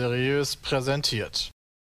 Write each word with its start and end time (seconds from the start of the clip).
Seriös 0.00 0.56
präsentiert. 0.56 1.50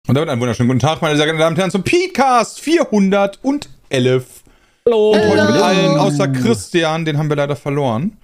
Und 0.09 0.17
damit 0.17 0.29
einen 0.29 0.41
wunderschönen 0.41 0.69
guten 0.69 0.81
Tag, 0.81 1.01
meine 1.03 1.17
sehr 1.17 1.25
geehrten 1.27 1.39
Damen 1.39 1.55
und 1.55 1.59
Herren, 1.61 1.71
zum 1.71 1.85
Podcast 1.85 2.59
411. 2.61 4.43
Hallo. 4.85 5.13
Und 5.13 5.21
heute 5.21 5.53
mit 5.53 5.63
allen, 5.63 5.97
außer 5.99 6.27
Christian, 6.27 7.05
den 7.05 7.17
haben 7.17 7.29
wir 7.29 7.37
leider 7.37 7.55
verloren. 7.55 8.17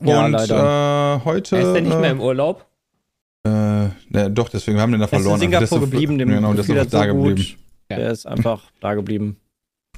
Ja, 0.00 0.26
und 0.26 0.30
leider. 0.30 1.16
Äh, 1.22 1.24
heute. 1.24 1.56
Er 1.56 1.62
ist 1.62 1.74
ja 1.74 1.80
nicht 1.80 1.92
äh, 1.92 1.98
mehr 2.00 2.10
im 2.12 2.20
Urlaub. 2.20 2.66
Äh, 3.44 3.50
ne, 3.50 4.30
doch, 4.30 4.48
deswegen, 4.48 4.76
wir 4.76 4.82
haben 4.82 4.92
den 4.92 5.00
da 5.00 5.06
Er 5.06 5.08
ist 5.08 5.12
in 5.14 5.18
verloren. 5.22 5.40
Singapur 5.40 5.60
Also, 5.62 5.76
ist- 5.76 5.80
geblieben, 5.90 6.18
dem 6.18 6.28
Genau, 6.28 6.52
ist 6.52 6.68
da 6.92 7.02
so 7.08 7.14
gut. 7.14 7.28
geblieben. 7.36 7.58
Der 7.90 8.10
ist 8.12 8.26
einfach 8.26 8.62
da 8.80 8.94
geblieben. 8.94 9.40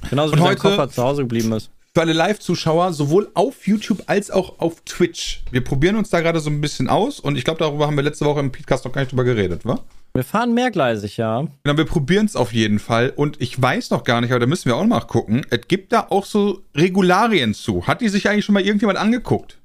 Genauso 0.09 0.33
Und 0.33 0.39
wie 0.39 0.41
sein 0.41 0.49
heute- 0.53 0.61
Koffer 0.61 0.89
zu 0.89 1.03
Hause 1.03 1.21
geblieben 1.21 1.51
ist. 1.51 1.69
Für 1.93 2.01
alle 2.01 2.13
Live-Zuschauer, 2.13 2.93
sowohl 2.93 3.31
auf 3.33 3.65
YouTube 3.65 4.03
als 4.05 4.29
auch 4.29 4.59
auf 4.59 4.81
Twitch. 4.81 5.41
Wir 5.49 5.63
probieren 5.63 5.95
uns 5.95 6.09
da 6.11 6.21
gerade 6.21 6.39
so 6.39 6.49
ein 6.49 6.61
bisschen 6.61 6.87
aus 6.87 7.19
und 7.19 7.35
ich 7.35 7.43
glaube, 7.43 7.59
darüber 7.59 7.87
haben 7.87 7.95
wir 7.95 8.03
letzte 8.03 8.25
Woche 8.25 8.39
im 8.39 8.51
Podcast 8.51 8.85
noch 8.85 8.91
gar 8.91 9.01
nicht 9.01 9.11
drüber 9.11 9.23
geredet, 9.23 9.65
wa? 9.65 9.79
Wir 10.13 10.23
fahren 10.23 10.53
mehrgleisig, 10.53 11.17
ja. 11.17 11.45
Genau, 11.63 11.77
wir 11.77 11.85
probieren 11.85 12.25
es 12.25 12.35
auf 12.35 12.53
jeden 12.53 12.79
Fall. 12.79 13.11
Und 13.15 13.41
ich 13.41 13.59
weiß 13.59 13.89
noch 13.89 14.03
gar 14.03 14.21
nicht, 14.21 14.31
aber 14.31 14.39
da 14.39 14.45
müssen 14.45 14.65
wir 14.65 14.75
auch 14.75 14.85
mal 14.85 15.01
gucken. 15.01 15.45
Es 15.49 15.61
gibt 15.67 15.91
da 15.91 16.07
auch 16.09 16.25
so 16.25 16.61
Regularien 16.75 17.53
zu. 17.53 17.87
Hat 17.87 18.01
die 18.01 18.09
sich 18.09 18.27
eigentlich 18.29 18.45
schon 18.45 18.53
mal 18.53 18.63
irgendjemand 18.63 18.99
angeguckt? 18.99 19.59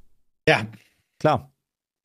Ja. 0.48 0.66
Klar. 1.18 1.50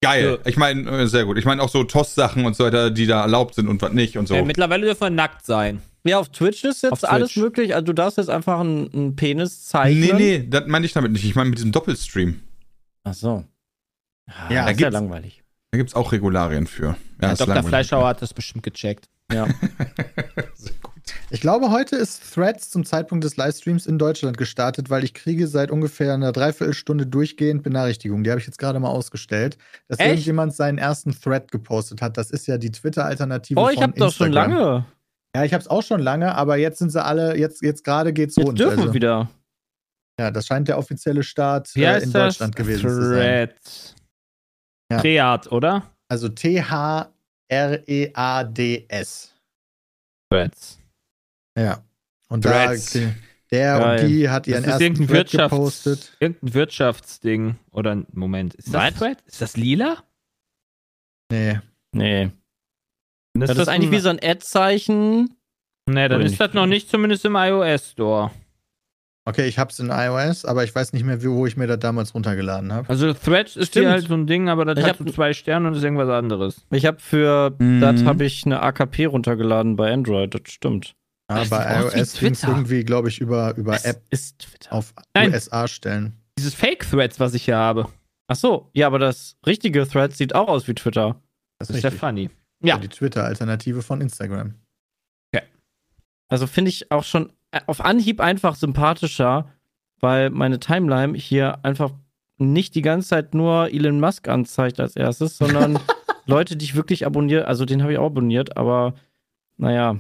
Geil. 0.02 0.40
Ich 0.46 0.56
meine, 0.56 0.90
äh, 0.90 1.08
sehr 1.08 1.26
gut. 1.26 1.38
Ich 1.38 1.44
meine 1.46 1.62
auch 1.62 1.70
so 1.70 1.84
TOS-Sachen 1.84 2.46
und 2.46 2.56
so 2.56 2.64
weiter, 2.64 2.90
die 2.90 3.06
da 3.06 3.22
erlaubt 3.22 3.56
sind 3.56 3.68
und 3.68 3.82
was 3.82 3.92
nicht 3.92 4.18
und 4.18 4.28
so. 4.28 4.36
Äh, 4.36 4.44
mittlerweile 4.44 4.86
dürfen 4.86 5.02
wir 5.02 5.10
nackt 5.10 5.46
sein. 5.46 5.82
Ja, 6.06 6.20
auf 6.20 6.30
Twitch 6.30 6.64
ist 6.64 6.82
jetzt 6.84 6.92
Auf 6.94 7.00
Twitch. 7.02 7.12
alles 7.12 7.36
möglich. 7.36 7.74
Also 7.76 7.86
du 7.88 7.94
darfst 7.94 8.18
jetzt 8.18 8.30
einfach 8.30 8.60
einen, 8.60 8.92
einen 8.94 9.16
Penis 9.16 9.66
zeichnen. 9.66 10.02
nee, 10.18 10.38
nee, 10.40 10.48
das 10.50 10.66
meine 10.68 10.86
ich 10.86 10.94
damit 10.94 11.12
nicht. 11.12 11.26
Ich 11.26 11.36
meine 11.36 11.50
mit 11.50 11.60
diesem 11.60 11.72
Doppelstream. 11.72 12.40
Ach 13.04 13.14
so. 13.14 13.44
Ja, 14.28 14.34
Ja, 14.34 14.38
das 14.38 14.48
da 14.50 14.60
ist 14.60 14.66
ja 14.66 14.72
gibt's- 14.74 14.94
langweilig. 14.94 15.44
Da 15.72 15.78
gibt 15.78 15.90
es 15.92 15.96
auch 15.96 16.12
Regularien 16.12 16.66
für. 16.66 16.96
Ja, 17.22 17.32
ist 17.34 17.42
Dr. 17.42 17.62
Fleischhauer 17.64 18.08
hat 18.08 18.22
das 18.24 18.34
bestimmt 18.34 18.64
gecheckt. 18.64 19.08
Ja. 19.32 19.46
Sehr 20.56 20.74
gut. 20.82 20.94
Ich 21.30 21.42
glaube, 21.42 21.70
heute 21.70 21.96
ist 21.96 22.34
Threads 22.34 22.72
zum 22.72 22.86
Zeitpunkt 22.86 23.24
des 23.24 23.38
Livestreams 23.38 23.86
in 23.86 24.00
Deutschland 24.00 24.38
gestartet, 24.38 24.90
weil 24.90 25.04
ich 25.04 25.14
kriege 25.14 25.48
seit 25.48 25.70
ungefähr 25.70 26.16
einer 26.16 26.32
Dreiviertelstunde 26.32 27.06
durchgehend 27.06 27.62
Benachrichtigungen. 27.62 28.24
Die 28.24 28.32
habe 28.32 28.40
ich 28.40 28.48
jetzt 28.48 28.58
gerade 28.58 28.80
mal 28.80 28.90
ausgestellt, 28.90 29.58
dass 29.88 30.00
Echt? 30.00 30.10
irgendjemand 30.10 30.56
seinen 30.56 30.80
ersten 30.80 31.12
Thread 31.12 31.52
gepostet 31.52 32.02
hat. 32.02 32.18
Das 32.18 32.32
ist 32.32 32.48
ja 32.48 32.58
die 32.58 32.72
Twitter-Alternative 32.72 33.60
Oh, 33.60 33.70
ich 33.70 33.80
hab 33.82 33.96
doch 33.96 34.12
schon 34.12 34.32
lange. 34.32 34.86
Ja, 35.36 35.44
ich 35.46 35.54
habe 35.54 35.62
es 35.62 35.68
auch 35.68 35.84
schon 35.84 36.02
lange, 36.02 36.34
aber 36.36 36.58
jetzt 36.58 36.80
sind 36.80 36.90
sie 36.92 37.04
alle, 37.04 37.38
jetzt, 37.38 37.62
jetzt 37.62 37.84
gerade 37.84 38.14
geht's 38.14 38.36
Jetzt 38.36 38.48
rund. 38.48 38.60
dürfen 38.60 38.80
Also, 38.80 38.94
wieder. 38.94 39.30
ja, 40.20 40.32
das 40.32 40.48
scheint 40.48 40.68
der 40.68 40.78
offizielle 40.78 41.22
Start 41.24 41.76
äh, 41.76 42.02
in? 42.02 42.12
Deutschland 42.12 42.56
gewesen 42.56 42.82
zu 42.90 42.96
sein. 43.10 43.50
Thread. 43.50 43.96
Ja. 44.92 45.00
Thread, 45.02 45.52
oder? 45.52 45.84
Also 46.08 46.30
T-H-R-E-A-D-S. 48.10 49.36
Threads. 50.32 50.80
Ja. 51.58 51.84
Und 52.30 52.42
Threads. 52.44 52.94
da, 52.94 53.00
der 53.52 53.80
Geil. 53.80 54.00
und 54.04 54.08
die 54.10 54.30
hat 54.30 54.48
ihren 54.48 54.64
Das 54.64 54.76
ist 54.76 54.82
ersten 54.82 54.96
Thread 55.08 55.10
Wirtschafts 55.10 55.52
gepostet. 55.52 56.18
irgendein 56.20 56.54
Wirtschaftsding. 56.54 57.56
Oder, 57.72 58.04
Moment, 58.14 58.56
ist 58.56 58.68
das 58.74 58.74
Was? 58.94 58.94
Thread? 59.00 59.22
Ist 59.26 59.42
das 59.42 59.58
lila? 59.58 60.04
Nee. 61.32 61.60
Nee. 61.92 62.32
Dann 63.40 63.48
Das 63.48 63.58
ist 63.58 63.68
eigentlich 63.68 63.92
wie 63.92 64.00
so 64.00 64.10
ein 64.10 64.20
Ad-Zeichen. 64.22 65.36
Nee, 65.88 66.08
dann 66.08 66.22
ist 66.22 66.40
das 66.40 66.54
noch 66.54 66.66
nicht 66.68 66.90
zumindest 66.90 67.26
im 67.26 67.36
iOS-Store. 67.36 68.32
Okay, 69.26 69.48
ich 69.48 69.60
hab's 69.60 69.78
in 69.80 69.90
iOS, 69.90 70.46
aber 70.46 70.64
ich 70.64 70.74
weiß 70.74 70.94
nicht 70.94 71.04
mehr, 71.04 71.22
wie- 71.22 71.30
wo 71.30 71.46
ich 71.46 71.56
mir 71.56 71.68
das 71.68 71.80
damals 71.80 72.16
runtergeladen 72.16 72.74
habe. 72.74 72.90
Also 72.90 73.14
Threads 73.14 73.56
ist 73.56 73.70
Stimmt. 73.70 73.86
hier 73.86 73.92
halt 73.92 74.08
so 74.08 74.14
ein 74.16 74.26
Ding, 74.26 74.50
aber 74.50 74.66
das 74.66 74.80
Ich 74.80 74.86
hat 74.86 74.98
so 74.98 75.06
zwei 75.06 75.34
Sterne 75.34 75.68
und 75.68 75.76
ist 75.76 75.84
irgendwas 75.84 76.10
anderes. 76.10 76.66
Ich 76.72 76.86
habe 76.86 77.00
für 77.00 77.56
Mhm. 77.60 77.80
das 77.82 78.04
habe 78.06 78.24
ich 78.26 78.46
eine 78.46 78.62
AKP 78.62 79.06
runtergeladen 79.06 79.76
bei 79.76 79.92
Android. 79.94 80.34
Das 80.34 80.42
stimmt. 80.52 80.96
Ja, 81.30 81.40
Das 81.40 81.50
bei 81.50 81.80
iOS 81.82 82.20
ging 82.20 82.32
es 82.32 82.44
irgendwie, 82.44 82.84
glaube 82.84 83.10
ich, 83.10 83.20
über, 83.22 83.56
über 83.56 83.74
Es 83.76 83.86
App 83.86 84.02
ist 84.10 84.40
Twitter. 84.40 84.74
auf 84.74 84.94
Nein. 85.14 85.32
USA-Stellen. 85.32 86.14
Dieses 86.40 86.56
Fake-Threads, 86.56 87.20
was 87.20 87.36
ich 87.36 87.44
hier 87.46 87.58
habe. 87.58 87.88
Ach 88.28 88.36
so, 88.36 88.70
ja, 88.74 88.88
aber 88.88 88.98
das 88.98 89.38
richtige 89.46 89.88
Thread 89.88 90.14
sieht 90.16 90.34
auch 90.34 90.48
aus 90.48 90.68
wie 90.68 90.74
Twitter. 90.74 91.22
Das 91.60 91.68
Das 91.68 91.78
ist 91.78 91.84
ist 91.84 91.84
ja 91.84 91.92
funny. 91.92 92.30
Ja. 92.62 92.76
Ja. 92.76 92.78
Die 92.78 92.90
Twitter-Alternative 92.90 93.82
von 93.82 94.02
Instagram. 94.02 94.56
Also 96.30 96.46
finde 96.48 96.70
ich 96.70 96.92
auch 96.92 97.04
schon 97.04 97.34
äh, 97.52 97.60
auf 97.66 97.82
Anhieb 97.82 98.22
einfach 98.22 98.56
sympathischer, 98.56 99.50
weil 100.00 100.30
meine 100.30 100.60
Timeline 100.60 101.18
hier 101.18 101.66
einfach 101.66 101.92
nicht 102.38 102.76
die 102.76 102.82
ganze 102.82 103.10
Zeit 103.10 103.34
nur 103.34 103.74
Elon 103.74 104.00
Musk 104.00 104.30
anzeigt 104.30 104.80
als 104.80 104.96
erstes, 104.96 105.38
sondern 105.38 105.80
Leute, 106.26 106.56
die 106.56 106.66
ich 106.66 106.76
wirklich 106.76 107.06
abonniere. 107.06 107.48
Also 107.48 107.66
den 107.66 107.82
habe 107.82 107.92
ich 107.92 107.98
auch 107.98 108.06
abonniert, 108.06 108.56
aber 108.56 108.94
naja. 109.58 109.98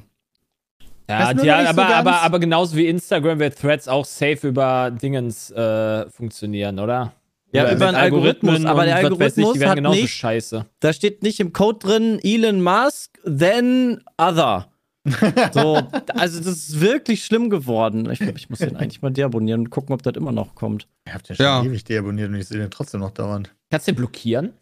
Ja, 1.10 1.32
ja 1.32 1.34
nicht 1.34 1.44
so 1.44 1.52
aber, 1.52 1.88
aber, 1.88 2.22
aber 2.22 2.40
genauso 2.40 2.78
wie 2.78 2.88
Instagram 2.88 3.40
wird 3.40 3.58
Threads 3.58 3.88
auch 3.88 4.06
safe 4.06 4.48
über 4.48 4.92
Dingens 4.92 5.50
äh, 5.50 6.08
funktionieren, 6.12 6.80
oder? 6.80 7.14
Ja, 7.52 7.72
über 7.74 7.88
einen 7.88 7.96
Algorithmus, 7.98 8.64
aber 8.66 8.86
der 8.86 9.00
ich, 9.00 9.06
Algorithmus 9.06 9.54
die 9.54 9.60
werden 9.60 9.70
hat 9.70 9.76
genauso 9.78 10.02
nicht- 10.02 10.14
scheiße. 10.14 10.66
Da 10.80 10.94
steht 10.94 11.24
nicht 11.24 11.40
im 11.40 11.52
Code 11.54 11.80
drin 11.80 12.20
Elon 12.22 12.62
Musk, 12.62 13.20
then 13.24 14.04
other. 14.18 14.72
So, 15.54 15.82
also 16.14 16.38
das 16.40 16.48
ist 16.48 16.82
wirklich 16.82 17.26
schlimm 17.26 17.50
geworden. 17.50 18.10
Ich 18.12 18.20
glaube, 18.20 18.38
ich 18.38 18.50
muss 18.50 18.60
den 18.60 18.76
eigentlich 18.76 19.02
mal 19.02 19.10
deabonnieren 19.12 19.62
und 19.62 19.70
gucken, 19.72 19.94
ob 19.94 20.04
das 20.04 20.16
immer 20.16 20.32
noch 20.32 20.54
kommt. 20.54 20.88
Ihr 21.08 21.14
habt 21.16 21.30
ja 21.30 21.36
schon 21.36 21.44
Ja. 21.46 21.64
ewig 21.64 21.84
deabonniert 21.86 22.30
und 22.30 22.36
ich 22.36 22.48
sehe 22.48 22.60
den 22.60 22.70
trotzdem 22.70 23.00
noch 23.00 23.12
dauernd. 23.12 23.56
Kannst 23.72 23.88
du 23.88 23.94
den 23.94 23.98
blockieren? 23.98 24.54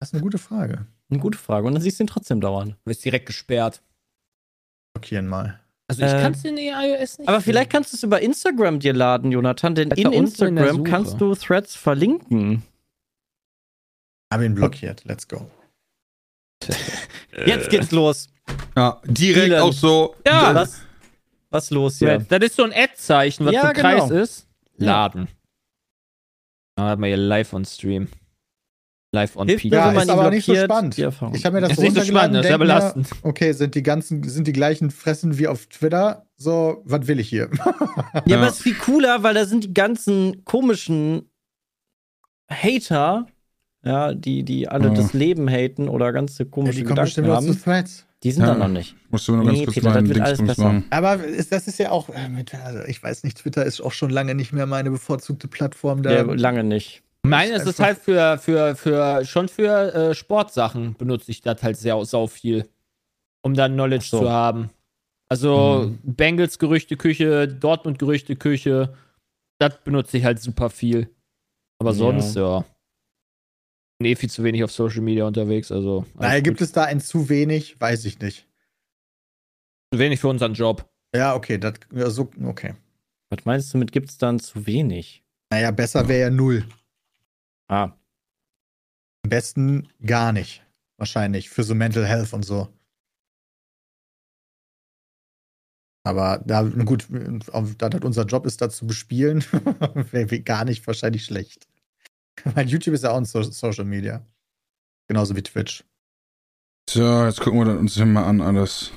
Das 0.00 0.08
ist 0.10 0.14
eine 0.14 0.22
gute 0.22 0.38
Frage. 0.38 0.86
Eine 1.10 1.18
gute 1.20 1.36
Frage. 1.36 1.66
Und 1.66 1.74
dann 1.74 1.82
siehst 1.82 1.98
du 1.98 2.04
ihn 2.04 2.06
trotzdem 2.06 2.40
dauern. 2.40 2.70
Du 2.70 2.76
bist 2.86 3.04
direkt 3.04 3.26
gesperrt. 3.26 3.82
Blockieren 4.94 5.26
mal. 5.26 5.60
Also 5.88 6.02
ich 6.04 6.12
Äh, 6.12 6.22
kann 6.22 6.32
es 6.32 6.44
in 6.44 6.56
iOS 6.56 7.18
nicht. 7.18 7.28
Aber 7.28 7.40
vielleicht 7.40 7.66
sehen. 7.70 7.72
kannst 7.72 7.92
du 7.92 7.96
es 7.96 8.02
über 8.02 8.20
Instagram 8.20 8.78
dir 8.80 8.92
laden, 8.94 9.30
Jonathan, 9.32 9.74
denn 9.74 9.90
in 9.90 10.06
in 10.06 10.12
Instagram 10.12 10.76
Suche. 10.76 10.82
kannst 10.90 11.20
du 11.20 11.34
Threads 11.34 11.76
verlinken. 11.76 12.62
Hab 14.32 14.40
ihn 14.40 14.54
blockiert. 14.54 15.04
Let's 15.04 15.28
go. 15.28 15.50
Jetzt 17.46 17.68
geht's 17.70 17.90
los. 17.90 18.28
Ja, 18.76 19.00
direkt 19.04 19.46
Elon. 19.52 19.60
auch 19.68 19.72
so. 19.72 20.16
Ja. 20.26 20.54
Was, 20.54 20.80
was 21.50 21.70
los 21.70 21.98
hier? 21.98 22.18
Das 22.20 22.40
ist 22.40 22.56
so 22.56 22.62
ein 22.64 22.72
Ad-Zeichen, 22.72 23.44
was 23.46 23.52
Ja, 23.54 23.62
so 23.62 23.66
ein 23.68 23.74
Kreis 23.74 24.08
genau. 24.08 24.22
ist. 24.22 24.48
Laden. 24.76 25.28
Da 26.76 26.88
hat 26.90 26.98
man 26.98 27.08
hier 27.08 27.16
live 27.18 27.52
on 27.52 27.64
Stream. 27.64 28.08
Live 29.14 29.36
on 29.36 29.46
Hilft 29.46 29.62
Peak. 29.62 29.72
Ja, 29.74 29.92
ist 29.92 30.08
aber 30.08 30.30
nicht 30.30 30.46
so 30.46 30.54
spannend. 30.54 30.96
die. 30.96 31.02
Ich 31.02 31.44
habe 31.44 31.54
mir 31.56 31.60
das 31.60 31.68
Das 31.70 31.76
so 31.76 31.82
ist 31.82 31.94
nicht 31.94 32.06
so 32.06 32.12
spannend, 32.12 32.34
das 32.36 32.46
ist 32.46 32.50
ja 32.50 32.56
denk 32.56 32.60
mir, 32.60 32.74
belastend. 32.74 33.08
Okay, 33.22 33.52
sind 33.52 33.74
die 33.74 33.82
ganzen, 33.82 34.22
sind 34.22 34.46
die 34.46 34.54
gleichen 34.54 34.90
Fressen 34.90 35.36
wie 35.38 35.48
auf 35.48 35.66
Twitter? 35.66 36.24
So, 36.36 36.80
was 36.86 37.06
will 37.06 37.20
ich 37.20 37.28
hier? 37.28 37.50
Ja, 37.52 38.22
Ja. 38.26 38.36
aber 38.38 38.46
es 38.48 38.54
ist 38.54 38.62
viel 38.62 38.74
cooler, 38.74 39.22
weil 39.22 39.34
da 39.34 39.44
sind 39.44 39.64
die 39.64 39.74
ganzen 39.74 40.44
komischen 40.46 41.28
Hater, 42.50 43.26
ja, 43.84 44.14
die, 44.14 44.44
die 44.44 44.66
alle 44.68 44.88
Ja. 44.88 44.94
das 44.94 45.12
Leben 45.12 45.46
haten 45.48 45.88
oder 45.90 46.12
ganze 46.12 46.44
Ja, 46.44 46.48
komische 46.50 46.78
die 46.78 46.84
kommen 46.84 46.96
bestimmt 47.02 47.26
Gedanken 47.26 47.48
noch 47.50 47.54
zu 47.54 47.66
haben. 47.70 47.82
Threads. 47.84 48.06
Die 48.22 48.30
sind 48.30 48.42
Ja. 48.44 48.52
da 48.54 48.58
noch 48.58 48.68
nicht. 48.68 48.94
Musst 49.10 49.28
du 49.28 49.34
nur 49.36 49.44
ganz 49.44 49.58
Nee, 49.58 49.64
kurz 49.64 49.74
Peter, 49.74 49.92
das 49.92 50.08
wird 50.08 50.20
alles 50.20 50.42
besser. 50.42 50.62
machen. 50.64 50.84
Aber 50.90 51.16
ist, 51.24 51.52
das 51.52 51.66
ist 51.68 51.78
ja 51.78 51.90
auch, 51.90 52.08
äh, 52.08 52.28
mit, 52.30 52.54
also 52.54 52.78
ich 52.86 53.02
weiß 53.02 53.24
nicht, 53.24 53.36
Twitter 53.38 53.64
ist 53.66 53.80
auch 53.82 53.92
schon 53.92 54.10
lange 54.10 54.34
nicht 54.34 54.52
mehr 54.52 54.64
meine 54.66 54.90
bevorzugte 54.90 55.48
Plattform. 55.48 56.02
Da 56.02 56.12
Ja, 56.12 56.22
lange 56.22 56.64
nicht. 56.64 57.02
Meine 57.24 57.54
ist 57.54 57.66
es 57.66 57.78
halt 57.78 57.98
für, 57.98 58.36
für, 58.38 58.74
für, 58.74 59.24
schon 59.24 59.48
für 59.48 59.94
äh, 59.94 60.14
Sportsachen 60.14 60.94
benutze 60.94 61.30
ich 61.30 61.40
das 61.40 61.62
halt 61.62 61.76
sehr, 61.76 62.04
sau 62.04 62.26
viel. 62.26 62.68
Um 63.42 63.54
dann 63.54 63.74
Knowledge 63.74 64.06
so. 64.06 64.20
zu 64.20 64.30
haben. 64.30 64.70
Also 65.28 65.86
Mhm. 65.88 65.98
Bengals 66.14 66.58
Gerüchteküche, 66.58 67.48
Dortmund 67.48 67.98
Gerüchteküche, 67.98 68.94
das 69.58 69.82
benutze 69.84 70.18
ich 70.18 70.24
halt 70.24 70.40
super 70.40 70.68
viel. 70.68 71.08
Aber 71.78 71.90
Ja. 71.90 71.96
sonst, 71.96 72.34
ja. 72.36 72.64
Bin 73.98 74.10
eh 74.10 74.16
viel 74.16 74.30
zu 74.30 74.42
wenig 74.42 74.64
auf 74.64 74.72
Social 74.72 75.00
Media 75.00 75.24
unterwegs, 75.24 75.70
also. 75.70 76.04
Naja, 76.14 76.40
gibt 76.40 76.60
es 76.60 76.72
da 76.72 76.84
ein 76.84 77.00
zu 77.00 77.28
wenig? 77.28 77.80
Weiß 77.80 78.04
ich 78.04 78.18
nicht. 78.18 78.46
zu 79.92 79.98
wenig 79.98 80.20
für 80.20 80.28
unseren 80.28 80.54
Job. 80.54 80.88
Ja, 81.14 81.34
okay, 81.34 81.58
das, 81.58 81.74
ja, 81.94 82.08
so, 82.10 82.30
okay. 82.44 82.74
Was 83.30 83.44
meinst 83.44 83.72
du 83.72 83.78
mit 83.78 83.92
gibt's 83.92 84.16
dann 84.18 84.40
zu 84.40 84.66
wenig? 84.66 85.22
Naja, 85.52 85.70
besser 85.70 86.08
wäre 86.08 86.20
ja 86.22 86.30
null. 86.30 86.64
Ah, 87.72 87.96
Am 89.24 89.30
besten 89.30 89.88
gar 90.04 90.32
nicht. 90.32 90.62
Wahrscheinlich. 90.98 91.48
Für 91.48 91.62
so 91.62 91.74
Mental 91.74 92.04
Health 92.06 92.34
und 92.34 92.42
so. 92.44 92.68
Aber 96.04 96.42
da, 96.44 96.62
gut, 96.64 97.06
auf- 97.52 97.74
da 97.76 97.88
das 97.88 98.02
unser 98.02 98.24
Job 98.26 98.44
ist, 98.44 98.60
da 98.60 98.68
zu 98.68 98.86
bespielen, 98.86 99.40
wäre 100.12 100.40
gar 100.42 100.66
nicht 100.66 100.86
wahrscheinlich 100.86 101.24
schlecht. 101.24 101.66
Weil 102.44 102.68
YouTube 102.68 102.94
ist 102.94 103.04
ja 103.04 103.12
auch 103.12 103.16
ein 103.16 103.24
so 103.24 103.42
Social 103.42 103.84
Media. 103.86 104.26
Genauso 105.08 105.34
wie 105.36 105.42
Twitch. 105.42 105.84
So, 106.90 107.24
jetzt 107.24 107.40
gucken 107.40 107.60
wir 107.60 107.66
das 107.66 107.78
uns 107.78 107.94
hier 107.94 108.04
mal 108.06 108.24
an 108.24 108.40
alles. 108.42 108.92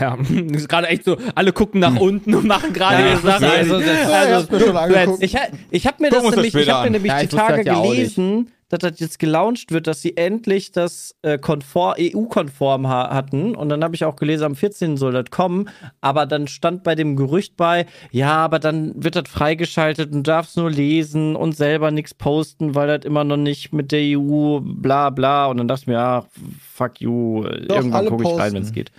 Ja, 0.00 0.16
ist 0.52 0.68
gerade 0.68 0.88
echt 0.88 1.04
so, 1.04 1.16
alle 1.34 1.52
gucken 1.52 1.80
nach 1.80 1.98
unten 1.98 2.34
und 2.34 2.46
machen 2.46 2.72
gerade 2.72 3.02
Ja, 3.02 3.08
ihre 3.10 3.18
Sachen. 3.20 3.44
also 3.44 3.80
hab's 3.80 4.50
mir 4.50 4.60
schon 4.60 4.76
angeguckt. 4.76 5.22
Ich, 5.22 5.36
ha- 5.36 5.48
ich 5.70 5.86
habe 5.86 5.96
mir 6.02 6.10
Gucken 6.10 6.26
das 6.26 6.34
nämlich, 6.36 6.54
ich 6.54 6.70
hab 6.70 6.84
mir 6.84 6.90
nämlich 6.90 7.12
Ja, 7.12 7.20
die 7.20 7.28
Tage 7.28 7.64
das 7.64 7.74
ja 7.76 7.82
gelesen, 7.82 8.50
dass 8.68 8.80
das 8.80 9.00
jetzt 9.00 9.18
gelauncht 9.18 9.70
wird, 9.72 9.86
dass 9.86 10.02
sie 10.02 10.14
endlich 10.18 10.72
das 10.72 11.14
äh, 11.22 11.38
konform, 11.38 11.94
EU-konform 11.98 12.86
ha 12.86 13.14
hatten. 13.14 13.56
Und 13.56 13.70
dann 13.70 13.82
habe 13.82 13.94
ich 13.94 14.04
auch 14.04 14.16
gelesen, 14.16 14.44
am 14.44 14.56
14. 14.56 14.98
soll 14.98 15.12
das 15.12 15.30
kommen. 15.30 15.70
Aber 16.02 16.26
dann 16.26 16.48
stand 16.48 16.82
bei 16.82 16.94
dem 16.94 17.16
Gerücht 17.16 17.56
bei, 17.56 17.86
ja, 18.10 18.32
aber 18.36 18.58
dann 18.58 18.92
wird 19.02 19.16
das 19.16 19.24
freigeschaltet 19.26 20.12
und 20.12 20.26
darfst 20.26 20.58
nur 20.58 20.70
lesen 20.70 21.34
und 21.34 21.56
selber 21.56 21.90
nichts 21.90 22.12
posten, 22.12 22.74
weil 22.74 22.88
das 22.88 23.06
immer 23.06 23.24
noch 23.24 23.38
nicht 23.38 23.72
mit 23.72 23.90
der 23.90 24.18
EU 24.18 24.58
bla 24.60 25.08
bla. 25.10 25.46
Und 25.46 25.56
dann 25.56 25.68
dachte 25.68 25.82
ich 25.82 25.86
mir, 25.86 25.94
ja, 25.94 26.26
fuck 26.74 27.00
you, 27.00 27.44
Doch, 27.68 27.76
irgendwann 27.76 28.06
gucke 28.06 28.24
ich 28.24 28.38
rein, 28.38 28.52
wenn 28.52 28.62
es 28.64 28.72
geht. 28.72 28.90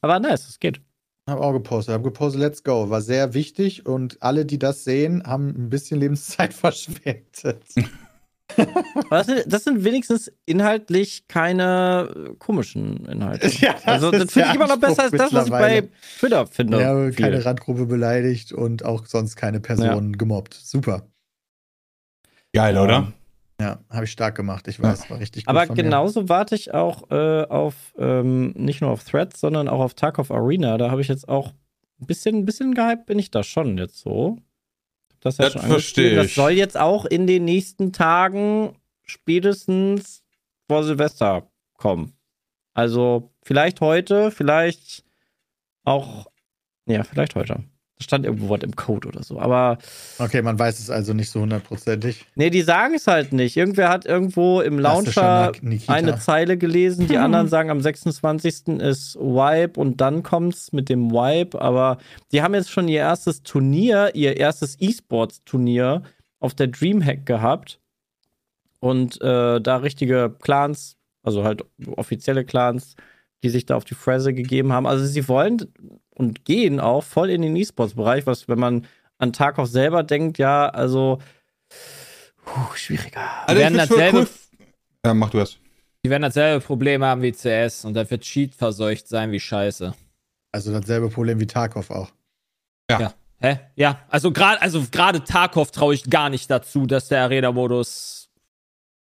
Aber 0.00 0.18
nice, 0.18 0.48
es 0.48 0.58
geht. 0.58 0.80
Habe 1.28 1.42
auch 1.42 1.52
gepostet. 1.52 1.94
Habe 1.94 2.04
gepostet, 2.04 2.40
let's 2.40 2.64
go. 2.64 2.90
War 2.90 3.02
sehr 3.02 3.34
wichtig 3.34 3.86
und 3.86 4.22
alle, 4.22 4.44
die 4.44 4.58
das 4.58 4.84
sehen, 4.84 5.22
haben 5.24 5.48
ein 5.48 5.70
bisschen 5.70 6.00
Lebenszeit 6.00 6.54
verschwendet. 6.54 7.64
Das 9.10 9.26
sind, 9.26 9.44
das 9.46 9.64
sind 9.64 9.84
wenigstens 9.84 10.32
inhaltlich 10.44 11.28
keine 11.28 12.34
komischen 12.38 13.06
Inhalte. 13.06 13.48
Ja, 13.60 13.74
das 13.74 13.84
also, 13.86 14.10
das 14.10 14.32
finde 14.32 14.48
ich 14.48 14.54
immer 14.56 14.66
noch 14.66 14.78
besser 14.78 15.04
als 15.04 15.12
das, 15.12 15.32
was 15.32 15.44
ich 15.44 15.50
bei 15.50 15.88
Twitter 16.18 16.46
finde. 16.46 16.80
ja, 16.80 17.12
viel. 17.12 17.12
keine 17.12 17.44
Randgruppe 17.44 17.86
beleidigt 17.86 18.52
und 18.52 18.84
auch 18.84 19.06
sonst 19.06 19.36
keine 19.36 19.60
Person 19.60 20.18
gemobbt. 20.18 20.54
Super. 20.54 21.06
Geil, 22.52 22.76
oder? 22.76 23.12
Ja, 23.60 23.78
habe 23.90 24.04
ich 24.04 24.12
stark 24.12 24.34
gemacht. 24.36 24.66
Ich 24.68 24.80
weiß, 24.80 25.10
war 25.10 25.18
richtig 25.20 25.44
gut 25.44 25.50
Aber 25.54 25.66
von 25.66 25.76
mir. 25.76 25.82
genauso 25.82 26.30
warte 26.30 26.54
ich 26.54 26.72
auch 26.72 27.10
äh, 27.10 27.42
auf, 27.44 27.74
ähm, 27.98 28.52
nicht 28.56 28.80
nur 28.80 28.90
auf 28.90 29.04
Threads, 29.04 29.38
sondern 29.38 29.68
auch 29.68 29.80
auf 29.80 29.92
Tarkov 29.92 30.30
Arena. 30.30 30.78
Da 30.78 30.90
habe 30.90 31.02
ich 31.02 31.08
jetzt 31.08 31.28
auch 31.28 31.52
ein 32.00 32.06
bisschen, 32.06 32.36
ein 32.36 32.44
bisschen 32.46 32.74
gehypt 32.74 33.04
bin 33.04 33.18
ich 33.18 33.30
da 33.30 33.42
schon 33.42 33.76
jetzt 33.76 33.98
so. 33.98 34.38
Das, 35.20 35.36
ja 35.36 35.44
Das 35.44 35.52
schon 35.52 35.62
verstehe 35.62 36.04
angespielt. 36.12 36.16
Das 36.18 36.26
ich. 36.26 36.34
soll 36.34 36.52
jetzt 36.52 36.78
auch 36.78 37.04
in 37.04 37.26
den 37.26 37.44
nächsten 37.44 37.92
Tagen 37.92 38.76
spätestens 39.04 40.22
vor 40.66 40.82
Silvester 40.82 41.50
kommen. 41.74 42.14
Also 42.72 43.30
vielleicht 43.42 43.82
heute, 43.82 44.30
vielleicht 44.30 45.04
auch, 45.84 46.30
ja, 46.86 47.04
vielleicht 47.04 47.34
heute. 47.34 47.64
Da 48.00 48.04
stand 48.04 48.24
irgendwo 48.24 48.48
was 48.48 48.62
im 48.62 48.74
Code 48.74 49.08
oder 49.08 49.22
so. 49.22 49.38
Aber 49.38 49.76
Okay, 50.18 50.40
man 50.40 50.58
weiß 50.58 50.78
es 50.78 50.88
also 50.88 51.12
nicht 51.12 51.30
so 51.30 51.40
hundertprozentig. 51.40 52.24
nee, 52.34 52.48
die 52.48 52.62
sagen 52.62 52.94
es 52.94 53.06
halt 53.06 53.32
nicht. 53.34 53.56
Irgendwer 53.58 53.90
hat 53.90 54.06
irgendwo 54.06 54.62
im 54.62 54.78
Launcher 54.78 55.52
eine 55.86 56.18
Zeile 56.18 56.56
gelesen, 56.56 57.06
die 57.08 57.18
anderen 57.18 57.48
sagen, 57.48 57.68
am 57.70 57.80
26. 57.80 58.68
ist 58.78 59.16
Wipe 59.16 59.78
und 59.78 60.00
dann 60.00 60.22
kommt's 60.22 60.72
mit 60.72 60.88
dem 60.88 61.10
Wipe, 61.10 61.60
aber 61.60 61.98
die 62.32 62.42
haben 62.42 62.54
jetzt 62.54 62.70
schon 62.70 62.88
ihr 62.88 63.00
erstes 63.00 63.42
Turnier, 63.42 64.10
ihr 64.14 64.36
erstes 64.38 64.76
E-Sports-Turnier 64.80 66.02
auf 66.38 66.54
der 66.54 66.68
Dreamhack 66.68 67.26
gehabt 67.26 67.80
und 68.80 69.20
äh, 69.20 69.60
da 69.60 69.76
richtige 69.76 70.34
Clans, 70.40 70.96
also 71.22 71.44
halt 71.44 71.64
offizielle 71.96 72.44
Clans, 72.46 72.96
die 73.42 73.50
sich 73.50 73.66
da 73.66 73.76
auf 73.76 73.84
die 73.84 73.94
Fresse 73.94 74.32
gegeben 74.32 74.72
haben. 74.72 74.86
Also 74.86 75.04
sie 75.04 75.28
wollen 75.28 75.66
und 76.20 76.44
gehen 76.44 76.78
auch 76.80 77.02
voll 77.02 77.30
in 77.30 77.42
den 77.42 77.56
E-Sports-Bereich, 77.56 78.26
was, 78.26 78.46
wenn 78.48 78.58
man 78.58 78.86
an 79.18 79.32
Tarkov 79.32 79.68
selber 79.68 80.02
denkt, 80.02 80.38
ja, 80.38 80.68
also 80.68 81.18
puh, 82.44 82.74
schwieriger. 82.74 83.20
Also, 83.46 83.60
werden 83.60 83.78
dasselbe- 83.78 84.18
cool. 84.18 84.28
Ja, 85.04 85.14
mach 85.14 85.30
du 85.30 85.38
das. 85.38 85.56
Die 86.04 86.10
werden 86.10 86.22
dasselbe 86.22 86.64
Problem 86.64 87.02
haben 87.04 87.22
wie 87.22 87.32
CS 87.32 87.84
und 87.84 87.94
da 87.94 88.08
wird 88.10 88.22
Cheat 88.22 88.54
verseucht 88.54 89.08
sein 89.08 89.32
wie 89.32 89.40
Scheiße. 89.40 89.92
Also 90.52 90.72
dasselbe 90.72 91.08
Problem 91.10 91.40
wie 91.40 91.46
Tarkov 91.46 91.90
auch. 91.90 92.10
Hä? 93.42 93.58
Ja, 93.76 94.00
also 94.10 94.32
gerade 94.32 94.60
also 94.60 94.84
gerade 94.90 95.24
Tarkov 95.24 95.70
traue 95.70 95.94
ich 95.94 96.04
gar 96.10 96.28
nicht 96.28 96.50
dazu, 96.50 96.86
dass 96.86 97.08
der 97.08 97.22
Arena-Modus 97.22 98.28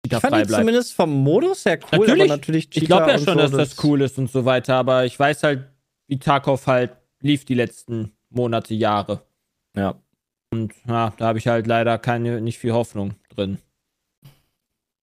Ich 0.04 0.12
fand 0.12 0.28
bleibt. 0.30 0.50
zumindest 0.50 0.92
vom 0.94 1.10
Modus 1.10 1.64
her 1.64 1.78
cool, 1.92 1.98
Natürlich. 2.00 2.22
aber 2.30 2.36
natürlich 2.36 2.68
Ich 2.76 2.84
glaube 2.84 3.10
ja 3.10 3.18
schon, 3.18 3.30
und 3.34 3.38
dass 3.38 3.50
so, 3.50 3.56
das 3.56 3.84
cool 3.84 4.02
ist 4.02 4.18
und 4.18 4.30
so 4.30 4.44
weiter, 4.44 4.76
aber 4.76 5.04
ich 5.04 5.18
weiß 5.18 5.42
halt, 5.42 5.64
wie 6.06 6.18
Tarkov 6.18 6.66
halt 6.68 6.92
lief 7.20 7.44
die 7.44 7.54
letzten 7.54 8.12
Monate, 8.30 8.74
Jahre. 8.74 9.22
Ja. 9.76 9.94
Und 10.52 10.72
ja, 10.86 11.12
da 11.16 11.26
habe 11.26 11.38
ich 11.38 11.46
halt 11.46 11.66
leider 11.66 11.98
keine, 11.98 12.40
nicht 12.40 12.58
viel 12.58 12.72
Hoffnung 12.72 13.14
drin. 13.34 13.58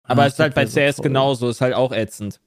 Aber 0.05 0.23
Ah, 0.23 0.27
es 0.27 0.35
ist 0.35 0.39
halt 0.41 0.55
bei 0.55 0.67
CS 0.67 0.97
toll. 0.97 1.05
genauso, 1.05 1.49
ist 1.49 1.61
halt 1.61 1.75
auch 1.75 1.93
ätzend. 1.93 2.41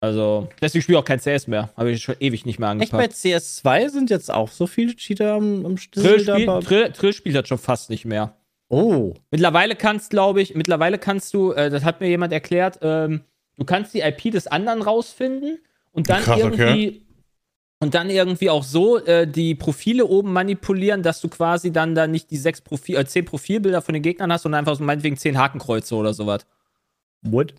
Also, 0.00 0.48
deswegen 0.60 0.82
spiele 0.82 0.98
ich 0.98 1.02
auch 1.02 1.06
kein 1.06 1.18
CS 1.18 1.48
mehr. 1.48 1.70
Habe 1.76 1.90
ich 1.90 2.02
schon 2.02 2.14
ewig 2.20 2.46
nicht 2.46 2.60
mehr 2.60 2.70
Echt 2.72 2.92
bei 2.92 2.98
angepackt. 2.98 3.14
CS2 3.14 3.88
sind 3.88 4.10
jetzt 4.10 4.30
auch 4.30 4.48
so 4.48 4.66
viele 4.68 4.94
Cheater 4.94 5.32
am, 5.34 5.66
am 5.66 5.76
Trill, 5.76 6.20
spiel, 6.20 6.24
dabei? 6.46 6.60
Trill, 6.60 6.92
Trill 6.92 7.12
spielt 7.12 7.34
das 7.34 7.48
schon 7.48 7.58
fast 7.58 7.90
nicht 7.90 8.04
mehr. 8.04 8.36
Oh. 8.68 9.14
Mittlerweile 9.32 9.74
kannst, 9.74 10.10
glaube 10.10 10.40
ich, 10.40 10.54
mittlerweile 10.54 10.98
kannst 10.98 11.34
du, 11.34 11.52
äh, 11.52 11.68
das 11.70 11.84
hat 11.84 12.00
mir 12.00 12.08
jemand 12.08 12.32
erklärt, 12.32 12.78
ähm, 12.82 13.22
du 13.56 13.64
kannst 13.64 13.92
die 13.94 14.00
IP 14.00 14.30
des 14.30 14.46
anderen 14.46 14.82
rausfinden 14.82 15.58
und 15.90 16.08
dann 16.10 16.22
Krass, 16.22 16.42
okay. 16.44 17.02
Und 17.80 17.94
dann 17.94 18.10
irgendwie 18.10 18.50
auch 18.50 18.64
so 18.64 18.98
äh, 19.04 19.26
die 19.26 19.54
Profile 19.54 20.06
oben 20.06 20.32
manipulieren, 20.32 21.02
dass 21.02 21.20
du 21.20 21.28
quasi 21.28 21.70
dann 21.72 21.94
da 21.94 22.06
nicht 22.06 22.30
die 22.30 22.36
sechs 22.36 22.60
Profil, 22.60 22.96
äh, 22.96 23.04
zehn 23.06 23.24
Profilbilder 23.24 23.82
von 23.82 23.92
den 23.94 24.02
Gegnern 24.02 24.32
hast, 24.32 24.42
sondern 24.42 24.60
einfach 24.60 24.74
so 24.76 24.82
meinetwegen 24.84 25.16
zehn 25.16 25.38
Hakenkreuze 25.38 25.94
oder 25.94 26.12
sowas. 26.12 26.44
What? 27.22 27.54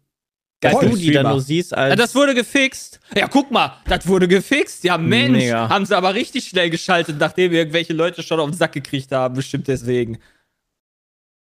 Geil, 0.62 0.74
Dass 0.74 0.82
für 0.84 0.90
du 0.90 0.98
die 0.98 1.12
dann 1.12 1.28
nur 1.28 1.40
siehst 1.40 1.74
als. 1.74 1.92
Ja, 1.92 1.96
das 1.96 2.14
wurde 2.16 2.36
gefixt. 2.36 3.00
Ja, 3.16 3.30
guck 3.30 3.50
mal, 3.50 3.78
das 3.86 4.06
wurde 4.08 4.28
gefixt. 4.28 4.84
Ja, 4.84 4.98
Mensch, 4.98 5.38
Mega. 5.38 5.70
haben 5.70 5.86
sie 5.86 5.96
aber 5.96 6.14
richtig 6.14 6.50
schnell 6.50 6.70
geschaltet, 6.70 7.16
nachdem 7.18 7.54
irgendwelche 7.54 7.94
Leute 7.94 8.22
schon 8.24 8.42
auf 8.42 8.50
den 8.50 8.58
Sack 8.58 8.74
gekriegt 8.74 9.14
haben, 9.14 9.36
bestimmt 9.36 9.70
deswegen. 9.70 10.18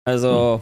Also. 0.03 0.61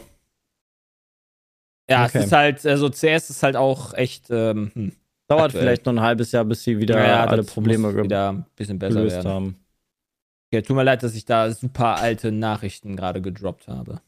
Ja, 1.89 2.05
Okay. 2.05 2.19
es 2.19 2.25
ist 2.27 2.31
halt, 2.31 2.65
also 2.65 2.89
CS 2.89 3.29
ist 3.29 3.43
halt 3.43 3.57
auch 3.57 3.93
echt. 3.93 4.29
Ähm, 4.29 4.71
hm. 4.73 4.91
Dauert 5.29 5.45
aktuell. 5.45 5.63
vielleicht 5.63 5.85
noch 5.85 5.93
ein 5.93 6.01
halbes 6.01 6.31
Jahr, 6.31 6.43
bis 6.45 6.63
sie 6.63 6.77
wieder 6.79 7.05
Ja, 7.05 7.25
alle 7.25 7.43
Probleme 7.43 7.95
wieder 8.03 8.29
ein 8.33 8.45
bisschen 8.55 8.79
besser 8.79 8.95
gelöst 8.95 9.15
werden. 9.17 9.31
haben. 9.31 9.55
Okay, 10.51 10.61
tut 10.63 10.75
mir 10.75 10.83
leid, 10.83 11.03
dass 11.03 11.13
ich 11.15 11.25
da 11.25 11.51
super 11.51 11.97
alte 11.97 12.31
Nachrichten 12.31 12.95
gerade 12.95 13.21
gedroppt 13.21 13.68
habe. 13.68 14.01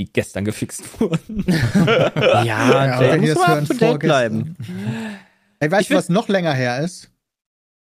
Die 0.00 0.10
gestern 0.10 0.44
gefixt 0.44 1.00
wurden. 1.00 1.44
Ja, 1.46 2.44
Ja, 2.44 2.98
der 3.00 3.18
muss 3.18 3.28
das 3.34 3.38
mal 3.38 3.58
up 3.58 3.66
to 3.66 3.74
date 3.74 3.98
bleiben. 3.98 4.56
Ey, 5.58 5.70
weißt 5.70 5.82
Ich 5.82 5.88
du, 5.88 5.94
was 5.94 6.08
noch 6.08 6.28
länger 6.28 6.54
her 6.54 6.80
ist? 6.80 7.10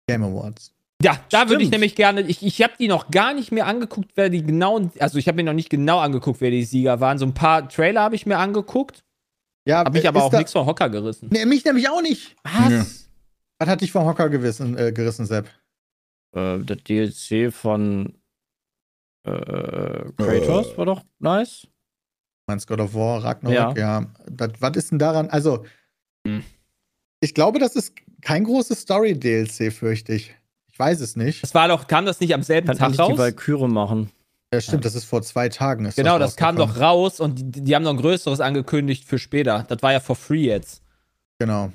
Game 0.10 0.24
Awards. 0.24 0.74
Ja, 1.04 1.20
da 1.30 1.48
würde 1.48 1.62
ich 1.62 1.70
nämlich 1.70 1.94
gerne, 1.96 2.22
ich, 2.22 2.44
ich 2.44 2.60
habe 2.64 2.74
die 2.80 2.88
noch 2.88 3.12
gar 3.12 3.34
nicht 3.36 3.52
mehr 3.52 3.68
angeguckt, 3.68 4.12
wer 4.16 4.30
die 4.30 4.42
genauen, 4.42 4.90
also 4.98 5.20
ich 5.20 5.28
habe 5.28 5.36
mir 5.36 5.44
noch 5.44 5.54
nicht 5.54 5.70
genau 5.70 6.00
angeguckt, 6.00 6.42
wer 6.42 6.50
die 6.50 6.64
Sieger 6.64 7.00
waren. 7.00 7.20
So 7.20 7.26
ein 7.28 7.36
paar 7.36 7.70
Trailer 7.70 8.02
habe 8.02 8.16
ich 8.16 8.26
mir 8.26 8.38
angeguckt, 8.40 9.04
Ja, 9.68 9.80
habe 9.86 9.98
ich 9.98 10.08
aber 10.08 10.20
ist 10.20 10.26
auch 10.26 10.30
da- 10.32 10.38
nichts 10.38 10.52
vom 10.54 10.66
Hocker 10.66 10.90
gerissen. 10.90 11.30
Nee, 11.32 11.46
mich 11.46 11.64
nämlich 11.66 11.90
auch 11.90 12.02
nicht. 12.02 12.36
Was? 12.44 12.70
Ja. 12.72 12.86
Was 13.60 13.70
hat 13.70 13.82
dich 13.82 13.92
vom 13.92 14.06
Hocker 14.06 14.30
gewissen, 14.30 14.78
äh, 14.78 14.92
gerissen, 14.92 15.26
Sepp? 15.26 15.48
Äh, 16.36 16.60
das 16.60 16.78
DLC 16.84 17.52
von 17.52 18.14
äh, 19.26 20.12
Kratos 20.18 20.78
war 20.78 20.86
doch 20.86 21.02
nice. 21.20 21.68
Meinst 22.48 22.68
God 22.68 22.80
of 22.80 22.94
War, 22.94 23.24
Ragnarok? 23.24 23.78
Ja. 23.78 24.06
Das, 24.30 24.52
was 24.60 24.78
ist 24.78 24.92
denn 24.92 25.00
daran? 25.00 25.30
Also, 25.30 25.66
Hm. 26.26 26.44
ich 27.20 27.34
glaube, 27.34 27.60
das 27.60 27.76
ist 27.76 27.94
kein 28.22 28.44
großes 28.46 28.82
Story-DLC, 28.82 29.72
fürchte 29.74 30.14
ich. 30.14 30.34
Ich 30.72 30.80
weiß 30.80 31.02
es 31.02 31.16
nicht. 31.16 31.44
Das 31.44 31.54
war 31.56 31.68
doch, 31.68 31.88
kam 31.88 32.06
das 32.06 32.20
nicht 32.20 32.34
am 32.34 32.44
selben 32.44 32.68
Kann 32.68 32.78
Tag 32.78 32.88
endlich 32.92 33.06
die 33.08 33.12
raus? 33.14 33.20
Valkyrie 33.20 33.68
machen. 33.68 34.12
Ja, 34.54 34.62
stimmt, 34.62 34.86
das 34.86 34.96
ist 34.96 35.04
vor 35.04 35.22
zwei 35.24 35.50
Tagen. 35.50 35.86
Ist 35.86 35.96
Genau, 35.98 36.18
das 36.20 36.36
kam 36.38 36.56
rausgekommen. 36.58 36.76
doch 36.76 36.82
raus 36.82 37.20
und 37.20 37.56
die, 37.56 37.62
die 37.64 37.76
haben 37.76 37.84
noch 37.84 37.92
ein 37.92 37.98
größeres 37.98 38.40
angekündigt 38.40 39.04
für 39.06 39.20
später. 39.20 39.66
Das 39.68 39.82
war 39.82 39.92
ja 39.92 40.00
for 40.00 40.16
free 40.16 40.46
jetzt. 40.46 40.82
Genau. 41.40 41.72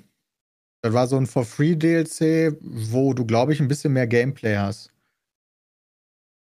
Das 0.85 0.93
war 0.95 1.07
so 1.07 1.17
ein 1.17 1.27
For-Free-DLC, 1.29 2.57
wo 2.61 3.15
du, 3.15 3.25
glaube 3.25 3.53
ich, 3.53 3.61
ein 3.61 3.69
bisschen 3.69 3.93
mehr 3.93 4.09
Gameplay 4.09 4.57
hast. 4.57 4.91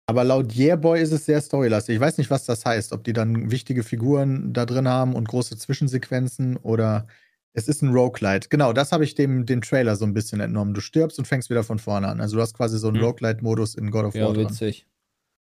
Aber 0.08 0.24
laut 0.24 0.56
Yearboy 0.56 1.02
ist 1.02 1.12
es 1.12 1.26
sehr 1.26 1.42
storylastig. 1.42 1.96
Ich 1.96 2.02
weiß 2.02 2.18
nicht, 2.18 2.30
was 2.32 2.46
das 2.46 2.66
heißt. 2.66 2.94
Ob 2.94 3.04
die 3.04 3.12
dann 3.12 3.52
wichtige 3.52 3.84
Figuren 3.84 4.54
da 4.54 4.66
drin 4.66 4.88
haben 4.88 5.14
und 5.14 5.28
große 5.28 5.58
Zwischensequenzen 5.58 6.56
oder 6.58 7.06
es 7.54 7.68
ist 7.68 7.82
ein 7.82 7.90
Roguelite. 7.92 8.48
Genau, 8.50 8.72
das 8.72 8.92
habe 8.94 9.04
ich 9.04 9.14
dem, 9.14 9.46
dem 9.46 9.62
Trailer 9.62 9.98
so 9.98 10.06
ein 10.06 10.14
bisschen 10.14 10.40
entnommen. 10.40 10.74
Du 10.74 10.80
stirbst 10.82 11.20
und 11.20 11.26
fängst 11.26 11.50
wieder 11.50 11.64
von 11.64 11.78
vorne 11.78 12.08
an. 12.08 12.22
Also 12.22 12.38
du 12.38 12.42
hast 12.42 12.54
quasi 12.56 12.78
so 12.80 12.88
einen 12.88 12.98
Hm. 12.98 13.04
Roguelite-Modus 13.06 13.76
in 13.76 13.92
God 13.92 14.06
of 14.06 14.16
Ja, 14.16 14.28
War 14.28 14.34
dran. 14.34 14.46
witzig. 14.50 14.88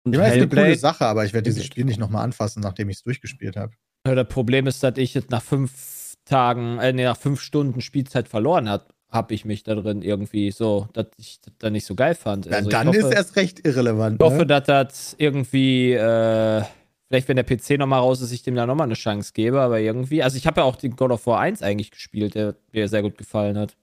Und 0.09 0.13
Ich 0.15 0.19
weiß, 0.19 0.27
es 0.31 0.35
ist 0.35 0.41
eine 0.41 0.49
coole 0.49 0.61
Hellblade, 0.61 0.79
Sache, 0.79 1.05
aber 1.05 1.25
ich 1.25 1.33
werde 1.33 1.49
dieses. 1.49 1.65
Spiel 1.65 1.85
nicht 1.85 1.99
nochmal 1.99 2.23
anfassen, 2.23 2.61
nachdem 2.61 2.89
ich 2.89 2.97
es 2.97 3.03
durchgespielt 3.03 3.55
habe. 3.55 3.73
Ja, 4.05 4.15
das 4.15 4.27
Problem 4.27 4.67
ist, 4.67 4.83
dass 4.83 4.97
ich 4.97 5.13
jetzt 5.13 5.29
nach 5.31 5.41
fünf 5.41 6.15
Tagen, 6.25 6.79
äh, 6.79 6.93
nee, 6.93 7.03
nach 7.03 7.17
fünf 7.17 7.41
Stunden 7.41 7.81
Spielzeit 7.81 8.27
verloren 8.27 8.69
hat, 8.69 8.87
habe 9.09 9.33
ich 9.33 9.43
mich 9.43 9.63
da 9.63 9.73
drin 9.75 10.01
irgendwie 10.03 10.51
so, 10.51 10.87
dass 10.93 11.07
ich 11.17 11.39
das 11.41 11.53
dann 11.57 11.73
nicht 11.73 11.85
so 11.85 11.95
geil 11.95 12.13
fand. 12.13 12.45
Ja, 12.45 12.57
Also 12.57 12.69
dann 12.69 12.87
hoffe, 12.87 12.97
ist 12.99 13.11
erst 13.11 13.35
recht 13.35 13.65
irrelevant. 13.65 14.17
Ich 14.21 14.25
hoffe, 14.25 14.37
Ne? 14.37 14.45
dass 14.45 14.65
das 14.65 15.15
irgendwie, 15.17 15.93
äh, 15.93 16.63
vielleicht 17.07 17.27
wenn 17.27 17.35
der 17.35 17.43
PC 17.43 17.79
nochmal 17.79 17.99
raus 18.01 18.21
ist, 18.21 18.31
ich 18.31 18.43
dem 18.43 18.53
da 18.53 18.67
nochmal 18.67 18.85
eine 18.85 18.93
Chance 18.93 19.31
gebe, 19.33 19.59
aber 19.59 19.79
irgendwie, 19.79 20.21
also 20.21 20.37
ich 20.37 20.45
habe 20.45 20.61
ja 20.61 20.65
auch 20.65 20.75
den 20.75 20.95
God 20.95 21.09
of 21.11 21.25
War 21.25 21.39
1 21.39 21.63
eigentlich 21.63 21.89
gespielt, 21.89 22.35
der 22.35 22.55
mir 22.71 22.87
sehr 22.87 23.01
gut 23.01 23.17
gefallen 23.17 23.57
hat. 23.57 23.75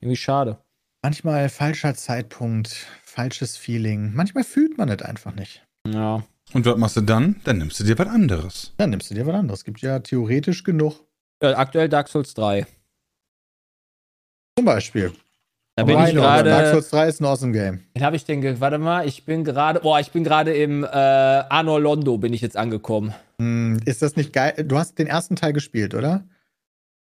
Irgendwie 0.00 0.16
schade. 0.16 0.58
Manchmal 1.02 1.48
falscher 1.48 1.94
Zeitpunkt, 1.94 2.86
falsches 3.16 3.56
Feeling. 3.56 4.12
Manchmal 4.14 4.44
fühlt 4.44 4.76
man 4.76 4.90
es 4.90 5.00
einfach 5.00 5.34
nicht. 5.34 5.66
Ja. 5.88 6.22
Und 6.52 6.66
was 6.66 6.76
machst 6.76 6.96
du 6.96 7.00
dann? 7.00 7.36
Dann 7.44 7.58
nimmst 7.58 7.80
du 7.80 7.84
dir 7.84 7.98
was 7.98 8.08
anderes. 8.08 8.74
Dann 8.76 8.90
nimmst 8.90 9.10
du 9.10 9.14
dir 9.14 9.26
was 9.26 9.34
anderes. 9.34 9.64
Gibt 9.64 9.80
ja 9.80 9.98
theoretisch 9.98 10.62
genug. 10.64 11.00
Äh, 11.40 11.54
aktuell 11.54 11.88
Dark 11.88 12.08
Souls 12.08 12.34
3. 12.34 12.66
Zum 14.58 14.66
Beispiel. 14.66 15.12
Da 15.76 15.84
bin 15.84 15.98
ich 15.98 16.08
Rhino, 16.08 16.20
Dark 16.22 16.44
gerade. 16.44 16.70
Souls 16.70 16.90
3 16.90 17.08
ist 17.08 17.20
ein 17.20 17.24
awesome 17.24 17.52
Game. 17.52 17.80
Wen 17.94 18.04
habe 18.04 18.16
ich 18.16 18.24
denn? 18.24 18.60
Warte 18.60 18.78
mal, 18.78 19.06
ich 19.06 19.24
bin 19.24 19.44
gerade. 19.44 19.80
Boah, 19.80 19.98
ich 19.98 20.10
bin 20.10 20.22
gerade 20.22 20.54
im 20.54 20.84
äh, 20.84 20.86
Anor 20.86 21.80
Londo 21.80 22.18
bin 22.18 22.34
ich 22.34 22.42
jetzt 22.42 22.56
angekommen. 22.56 23.14
Hm, 23.40 23.80
ist 23.86 24.02
das 24.02 24.16
nicht 24.16 24.32
geil? 24.34 24.64
Du 24.66 24.78
hast 24.78 24.98
den 24.98 25.06
ersten 25.06 25.36
Teil 25.36 25.54
gespielt, 25.54 25.94
oder? 25.94 26.24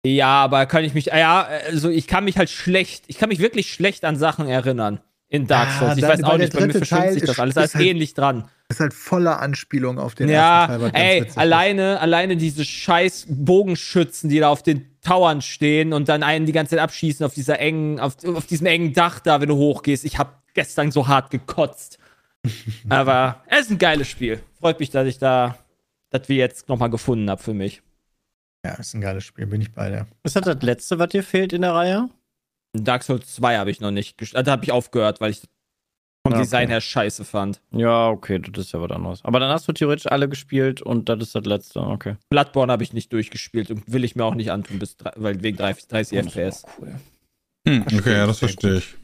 Ja, 0.05 0.43
aber 0.43 0.65
kann 0.65 0.83
ich 0.83 0.93
mich. 0.93 1.13
ah 1.13 1.17
Ja, 1.17 1.47
also 1.67 1.89
ich 1.89 2.07
kann 2.07 2.25
mich 2.25 2.37
halt 2.37 2.49
schlecht. 2.49 3.05
Ich 3.07 3.17
kann 3.17 3.29
mich 3.29 3.39
wirklich 3.39 3.71
schlecht 3.73 4.03
an 4.03 4.17
Sachen 4.17 4.47
erinnern. 4.47 4.99
In 5.33 5.47
Dark 5.47 5.69
Ah, 5.69 5.79
Souls. 5.79 5.97
Ich 5.97 6.03
weiß 6.03 6.23
auch 6.25 6.37
nicht, 6.37 6.51
bei 6.53 6.67
mir 6.67 6.73
verschwimmt 6.73 7.13
sich 7.13 7.21
das 7.21 7.31
ist- 7.31 7.39
alles. 7.39 7.55
Da 7.55 7.63
ist 7.63 7.75
halt- 7.75 7.85
ähnlich 7.85 8.13
dran. 8.13 8.49
Ist 8.67 8.81
halt 8.81 8.93
voller 8.93 9.39
Anspielung 9.39 9.97
auf 9.97 10.13
den 10.13 10.27
Ja, 10.27 10.65
ersten 10.65 10.71
Teil. 10.81 10.91
ganz 10.91 10.97
ey, 10.97 11.19
ist. 11.27 11.37
alleine, 11.37 11.99
alleine 12.01 12.35
diese 12.35 12.65
scheiß 12.65 13.27
Bogenschützen, 13.29 14.29
die 14.29 14.39
da 14.39 14.49
auf 14.49 14.61
den 14.61 14.87
Towern 15.01 15.41
stehen 15.41 15.93
und 15.93 16.09
dann 16.09 16.21
einen 16.23 16.45
die 16.45 16.51
ganze 16.51 16.71
Zeit 16.71 16.79
abschießen 16.79 17.25
auf 17.25 17.33
dieser 17.33 17.59
engen, 17.59 17.99
auf, 18.01 18.15
auf 18.25 18.45
diesem 18.45 18.67
engen 18.67 18.91
Dach 18.93 19.19
da, 19.21 19.39
wenn 19.39 19.47
du 19.47 19.55
hochgehst. 19.55 20.03
Ich 20.03 20.17
hab 20.17 20.43
gestern 20.53 20.91
so 20.91 21.07
hart 21.07 21.31
gekotzt. 21.31 21.97
Aber 22.89 23.41
es 23.47 23.61
ist 23.61 23.71
ein 23.71 23.77
geiles 23.77 24.09
Spiel. 24.09 24.41
Freut 24.59 24.81
mich, 24.81 24.89
dass 24.89 25.07
ich 25.07 25.17
da, 25.17 25.55
dass 26.09 26.27
wir 26.27 26.35
jetzt 26.35 26.67
nochmal 26.67 26.89
gefunden 26.89 27.29
haben 27.29 27.41
für 27.41 27.53
mich. 27.53 27.81
Ja, 28.65 28.73
ist 28.73 28.93
ein 28.93 29.01
geiles 29.01 29.23
Spiel, 29.23 29.47
bin 29.47 29.61
ich 29.61 29.71
bei 29.71 29.89
dir. 29.89 30.07
Was 30.23 30.35
hat 30.35 30.45
das 30.45 30.61
letzte, 30.61 30.99
was 30.99 31.07
dir 31.09 31.23
fehlt 31.23 31.53
in 31.53 31.61
der 31.61 31.73
Reihe? 31.73 32.09
Dark 32.73 33.03
Souls 33.03 33.33
2 33.35 33.57
habe 33.57 33.71
ich 33.71 33.81
noch 33.81 33.91
nicht 33.91 34.17
gespielt. 34.17 34.47
Da 34.47 34.51
habe 34.51 34.63
ich 34.63 34.71
aufgehört, 34.71 35.19
weil 35.21 35.31
ich 35.31 35.41
vom 36.25 36.33
Okay. 36.33 36.43
Design 36.43 36.69
her 36.69 36.81
scheiße 36.81 37.25
fand. 37.25 37.61
Ja, 37.71 38.09
okay, 38.09 38.37
das 38.39 38.65
ist 38.65 38.71
ja 38.73 38.81
was 38.81 38.91
anderes. 38.91 39.25
Aber 39.25 39.39
dann 39.39 39.49
hast 39.51 39.67
du 39.67 39.73
theoretisch 39.73 40.05
alle 40.07 40.29
gespielt 40.29 40.81
und 40.81 41.09
das 41.09 41.19
ist 41.21 41.33
das 41.35 41.45
letzte, 41.45 41.81
okay. 41.81 42.15
Bloodborne 42.29 42.71
habe 42.71 42.83
ich 42.83 42.93
nicht 42.93 43.11
durchgespielt 43.11 43.71
und 43.71 43.91
will 43.91 44.03
ich 44.03 44.15
mir 44.15 44.23
auch 44.23 44.35
nicht 44.35 44.51
antun, 44.51 44.77
bis, 44.79 44.97
drei- 44.97 45.13
weil 45.15 45.41
wegen 45.41 45.57
30, 45.57 45.87
30 45.87 46.17
FPS. 46.19 46.63
Cool. 46.79 46.95
Hm, 47.67 47.85
okay, 47.97 48.13
ja, 48.13 48.27
das 48.27 48.39
verstehe 48.39 48.77
ich. 48.77 48.95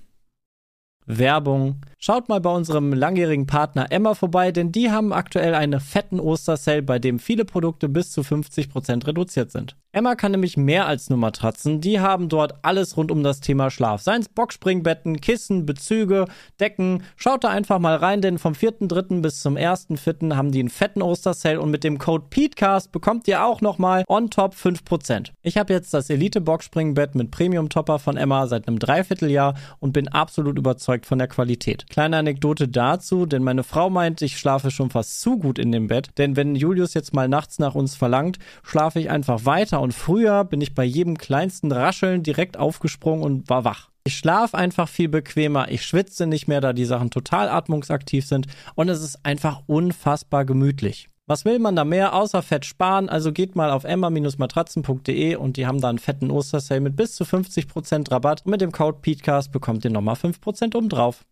Werbung. 1.10 1.82
Schaut 2.00 2.28
mal 2.28 2.42
bei 2.42 2.50
unserem 2.50 2.92
langjährigen 2.94 3.48
Partner 3.48 3.92
Emma 3.92 4.14
vorbei, 4.14 4.52
denn 4.52 4.72
die 4.74 4.92
haben 4.92 5.14
aktuell 5.14 5.56
einen 5.56 5.80
fetten 5.80 6.20
Ostersale, 6.20 6.84
bei 6.84 7.00
dem 7.00 7.18
viele 7.18 7.46
Produkte 7.46 7.88
bis 7.88 8.12
zu 8.12 8.22
50% 8.22 9.08
reduziert 9.08 9.52
sind. 9.52 9.78
Emma 9.94 10.16
kann 10.16 10.32
nämlich 10.32 10.58
mehr 10.58 10.86
als 10.86 11.10
nur 11.10 11.18
Matratzen. 11.18 11.80
Die 11.80 12.00
haben 12.00 12.28
dort 12.28 12.56
alles 12.62 12.98
rund 12.98 13.10
um 13.10 13.24
das 13.24 13.40
Thema 13.40 13.72
Schlaf. 13.72 14.02
Seien 14.02 14.22
es 14.22 14.30
Boxspringbetten, 14.30 15.22
Kissen, 15.22 15.66
Bezüge, 15.66 16.26
Decken. 16.60 17.04
Schaut 17.16 17.46
da 17.46 17.50
einfach 17.50 17.80
mal 17.80 17.96
rein, 17.96 18.22
denn 18.22 18.38
vom 18.38 18.54
4.3. 18.54 19.22
bis 19.22 19.42
zum 19.42 19.56
1.4. 19.56 20.36
haben 20.36 20.52
die 20.52 20.60
einen 20.60 20.70
fetten 20.70 21.02
Ostersale 21.02 21.62
und 21.62 21.72
mit 21.72 21.84
dem 21.84 22.00
Code 22.00 22.26
PETECAST 22.30 22.92
bekommt 22.92 23.28
ihr 23.28 23.44
auch 23.44 23.62
nochmal 23.62 24.04
on 24.08 24.30
top 24.30 24.54
5%. 24.54 25.32
Ich 25.42 25.58
habe 25.58 25.74
jetzt 25.74 25.94
das 25.94 26.10
Elite 26.10 26.42
Boxspringbett 26.42 27.16
mit 27.16 27.32
Premium 27.32 27.70
Topper 27.70 27.98
von 27.98 28.18
Emma 28.18 28.46
seit 28.48 28.68
einem 28.68 28.80
Dreivierteljahr 28.80 29.56
und 29.80 29.94
bin 29.94 30.10
absolut 30.10 30.58
überzeugt 30.58 31.06
von 31.06 31.18
der 31.18 31.28
Qualität. 31.28 31.90
Kleine 31.90 32.18
Anekdote 32.18 32.68
dazu, 32.68 33.26
denn 33.26 33.44
meine 33.44 33.64
Frau 33.64 33.90
meint, 33.90 34.22
ich 34.22 34.38
schlafe 34.38 34.70
schon 34.70 34.90
fast 34.90 35.22
zu 35.22 35.40
gut 35.40 35.58
in 35.58 35.72
dem 35.72 35.88
Bett, 35.88 36.10
denn 36.18 36.36
wenn 36.36 36.56
Julius 36.56 36.94
jetzt 36.94 37.14
mal 37.14 37.30
nachts 37.30 37.58
nach 37.58 37.74
uns 37.74 37.96
verlangt, 37.96 38.38
schlafe 38.64 39.00
ich 39.00 39.10
einfach 39.10 39.46
weiter 39.46 39.87
früher 39.94 40.44
bin 40.44 40.62
ich 40.62 40.76
bei 40.76 40.84
jedem 40.84 41.18
kleinsten 41.18 41.72
Rascheln 41.72 42.24
direkt 42.24 42.58
aufgesprungen 42.58 43.24
und 43.24 43.50
war 43.50 43.64
wach. 43.64 43.90
Ich 44.04 44.18
schlafe 44.18 44.58
einfach 44.58 44.88
viel 44.88 45.10
bequemer, 45.10 45.70
ich 45.70 45.86
schwitze 45.86 46.28
nicht 46.28 46.48
mehr, 46.48 46.62
da 46.62 46.72
die 46.74 46.86
Sachen 46.86 47.10
total 47.10 47.50
atmungsaktiv 47.50 48.26
sind 48.26 48.48
und 48.76 48.88
es 48.90 49.02
ist 49.02 49.26
einfach 49.26 49.64
unfassbar 49.68 50.46
gemütlich. 50.46 51.10
Was 51.30 51.44
will 51.44 51.60
man 51.60 51.76
da 51.76 51.84
mehr 51.84 52.14
außer 52.14 52.42
Fett 52.42 52.64
sparen? 52.64 53.10
Also 53.10 53.34
geht 53.34 53.58
mal 53.58 53.70
auf 53.70 53.84
emma-matratzen.de 53.84 55.36
und 55.36 55.58
die 55.58 55.68
haben 55.68 55.82
da 55.82 55.90
einen 55.90 56.00
fetten 56.00 56.32
Ostersale 56.32 56.80
mit 56.80 56.96
bis 56.96 57.16
zu 57.16 57.26
50% 57.26 58.10
Rabatt. 58.10 58.46
Und 58.46 58.52
mit 58.52 58.62
dem 58.62 58.72
Code 58.72 59.00
PETECAST 59.02 59.52
bekommt 59.52 59.84
ihr 59.84 59.92
nochmal 59.92 60.16
5% 60.16 60.74
oben 60.78 60.88
drauf. 60.88 61.26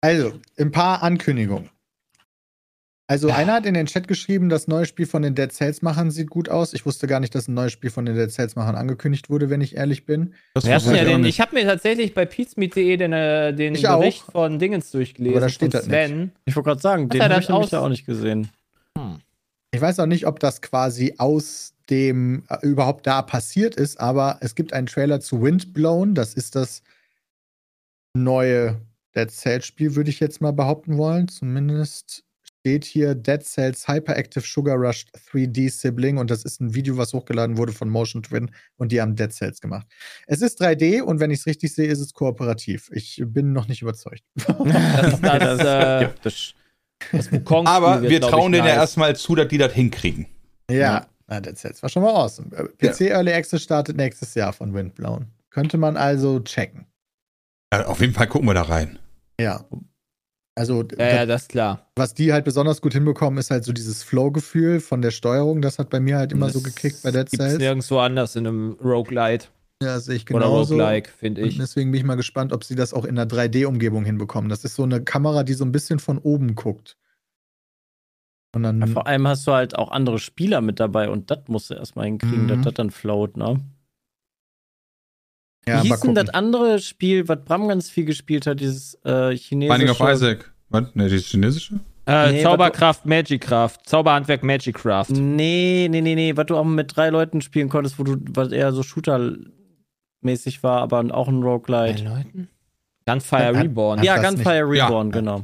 Also, 0.00 0.34
ein 0.56 0.70
paar 0.70 1.02
Ankündigungen. 1.02 1.70
Also, 3.12 3.30
einer 3.30 3.52
hat 3.52 3.66
in 3.66 3.74
den 3.74 3.86
Chat 3.86 4.08
geschrieben, 4.08 4.48
das 4.48 4.68
neue 4.68 4.86
Spiel 4.86 5.06
von 5.06 5.20
den 5.22 5.34
Dead 5.34 5.52
Cells-Machern 5.52 6.10
sieht 6.10 6.30
gut 6.30 6.48
aus. 6.48 6.72
Ich 6.72 6.86
wusste 6.86 7.06
gar 7.06 7.20
nicht, 7.20 7.34
dass 7.34 7.46
ein 7.46 7.52
neues 7.54 7.72
Spiel 7.72 7.90
von 7.90 8.06
den 8.06 8.16
Dead 8.16 8.30
Cells-Machern 8.30 8.74
angekündigt 8.74 9.28
wurde, 9.28 9.50
wenn 9.50 9.60
ich 9.60 9.76
ehrlich 9.76 10.06
bin. 10.06 10.32
Das 10.54 10.64
ja 10.64 10.78
ich 10.78 10.86
auch 10.88 10.92
den, 10.92 11.20
nicht. 11.20 11.28
ich 11.28 11.40
habe 11.40 11.54
mir 11.54 11.64
tatsächlich 11.64 12.14
bei 12.14 12.24
pizmeet.de 12.24 12.96
den, 12.96 13.12
äh, 13.12 13.52
den 13.54 13.74
Ich 13.74 13.86
auch. 13.86 13.98
Bericht 14.00 14.22
von 14.22 14.58
Dingens 14.58 14.90
durchgelesen. 14.90 15.36
Aber 15.36 15.46
da 15.46 15.50
steht 15.50 15.74
das 15.74 15.86
nicht. 15.86 15.94
Sven. 15.94 16.32
Ich 16.46 16.56
wollte 16.56 16.68
gerade 16.70 16.80
sagen, 16.80 17.08
den 17.10 17.20
er 17.20 17.28
habe 17.28 17.40
ich 17.42 17.50
aus- 17.50 17.68
da 17.70 17.80
auch 17.80 17.88
nicht 17.90 18.06
gesehen. 18.06 18.48
Ich 19.74 19.80
weiß 19.80 20.00
auch 20.00 20.06
nicht, 20.06 20.26
ob 20.26 20.40
das 20.40 20.62
quasi 20.62 21.14
aus 21.18 21.74
dem 21.90 22.44
äh, 22.48 22.58
überhaupt 22.66 23.06
da 23.06 23.20
passiert 23.22 23.74
ist, 23.74 24.00
aber 24.00 24.38
es 24.40 24.54
gibt 24.54 24.72
einen 24.72 24.86
Trailer 24.86 25.20
zu 25.20 25.42
Windblown. 25.42 26.14
Das 26.14 26.34
ist 26.34 26.54
das 26.56 26.82
neue 28.14 28.80
Dead 29.14 29.30
Cells 29.30 29.66
Spiel, 29.66 29.94
würde 29.96 30.10
ich 30.10 30.20
jetzt 30.20 30.40
mal 30.40 30.52
behaupten 30.52 30.96
wollen. 30.98 31.28
Zumindest 31.28 32.24
steht 32.62 32.84
hier 32.84 33.16
Dead 33.16 33.42
Cells 33.42 33.88
Hyperactive 33.88 34.44
Sugar 34.44 34.76
Rush 34.76 35.04
3D 35.32 35.68
Sibling 35.68 36.18
und 36.18 36.30
das 36.30 36.44
ist 36.44 36.60
ein 36.60 36.72
Video, 36.74 36.96
was 36.96 37.12
hochgeladen 37.12 37.56
wurde 37.56 37.72
von 37.72 37.88
Motion 37.88 38.22
Twin 38.22 38.52
und 38.76 38.92
die 38.92 39.00
haben 39.00 39.16
Dead 39.16 39.32
Cells 39.32 39.60
gemacht. 39.60 39.84
Es 40.28 40.42
ist 40.42 40.62
3D 40.62 41.02
und 41.02 41.18
wenn 41.18 41.32
ich 41.32 41.40
es 41.40 41.46
richtig 41.46 41.74
sehe, 41.74 41.88
ist 41.88 41.98
es 41.98 42.14
kooperativ. 42.14 42.88
Ich 42.92 43.20
bin 43.26 43.52
noch 43.52 43.66
nicht 43.66 43.82
überzeugt. 43.82 44.22
Das, 44.62 45.20
das, 45.20 45.60
äh, 45.60 46.08
das 46.22 46.54
Aber 47.64 48.02
wir 48.02 48.20
trauen 48.20 48.52
denen 48.52 48.64
ja 48.64 48.74
nice. 48.74 48.82
erstmal 48.82 49.16
zu, 49.16 49.34
dass 49.34 49.48
die 49.48 49.58
das 49.58 49.72
hinkriegen. 49.72 50.26
Ja, 50.70 51.06
na, 51.26 51.40
Dead 51.40 51.58
Cells 51.58 51.82
war 51.82 51.90
schon 51.90 52.04
mal 52.04 52.12
awesome. 52.12 52.48
Äh, 52.54 52.68
PC 52.78 53.10
Early 53.10 53.32
Access 53.32 53.62
startet 53.62 53.96
nächstes 53.96 54.34
Jahr 54.34 54.52
von 54.52 54.72
Windblown. 54.72 55.26
Könnte 55.50 55.78
man 55.78 55.96
also 55.96 56.38
checken. 56.40 56.86
Ja, 57.72 57.86
auf 57.86 58.00
jeden 58.00 58.14
Fall 58.14 58.28
gucken 58.28 58.46
wir 58.48 58.54
da 58.54 58.62
rein. 58.62 59.00
Ja. 59.40 59.64
Also, 60.54 60.82
Ja, 60.98 61.06
ja, 61.06 61.16
das, 61.20 61.28
das 61.28 61.42
ist 61.42 61.48
klar. 61.48 61.86
was 61.96 62.12
die 62.14 62.32
halt 62.32 62.44
besonders 62.44 62.82
gut 62.82 62.92
hinbekommen, 62.92 63.38
ist 63.38 63.50
halt 63.50 63.64
so 63.64 63.72
dieses 63.72 64.02
Flow-Gefühl 64.02 64.80
von 64.80 65.00
der 65.00 65.10
Steuerung. 65.10 65.62
Das 65.62 65.78
hat 65.78 65.88
bei 65.88 65.98
mir 65.98 66.18
halt 66.18 66.32
immer 66.32 66.50
so 66.50 66.60
Das 66.60 66.74
gekickt 66.74 67.02
bei 67.02 67.10
Dead 67.10 67.28
Cells. 67.28 67.58
nirgendwo 67.58 67.98
anders 68.00 68.36
in 68.36 68.46
einem 68.46 68.72
Roguelite 68.84 69.46
Ja, 69.82 69.98
sehe 69.98 70.16
ich 70.16 70.22
oder 70.30 70.40
genauso. 70.46 70.74
Roguelike, 70.74 71.10
finde 71.10 71.42
Und 71.42 71.48
ich. 71.48 71.56
deswegen 71.58 71.90
bin 71.90 72.00
ich 72.00 72.04
mal 72.06 72.16
gespannt, 72.16 72.52
ob 72.52 72.64
sie 72.64 72.74
das 72.74 72.92
auch 72.92 73.04
in 73.06 73.18
einer 73.18 73.26
3D-Umgebung 73.26 74.04
hinbekommen. 74.04 74.50
Das 74.50 74.64
ist 74.64 74.74
so 74.76 74.82
eine 74.82 75.02
Kamera, 75.02 75.42
die 75.42 75.54
so 75.54 75.64
ein 75.64 75.72
bisschen 75.72 75.98
von 75.98 76.18
oben 76.18 76.54
guckt. 76.54 76.98
Und 78.54 78.64
dann. 78.64 78.80
Ja, 78.80 78.86
vor 78.88 79.06
allem 79.06 79.26
hast 79.26 79.46
du 79.46 79.52
halt 79.52 79.76
auch 79.78 79.90
andere 79.90 80.18
Spieler 80.18 80.60
mit 80.60 80.78
dabei 80.80 81.08
und 81.08 81.30
das 81.30 81.38
musst 81.48 81.70
du 81.70 81.74
erstmal 81.74 82.04
hinkriegen, 82.04 82.42
Mhm. 82.44 82.48
dass 82.48 82.60
das 82.60 82.74
dann 82.74 82.90
float, 82.90 83.38
ne? 83.38 83.58
Ja, 85.66 85.82
Wie 85.82 85.88
hieß 85.88 86.00
denn 86.00 86.14
das 86.14 86.28
andere 86.30 86.78
Spiel, 86.80 87.28
was 87.28 87.38
Bram 87.44 87.68
ganz 87.68 87.88
viel 87.90 88.04
gespielt 88.04 88.46
hat, 88.46 88.60
dieses 88.60 88.94
äh, 89.04 89.36
chinesische... 89.36 89.78
Binding 89.78 89.90
of 89.90 90.00
Isaac. 90.00 90.52
Was? 90.70 90.94
Ne, 90.94 91.08
dieses 91.08 91.26
chinesische? 91.26 91.80
Äh, 92.06 92.32
Nee, 92.32 92.42
Zauberkraft, 92.42 93.06
Magicraft. 93.06 93.78
Zauberhandwerk, 93.84 94.42
Magicraft. 94.42 95.10
Nee, 95.10 95.86
nee, 95.90 96.00
nee, 96.00 96.14
nee, 96.16 96.36
was 96.36 96.46
du 96.46 96.56
auch 96.56 96.64
mit 96.64 96.96
drei 96.96 97.10
Leuten 97.10 97.40
spielen 97.42 97.68
konntest, 97.68 97.98
wo 97.98 98.02
du, 98.02 98.16
was 98.30 98.50
eher 98.50 98.72
so 98.72 98.82
Shooter-mäßig 98.82 100.62
war, 100.62 100.80
aber 100.82 101.04
auch 101.14 101.28
ein 101.28 101.42
Roguelite. 101.42 102.04
Leuten? 102.04 102.48
Gunfire 103.06 103.54
Reborn. 103.54 103.98
hat- 104.00 104.06
Ja, 104.06 104.20
Gunfire 104.22 104.74
Ja. 104.74 104.86
Reborn, 104.86 105.10
genau. 105.12 105.42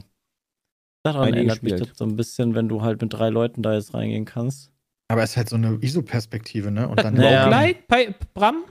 Daran 1.05 1.33
erinnert 1.33 1.63
mich 1.63 1.73
gespielt. 1.75 1.91
das 1.93 1.99
so 1.99 2.05
ein 2.05 2.17
bisschen, 2.17 2.55
wenn 2.55 2.69
du 2.69 2.83
halt 2.83 3.01
mit 3.01 3.13
drei 3.13 3.29
Leuten 3.31 3.63
da 3.63 3.75
jetzt 3.75 3.95
reingehen 3.95 4.25
kannst. 4.25 4.71
Aber 5.09 5.23
es 5.23 5.31
ist 5.31 5.37
halt 5.37 5.49
so 5.49 5.57
eine 5.57 5.79
ISO-Perspektive, 5.81 6.71
ne? 6.71 6.89
Und 6.89 6.99
dann. 7.03 7.17
Roguelite 7.19 7.81
bei 7.89 8.15
Bram? 8.35 8.65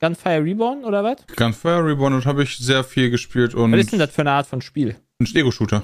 Gunfire 0.00 0.42
Reborn 0.44 0.84
oder 0.84 1.02
was? 1.04 1.16
Gunfire 1.36 1.84
Reborn 1.84 2.14
und 2.14 2.26
habe 2.26 2.42
ich 2.42 2.56
sehr 2.58 2.84
viel 2.84 3.10
gespielt 3.10 3.54
und 3.54 3.72
Was 3.72 3.80
ist 3.80 3.92
denn 3.92 3.98
das 3.98 4.10
für 4.10 4.22
eine 4.22 4.32
Art 4.32 4.46
von 4.46 4.60
Spiel? 4.60 4.96
ein 5.20 5.26
Ego-Shooter. 5.32 5.82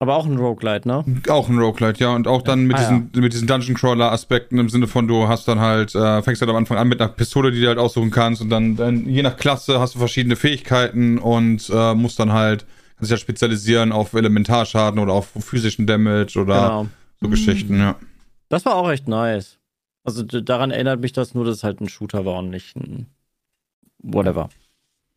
Aber 0.00 0.16
auch 0.16 0.26
ein 0.26 0.36
Roguelite, 0.36 0.88
ne? 0.88 1.04
Auch 1.28 1.48
ein 1.48 1.58
Roguelite, 1.60 2.00
ja. 2.02 2.12
Und 2.12 2.26
auch 2.26 2.42
dann 2.42 2.64
mit 2.66 2.76
Ah, 2.76 2.80
diesen, 2.80 3.10
mit 3.22 3.32
diesen 3.32 3.46
Dungeon-Crawler-Aspekten 3.46 4.58
im 4.58 4.68
Sinne 4.68 4.88
von, 4.88 5.06
du 5.06 5.28
hast 5.28 5.46
dann 5.46 5.60
halt, 5.60 5.94
äh, 5.94 6.20
fängst 6.22 6.40
halt 6.42 6.50
am 6.50 6.56
Anfang 6.56 6.76
an 6.76 6.88
mit 6.88 7.00
einer 7.00 7.08
Pistole, 7.12 7.52
die 7.52 7.60
du 7.60 7.68
halt 7.68 7.78
aussuchen 7.78 8.10
kannst 8.10 8.42
und 8.42 8.50
dann, 8.50 8.74
dann 8.74 9.08
je 9.08 9.22
nach 9.22 9.36
Klasse 9.36 9.78
hast 9.78 9.94
du 9.94 10.00
verschiedene 10.00 10.34
Fähigkeiten 10.34 11.18
und 11.18 11.70
äh, 11.72 11.94
musst 11.94 12.18
dann 12.18 12.32
halt, 12.32 12.66
kannst 12.96 13.02
dich 13.02 13.10
halt 13.12 13.20
spezialisieren 13.20 13.92
auf 13.92 14.12
Elementarschaden 14.12 14.98
oder 14.98 15.12
auf 15.12 15.28
physischen 15.38 15.86
Damage 15.86 16.36
oder 16.36 16.54
Genau. 16.62 16.86
so 17.20 17.28
Geschichten, 17.28 17.78
ja. 17.78 17.94
Das 18.48 18.64
war 18.66 18.74
auch 18.74 18.90
echt 18.90 19.06
nice. 19.06 19.58
Also 20.04 20.22
daran 20.22 20.70
erinnert 20.70 21.00
mich 21.00 21.12
das 21.12 21.34
nur, 21.34 21.44
dass 21.44 21.58
es 21.58 21.64
halt 21.64 21.80
ein 21.80 21.88
Shooter 21.88 22.24
war 22.24 22.38
und 22.38 22.50
nicht 22.50 22.76
ein 22.76 23.06
whatever. 23.98 24.48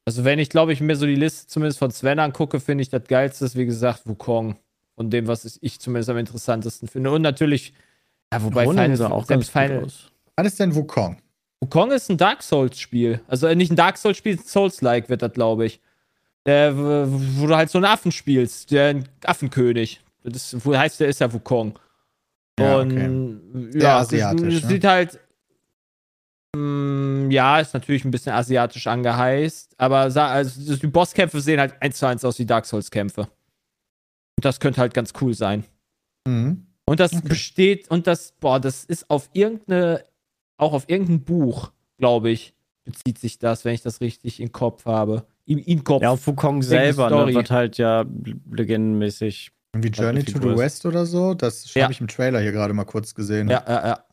Also, 0.07 0.23
wenn 0.23 0.37
ich, 0.37 0.49
glaube 0.49 0.71
ich, 0.71 0.81
mir 0.81 0.95
so 0.95 1.07
die 1.07 1.15
Liste 1.15 1.47
zumindest 1.47 1.79
von 1.79 1.89
Sven 1.89 2.19
angucke, 2.19 2.59
finde 2.59 2.83
ich 2.83 2.89
das 2.89 3.05
geilste 3.05 3.45
ist, 3.45 3.55
wie 3.55 3.65
gesagt, 3.65 4.01
Wukong. 4.05 4.57
Von 4.95 5.09
dem, 5.09 5.27
was 5.27 5.57
ich 5.61 5.79
zumindest 5.79 6.09
am 6.09 6.17
interessantesten 6.17 6.87
finde. 6.87 7.11
Und 7.11 7.21
natürlich, 7.21 7.73
ja, 8.31 8.41
wobei 8.41 8.63
Ronin 8.63 8.83
Final, 8.83 8.97
sah 8.97 9.09
auch 9.11 9.25
selbst 9.25 9.53
ganz 9.53 9.67
Final, 9.67 9.83
aus. 9.83 10.11
Was 10.37 10.47
ist 10.47 10.59
denn 10.59 10.73
Wukong? 10.73 11.17
Wukong 11.59 11.91
ist 11.91 12.09
ein 12.09 12.17
Dark 12.17 12.43
Souls-Spiel. 12.43 13.19
Also 13.27 13.47
äh, 13.47 13.55
nicht 13.55 13.71
ein 13.71 13.75
Dark 13.75 13.97
Souls-Spiel, 13.97 14.39
Souls-like 14.39 15.09
wird 15.09 15.21
das, 15.21 15.33
glaube 15.33 15.65
ich. 15.65 15.81
Der, 16.45 16.77
w- 16.77 17.07
wo 17.39 17.47
du 17.47 17.55
halt 17.55 17.71
so 17.71 17.79
einen 17.79 17.85
Affen 17.85 18.11
spielst, 18.11 18.71
der 18.71 18.89
ein 18.89 19.09
Affenkönig. 19.25 20.01
Das 20.23 20.53
ist, 20.53 20.65
wo 20.65 20.77
heißt 20.77 20.99
der 20.99 21.07
ist 21.07 21.19
ja 21.19 21.33
Wukong. 21.33 21.77
Ja, 22.59 22.77
und 22.79 22.91
okay. 22.91 23.71
Sehr 23.71 23.81
ja, 23.81 23.99
asiatisch, 23.99 24.53
das, 24.55 24.63
ne? 24.63 24.69
sieht 24.69 24.83
halt 24.85 25.19
mm, 26.55 27.29
ja, 27.31 27.59
ist 27.59 27.73
natürlich 27.73 28.05
ein 28.05 28.11
bisschen 28.11 28.33
asiatisch 28.33 28.87
angeheißt, 28.87 29.75
aber 29.77 29.99
also 29.99 30.75
die 30.75 30.87
Bosskämpfe 30.87 31.41
sehen 31.41 31.59
halt 31.59 31.81
eins 31.81 31.97
zu 31.97 32.07
eins 32.07 32.23
aus 32.23 32.39
wie 32.39 32.45
Dark 32.45 32.65
Souls 32.65 32.89
Kämpfe. 32.89 33.21
Und 33.21 34.43
das 34.43 34.59
könnte 34.59 34.81
halt 34.81 34.93
ganz 34.93 35.13
cool 35.21 35.33
sein. 35.33 35.65
Mhm. 36.27 36.67
Und 36.85 36.99
das 36.99 37.13
Okay. 37.13 37.27
besteht, 37.27 37.89
und 37.89 38.07
das, 38.07 38.33
boah, 38.39 38.59
das 38.59 38.85
ist 38.85 39.09
auf 39.09 39.29
irgendeine, 39.33 40.03
auch 40.57 40.73
auf 40.73 40.87
irgendein 40.87 41.23
Buch, 41.23 41.71
glaube 41.97 42.29
ich, 42.29 42.53
bezieht 42.83 43.17
sich 43.17 43.39
das, 43.39 43.65
wenn 43.65 43.73
ich 43.73 43.81
das 43.81 44.01
richtig 44.01 44.39
im 44.39 44.51
Kopf 44.51 44.85
habe. 44.85 45.25
Im, 45.45 45.57
im 45.57 45.83
Kopf. 45.83 46.03
Ja, 46.03 46.11
auf 46.11 46.25
Wukong 46.27 46.61
selber, 46.61 47.09
ne, 47.09 47.33
wird 47.33 47.51
halt 47.51 47.77
ja 47.77 48.05
legendenmäßig. 48.51 49.51
Irgendwie 49.75 49.89
Journey 49.89 50.23
to 50.23 50.39
the 50.41 50.49
ist. 50.49 50.57
West 50.57 50.85
oder 50.85 51.05
so, 51.05 51.33
das 51.33 51.73
Ja. 51.73 51.83
habe 51.83 51.93
ich 51.93 51.99
im 52.01 52.07
Trailer 52.07 52.39
hier 52.39 52.51
gerade 52.53 52.73
mal 52.73 52.85
kurz 52.85 53.13
gesehen. 53.13 53.49
ja, 53.49 53.63
ja, 53.67 53.87
ja. 53.87 54.05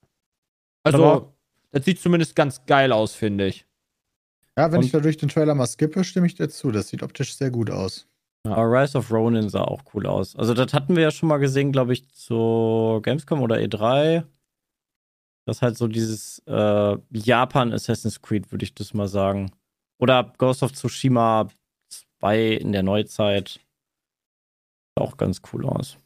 Also, 0.84 1.04
Aber- 1.04 1.32
das 1.70 1.84
sieht 1.84 2.00
zumindest 2.00 2.34
ganz 2.34 2.64
geil 2.66 2.92
aus, 2.92 3.14
finde 3.14 3.46
ich. 3.46 3.64
Ja, 4.58 4.70
wenn 4.72 4.78
Und- 4.80 4.84
ich 4.84 4.90
da 4.92 5.00
durch 5.00 5.16
den 5.16 5.28
Trailer 5.28 5.54
mal 5.54 5.66
skippe, 5.66 6.02
stimme 6.04 6.26
ich 6.26 6.34
dir 6.34 6.48
zu. 6.48 6.70
Das 6.72 6.88
sieht 6.88 7.02
optisch 7.02 7.36
sehr 7.36 7.50
gut 7.50 7.70
aus. 7.70 8.06
Aber 8.44 8.64
Rise 8.64 8.98
of 8.98 9.10
Ronin 9.12 9.48
sah 9.48 9.62
auch 9.62 9.82
cool 9.94 10.06
aus. 10.06 10.34
Also, 10.34 10.52
das 10.52 10.72
hatten 10.74 10.96
wir 10.96 11.02
ja 11.04 11.10
schon 11.12 11.28
mal 11.28 11.38
gesehen, 11.38 11.70
glaube 11.70 11.92
ich, 11.92 12.08
zu 12.10 12.98
Gamescom 13.02 13.40
oder 13.40 13.56
E3. 13.60 14.24
Das 15.46 15.62
halt 15.62 15.76
so 15.78 15.86
dieses 15.88 16.40
äh, 16.46 16.96
Japan 17.10 17.72
Assassin's 17.72 18.20
Creed, 18.20 18.50
würde 18.50 18.64
ich 18.64 18.74
das 18.74 18.94
mal 18.94 19.08
sagen. 19.08 19.52
Oder 20.00 20.32
Ghost 20.38 20.62
of 20.64 20.72
Tsushima 20.72 21.48
2 22.20 22.48
in 22.48 22.72
der 22.72 22.82
Neuzeit. 22.82 23.60
Auch 24.94 25.16
ganz 25.16 25.40
cool 25.52 25.66
aus. 25.66 25.98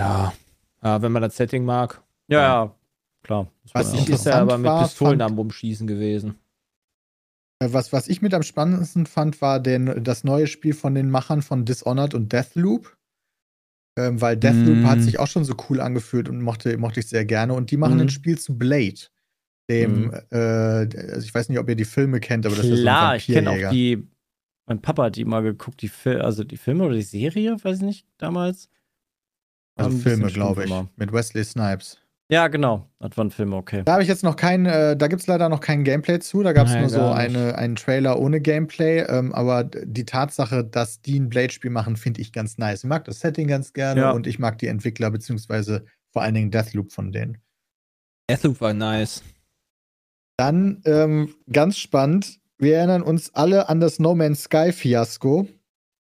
Ja. 0.00 0.32
ja. 0.82 1.02
Wenn 1.02 1.12
man 1.12 1.22
das 1.22 1.36
Setting 1.36 1.64
mag. 1.64 2.02
Ja, 2.28 2.40
Ja. 2.40 2.76
klar. 3.24 3.50
Was 3.72 3.92
ich 3.92 4.08
Ist 4.08 4.26
ja 4.26 4.40
aber 4.40 4.58
mit 4.58 4.66
war, 4.66 4.84
Pistolen 4.84 5.18
fand- 5.18 5.22
am 5.32 5.36
Rumschießen 5.38 5.86
gewesen. 5.86 6.38
Äh, 7.62 7.72
Was, 7.72 7.92
was 7.92 8.08
ich 8.08 8.22
mit 8.22 8.34
am 8.34 8.42
spannendsten 8.42 9.06
fand, 9.06 9.40
war 9.40 9.60
den, 9.60 10.02
das 10.04 10.24
neue 10.24 10.46
Spiel 10.46 10.74
von 10.74 10.94
den 10.94 11.10
Machern 11.10 11.42
von 11.42 11.64
Dishonored 11.64 12.14
und 12.14 12.32
Deathloop. 12.32 12.96
Ähm, 13.98 14.20
weil 14.22 14.38
Deathloop 14.38 14.78
Mm. 14.78 14.86
hat 14.86 15.00
sich 15.02 15.18
auch 15.18 15.26
schon 15.26 15.44
so 15.44 15.54
cool 15.68 15.78
angefühlt 15.80 16.26
und 16.28 16.40
mochte, 16.40 16.76
mochte 16.78 17.00
ich 17.00 17.08
sehr 17.08 17.26
gerne. 17.26 17.52
Und 17.52 17.70
die 17.70 17.76
machen 17.76 17.96
Mhm. 17.96 18.02
ein 18.02 18.08
Spiel 18.08 18.38
zu 18.38 18.56
Blade. 18.56 19.00
Dem, 19.70 20.06
Mhm. 20.06 20.12
äh, 20.30 20.36
also 21.12 21.20
ich 21.26 21.34
weiß 21.34 21.48
nicht, 21.50 21.58
ob 21.58 21.68
ihr 21.68 21.76
die 21.76 21.84
Filme 21.84 22.18
kennt, 22.18 22.46
aber 22.46 22.56
das 22.56 22.64
ist 22.64 22.80
Klar, 22.80 23.10
so 23.10 23.16
ich 23.16 23.28
ein 23.28 23.44
kenne 23.44 23.50
auch 23.68 23.70
die. 23.70 24.08
Mein 24.66 24.80
Papa 24.80 25.04
hat 25.04 25.16
die 25.16 25.24
mal 25.24 25.42
geguckt, 25.42 25.82
die 25.82 25.88
Fil 25.88 26.20
also 26.20 26.44
die 26.44 26.56
Filme 26.56 26.84
oder 26.84 26.94
die 26.94 27.02
Serie, 27.02 27.56
weiß 27.62 27.78
ich 27.78 27.82
nicht, 27.82 28.06
damals. 28.18 28.68
Also 29.74 29.96
ein 29.96 30.00
Filme, 30.00 30.26
glaube 30.28 30.64
ich. 30.64 30.70
immer. 30.70 30.88
Mit 30.96 31.12
Wesley 31.12 31.44
Snipes. 31.44 31.98
Ja, 32.30 32.48
genau. 32.48 32.88
Das 32.98 33.16
waren 33.18 33.30
Filme, 33.30 33.56
okay. 33.56 33.82
Da 33.84 33.92
habe 33.92 34.02
ich 34.02 34.08
jetzt 34.08 34.22
noch 34.22 34.36
kein, 34.36 34.64
äh, 34.64 34.96
da 34.96 35.08
gibt 35.08 35.20
es 35.20 35.26
leider 35.26 35.48
noch 35.50 35.60
kein 35.60 35.84
Gameplay 35.84 36.18
zu. 36.18 36.42
Da 36.42 36.52
gab 36.54 36.66
es 36.66 36.74
nur 36.74 36.88
so 36.88 37.02
eine, 37.10 37.56
einen 37.56 37.76
Trailer 37.76 38.18
ohne 38.18 38.40
Gameplay. 38.40 39.00
Ähm, 39.00 39.34
aber 39.34 39.64
die 39.64 40.06
Tatsache, 40.06 40.64
dass 40.64 41.02
die 41.02 41.18
ein 41.20 41.28
Blade-Spiel 41.28 41.70
machen, 41.70 41.96
finde 41.96 42.22
ich 42.22 42.32
ganz 42.32 42.56
nice. 42.56 42.84
Ich 42.84 42.88
mag 42.88 43.04
das 43.04 43.20
Setting 43.20 43.48
ganz 43.48 43.74
gerne 43.74 44.00
Ja. 44.02 44.10
und 44.12 44.26
ich 44.26 44.38
mag 44.38 44.56
die 44.58 44.68
Entwickler, 44.68 45.10
beziehungsweise 45.10 45.84
vor 46.10 46.22
allen 46.22 46.34
Dingen 46.34 46.50
Deathloop 46.50 46.92
von 46.92 47.12
denen. 47.12 47.36
Deathloop 48.30 48.60
war 48.62 48.72
nice. 48.72 49.22
Dann 50.38 50.80
ähm, 50.86 51.34
ganz 51.52 51.76
spannend. 51.76 52.40
Wir 52.62 52.76
erinnern 52.76 53.02
uns 53.02 53.34
alle 53.34 53.68
an 53.68 53.80
das 53.80 53.98
No 53.98 54.14
Man's 54.14 54.44
Sky 54.44 54.70
Fiasko. 54.70 55.48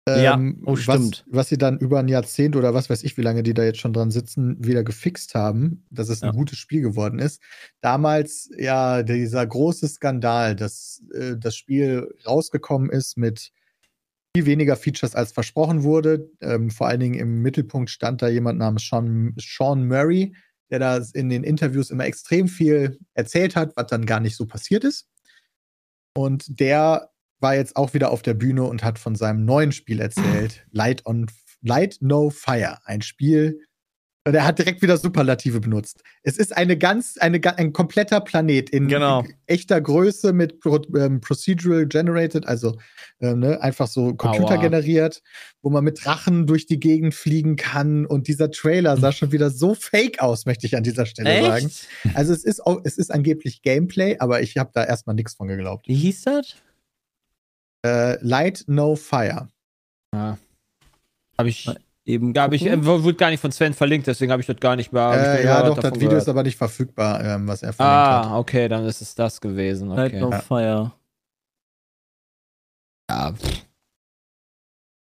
Ja, 0.06 0.34
Ähm, 0.34 0.62
oh, 0.66 0.76
stimmt. 0.76 1.24
Was, 1.28 1.34
was 1.34 1.48
sie 1.48 1.56
dann 1.56 1.78
über 1.78 1.98
ein 2.00 2.08
Jahrzehnt 2.08 2.56
oder 2.56 2.74
was 2.74 2.90
weiß 2.90 3.04
ich, 3.04 3.16
wie 3.16 3.22
lange 3.22 3.42
die 3.42 3.54
da 3.54 3.62
jetzt 3.64 3.78
schon 3.80 3.94
dran 3.94 4.10
sitzen, 4.10 4.56
wieder 4.62 4.84
gefixt 4.84 5.34
haben, 5.34 5.86
dass 5.90 6.10
es 6.10 6.22
ein 6.22 6.30
Ja. 6.30 6.32
gutes 6.32 6.58
Spiel 6.58 6.82
geworden 6.82 7.20
ist. 7.20 7.40
Damals 7.80 8.50
ja 8.58 9.02
dieser 9.02 9.46
große 9.46 9.88
Skandal, 9.88 10.54
dass 10.54 11.02
äh, 11.14 11.36
das 11.38 11.56
Spiel 11.56 12.12
rausgekommen 12.26 12.90
ist 12.90 13.16
mit 13.16 13.50
viel 14.36 14.44
weniger 14.44 14.76
Features 14.76 15.14
als 15.14 15.32
versprochen 15.32 15.84
wurde. 15.84 16.28
Ähm, 16.42 16.68
vor 16.70 16.88
allen 16.88 17.00
Dingen 17.00 17.14
im 17.18 17.40
Mittelpunkt 17.40 17.88
stand 17.88 18.20
da 18.20 18.28
jemand 18.28 18.58
namens 18.58 18.86
Sean, 18.86 19.34
Sean 19.38 19.86
Murray, 19.86 20.34
der 20.70 20.80
da 20.80 21.00
in 21.14 21.30
den 21.30 21.44
Interviews 21.44 21.90
immer 21.90 22.04
extrem 22.04 22.48
viel 22.48 22.98
erzählt 23.14 23.56
hat, 23.56 23.72
was 23.76 23.86
dann 23.86 24.04
gar 24.04 24.20
nicht 24.20 24.36
so 24.36 24.44
passiert 24.46 24.84
ist. 24.84 25.06
Und 26.14 26.60
der 26.60 27.10
war 27.40 27.54
jetzt 27.54 27.76
auch 27.76 27.94
wieder 27.94 28.10
auf 28.10 28.22
der 28.22 28.34
Bühne 28.34 28.64
und 28.64 28.84
hat 28.84 28.98
von 28.98 29.14
seinem 29.14 29.44
neuen 29.44 29.72
Spiel 29.72 30.00
erzählt, 30.00 30.64
Light 30.70 31.06
on 31.06 31.26
Light 31.62 31.98
No 32.00 32.30
Fire, 32.30 32.78
ein 32.84 33.02
Spiel. 33.02 33.60
Und 34.24 34.34
er 34.34 34.46
hat 34.46 34.58
direkt 34.60 34.82
wieder 34.82 34.96
Superlative 34.96 35.58
benutzt. 35.58 36.04
Es 36.22 36.36
ist 36.38 36.56
eine 36.56 36.78
ganz, 36.78 37.16
eine, 37.18 37.40
ein 37.58 37.72
kompletter 37.72 38.20
Planet 38.20 38.70
in 38.70 38.86
Genau. 38.86 39.24
echter 39.46 39.80
Größe 39.80 40.32
mit 40.32 40.60
Pro, 40.60 40.80
ähm, 40.96 41.20
Procedural 41.20 41.86
Generated, 41.88 42.46
also 42.46 42.76
ähm, 43.20 43.40
ne, 43.40 43.60
einfach 43.60 43.88
so 43.88 44.14
Computer 44.14 44.54
Aua. 44.54 44.60
generiert, 44.62 45.22
wo 45.60 45.70
man 45.70 45.82
mit 45.82 46.04
Drachen 46.04 46.46
durch 46.46 46.66
die 46.66 46.78
Gegend 46.78 47.14
fliegen 47.14 47.56
kann. 47.56 48.06
Und 48.06 48.28
dieser 48.28 48.52
Trailer 48.52 48.96
sah 48.96 49.10
schon 49.10 49.32
wieder 49.32 49.50
so 49.50 49.74
fake 49.74 50.20
aus, 50.20 50.46
möchte 50.46 50.66
ich 50.66 50.76
an 50.76 50.84
dieser 50.84 51.06
Stelle 51.06 51.42
sagen. 51.42 51.66
Echt? 51.66 51.88
Also 52.14 52.32
es 52.32 52.44
ist, 52.44 52.64
auch, 52.64 52.80
es 52.84 52.98
ist 52.98 53.10
angeblich 53.10 53.62
Gameplay, 53.62 54.18
aber 54.18 54.40
ich 54.40 54.56
habe 54.56 54.70
da 54.72 54.84
erstmal 54.84 55.16
nichts 55.16 55.34
von 55.34 55.48
geglaubt. 55.48 55.88
Wie 55.88 55.96
hieß 55.96 56.22
das? 56.22 56.54
Äh, 57.84 58.24
Light 58.24 58.62
No 58.68 58.94
Fire. 58.94 59.48
Ja. 60.14 60.38
Habe 61.36 61.48
ich, 61.48 61.68
Eben. 62.04 62.34
hab 62.36 62.52
ich, 62.52 62.66
äh, 62.66 62.84
wurde 62.84 63.14
gar 63.14 63.30
nicht 63.30 63.40
von 63.40 63.52
Sven 63.52 63.74
verlinkt, 63.74 64.06
deswegen 64.08 64.32
habe 64.32 64.40
ich 64.40 64.46
das 64.46 64.56
gar 64.58 64.74
nicht 64.76 64.92
mehr. 64.92 65.12
Äh, 65.12 65.44
ja, 65.44 65.62
was 65.62 65.68
doch, 65.76 65.78
das 65.82 65.94
Video 65.94 66.08
gehört. 66.08 66.22
ist 66.22 66.28
aber 66.28 66.42
nicht 66.42 66.56
verfügbar, 66.56 67.22
ähm, 67.24 67.46
was 67.46 67.62
er 67.62 67.72
verlinkt 67.72 67.96
hat. 67.96 68.26
Ah, 68.26 68.38
okay, 68.38 68.68
dann 68.68 68.84
ist 68.86 69.00
es 69.02 69.14
das 69.14 69.40
gewesen. 69.40 69.88
Light 69.90 70.12
Okay. 70.12 70.20
No 70.20 70.30
Ja. 70.30 70.38
Fire. 70.40 70.92
Ja. 73.10 73.32
pff. 73.32 73.64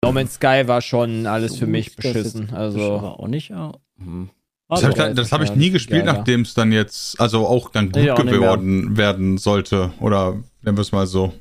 No 0.04 0.12
Man's 0.12 0.34
Sky 0.34 0.62
war 0.66 0.80
schon 0.82 1.26
alles 1.26 1.52
So 1.52 1.58
für 1.60 1.66
mich 1.66 1.96
beschissen. 1.96 2.50
Also, 2.54 2.98
aber 2.98 3.18
auch 3.20 3.26
nicht. 3.26 3.48
ja. 3.50 3.72
Hm. 3.98 4.30
Das 4.68 4.82
habe 4.82 4.92
ich, 4.92 4.96
da- 4.98 5.14
das 5.14 5.32
hab 5.32 5.42
ich 5.42 5.54
nie 5.54 5.70
gespielt, 5.70 6.04
nachdem 6.04 6.40
es 6.42 6.54
dann 6.54 6.72
jetzt, 6.72 7.20
also 7.20 7.46
auch 7.46 7.70
dann 7.70 7.90
gut 7.92 8.02
Nee, 8.02 8.30
geworden 8.30 8.96
werden 8.96 9.38
sollte. 9.38 9.92
Oder 10.00 10.32
nennen 10.62 10.76
wir 10.76 10.82
es 10.82 10.90
mal 10.92 11.06
so. 11.06 11.32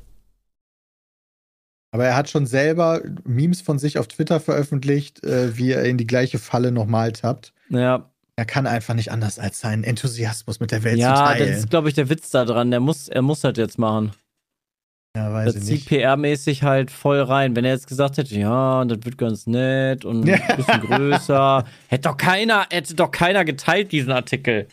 Aber 1.96 2.04
er 2.04 2.14
hat 2.14 2.28
schon 2.28 2.44
selber 2.44 3.00
Memes 3.24 3.62
von 3.62 3.78
sich 3.78 3.98
auf 3.98 4.06
Twitter 4.06 4.38
veröffentlicht, 4.38 5.24
äh, 5.24 5.56
wie 5.56 5.70
er 5.72 5.84
in 5.84 5.96
die 5.96 6.06
gleiche 6.06 6.38
Falle 6.38 6.70
nochmal 6.70 7.12
tappt. 7.12 7.54
ja, 7.70 8.10
Er 8.36 8.44
kann 8.44 8.66
einfach 8.66 8.92
nicht 8.92 9.10
anders 9.12 9.38
als 9.38 9.60
seinen 9.60 9.82
Enthusiasmus 9.82 10.60
mit 10.60 10.72
der 10.72 10.84
Welt 10.84 10.96
zu 10.96 11.00
ja 11.00 11.14
teilen. 11.32 11.48
das 11.48 11.58
ist, 11.60 11.70
glaube 11.70 11.88
ich, 11.88 11.94
der 11.94 12.10
Witz 12.10 12.28
da 12.28 12.44
dran. 12.44 12.70
Der 12.70 12.80
muss, 12.80 13.08
er 13.08 13.22
muss 13.22 13.40
das 13.40 13.56
jetzt 13.56 13.78
machen. 13.78 14.12
ja, 15.16 15.32
weiß 15.32 15.54
Das 15.54 15.64
zieht. 15.64 15.88
PR-mäßig 15.88 16.62
halt 16.64 16.90
voll 16.90 17.22
rein. 17.22 17.56
Wenn 17.56 17.64
er 17.64 17.72
jetzt 17.72 17.86
gesagt 17.86 18.18
hätte, 18.18 18.38
ja, 18.38 18.84
das 18.84 18.98
wird 19.02 19.16
ganz 19.16 19.46
nett 19.46 20.04
und 20.04 20.28
ein 20.28 20.42
bisschen 20.58 20.80
größer, 20.82 21.64
hätte 21.88 22.10
doch 22.10 22.18
keiner, 22.18 22.66
hätte 22.68 22.94
doch 22.94 23.10
keiner 23.10 23.46
geteilt, 23.46 23.90
diesen 23.90 24.12
Artikel. 24.12 24.68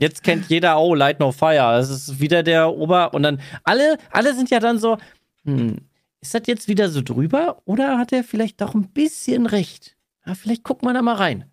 Jetzt 0.00 0.24
kennt 0.24 0.48
jeder, 0.48 0.80
oh, 0.80 0.96
Light 0.96 1.20
No 1.20 1.30
Fire. 1.30 1.76
Das 1.78 1.90
ist 1.90 2.18
wieder 2.18 2.42
der 2.42 2.70
Ober. 2.72 3.14
Und 3.14 3.22
dann, 3.22 3.40
alle, 3.62 3.98
alle 4.10 4.34
sind 4.34 4.50
ja 4.50 4.58
dann 4.58 4.80
so, 4.80 4.98
hm, 5.44 5.76
ist 6.20 6.34
das 6.34 6.42
jetzt 6.46 6.68
wieder 6.68 6.88
so 6.88 7.02
drüber? 7.02 7.62
Oder 7.64 7.98
hat 7.98 8.12
er 8.12 8.24
vielleicht 8.24 8.60
doch 8.60 8.74
ein 8.74 8.88
bisschen 8.90 9.46
recht? 9.46 9.96
Ja, 10.26 10.34
vielleicht 10.34 10.62
gucken 10.64 10.88
wir 10.88 10.94
da 10.94 11.02
mal 11.02 11.14
rein. 11.14 11.44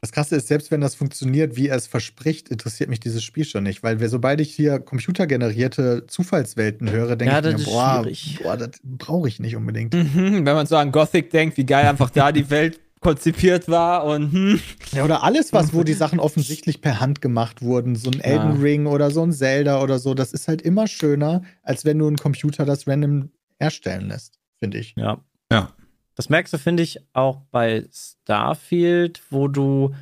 Das 0.00 0.12
Krasse 0.12 0.36
ist, 0.36 0.46
selbst 0.46 0.70
wenn 0.70 0.80
das 0.80 0.94
funktioniert, 0.94 1.56
wie 1.56 1.66
er 1.68 1.76
es 1.76 1.88
verspricht, 1.88 2.50
interessiert 2.50 2.88
mich 2.88 3.00
dieses 3.00 3.24
Spiel 3.24 3.44
schon 3.44 3.64
nicht. 3.64 3.82
Weil 3.82 3.98
wir, 3.98 4.08
sobald 4.08 4.40
ich 4.40 4.54
hier 4.54 4.78
computergenerierte 4.78 6.06
Zufallswelten 6.06 6.88
höre, 6.90 7.16
denke 7.16 7.32
Ja, 7.34 7.38
ich 7.44 7.58
mir, 7.58 7.64
boah, 7.64 8.06
boah, 8.42 8.56
das 8.56 8.70
brauche 8.84 9.26
ich 9.28 9.40
nicht 9.40 9.56
unbedingt. 9.56 9.94
mhm, 9.94 10.46
wenn 10.46 10.54
man 10.54 10.66
so 10.66 10.76
an 10.76 10.92
Gothic 10.92 11.30
denkt, 11.30 11.56
wie 11.56 11.66
geil 11.66 11.86
einfach 11.86 12.10
da 12.10 12.30
die 12.30 12.48
Welt 12.48 12.80
konzipiert 13.00 13.68
war 13.68 14.04
und 14.04 14.32
hm. 14.32 14.60
Ja, 14.92 15.04
oder 15.04 15.22
alles, 15.24 15.52
was, 15.52 15.72
wo 15.74 15.82
die 15.84 15.92
Sachen 15.94 16.20
offensichtlich 16.20 16.80
per 16.80 17.00
Hand 17.00 17.20
gemacht 17.20 17.62
wurden, 17.62 17.94
so 17.96 18.10
ein 18.10 18.20
Elden 18.20 18.54
Ja. 18.56 18.60
Ring 18.60 18.86
oder 18.86 19.10
so 19.10 19.22
ein 19.22 19.32
Zelda 19.32 19.82
oder 19.82 19.98
so, 19.98 20.14
das 20.14 20.32
ist 20.32 20.46
halt 20.48 20.62
immer 20.62 20.86
schöner, 20.86 21.42
als 21.62 21.84
wenn 21.84 21.98
du 21.98 22.08
ein 22.08 22.16
Computer 22.16 22.64
das 22.64 22.86
random 22.88 23.30
erstellen 23.58 24.08
lässt, 24.08 24.38
finde 24.58 24.78
ich. 24.78 24.94
Ja. 24.96 25.18
Ja. 25.50 25.72
Das 26.14 26.28
merkst 26.28 26.52
du, 26.52 26.58
finde 26.58 26.82
ich, 26.82 27.00
auch 27.12 27.42
bei 27.50 27.86
Starfield, 27.92 29.22
wo 29.30 29.46
du, 29.48 29.94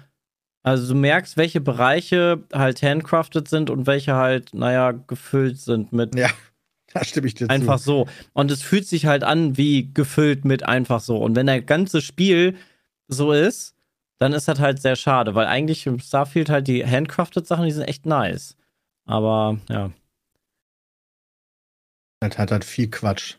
also 0.63 0.95
du 0.95 0.99
merkst, 0.99 1.37
welche 1.37 1.61
Bereiche 1.61 2.43
halt 2.53 2.83
handcrafted 2.83 3.49
sind 3.49 3.69
und 3.71 3.87
welche 3.87 4.15
halt, 4.15 4.55
naja, 4.55 4.93
gefüllt 4.93 5.59
sind 5.59 5.93
mit 5.93 6.15
Ja, 6.15 6.31
da 6.95 7.05
stimme 7.05 7.27
ich 7.27 7.35
dir 7.35 7.51
einfach 7.51 7.79
zu. 7.79 7.85
so. 7.85 8.09
Und 8.33 8.51
es 8.51 8.63
fühlt 8.63 8.87
sich 8.87 9.07
halt 9.07 9.25
an 9.25 9.57
wie 9.57 9.93
gefüllt 9.93 10.45
mit 10.45 10.63
einfach 10.63 11.01
so. 11.01 11.19
Und 11.19 11.37
wenn 11.37 11.47
das 11.47 11.67
ganze 11.67 12.01
Spiel 12.01 12.57
so 13.09 13.33
ist, 13.33 13.75
dann 14.19 14.33
ist 14.33 14.49
das 14.49 14.59
halt 14.59 14.81
sehr 14.81 14.97
schade, 14.97 15.35
weil 15.35 15.47
eigentlich 15.47 15.87
im 15.87 15.99
Starfield 16.01 16.49
halt 16.49 16.67
die 16.67 16.85
handcrafted 16.87 17.47
Sachen, 17.47 17.67
die 17.67 17.73
sind 17.73 17.85
echt 17.85 18.07
nice. 18.07 18.57
Aber 19.05 19.59
ja, 19.69 19.91
Das 22.21 22.39
hat 22.39 22.51
halt 22.51 22.65
viel 22.65 22.91
Quatsch. 22.91 23.35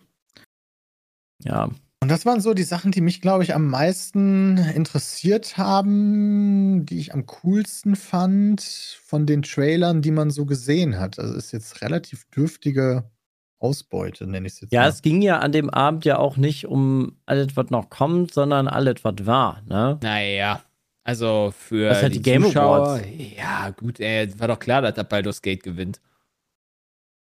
Ja. 1.44 1.70
Und 2.00 2.12
das 2.12 2.26
waren 2.28 2.42
so 2.42 2.54
die 2.54 2.64
Sachen, 2.64 2.92
die 2.92 3.02
mich, 3.02 3.22
glaube 3.22 3.44
ich, 3.44 3.56
am 3.56 3.68
meisten 3.70 4.58
interessiert 4.58 5.58
haben, 5.58 6.86
die 6.86 7.00
ich 7.00 7.14
am 7.14 7.26
coolsten 7.26 7.96
fand 7.96 8.62
von 8.62 9.26
den 9.26 9.42
Trailern, 9.42 10.04
die 10.04 10.12
man 10.12 10.30
so 10.30 10.46
gesehen 10.46 11.00
hat. 11.00 11.18
Also 11.18 11.34
ist 11.34 11.52
jetzt 11.54 11.82
relativ 11.82 12.26
dürftige 12.30 13.10
Ausbeute, 13.60 14.28
nenne 14.28 14.46
ich 14.46 14.54
es 14.54 14.62
jetzt 14.62 14.74
Ja, 14.74 14.82
mal. 14.82 14.90
es 14.90 15.02
ging 15.02 15.24
ja 15.24 15.40
an 15.40 15.52
dem 15.52 15.72
Abend 15.72 16.06
ja 16.06 16.20
auch 16.20 16.38
nicht 16.38 16.68
um 16.68 17.18
alles, 17.26 17.58
was 17.58 17.72
noch 17.72 17.90
kommt, 17.90 18.32
sondern 18.32 18.68
alles, 18.68 19.04
was 19.04 19.16
war, 19.26 19.64
ne? 19.68 20.00
Naja. 20.04 20.62
Also 21.04 21.52
für 21.58 21.90
Das 21.90 21.98
ist 21.98 22.04
halt 22.04 22.16
die 22.16 22.22
Game 22.22 22.46
Awards. 22.46 23.04
Ja, 23.36 23.72
gut, 23.72 24.00
ey, 24.00 24.30
war 24.40 24.50
doch 24.50 24.60
klar, 24.60 24.84
dass 24.84 24.94
der 24.94 25.04
Baldur's 25.04 25.42
Gate 25.42 25.64
gewinnt. 25.64 26.00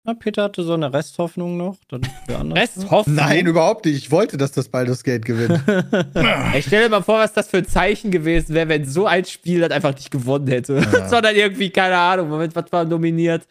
Na, 0.06 0.12
Peter 0.12 0.42
hatte 0.44 0.62
so 0.62 0.74
eine 0.74 0.92
Resthoffnung 0.92 1.56
noch. 1.56 1.76
Dann 1.88 2.02
für 2.26 2.36
andere. 2.38 2.60
Resthoffnung. 2.60 3.16
Nein, 3.16 3.46
überhaupt 3.46 3.86
nicht. 3.86 3.96
Ich 3.96 4.10
wollte, 4.10 4.36
dass 4.36 4.52
das 4.52 4.68
Baldur's 4.68 5.02
Gate 5.02 5.24
gewinnt. 5.24 5.60
Ich 6.56 6.66
stell 6.66 6.84
dir 6.84 6.88
mal 6.90 7.02
vor, 7.02 7.18
was 7.18 7.32
das 7.32 7.48
für 7.48 7.58
ein 7.58 7.66
Zeichen 7.66 8.10
gewesen 8.10 8.54
wäre, 8.54 8.68
wenn 8.68 8.84
so 8.84 9.06
ein 9.06 9.24
Spiel 9.24 9.60
das 9.60 9.70
einfach 9.70 9.94
nicht 9.94 10.10
gewonnen 10.10 10.46
hätte. 10.46 10.74
Ja. 10.76 11.08
Sondern 11.08 11.34
irgendwie, 11.34 11.70
keine 11.70 11.96
Ahnung, 11.96 12.28
Moment, 12.28 12.54
was 12.54 12.70
war 12.70 12.84
nominiert? 12.84 13.46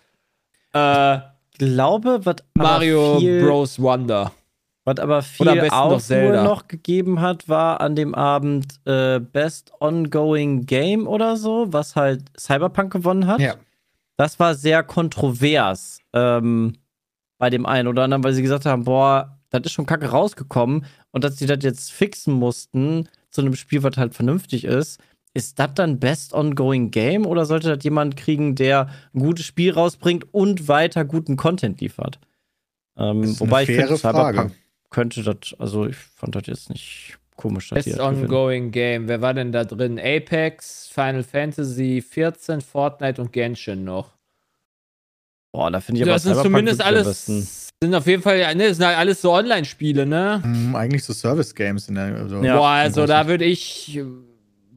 Äh, 0.74 1.16
Ich 1.18 1.58
glaube, 1.58 2.20
was 2.24 2.36
Mario 2.54 3.18
viel, 3.20 3.44
Bros. 3.44 3.80
Wonder. 3.82 4.32
Was 4.86 5.00
aber 5.00 5.22
viel 5.22 5.46
besten 5.56 6.34
noch 6.34 6.44
noch 6.44 6.68
gegeben 6.68 7.22
hat, 7.22 7.48
war 7.48 7.80
an 7.82 7.96
dem 7.96 8.14
Abend 8.14 8.66
äh, 8.86 9.20
Best 9.20 9.72
Ongoing 9.80 10.66
Game 10.66 11.08
oder 11.08 11.38
so, 11.38 11.68
was 11.72 11.96
halt 11.96 12.24
Cyberpunk 12.38 12.92
gewonnen 12.92 13.26
hat. 13.28 13.40
ja. 13.40 13.56
Das 14.18 14.40
war 14.40 14.56
sehr 14.56 14.84
kontrovers 14.84 16.00
ähm, 16.14 16.74
bei 17.38 17.50
dem 17.50 17.66
einen 17.66 17.88
oder 17.88 18.04
anderen, 18.04 18.24
weil 18.24 18.34
sie 18.34 18.42
gesagt 18.42 18.66
haben, 18.66 18.84
boah, 18.84 19.40
das 19.50 19.64
ist 19.66 19.72
schon 19.74 19.86
kacke 19.86 20.08
rausgekommen 20.08 20.86
und 21.12 21.24
dass 21.24 21.38
sie 21.38 21.46
das 21.46 21.60
jetzt 21.62 21.92
fixen 21.92 22.34
mussten 22.34 23.10
zu 23.30 23.42
einem 23.42 23.56
Spiel, 23.56 23.84
was 23.84 23.98
halt 23.98 24.14
vernünftig 24.14 24.66
ist. 24.66 25.00
Ist 25.36 25.58
das 25.58 25.74
dann 25.74 26.00
Best 26.00 26.34
Ongoing 26.34 26.92
Game 26.92 27.26
oder 27.26 27.46
sollte 27.46 27.76
das 27.76 27.84
jemand 27.84 28.18
kriegen, 28.18 28.56
der 28.56 28.90
ein 29.14 29.20
gutes 29.20 29.46
Spiel 29.46 29.74
rausbringt 29.74 30.32
und 30.32 30.68
weiter 30.68 31.06
guten 31.06 31.38
Content 31.38 31.82
liefert? 31.82 32.20
Ähm, 32.98 33.40
wobei 33.40 33.64
ich 33.64 33.70
finde, 33.70 33.98
Cyberpunk 33.98 34.54
könnte 34.92 35.24
das, 35.24 35.60
also 35.60 35.88
ich 35.88 35.96
fand 35.96 36.36
das 36.36 36.46
jetzt 36.46 36.70
nicht 36.70 37.18
komisch, 37.36 37.70
Best 37.70 37.88
das 37.88 37.98
gewinnen. 37.98 38.24
Ongoing 38.24 38.72
Game. 38.72 39.08
Wer 39.08 39.22
war 39.22 39.34
denn 39.34 39.52
da 39.52 39.64
drin? 39.66 40.00
Apex, 40.00 40.90
Final 40.94 41.24
Fantasy 41.24 42.04
14, 42.08 42.62
Fortnite 42.62 43.22
und 43.22 43.32
Genshin 43.34 43.84
noch. 43.84 44.12
Boah, 45.52 45.70
da 45.70 45.80
finde 45.80 46.00
ich 46.02 46.04
aber 46.04 46.14
Das 46.14 46.24
sind 46.24 46.32
Cyberpunk 46.34 46.52
zumindest 46.56 46.82
alles. 46.84 47.26
Sind 47.82 47.94
auf 47.96 48.08
jeden 48.08 48.24
Fall, 48.24 48.56
ne, 48.56 48.70
das 48.70 48.78
sind 48.78 48.86
halt 48.86 48.98
alles 48.98 49.22
so 49.22 49.34
Online-Spiele, 49.34 50.06
ne? 50.06 50.40
Hm, 50.42 50.76
eigentlich 50.76 51.04
so 51.04 51.14
Service-Games 51.14 51.90
in 51.90 51.96
der. 51.96 52.16
Also 52.16 52.42
Ja. 52.42 52.58
Boah, 52.58 52.70
also 52.70 53.06
da 53.06 53.28
würde 53.28 53.46
ich. 53.46 53.96
äh, 53.98 54.04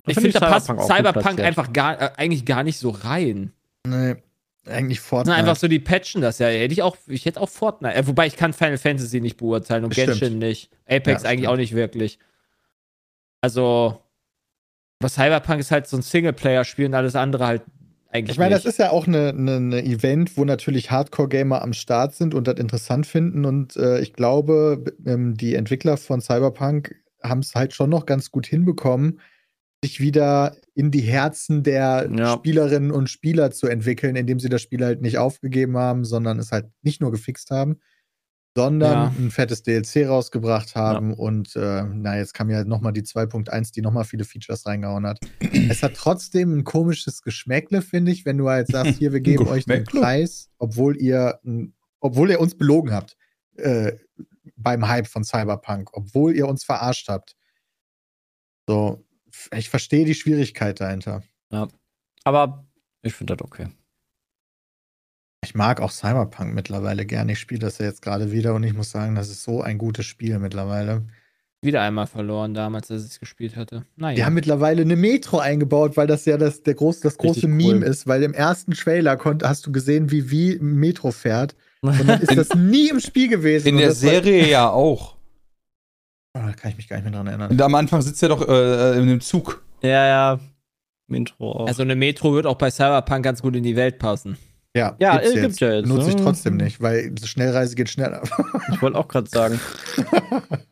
Ich 0.07 0.15
finde 0.15 0.29
ich 0.29 0.35
da 0.35 0.41
passt 0.41 0.67
Cyberpunk 0.67 0.87
Cyberpunk 0.93 1.41
einfach 1.41 1.73
gar, 1.73 2.01
äh, 2.01 2.11
eigentlich 2.17 2.45
gar 2.45 2.63
nicht 2.63 2.79
so 2.79 2.91
rein. 2.91 3.53
Nee, 3.87 4.17
eigentlich 4.67 4.99
Na, 4.99 5.05
Fortnite. 5.05 5.37
einfach 5.39 5.57
so, 5.57 5.69
die 5.69 5.79
patchen 5.79 6.21
das 6.21 6.41
ja. 6.41 6.49
Hätte 6.49 6.73
ich 6.75 6.83
auch, 6.83 6.97
ich 7.07 7.25
hätte 7.25 7.41
auch 7.41 7.49
Fortnite. 7.49 7.95
Äh, 7.95 8.07
wobei 8.07 8.27
ich 8.27 8.37
kann 8.37 8.53
Final 8.53 8.77
Fantasy 8.79 9.21
nicht 9.21 9.37
beurteilen 9.37 9.85
und. 9.85 9.95
Genshin 9.95 10.39
nicht. 10.39 10.71
Apex 10.87 11.23
Ja, 11.23 11.29
eigentlich 11.31 11.41
stimmt. 11.45 11.49
auch 11.49 11.57
nicht 11.57 11.75
wirklich. 11.75 12.19
Also, 13.41 14.01
was 15.01 15.15
Cyberpunk 15.15 15.61
ist 15.61 15.71
halt 15.71 15.87
so 15.87 15.97
ein 15.97 16.03
Singleplayer-Spiel 16.03 16.87
und 16.87 16.95
alles 16.95 17.17
andere 17.17 17.47
halt 17.47 17.63
eigentlich 18.11 18.35
Ich 18.35 18.39
meine, 18.39 18.55
nicht. 18.55 18.65
das 18.65 18.73
ist 18.73 18.79
ja 18.79 18.91
auch 18.91 19.07
eine, 19.07 19.29
eine, 19.31 19.57
eine 19.57 19.85
Event, 19.85 20.37
wo 20.37 20.45
natürlich 20.45 20.91
Hardcore-Gamer 20.91 21.63
am 21.63 21.73
Start 21.73 22.15
sind 22.15 22.35
und 22.35 22.47
das 22.49 22.57
interessant 22.59 23.07
finden. 23.07 23.45
Und 23.45 23.77
äh, 23.77 24.01
ich 24.01 24.13
glaube, 24.15 24.85
ähm, 25.05 25.37
die 25.37 25.55
Entwickler 25.55 25.97
von 25.97 26.21
Cyberpunk 26.21 26.95
haben 27.23 27.41
es 27.41 27.55
halt 27.55 27.75
schon 27.75 27.91
noch 27.91 28.07
ganz 28.07 28.31
gut 28.31 28.47
hinbekommen, 28.47 29.21
sich 29.85 30.01
wieder 30.01 30.57
in 30.75 30.91
die 30.91 31.01
Herzen 31.01 31.63
der 31.63 32.09
Ja. 32.17 32.33
Spielerinnen 32.35 32.91
und 32.91 33.11
Spieler 33.11 33.51
zu 33.51 33.67
entwickeln, 33.67 34.17
indem 34.17 34.41
sie 34.41 34.49
das 34.49 34.63
Spiel 34.63 34.85
halt 34.85 35.03
nicht 35.03 35.19
aufgegeben 35.19 35.77
haben, 35.77 36.05
sondern 36.05 36.39
es 36.39 36.53
halt 36.53 36.67
nicht 36.83 37.01
nur 37.01 37.11
gefixt 37.11 37.51
haben, 37.51 37.81
sondern 38.57 38.93
Ja. 38.93 39.15
ein 39.19 39.31
fettes 39.31 39.63
DLC 39.63 40.09
rausgebracht 40.09 40.75
haben. 40.75 41.13
Und 41.13 41.55
äh, 41.57 41.85
na, 41.85 42.17
jetzt 42.17 42.33
kam 42.33 42.49
ja 42.49 42.65
nochmal 42.65 42.95
die 42.95 43.03
2.1, 43.03 43.73
die 43.75 43.83
nochmal 43.83 44.05
viele 44.05 44.25
Features 44.25 44.65
reingehauen 44.67 45.07
hat. 45.07 45.21
es 45.69 45.83
hat 45.83 45.95
trotzdem 45.95 46.57
ein 46.57 46.65
komisches 46.65 47.21
Geschmäckle, 47.23 47.83
finde 47.83 48.13
ich, 48.13 48.25
wenn 48.25 48.39
du 48.39 48.49
halt 48.49 48.69
sagst, 48.69 48.99
hier, 48.99 49.13
wir 49.13 49.21
geben 49.21 49.47
euch 49.49 49.67
den? 49.67 49.85
Preis, 49.85 50.49
obwohl 50.59 50.97
ihr, 50.97 51.39
obwohl 52.01 52.31
ihr 52.31 52.41
uns 52.41 52.57
belogen 52.57 52.93
habt 52.93 53.19
äh, 53.57 53.93
beim 54.57 54.89
Hype 54.89 55.07
von 55.07 55.23
Cyberpunk, 55.23 55.91
obwohl 55.93 56.35
ihr 56.35 56.49
uns 56.49 56.65
verarscht 56.65 57.09
habt. 57.09 57.37
So, 58.67 59.05
ich 59.55 59.69
verstehe 59.69 60.07
die 60.07 60.15
Schwierigkeit 60.15 60.81
dahinter. 60.81 61.23
Aber 62.25 62.67
ich 63.03 63.13
finde 63.13 63.37
das 63.37 63.45
okay. 63.45 63.69
Ich 65.45 65.55
mag 65.55 65.81
auch 65.81 65.91
Cyberpunk 65.93 66.55
mittlerweile 66.55 67.07
gerne. 67.07 67.33
Ich 67.33 67.39
spiele 67.39 67.61
das 67.61 67.79
ja 67.79 67.87
jetzt 67.87 68.03
gerade 68.03 68.33
wieder 68.33 68.55
und 68.55 68.65
ich 68.65 68.75
muss 68.75 68.91
sagen, 68.91 69.15
das 69.15 69.29
ist 69.31 69.43
so 69.45 69.63
ein 69.63 69.79
gutes 69.79 70.07
Spiel 70.07 70.39
mittlerweile. 70.39 71.03
Wieder 71.63 71.83
einmal 71.83 72.07
verloren 72.07 72.53
damals, 72.53 72.91
als 72.91 73.05
ich 73.05 73.11
es 73.13 73.21
gespielt 73.21 73.57
hatte. 73.57 73.85
Naja. 73.97 74.15
Die 74.17 74.25
haben 74.25 74.35
mittlerweile 74.35 74.83
eine 74.83 74.97
Metro 74.97 75.39
eingebaut, 75.39 75.97
weil 75.97 76.07
das 76.07 76.25
ja 76.25 76.37
das, 76.37 76.63
der 76.63 76.75
groß, 76.75 77.01
das 77.01 77.17
große 77.17 77.47
Richtig 77.47 77.51
Meme 77.51 77.79
cool. 77.79 77.83
ist, 77.85 78.07
weil 78.07 78.23
im 78.23 78.35
ersten 78.35 78.73
Trailer 78.73 79.17
konnt, 79.17 79.43
hast 79.43 79.67
du 79.67 79.73
gesehen, 79.73 80.11
wie 80.11 80.31
wie 80.31 80.59
Metro 80.61 81.13
fährt. 81.13 81.55
Und 81.81 82.07
dann 82.09 82.21
ist 82.21 82.37
das 82.37 82.55
nie 82.55 82.89
im 82.91 83.01
Spiel 83.01 83.29
gewesen. 83.29 83.69
In 83.69 83.77
der 83.79 83.89
das 83.89 84.03
war- 84.03 84.11
Serie 84.11 84.49
ja 84.49 84.69
auch. 84.69 85.17
Oh, 86.35 86.41
da 86.41 86.53
kann 86.53 86.71
ich 86.73 86.77
mich 86.77 86.89
gar 86.89 86.97
nicht 86.97 87.05
mehr 87.05 87.13
dran 87.15 87.27
erinnern. 87.27 87.51
Und 87.51 87.63
am 87.63 87.75
Anfang 87.75 88.03
sitzt 88.03 88.23
er 88.23 88.29
doch 88.29 88.47
äh, 88.47 88.99
in 88.99 89.07
dem 89.09 89.21
Zug. 89.21 89.65
Ja, 89.83 90.07
ja. 90.07 90.41
Intro 91.09 91.53
auch. 91.53 91.67
also 91.69 91.83
eine 91.83 91.95
Metro 91.97 92.35
wird 92.35 92.47
auch 92.47 92.57
bei 92.59 92.71
Cyberpunk 92.71 93.25
ganz 93.25 93.41
gut 93.41 93.55
in 93.57 93.63
die 93.63 93.77
Welt 93.77 93.99
passen. 93.99 94.37
Ja, 94.77 94.97
Ja, 94.99 95.19
gibt's 95.19 95.37
äh, 95.37 95.41
gibt's 95.41 95.61
ja 95.61 95.73
jetzt, 95.73 95.89
Benutze 95.89 96.11
ich 96.11 96.17
ne? 96.17 96.23
trotzdem 96.23 96.57
nicht, 96.57 96.81
weil 96.81 97.13
Schnellreise 97.25 97.75
geht 97.75 97.89
schneller. 97.89 98.23
ich 98.73 98.83
wollte 98.83 98.99
auch 98.99 99.09
gerade 99.09 99.29
sagen. 99.29 99.59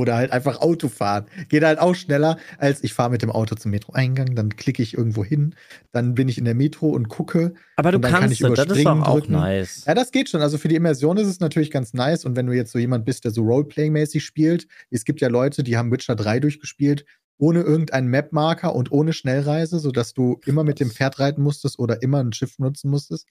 Oder 0.00 0.16
halt 0.16 0.32
einfach 0.32 0.62
Auto 0.62 0.88
fahren. 0.88 1.26
Geht 1.50 1.62
halt 1.62 1.78
auch 1.78 1.94
schneller, 1.94 2.38
als 2.56 2.82
ich 2.82 2.94
fahre 2.94 3.10
mit 3.10 3.20
dem 3.20 3.30
Auto 3.30 3.54
zum 3.54 3.70
Metro-Eingang, 3.70 4.34
dann 4.34 4.56
klicke 4.56 4.82
ich 4.82 4.96
irgendwo 4.96 5.22
hin, 5.22 5.54
dann 5.92 6.14
bin 6.14 6.26
ich 6.26 6.38
in 6.38 6.46
der 6.46 6.54
Metro 6.54 6.88
und 6.88 7.10
gucke. 7.10 7.52
Aber 7.76 7.92
du 7.92 7.98
dann 7.98 8.10
kann 8.10 8.20
kannst 8.22 8.32
ich 8.32 8.38
das, 8.38 8.66
das 8.66 8.78
ist 8.78 8.86
doch 8.86 9.02
auch 9.02 9.20
drücken. 9.20 9.32
nice. 9.32 9.84
Ja, 9.86 9.92
das 9.92 10.10
geht 10.10 10.30
schon. 10.30 10.40
Also 10.40 10.56
für 10.56 10.68
die 10.68 10.76
Immersion 10.76 11.18
ist 11.18 11.26
es 11.26 11.40
natürlich 11.40 11.70
ganz 11.70 11.92
nice. 11.92 12.24
Und 12.24 12.34
wenn 12.34 12.46
du 12.46 12.54
jetzt 12.54 12.72
so 12.72 12.78
jemand 12.78 13.04
bist, 13.04 13.24
der 13.24 13.30
so 13.30 13.42
Roleplaying-mäßig 13.42 14.22
spielt, 14.22 14.66
es 14.88 15.04
gibt 15.04 15.20
ja 15.20 15.28
Leute, 15.28 15.62
die 15.62 15.76
haben 15.76 15.92
Witcher 15.92 16.16
3 16.16 16.40
durchgespielt, 16.40 17.04
ohne 17.40 17.62
irgendeinen 17.62 18.08
Map-Marker 18.08 18.74
und 18.74 18.92
ohne 18.92 19.12
Schnellreise, 19.12 19.78
sodass 19.78 20.12
du 20.12 20.40
immer 20.44 20.62
mit 20.62 20.78
dem 20.78 20.90
Pferd 20.90 21.18
reiten 21.18 21.42
musstest 21.42 21.78
oder 21.78 22.02
immer 22.02 22.22
ein 22.22 22.32
Schiff 22.32 22.58
nutzen 22.58 22.90
musstest. 22.90 23.26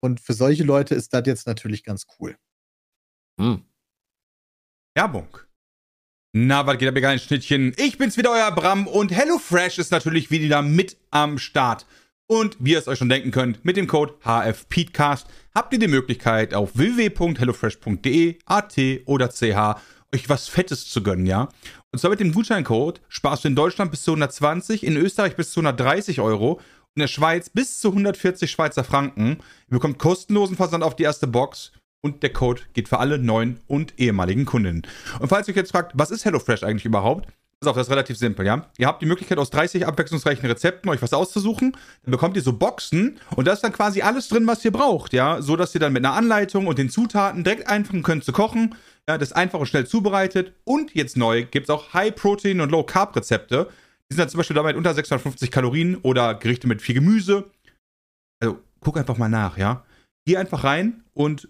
Und 0.00 0.20
für 0.20 0.34
solche 0.34 0.64
Leute 0.64 0.94
ist 0.94 1.14
das 1.14 1.22
jetzt 1.26 1.46
natürlich 1.46 1.82
ganz 1.82 2.06
cool. 2.18 2.36
Hm. 3.40 3.64
Werbung. 4.94 5.38
Na, 6.34 6.66
was 6.66 6.76
geht 6.76 6.88
ab, 6.88 6.94
ihr 6.94 7.00
geilen 7.00 7.18
Schnittchen? 7.18 7.72
Ich 7.78 7.96
bin's 7.96 8.18
wieder, 8.18 8.30
euer 8.30 8.52
Bram 8.52 8.86
und 8.86 9.10
HelloFresh 9.10 9.78
ist 9.78 9.92
natürlich 9.92 10.30
wieder 10.30 10.60
mit 10.60 10.98
am 11.10 11.38
Start. 11.38 11.86
Und 12.26 12.58
wie 12.60 12.72
ihr 12.72 12.78
es 12.78 12.86
euch 12.86 12.98
schon 12.98 13.08
denken 13.08 13.30
könnt, 13.30 13.64
mit 13.64 13.78
dem 13.78 13.86
Code 13.86 14.14
HFPeatcast 14.22 15.26
habt 15.54 15.72
ihr 15.72 15.78
die 15.78 15.88
Möglichkeit, 15.88 16.52
auf 16.52 16.76
www.hellofresh.de, 16.76 18.38
AT 18.44 18.76
oder 19.06 19.30
CH 19.30 19.80
euch 20.14 20.28
was 20.28 20.48
Fettes 20.48 20.88
zu 20.88 21.02
gönnen, 21.02 21.26
ja? 21.26 21.48
Und 21.92 21.98
zwar 21.98 22.10
mit 22.10 22.20
dem 22.20 22.32
Gutscheincode 22.32 23.00
sparst 23.08 23.44
du 23.44 23.48
in 23.48 23.56
Deutschland 23.56 23.90
bis 23.90 24.02
zu 24.02 24.12
120, 24.12 24.84
in 24.84 24.96
Österreich 24.96 25.36
bis 25.36 25.52
zu 25.52 25.60
130 25.60 26.20
Euro, 26.20 26.60
in 26.94 27.00
der 27.00 27.08
Schweiz 27.08 27.50
bis 27.50 27.80
zu 27.80 27.88
140 27.88 28.50
Schweizer 28.50 28.84
Franken. 28.84 29.38
Ihr 29.68 29.78
bekommt 29.78 29.98
kostenlosen 29.98 30.56
Versand 30.56 30.82
auf 30.82 30.96
die 30.96 31.04
erste 31.04 31.26
Box 31.26 31.72
und 32.00 32.22
der 32.22 32.32
Code 32.32 32.62
geht 32.72 32.88
für 32.88 32.98
alle 32.98 33.18
neuen 33.18 33.60
und 33.66 33.98
ehemaligen 33.98 34.44
Kundinnen. 34.44 34.82
Und 35.18 35.28
falls 35.28 35.48
ihr 35.48 35.52
euch 35.52 35.56
jetzt 35.56 35.72
fragt, 35.72 35.92
was 35.94 36.10
ist 36.10 36.24
HelloFresh 36.24 36.62
eigentlich 36.62 36.84
überhaupt? 36.84 37.28
Pass 37.60 37.70
auf, 37.70 37.76
das 37.76 37.88
ist 37.88 37.90
relativ 37.90 38.16
simpel, 38.16 38.46
ja? 38.46 38.70
Ihr 38.78 38.86
habt 38.86 39.02
die 39.02 39.06
Möglichkeit, 39.06 39.38
aus 39.38 39.50
30 39.50 39.84
abwechslungsreichen 39.84 40.46
Rezepten 40.48 40.88
euch 40.90 41.02
was 41.02 41.12
auszusuchen. 41.12 41.72
Dann 42.04 42.12
bekommt 42.12 42.36
ihr 42.36 42.42
so 42.42 42.52
Boxen 42.52 43.18
und 43.34 43.48
da 43.48 43.52
ist 43.52 43.64
dann 43.64 43.72
quasi 43.72 44.00
alles 44.00 44.28
drin, 44.28 44.46
was 44.46 44.64
ihr 44.64 44.70
braucht, 44.70 45.12
ja? 45.12 45.42
So, 45.42 45.56
dass 45.56 45.74
ihr 45.74 45.80
dann 45.80 45.92
mit 45.92 46.04
einer 46.04 46.14
Anleitung 46.14 46.68
und 46.68 46.78
den 46.78 46.88
Zutaten 46.88 47.42
direkt 47.42 47.66
anfangen 47.68 48.04
könnt 48.04 48.22
zu 48.22 48.30
kochen. 48.30 48.76
Ja, 49.08 49.16
das 49.16 49.30
ist 49.30 49.36
einfach 49.36 49.58
und 49.58 49.66
schnell 49.66 49.86
zubereitet. 49.86 50.52
Und 50.64 50.94
jetzt 50.94 51.16
neu 51.16 51.44
gibt 51.44 51.68
es 51.68 51.70
auch 51.70 51.94
High-Protein- 51.94 52.60
und 52.60 52.70
Low-Carb-Rezepte. 52.70 53.70
Die 54.10 54.14
sind 54.14 54.20
dann 54.20 54.28
zum 54.28 54.38
Beispiel 54.38 54.54
damit 54.54 54.76
unter 54.76 54.92
650 54.92 55.50
Kalorien 55.50 55.96
oder 55.96 56.34
Gerichte 56.34 56.66
mit 56.66 56.82
viel 56.82 56.96
Gemüse. 56.96 57.50
Also, 58.40 58.58
guck 58.80 58.98
einfach 58.98 59.16
mal 59.16 59.30
nach, 59.30 59.56
ja? 59.56 59.84
Geh 60.26 60.36
einfach 60.36 60.62
rein 60.62 61.04
und 61.14 61.48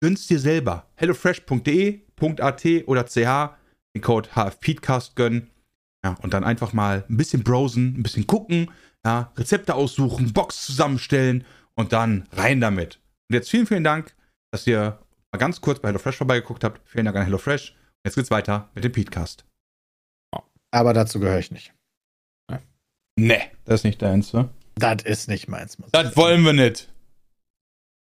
gönn's 0.00 0.28
dir 0.28 0.38
selber. 0.38 0.86
hellofresh.de.at 0.94 2.66
oder 2.86 3.04
ch 3.04 3.56
den 3.96 4.02
Code 4.02 4.28
HFPeatcast 4.36 5.16
gönnen. 5.16 5.50
Ja, 6.04 6.14
und 6.22 6.32
dann 6.32 6.44
einfach 6.44 6.72
mal 6.72 7.04
ein 7.08 7.16
bisschen 7.16 7.42
browsen, 7.42 7.98
ein 7.98 8.02
bisschen 8.04 8.28
gucken, 8.28 8.70
ja, 9.04 9.32
Rezepte 9.36 9.74
aussuchen, 9.74 10.32
Box 10.32 10.64
zusammenstellen 10.64 11.44
und 11.74 11.92
dann 11.92 12.28
rein 12.32 12.60
damit. 12.60 13.00
Und 13.28 13.34
jetzt 13.34 13.50
vielen, 13.50 13.66
vielen 13.66 13.84
Dank, 13.84 14.14
dass 14.52 14.66
ihr 14.66 14.98
mal 15.32 15.38
ganz 15.38 15.60
kurz 15.60 15.80
bei 15.80 15.88
HelloFresh 15.88 16.16
vorbeigeguckt 16.16 16.64
habt. 16.64 16.80
Vielen 16.88 17.04
Dank 17.04 17.16
an 17.16 17.24
HelloFresh 17.24 17.76
Jetzt 18.04 18.14
geht's 18.14 18.30
weiter 18.30 18.70
mit 18.74 18.84
dem 18.84 18.92
Podcast. 18.92 19.44
Aber 20.70 20.94
dazu 20.94 21.20
gehöre 21.20 21.38
ich 21.38 21.50
nicht. 21.50 21.74
Nee, 23.18 23.42
das 23.64 23.80
ist 23.80 23.84
nicht 23.84 24.00
deins, 24.00 24.32
ne? 24.32 24.48
Das 24.76 25.02
ist 25.02 25.28
nicht 25.28 25.48
meins. 25.48 25.76
Das 25.92 26.16
wollen 26.16 26.42
wir 26.42 26.54
nicht. 26.54 26.90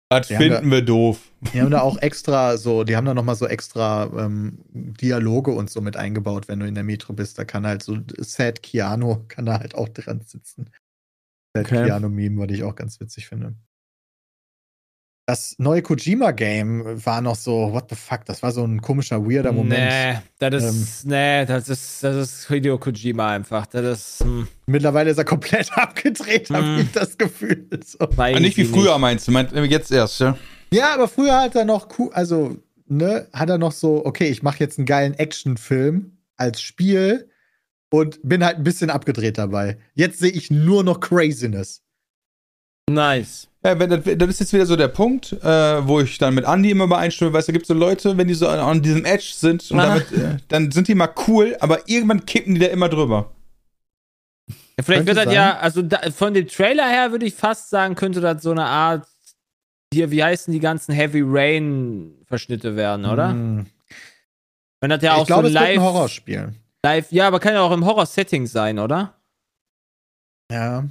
Das 0.10 0.28
Die 0.28 0.36
haben 0.36 0.44
finden 0.44 0.70
wir 0.70 0.82
doof. 0.84 1.32
Die 1.54 1.62
haben 1.62 1.72
da 1.72 1.82
auch 1.82 1.98
extra 1.98 2.58
so, 2.58 2.84
die 2.84 2.96
haben 2.96 3.06
da 3.06 3.14
nochmal 3.14 3.36
so 3.38 3.48
extra 3.48 4.04
ähm, 4.16 4.60
Dialoge 4.70 5.52
und 5.52 5.70
so 5.72 5.82
mit 5.82 5.96
eingebaut, 5.96 6.50
wenn 6.50 6.60
du 6.60 6.68
in 6.68 6.76
der 6.76 6.84
Metro 6.84 7.14
bist. 7.14 7.40
Da 7.40 7.46
kann 7.46 7.66
halt 7.66 7.82
so 7.82 7.98
Sad 8.20 8.62
Keanu, 8.62 9.24
kann 9.28 9.46
da 9.46 9.60
halt 9.60 9.74
auch 9.74 9.90
dran 9.90 10.22
sitzen. 10.22 10.70
Sad 11.56 11.66
Okay. 11.66 11.86
Keanu-Meme, 11.86 12.42
was 12.42 12.52
ich 12.52 12.64
auch 12.64 12.76
ganz 12.76 13.00
witzig 13.00 13.28
finde. 13.28 13.56
Das 15.28 15.56
neue 15.60 15.82
Kojima-Game 15.82 17.06
war 17.06 17.22
noch 17.22 17.36
so, 17.36 17.72
what 17.72 17.86
the 17.90 17.96
fuck, 17.96 18.26
das 18.26 18.42
war 18.44 18.52
so 18.52 18.64
ein 18.66 18.82
komischer, 18.82 19.24
weirder 19.24 19.52
Moment. 19.52 19.80
Nee, 19.90 20.18
das 20.40 20.64
ist, 20.64 21.06
nee, 21.06 21.46
das 21.46 21.70
ist, 21.70 22.04
das 22.04 22.16
ist 22.16 22.48
Hideo 22.50 22.78
Kojima 22.80 23.30
einfach. 23.30 23.66
Das 23.68 23.86
ist, 24.20 24.20
hm, 24.26 24.48
Mittlerweile 24.66 25.12
ist 25.12 25.18
er 25.18 25.24
komplett 25.24 25.72
abgedreht, 25.78 26.50
habe 26.50 26.66
Hm. 26.66 26.80
ich 26.82 26.92
das 26.92 27.18
Gefühl. 27.18 27.68
So. 27.86 28.00
Ah, 28.18 28.40
nicht 28.40 28.58
wie 28.58 28.66
früher 28.66 28.98
meinst 28.98 29.28
du, 29.28 29.32
meint 29.32 29.54
jetzt 29.54 29.92
erst, 29.92 30.20
ja? 30.20 30.38
Ja, 30.74 30.94
aber 30.96 31.08
früher 31.08 31.40
hat 31.40 31.56
er 31.56 31.66
noch, 31.66 31.88
cool, 32.00 32.10
also, 32.14 32.58
ne, 32.88 33.28
hat 33.32 33.50
er 33.50 33.58
noch 33.60 33.72
so, 33.74 34.04
okay, 34.06 34.28
ich 34.28 34.42
mache 34.42 34.60
jetzt 34.60 34.80
einen 34.80 34.86
geilen 34.88 35.14
Actionfilm 35.14 36.18
als 36.36 36.62
Spiel 36.62 37.30
und 37.90 38.20
bin 38.24 38.44
halt 38.44 38.58
ein 38.58 38.64
bisschen 38.64 38.90
abgedreht 38.90 39.38
dabei. 39.38 39.78
Jetzt 39.94 40.20
sehe 40.20 40.32
ich 40.32 40.50
nur 40.50 40.84
noch 40.84 41.00
Craziness. 41.00 41.84
Nice. 42.94 43.48
Ja, 43.64 43.78
wenn, 43.78 43.90
das, 43.92 44.02
das 44.04 44.30
ist 44.30 44.40
jetzt 44.40 44.54
wieder 44.54 44.66
so 44.66 44.76
der 44.76 44.88
Punkt, 44.88 45.34
äh, 45.34 45.88
wo 45.88 46.00
ich 46.00 46.18
dann 46.18 46.34
mit 46.34 46.46
Andy 46.46 46.72
immer 46.72 46.86
übereinstimme, 46.86 47.32
weißt 47.32 47.50
du, 47.50 47.54
gibt 47.54 47.68
so 47.68 47.76
Leute, 47.76 48.18
wenn 48.18 48.28
die 48.28 48.34
so 48.34 48.48
an, 48.48 48.60
an 48.60 48.82
diesem 48.82 49.06
Edge 49.06 49.34
sind, 49.36 49.70
und 49.70 49.78
damit, 49.78 50.12
äh, 50.12 50.38
dann 50.48 50.72
sind 50.72 50.88
die 50.88 50.96
mal 50.96 51.14
cool, 51.28 51.56
aber 51.60 51.88
irgendwann 51.88 52.26
kippen 52.26 52.56
die 52.56 52.62
da 52.62 52.68
immer 52.68 52.90
drüber. 52.90 53.32
Ja, 54.50 54.84
vielleicht 54.84 55.06
Könnte 55.06 55.08
wird 55.08 55.18
das 55.18 55.26
sein. 55.26 55.34
ja, 55.34 55.58
also 55.60 55.82
da, 55.84 56.00
von 56.12 56.34
dem 56.34 56.48
Trailer 56.48 56.88
her 56.88 57.12
würde 57.12 57.26
ich 57.28 57.36
fast 57.36 57.70
sagen, 57.70 57.94
könnte 57.94 58.20
das 58.20 58.42
so 58.42 58.50
eine 58.50 58.66
Art, 58.66 59.08
hier, 59.94 60.10
wie 60.10 60.24
heißen 60.24 60.52
die 60.52 60.60
ganzen 60.60 60.94
Heavy 60.94 61.22
Rain 61.24 62.16
Verschnitte 62.26 62.76
werden, 62.76 63.06
oder? 63.06 63.30
Hm. 63.30 63.68
Wenn 64.80 64.90
das 64.90 65.04
ja 65.04 65.14
ich 65.14 65.22
auch 65.22 65.28
glaube, 65.28 65.44
so 65.44 65.48
es 65.50 65.54
wird 65.54 65.64
live, 65.64 65.78
ein 65.78 65.84
Horrorspiel. 65.84 66.56
live, 66.84 67.12
ja, 67.12 67.28
aber 67.28 67.40
kann 67.40 67.54
ja 67.54 67.62
auch 67.62 67.72
im 67.72 67.86
Horror-Setting 67.86 68.48
sein, 68.48 68.80
oder? 68.80 69.14
Ja. 70.52 70.86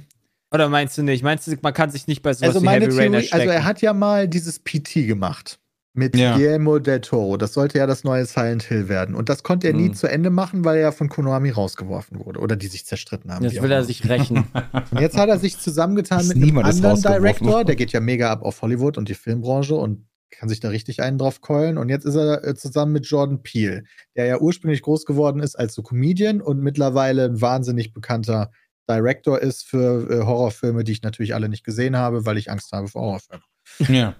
Oder 0.53 0.69
meinst 0.69 0.97
du 0.97 1.03
nicht? 1.03 1.23
Meinst 1.23 1.47
du, 1.47 1.55
man 1.61 1.73
kann 1.73 1.89
sich 1.91 2.07
nicht 2.07 2.21
bei 2.21 2.33
sowas 2.33 2.49
Also 2.49 2.61
wie 2.61 2.65
meine 2.65 2.85
Heavy 2.85 2.97
Rain 2.97 3.11
Theorie, 3.11 3.15
erstecken? 3.23 3.41
also 3.41 3.51
er 3.53 3.63
hat 3.65 3.81
ja 3.81 3.93
mal 3.93 4.27
dieses 4.27 4.59
PT 4.59 5.07
gemacht. 5.07 5.57
Mit 5.93 6.15
Ja. 6.15 6.37
Guillermo 6.37 6.79
del 6.79 7.01
Toro. 7.01 7.35
Das 7.35 7.53
sollte 7.53 7.77
ja 7.77 7.85
das 7.85 8.05
neue 8.05 8.25
Silent 8.25 8.63
Hill 8.63 8.87
werden. 8.87 9.13
Und 9.13 9.27
das 9.27 9.43
konnte 9.43 9.67
er 9.67 9.73
nie 9.73 9.87
Hm. 9.87 9.93
zu 9.93 10.07
Ende 10.07 10.29
machen, 10.29 10.63
weil 10.63 10.77
er 10.77 10.81
ja 10.83 10.91
von 10.93 11.09
Konami 11.09 11.49
rausgeworfen 11.49 12.23
wurde. 12.25 12.39
Oder 12.39 12.55
die 12.55 12.67
sich 12.67 12.85
zerstritten 12.85 13.29
haben. 13.33 13.43
Jetzt 13.43 13.61
will 13.61 13.71
er 13.71 13.83
sich 13.83 14.07
rächen. 14.07 14.45
Und 14.91 15.01
jetzt 15.01 15.17
hat 15.17 15.27
er 15.27 15.37
sich 15.37 15.57
zusammengetan 15.59 16.25
mit 16.27 16.37
einem 16.37 16.59
anderen 16.59 17.01
Director, 17.01 17.65
der 17.65 17.75
geht 17.75 17.91
ja 17.91 17.99
mega 17.99 18.31
ab 18.31 18.41
auf 18.43 18.61
Hollywood 18.61 18.97
und 18.97 19.09
die 19.09 19.15
Filmbranche 19.15 19.75
und 19.75 20.05
kann 20.31 20.47
sich 20.47 20.61
da 20.61 20.69
richtig 20.69 21.01
einen 21.01 21.17
drauf 21.17 21.41
keulen. 21.41 21.77
Und 21.77 21.89
jetzt 21.89 22.05
ist 22.05 22.15
er 22.15 22.41
äh, 22.47 22.55
zusammen 22.55 22.93
mit 22.93 23.05
Jordan 23.05 23.43
Peele, 23.43 23.83
der 24.15 24.27
ja 24.27 24.39
ursprünglich 24.39 24.81
groß 24.83 25.05
geworden 25.05 25.41
ist 25.41 25.55
als 25.59 25.73
so 25.73 25.83
Comedian 25.83 26.39
und 26.41 26.61
mittlerweile 26.61 27.25
ein 27.25 27.41
wahnsinnig 27.41 27.93
bekannter 27.93 28.49
Director 28.91 29.39
ist 29.41 29.63
für 29.63 30.09
äh, 30.09 30.25
Horrorfilme, 30.25 30.83
die 30.83 30.91
ich 30.91 31.01
natürlich 31.01 31.33
alle 31.33 31.49
nicht 31.49 31.63
gesehen 31.63 31.95
habe, 31.95 32.25
weil 32.25 32.37
ich 32.37 32.51
Angst 32.51 32.71
habe 32.71 32.87
vor 32.87 33.01
Horrorfilmen. 33.01 33.45
Ja. 33.87 34.15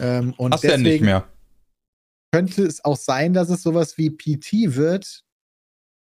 Ähm, 0.00 0.34
und 0.36 0.54
Hast 0.54 0.64
ja 0.64 0.76
nicht 0.76 0.86
deswegen 0.86 1.04
mehr. 1.06 1.28
könnte 2.32 2.62
es 2.62 2.84
auch 2.84 2.96
sein, 2.96 3.32
dass 3.32 3.50
es 3.50 3.62
sowas 3.62 3.98
wie 3.98 4.10
PT 4.10 4.76
wird, 4.76 5.24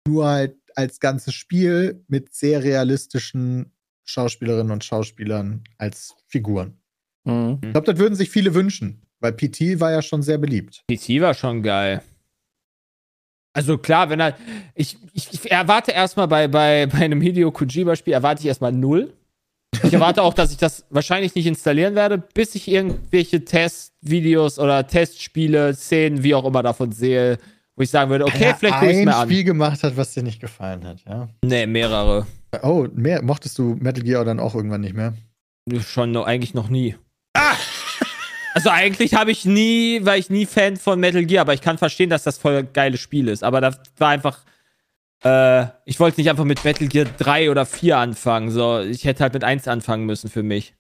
nur 0.06 0.26
halt 0.26 0.56
als 0.76 1.00
ganzes 1.00 1.34
Spiel 1.34 2.04
mit 2.08 2.32
sehr 2.34 2.62
realistischen 2.62 3.72
Schauspielerinnen 4.04 4.72
und 4.72 4.84
Schauspielern 4.84 5.64
als 5.78 6.14
Figuren. 6.26 6.78
Mhm. 7.24 7.58
Ich 7.62 7.72
glaube, 7.72 7.92
das 7.92 7.98
würden 7.98 8.14
sich 8.14 8.30
viele 8.30 8.54
wünschen, 8.54 9.02
weil 9.20 9.32
PT 9.32 9.80
war 9.80 9.90
ja 9.92 10.02
schon 10.02 10.22
sehr 10.22 10.38
beliebt. 10.38 10.84
PC 10.90 11.20
war 11.20 11.34
schon 11.34 11.62
geil. 11.62 12.02
Also 13.52 13.78
klar, 13.78 14.10
wenn 14.10 14.20
er. 14.20 14.36
Ich, 14.74 14.96
ich, 15.12 15.32
ich 15.32 15.50
erwarte 15.50 15.92
erstmal 15.92 16.28
bei, 16.28 16.48
bei, 16.48 16.86
bei 16.92 16.98
einem 16.98 17.20
Hideo 17.20 17.50
Kojima-Spiel, 17.50 18.12
erwarte 18.12 18.40
ich 18.40 18.46
erstmal 18.46 18.72
null. 18.72 19.12
Ich 19.82 19.92
erwarte 19.92 20.22
auch, 20.22 20.34
dass 20.34 20.50
ich 20.50 20.56
das 20.56 20.84
wahrscheinlich 20.90 21.34
nicht 21.34 21.46
installieren 21.46 21.94
werde, 21.94 22.18
bis 22.18 22.54
ich 22.54 22.68
irgendwelche 22.68 23.44
Testvideos 23.44 24.58
oder 24.58 24.86
Testspiele, 24.86 25.74
Szenen, 25.74 26.22
wie 26.22 26.34
auch 26.34 26.44
immer 26.44 26.62
davon 26.62 26.90
sehe, 26.92 27.38
wo 27.76 27.82
ich 27.82 27.90
sagen 27.90 28.10
würde, 28.10 28.24
okay, 28.26 28.40
Weil 28.40 28.46
er 28.48 28.54
vielleicht 28.56 28.74
gucke 28.78 28.90
ich 28.90 28.96
es 28.96 28.98
ein 28.98 29.04
mir 29.06 29.16
an. 29.16 29.28
Spiel 29.28 29.44
gemacht 29.44 29.82
hat, 29.84 29.96
was 29.96 30.12
dir 30.12 30.22
nicht 30.24 30.40
gefallen 30.40 30.84
hat, 30.84 30.98
ja. 31.08 31.28
Nee, 31.44 31.66
mehrere. 31.66 32.26
Oh, 32.62 32.88
mehr, 32.92 33.22
mochtest 33.22 33.56
du 33.58 33.76
Metal 33.80 34.02
Gear 34.02 34.24
dann 34.24 34.40
auch 34.40 34.54
irgendwann 34.56 34.80
nicht 34.80 34.94
mehr? 34.94 35.14
Schon 35.86 36.10
noch, 36.10 36.26
eigentlich 36.26 36.52
noch 36.52 36.68
nie. 36.68 36.96
Also 38.54 38.70
eigentlich 38.70 39.14
habe 39.14 39.30
ich 39.30 39.44
nie, 39.44 40.04
war 40.04 40.16
ich 40.16 40.30
nie 40.30 40.46
Fan 40.46 40.76
von 40.76 40.98
Metal 40.98 41.24
Gear, 41.24 41.42
aber 41.42 41.54
ich 41.54 41.60
kann 41.60 41.78
verstehen, 41.78 42.10
dass 42.10 42.24
das 42.24 42.38
voll 42.38 42.56
ein 42.56 42.72
geiles 42.72 43.00
Spiel 43.00 43.28
ist. 43.28 43.44
Aber 43.44 43.60
das 43.60 43.78
war 43.98 44.08
einfach, 44.08 44.40
äh, 45.22 45.66
ich 45.84 46.00
wollte 46.00 46.20
nicht 46.20 46.30
einfach 46.30 46.44
mit 46.44 46.64
Metal 46.64 46.88
Gear 46.88 47.06
3 47.18 47.50
oder 47.50 47.64
4 47.66 47.98
anfangen. 47.98 48.50
So, 48.50 48.80
ich 48.80 49.04
hätte 49.04 49.22
halt 49.22 49.34
mit 49.34 49.44
1 49.44 49.68
anfangen 49.68 50.04
müssen 50.06 50.28
für 50.30 50.42
mich. 50.42 50.74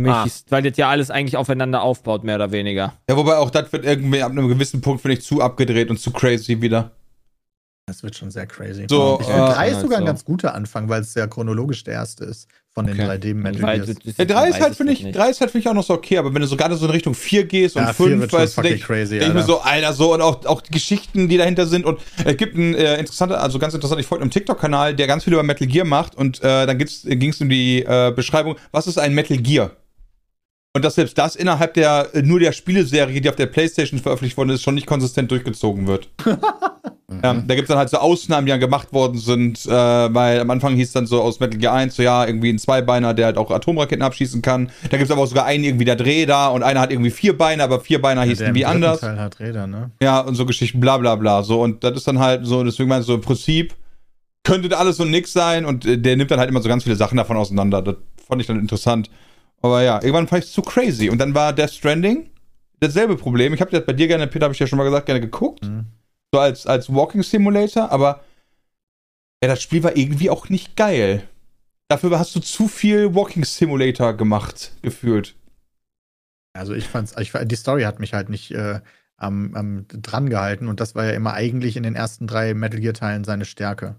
Für 0.00 0.06
mich 0.06 0.12
Ah. 0.12 0.24
ist, 0.24 0.50
weil 0.50 0.62
das 0.62 0.76
ja 0.76 0.88
alles 0.88 1.10
eigentlich 1.10 1.36
aufeinander 1.36 1.82
aufbaut, 1.82 2.24
mehr 2.24 2.36
oder 2.36 2.52
weniger. 2.52 2.94
Ja, 3.08 3.16
wobei 3.16 3.36
auch 3.36 3.50
das 3.50 3.72
wird 3.72 3.84
irgendwie 3.84 4.22
ab 4.22 4.30
einem 4.32 4.48
gewissen 4.48 4.80
Punkt, 4.80 5.02
finde 5.02 5.18
ich, 5.18 5.24
zu 5.24 5.40
abgedreht 5.40 5.90
und 5.90 5.98
zu 5.98 6.10
crazy 6.12 6.60
wieder. 6.60 6.92
Das 7.86 8.02
wird 8.02 8.16
schon 8.16 8.30
sehr 8.30 8.46
crazy. 8.46 8.86
So, 8.88 9.18
ich 9.20 9.28
äh, 9.28 9.32
finde, 9.32 9.52
3 9.52 9.68
ist 9.68 9.74
halt 9.74 9.82
sogar 9.82 9.98
ein 9.98 10.02
so. 10.02 10.06
ganz 10.06 10.24
guter 10.24 10.54
Anfang, 10.54 10.88
weil 10.88 11.02
es 11.02 11.12
sehr 11.12 11.28
chronologisch 11.28 11.84
der 11.84 11.94
erste 11.94 12.24
ist 12.24 12.48
von 12.74 12.86
den 12.86 12.98
Okay. 13.00 13.08
3D-Metal 13.08 13.62
Weil 13.62 13.80
Gears. 13.82 13.98
das- 14.04 14.14
Der 14.16 14.26
3 14.26 14.48
ist 14.48 14.54
weiß 14.56 14.60
halt, 14.62 14.76
finde 14.76 14.92
ich, 14.94 15.02
nicht. 15.04 15.16
3 15.16 15.30
ist 15.30 15.40
halt, 15.40 15.50
finde 15.52 15.62
ich, 15.64 15.68
auch 15.70 15.74
noch 15.74 15.84
so 15.84 15.94
okay, 15.94 16.18
aber 16.18 16.34
wenn 16.34 16.42
du 16.42 16.48
so 16.48 16.56
gerade 16.56 16.74
so 16.76 16.86
in 16.86 16.90
Richtung 16.90 17.14
4 17.14 17.44
gehst 17.44 17.76
und 17.76 17.82
Ja, 17.82 17.92
4 17.92 18.06
5, 18.06 18.20
wird 18.22 18.30
schon 18.32 18.40
weißt 18.40 18.58
du, 18.58 18.62
denk, 18.62 18.82
crazy, 18.82 19.18
denk 19.20 19.32
mir 19.34 19.42
so, 19.44 19.60
Alter, 19.60 19.92
so, 19.92 20.12
und 20.12 20.20
auch, 20.20 20.44
auch 20.46 20.60
die 20.60 20.72
Geschichten, 20.72 21.28
die 21.28 21.36
dahinter 21.36 21.66
sind. 21.66 21.84
Und 21.86 22.00
es 22.24 22.36
gibt 22.36 22.56
einen 22.56 22.74
äh, 22.74 22.98
interessanter, 22.98 23.40
also 23.40 23.60
ganz 23.60 23.74
interessant, 23.74 24.00
ich 24.00 24.06
folge 24.08 24.22
einem 24.22 24.32
TikTok-Kanal, 24.32 24.94
der 24.96 25.06
ganz 25.06 25.22
viel 25.22 25.32
über 25.32 25.44
Metal 25.44 25.68
Gear 25.68 25.84
macht 25.86 26.16
und 26.16 26.42
äh, 26.42 26.66
dann 26.66 26.76
ging 26.78 27.30
es 27.30 27.40
um 27.40 27.48
die 27.48 27.82
äh, 27.84 28.12
Beschreibung, 28.14 28.56
was 28.72 28.88
ist 28.88 28.98
ein 28.98 29.14
Metal 29.14 29.36
Gear? 29.38 29.70
Und 30.76 30.84
dass 30.84 30.96
selbst 30.96 31.16
das 31.16 31.36
innerhalb 31.36 31.74
der, 31.74 32.08
äh, 32.14 32.22
nur 32.22 32.40
der 32.40 32.50
Spieleserie, 32.50 33.20
die 33.20 33.28
auf 33.28 33.36
der 33.36 33.46
Playstation 33.46 34.00
veröffentlicht 34.00 34.36
worden 34.36 34.50
ist, 34.50 34.62
schon 34.62 34.74
nicht 34.74 34.88
konsistent 34.88 35.30
durchgezogen 35.30 35.86
wird. 35.86 36.08
Ja, 37.22 37.34
da 37.34 37.54
gibt 37.54 37.62
es 37.62 37.68
dann 37.68 37.78
halt 37.78 37.90
so 37.90 37.98
Ausnahmen, 37.98 38.46
die 38.46 38.50
dann 38.50 38.60
gemacht 38.60 38.92
worden 38.92 39.18
sind, 39.18 39.64
äh, 39.66 39.70
weil 39.70 40.40
am 40.40 40.50
Anfang 40.50 40.74
hieß 40.74 40.92
dann 40.92 41.06
so 41.06 41.20
aus 41.20 41.40
Metal 41.40 41.58
Gear 41.58 41.74
1, 41.74 41.94
so 41.94 42.02
ja, 42.02 42.26
irgendwie 42.26 42.50
ein 42.50 42.58
Zweibeiner, 42.58 43.14
der 43.14 43.26
halt 43.26 43.36
auch 43.36 43.50
Atomraketen 43.50 44.02
abschießen 44.02 44.42
kann. 44.42 44.70
Da 44.82 44.96
gibt 44.96 45.04
es 45.04 45.10
aber 45.10 45.22
auch 45.22 45.26
sogar 45.26 45.44
einen 45.44 45.64
irgendwie, 45.64 45.84
der 45.84 45.96
Dreh 45.96 46.26
da 46.26 46.48
und 46.48 46.62
einer 46.62 46.80
hat 46.80 46.90
irgendwie 46.90 47.10
vier 47.10 47.36
Beine, 47.36 47.62
aber 47.62 47.80
vier 47.80 48.00
Beiner 48.00 48.22
Der 48.22 48.30
hießen 48.30 48.46
im 48.46 48.54
wie 48.54 48.62
dritten 48.62 48.76
anders. 48.76 49.00
Teil 49.00 49.18
hat 49.18 49.38
Räder, 49.40 49.66
ne? 49.66 49.90
Ja, 50.02 50.20
und 50.20 50.34
so 50.34 50.46
Geschichten, 50.46 50.80
bla 50.80 50.98
bla 50.98 51.16
bla. 51.16 51.42
So, 51.42 51.62
und 51.62 51.84
das 51.84 51.96
ist 51.96 52.08
dann 52.08 52.18
halt 52.18 52.46
so, 52.46 52.64
deswegen 52.64 52.90
ich 52.92 53.06
so 53.06 53.14
im 53.14 53.20
Prinzip, 53.20 53.74
könnte 54.44 54.76
alles 54.76 54.98
so 54.98 55.04
nix 55.04 55.32
sein 55.32 55.64
und 55.64 55.84
äh, 55.86 55.98
der 55.98 56.16
nimmt 56.16 56.30
dann 56.30 56.38
halt 56.38 56.50
immer 56.50 56.62
so 56.62 56.68
ganz 56.68 56.84
viele 56.84 56.96
Sachen 56.96 57.16
davon 57.16 57.36
auseinander. 57.36 57.82
Das 57.82 57.96
fand 58.26 58.40
ich 58.40 58.46
dann 58.46 58.58
interessant. 58.58 59.10
Aber 59.62 59.82
ja, 59.82 59.96
irgendwann 59.96 60.28
fand 60.28 60.44
ich 60.44 60.50
es 60.50 60.54
zu 60.54 60.62
crazy. 60.62 61.08
Und 61.08 61.18
dann 61.18 61.34
war 61.34 61.52
Death 61.52 61.70
Stranding 61.70 62.28
dasselbe 62.80 63.16
Problem. 63.16 63.54
Ich 63.54 63.60
habe 63.60 63.70
das 63.70 63.84
bei 63.84 63.92
dir 63.92 64.06
gerne, 64.06 64.26
Peter, 64.26 64.44
habe 64.44 64.54
ich 64.54 64.60
ja 64.60 64.66
schon 64.66 64.76
mal 64.76 64.84
gesagt, 64.84 65.06
gerne 65.06 65.20
geguckt. 65.20 65.64
Mhm. 65.64 65.86
So 66.34 66.40
als, 66.40 66.66
als 66.66 66.92
Walking 66.92 67.22
Simulator, 67.22 67.92
aber 67.92 68.24
ja, 69.40 69.46
das 69.46 69.62
Spiel 69.62 69.84
war 69.84 69.96
irgendwie 69.96 70.30
auch 70.30 70.48
nicht 70.48 70.74
geil. 70.74 71.28
Dafür 71.86 72.18
hast 72.18 72.34
du 72.34 72.40
zu 72.40 72.66
viel 72.66 73.14
Walking 73.14 73.44
Simulator 73.44 74.14
gemacht, 74.14 74.72
gefühlt. 74.82 75.36
Also 76.52 76.74
ich 76.74 76.88
fand's, 76.88 77.14
ich, 77.20 77.30
die 77.30 77.54
Story 77.54 77.84
hat 77.84 78.00
mich 78.00 78.14
halt 78.14 78.30
nicht 78.30 78.50
äh, 78.50 78.80
am, 79.16 79.54
am 79.54 79.86
dran 79.86 80.28
gehalten 80.28 80.66
und 80.66 80.80
das 80.80 80.96
war 80.96 81.04
ja 81.04 81.12
immer 81.12 81.34
eigentlich 81.34 81.76
in 81.76 81.84
den 81.84 81.94
ersten 81.94 82.26
drei 82.26 82.52
Metal 82.52 82.80
Gear 82.80 82.94
Teilen 82.94 83.22
seine 83.22 83.44
Stärke. 83.44 83.94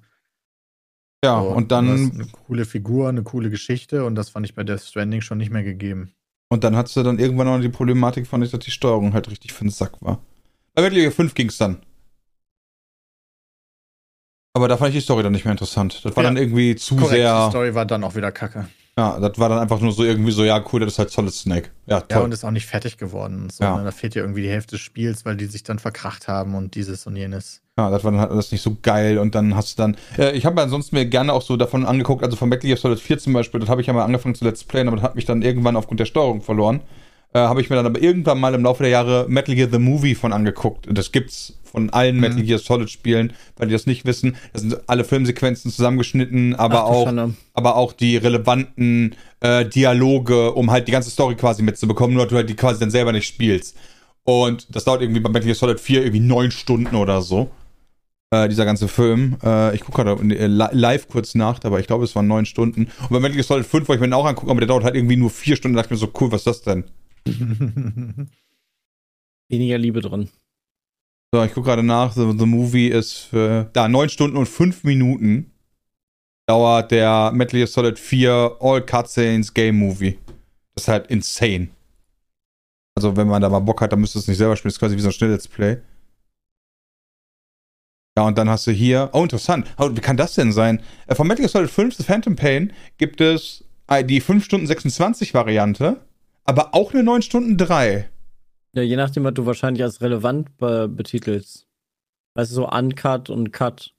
Ja, 1.23 1.41
So, 1.41 1.47
und 1.47 1.71
dann, 1.71 2.11
eine 2.11 2.27
coole 2.27 2.65
Figur, 2.65 3.07
eine 3.07 3.23
coole 3.23 3.49
Geschichte 3.49 4.03
und 4.03 4.15
das 4.15 4.27
fand 4.27 4.45
ich 4.45 4.55
bei 4.55 4.65
Death 4.65 4.81
Stranding 4.81 5.21
schon 5.21 5.37
nicht 5.37 5.51
mehr 5.51 5.63
gegeben. 5.63 6.11
und 6.49 6.65
dann 6.65 6.75
hattest 6.75 6.97
du 6.97 7.03
dann 7.03 7.17
irgendwann 7.17 7.47
noch 7.47 7.61
die 7.61 7.69
Problematik, 7.69 8.27
fand 8.27 8.43
ich, 8.43 8.51
dass 8.51 8.59
die 8.59 8.71
Steuerung 8.71 9.13
halt 9.13 9.31
richtig 9.31 9.53
für 9.53 9.63
den 9.63 9.71
Sack 9.71 10.01
war. 10.01 10.21
Bei 10.73 10.81
Metal 10.81 10.99
Gear 10.99 11.13
5 11.13 11.33
ging's 11.33 11.57
dann. 11.57 11.77
Aber 14.55 14.69
da 14.69 14.77
fand 14.77 14.89
ich 14.91 14.95
die 14.95 15.01
Story 15.03 15.21
dann 15.21 15.33
nicht 15.33 15.43
mehr 15.43 15.51
interessant. 15.51 15.99
Das 16.03 16.15
war 16.15 16.23
Ja. 16.23 16.29
dann 16.29 16.37
irgendwie 16.37 16.77
zu 16.77 16.95
Korrekt, 16.95 17.11
die 17.15 17.17
sehr. 17.17 17.47
Story 17.49 17.75
war 17.75 17.85
dann 17.85 18.05
auch 18.05 18.15
wieder 18.15 18.31
kacke. 18.31 18.67
Ja, 18.97 19.19
das 19.19 19.37
war 19.37 19.49
dann 19.49 19.59
einfach 19.59 19.81
nur 19.81 19.91
so 19.91 20.05
irgendwie 20.05 20.31
so, 20.31 20.45
ja, 20.45 20.63
cool, 20.71 20.79
das 20.79 20.93
ist 20.93 20.99
halt 20.99 21.11
Solid 21.11 21.33
Snake. 21.33 21.71
Ja, 21.87 21.97
Ja, 21.97 22.01
toll. 22.01 22.23
und 22.23 22.31
ist 22.31 22.45
auch 22.45 22.51
nicht 22.51 22.65
fertig 22.65 22.97
geworden. 22.97 23.41
Und 23.43 23.51
so, 23.51 23.65
Ja. 23.65 23.75
ne? 23.77 23.83
Da 23.83 23.91
fehlt 23.91 24.15
ja 24.15 24.21
irgendwie 24.21 24.43
die 24.43 24.49
Hälfte 24.49 24.75
des 24.77 24.81
Spiels, 24.81 25.25
weil 25.25 25.35
die 25.35 25.47
sich 25.47 25.63
dann 25.63 25.77
verkracht 25.79 26.29
haben 26.29 26.55
und 26.55 26.75
dieses 26.75 27.05
und 27.05 27.17
jenes. 27.17 27.61
Ja, 27.77 27.89
das 27.89 28.05
war 28.05 28.11
dann 28.11 28.21
halt 28.21 28.31
alles 28.31 28.53
nicht 28.53 28.61
so 28.61 28.77
geil 28.81 29.17
und 29.17 29.35
dann 29.35 29.53
hast 29.57 29.77
du 29.77 29.81
dann. 29.81 29.97
Äh, 30.17 30.31
ich 30.37 30.45
habe 30.45 30.55
mir 30.55 30.61
ansonsten 30.61 30.95
mir 30.95 31.05
gerne 31.05 31.33
auch 31.33 31.41
so 31.41 31.57
davon 31.57 31.85
angeguckt, 31.85 32.23
also 32.23 32.37
von 32.37 32.47
Metal 32.47 32.65
Gear 32.65 32.77
Solid 32.77 33.01
4 33.01 33.19
zum 33.19 33.33
Beispiel, 33.33 33.59
das 33.59 33.67
habe 33.67 33.81
ich 33.81 33.87
ja 33.87 33.91
mal 33.93 34.05
angefangen 34.05 34.35
zu 34.35 34.45
Let's 34.45 34.63
Playen, 34.63 34.87
aber 34.87 34.95
das 34.95 35.03
hat 35.03 35.15
mich 35.17 35.25
dann 35.25 35.41
irgendwann 35.41 35.75
aufgrund 35.75 35.99
der 35.99 36.05
Steuerung 36.05 36.41
verloren. 36.41 36.79
Äh, 37.35 37.39
Habe 37.39 37.59
ich 37.59 37.69
mir 37.69 37.75
dann 37.75 37.85
aber 37.85 38.01
irgendwann 38.01 38.39
mal 38.39 38.53
im 38.53 38.63
Laufe 38.63 38.83
der 38.83 38.91
Jahre 38.91 39.25
Metal 39.27 39.53
Gear 39.55 39.67
The 39.69 39.77
Movie 39.79 40.15
von 40.15 40.31
angeguckt. 40.31 40.87
Das 40.89 41.11
gibt's 41.11 41.57
von 41.63 41.89
allen 41.89 42.15
Mhm. 42.15 42.21
Metal 42.21 42.43
Gear 42.43 42.59
Solid 42.59 42.89
Spielen, 42.89 43.33
weil 43.57 43.67
die 43.67 43.73
das 43.73 43.85
nicht 43.85 44.05
wissen. 44.05 44.37
Das 44.53 44.61
sind 44.61 44.77
alle 44.87 45.03
Filmsequenzen 45.03 45.69
zusammengeschnitten, 45.69 46.55
aber 46.55 46.85
Ach 46.85 46.89
auch 46.89 47.05
Schande. 47.07 47.33
aber 47.53 47.75
auch 47.75 47.91
die 47.91 48.15
relevanten 48.15 49.15
äh, 49.41 49.65
Dialoge, 49.65 50.53
um 50.53 50.71
halt 50.71 50.87
die 50.87 50.93
ganze 50.93 51.09
Story 51.09 51.35
quasi 51.35 51.61
mitzubekommen, 51.61 52.15
nur 52.15 52.25
du 52.25 52.35
halt 52.37 52.49
die 52.49 52.55
quasi 52.55 52.79
dann 52.79 52.89
selber 52.91 53.11
nicht 53.11 53.27
spielst. 53.27 53.75
Und 54.23 54.73
das 54.73 54.85
dauert 54.85 55.01
irgendwie 55.01 55.19
bei 55.19 55.29
Metal 55.29 55.43
Gear 55.45 55.55
Solid 55.55 55.79
4 55.81 55.99
irgendwie 56.03 56.21
neun 56.21 56.51
Stunden 56.51 56.95
oder 56.95 57.21
so. 57.21 57.49
Äh, 58.31 58.47
dieser 58.47 58.63
ganze 58.65 58.87
Film. 58.87 59.35
Äh, 59.43 59.75
ich 59.75 59.81
gucke 59.81 60.03
gerade 60.03 60.21
äh, 60.33 60.47
li- 60.47 60.67
live 60.71 61.09
kurz 61.09 61.35
nach, 61.35 61.59
aber 61.65 61.81
ich 61.81 61.87
glaube, 61.87 62.05
es 62.05 62.15
waren 62.15 62.27
neun 62.27 62.45
Stunden. 62.45 62.83
Und 63.01 63.09
bei 63.09 63.19
Metal 63.19 63.33
Gear 63.35 63.43
Solid 63.43 63.65
5 63.65 63.87
wollte 63.89 63.97
ich 63.97 64.01
mir 64.01 64.07
den 64.07 64.13
auch 64.13 64.25
angucken, 64.25 64.49
aber 64.51 64.61
der 64.61 64.67
dauert 64.69 64.85
halt 64.85 64.95
irgendwie 64.95 65.17
nur 65.17 65.29
vier 65.29 65.57
Stunden. 65.57 65.75
Da 65.75 65.81
dachte 65.83 65.93
ich 65.93 66.01
mir 66.01 66.07
so, 66.07 66.13
cool, 66.21 66.31
was 66.31 66.41
ist 66.41 66.47
das 66.47 66.61
denn? 66.61 66.85
Weniger 69.49 69.77
Liebe 69.77 70.01
drin. 70.01 70.29
So, 71.33 71.43
ich 71.43 71.53
gucke 71.53 71.67
gerade 71.67 71.83
nach. 71.83 72.13
The, 72.13 72.33
the 72.37 72.45
Movie 72.45 72.87
ist 72.87 73.17
für, 73.17 73.69
da, 73.73 73.87
9 73.87 74.09
Stunden 74.09 74.37
und 74.37 74.47
5 74.47 74.83
Minuten 74.83 75.51
dauert 76.47 76.91
der 76.91 77.31
Metal 77.33 77.59
Gear 77.59 77.67
Solid 77.67 77.99
4 77.99 78.57
All 78.59 78.85
Cutscenes 78.85 79.53
Game 79.53 79.77
Movie. 79.77 80.17
Das 80.75 80.83
ist 80.83 80.87
halt 80.87 81.07
insane. 81.07 81.69
Also, 82.95 83.17
wenn 83.17 83.27
man 83.27 83.41
da 83.41 83.49
mal 83.49 83.59
Bock 83.59 83.81
hat, 83.81 83.91
dann 83.91 83.99
müsste 83.99 84.19
es 84.19 84.27
nicht 84.27 84.37
selber 84.37 84.55
spielen. 84.55 84.69
Das 84.69 84.75
ist 84.75 84.79
quasi 84.79 84.95
wie 84.95 85.01
so 85.01 85.09
ein 85.09 85.13
Schnell-Let's 85.13 85.47
Play. 85.47 85.81
Ja, 88.17 88.23
und 88.25 88.37
dann 88.37 88.49
hast 88.49 88.65
du 88.67 88.71
hier, 88.71 89.09
oh, 89.11 89.23
interessant. 89.23 89.67
Oh, 89.77 89.89
wie 89.91 89.99
kann 89.99 90.15
das 90.15 90.35
denn 90.35 90.53
sein? 90.53 90.81
Äh, 91.07 91.15
von 91.15 91.27
Metal 91.27 91.41
Gear 91.41 91.49
Solid 91.49 91.69
5 91.69 91.95
The 91.95 92.03
Phantom 92.03 92.35
Pain 92.37 92.71
gibt 92.97 93.19
es 93.19 93.65
äh, 93.87 94.05
die 94.05 94.21
5 94.21 94.45
Stunden 94.45 94.67
26 94.67 95.33
Variante, 95.33 95.99
aber 96.45 96.73
auch 96.73 96.93
eine 96.93 97.03
9 97.03 97.21
Stunden 97.21 97.57
3. 97.57 98.09
Ja, 98.73 98.81
je 98.81 98.95
nachdem, 98.95 99.23
was 99.23 99.33
du 99.33 99.45
wahrscheinlich 99.45 99.83
als 99.83 100.01
relevant 100.01 100.57
be 100.57 100.87
betitelst. 100.87 101.67
Weißt 102.35 102.51
du, 102.51 102.55
so 102.55 102.69
Uncut 102.69 103.29
und 103.29 103.51
Cut. 103.51 103.93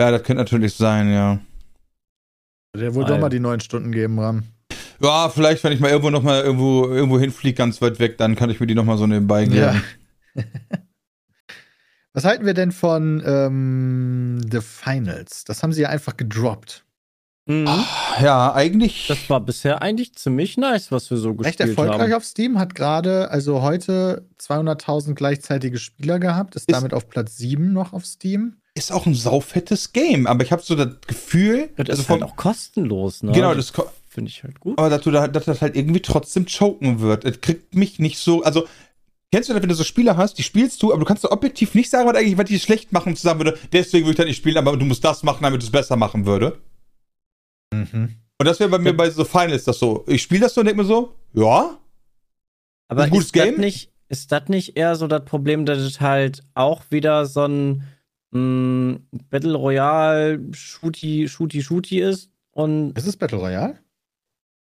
Ja, 0.00 0.10
das 0.10 0.22
könnte 0.22 0.42
natürlich 0.42 0.74
sein, 0.74 1.12
ja. 1.12 1.40
Der 2.74 2.94
wohl 2.94 3.04
doch 3.04 3.18
mal 3.18 3.28
die 3.28 3.40
neun 3.40 3.60
Stunden 3.60 3.92
geben, 3.92 4.18
Ram. 4.18 4.44
Ja, 5.00 5.28
vielleicht, 5.28 5.62
wenn 5.62 5.72
ich 5.72 5.80
mal 5.80 5.90
irgendwo 5.90 6.10
noch 6.10 6.22
mal 6.22 6.42
irgendwo, 6.42 6.86
irgendwo 6.88 7.18
hinfliege, 7.18 7.54
ganz 7.54 7.82
weit 7.82 7.98
weg, 7.98 8.16
dann 8.18 8.34
kann 8.34 8.48
ich 8.50 8.60
mir 8.60 8.66
die 8.66 8.74
noch 8.74 8.84
mal 8.84 8.96
so 8.96 9.06
nebenbei 9.06 9.44
geben. 9.44 9.56
Ja. 9.56 9.74
Was 12.14 12.24
halten 12.24 12.46
wir 12.46 12.54
denn 12.54 12.72
von 12.72 13.22
ähm, 13.24 14.40
The 14.50 14.60
Finals? 14.60 15.44
Das 15.44 15.62
haben 15.62 15.72
sie 15.72 15.82
ja 15.82 15.88
einfach 15.88 16.16
gedroppt. 16.16 16.81
Mhm. 17.46 17.66
Ja, 18.22 18.52
eigentlich. 18.54 19.06
Das 19.08 19.28
war 19.28 19.40
bisher 19.40 19.82
eigentlich 19.82 20.14
ziemlich 20.14 20.56
nice, 20.56 20.92
was 20.92 21.10
wir 21.10 21.16
so 21.16 21.30
Recht 21.30 21.58
gespielt 21.58 21.70
erfolgreich 21.70 22.00
haben. 22.10 22.14
auf 22.14 22.24
Steam, 22.24 22.58
hat 22.58 22.74
gerade, 22.74 23.30
also 23.30 23.62
heute 23.62 24.26
200.000 24.40 25.14
gleichzeitige 25.14 25.78
Spieler 25.78 26.18
gehabt, 26.20 26.54
ist, 26.54 26.68
Ist- 26.68 26.74
damit 26.74 26.94
auf 26.94 27.08
Platz 27.08 27.36
7 27.38 27.72
noch 27.72 27.92
auf 27.92 28.04
Steam. 28.06 28.56
ist 28.74 28.92
auch 28.92 29.06
ein 29.06 29.14
saufettes 29.14 29.92
Game, 29.92 30.26
aber 30.26 30.44
ich 30.44 30.52
habe 30.52 30.62
so 30.62 30.74
das 30.76 30.88
Gefühl, 31.06 31.70
Das 31.76 31.88
also 31.90 32.02
ist 32.02 32.08
halt 32.08 32.22
auch 32.22 32.36
kostenlos, 32.36 33.22
ne? 33.22 33.32
genau, 33.32 33.54
das, 33.54 33.72
finde 34.08 34.30
ich 34.30 34.44
halt 34.44 34.60
gut. 34.60 34.78
aber 34.78 34.88
dass, 34.88 35.02
du 35.02 35.10
da, 35.10 35.26
dass 35.26 35.44
das 35.46 35.60
halt 35.62 35.74
irgendwie 35.76 36.00
trotzdem 36.00 36.46
choken 36.46 37.00
wird. 37.00 37.24
Es 37.24 37.40
kriegt 37.40 37.74
mich 37.74 37.98
nicht 37.98 38.18
so, 38.18 38.42
also 38.44 38.66
kennst 39.32 39.48
du 39.48 39.52
das, 39.54 39.62
wenn 39.62 39.68
du 39.68 39.74
so 39.74 39.84
Spiele 39.84 40.16
hast, 40.16 40.38
die 40.38 40.42
spielst 40.42 40.82
du, 40.82 40.92
aber 40.92 41.00
du 41.00 41.06
kannst 41.06 41.22
so 41.22 41.30
objektiv 41.30 41.74
nicht 41.74 41.90
sagen, 41.90 42.08
was 42.08 42.16
eigentlich, 42.16 42.38
was 42.38 42.46
die 42.46 42.60
schlecht 42.60 42.92
machen, 42.92 43.16
zusammen 43.16 43.40
würde. 43.40 43.58
Deswegen 43.72 44.04
würde 44.04 44.12
ich 44.12 44.16
das 44.18 44.26
nicht 44.26 44.36
spielen, 44.36 44.58
aber 44.58 44.76
du 44.76 44.84
musst 44.84 45.04
das 45.04 45.22
machen, 45.22 45.42
damit 45.42 45.60
du 45.60 45.66
es 45.66 45.72
besser 45.72 45.96
machen 45.96 46.24
würde. 46.24 46.58
Mhm. 47.72 48.14
Und 48.38 48.46
das 48.46 48.58
wäre 48.60 48.70
bei 48.70 48.78
mir 48.78 48.90
Ja. 48.90 48.96
bei 48.96 49.10
so 49.10 49.24
Finals 49.24 49.64
das 49.64 49.78
so. 49.78 50.04
Ich 50.06 50.22
spiele 50.22 50.40
das 50.42 50.54
so 50.54 50.60
und 50.60 50.66
denke 50.66 50.82
mir 50.82 50.86
so, 50.88 51.14
ja, 51.34 51.78
Aber 52.88 53.02
ein 53.04 53.10
gutes 53.10 53.26
ist 53.26 53.36
das 53.36 53.44
Game? 53.44 53.58
nicht, 53.60 53.90
ist 54.08 54.30
das 54.32 54.48
nicht 54.48 54.76
eher 54.76 54.96
so 54.96 55.06
das 55.06 55.24
Problem, 55.24 55.64
dass 55.64 55.78
es 55.78 56.00
halt 56.00 56.42
auch 56.54 56.82
wieder 56.90 57.26
so 57.26 57.44
ein 57.46 57.84
mh, 58.32 58.98
Battle 59.30 59.54
Royale 59.54 60.40
Shooty, 60.52 61.28
Shooty, 61.28 61.62
Shooty 61.62 62.00
ist? 62.00 62.30
Und 62.52 62.96
Ist 62.98 63.06
es 63.06 63.16
Battle 63.16 63.38
Royale? 63.38 63.78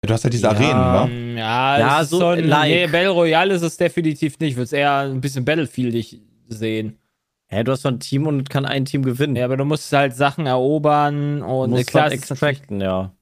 du 0.03 0.13
hast 0.15 0.25
halt 0.25 0.33
diese 0.35 0.45
Ja. 0.45 0.51
Arenen, 0.51 0.73
wa? 0.75 1.07
Mm, 1.07 1.37
Ja, 1.37 1.79
Ja, 1.79 1.97
es 1.99 2.05
ist 2.05 2.11
so 2.11 2.21
schon, 2.21 2.45
like. 2.45 2.71
Nee, 2.71 2.87
Battle 2.87 3.11
Royale 3.11 3.55
ist 3.55 3.63
es 3.63 3.77
definitiv 3.77 4.39
nicht. 4.39 4.51
Ich 4.51 4.57
würde 4.57 4.65
es 4.65 4.73
eher 4.73 4.93
ein 5.01 5.21
bisschen 5.21 5.45
Battlefieldig 5.45 6.21
sehen. 6.49 6.99
Hä, 7.51 7.65
du 7.65 7.73
hast 7.73 7.83
so 7.83 7.89
ein 7.89 8.01
Team 8.01 8.27
und 8.27 8.49
kann 8.49 8.65
ein 8.65 8.85
Team 8.85 9.03
gewinnen. 9.03 9.37
Ja, 9.37 9.45
aber 9.45 9.57
du 9.57 9.65
musst 9.65 9.93
halt 9.93 10.15
Sachen 10.15 10.47
erobern 10.47 11.43
und 11.43 11.71
musst 11.71 11.89
klar, 11.89 12.07
ist 12.13 12.31
natürlich- 12.31 12.59
extracten, 12.59 12.81
ja. 12.81 13.13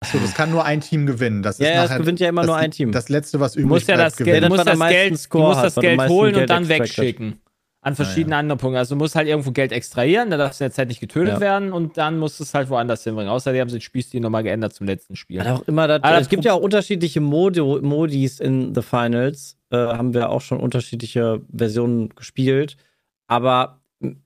Achso, 0.00 0.18
das 0.18 0.32
kann 0.34 0.50
nur 0.52 0.64
ein 0.64 0.80
Team 0.80 1.06
gewinnen. 1.06 1.42
Das 1.42 1.56
ist 1.58 1.66
Ja, 1.66 1.72
ja, 1.74 1.82
es 1.84 1.90
nachher 1.90 2.00
gewinnt 2.02 2.20
ja 2.20 2.28
immer 2.28 2.42
das, 2.42 2.46
nur 2.46 2.56
ein 2.56 2.70
Team. 2.70 2.92
Das 2.92 3.08
letzte, 3.08 3.40
was 3.40 3.54
Du 3.54 3.60
übrig 3.60 3.68
musst 3.70 3.88
ja 3.88 3.96
bleibt, 3.96 4.12
das 4.12 4.16
gewinnt. 4.16 4.32
Geld, 4.32 4.44
du 4.44 4.48
Das, 4.48 4.50
musst 4.50 4.66
was 4.66 4.72
am 4.72 4.78
das 4.78 4.88
Geld, 4.90 5.10
du 5.34 5.38
musst 5.38 5.62
das 5.64 5.76
am 5.78 5.82
Geld 5.82 6.00
holen 6.08 6.32
Geld 6.34 6.42
und 6.42 6.50
dann 6.50 6.62
extracted. 6.70 6.96
wegschicken. 6.98 7.40
An 7.80 7.94
verschiedene 7.94 8.34
ja. 8.34 8.40
andere 8.40 8.58
Punkte. 8.58 8.78
Also 8.78 8.96
du 8.96 8.98
musst 8.98 9.14
halt 9.14 9.28
irgendwo 9.28 9.52
Geld 9.52 9.70
extrahieren, 9.70 10.30
da 10.30 10.36
darfst 10.36 10.60
du 10.60 10.64
in 10.64 10.70
der 10.70 10.74
Zeit 10.74 10.88
nicht 10.88 11.00
getötet 11.00 11.34
Ja. 11.34 11.40
werden 11.40 11.72
und 11.72 11.96
dann 11.96 12.18
musst 12.18 12.40
du 12.40 12.44
es 12.44 12.52
halt 12.52 12.68
woanders 12.70 13.04
hinbringen. 13.04 13.30
Außerdem 13.30 13.60
haben 13.60 13.68
sie 13.68 13.76
den 13.76 13.82
Spielstil 13.82 14.20
nochmal 14.20 14.42
geändert 14.42 14.74
zum 14.74 14.86
letzten 14.88 15.14
Spiel. 15.14 15.36
Ja, 15.36 15.54
auch 15.54 15.68
immer 15.68 15.86
das, 15.86 16.02
Aber 16.02 16.14
das 16.14 16.22
es 16.22 16.28
gibt 16.28 16.44
ja 16.44 16.54
auch 16.54 16.60
unterschiedliche 16.60 17.20
Modi, 17.20 17.60
Modis 17.60 18.40
in 18.40 18.74
The 18.74 18.82
Finals. 18.82 19.56
Äh, 19.70 19.76
haben 19.76 20.12
wir 20.12 20.30
auch 20.30 20.40
schon 20.40 20.58
unterschiedliche 20.58 21.40
Versionen 21.54 22.08
gespielt. 22.10 22.76
Aber, 23.28 23.80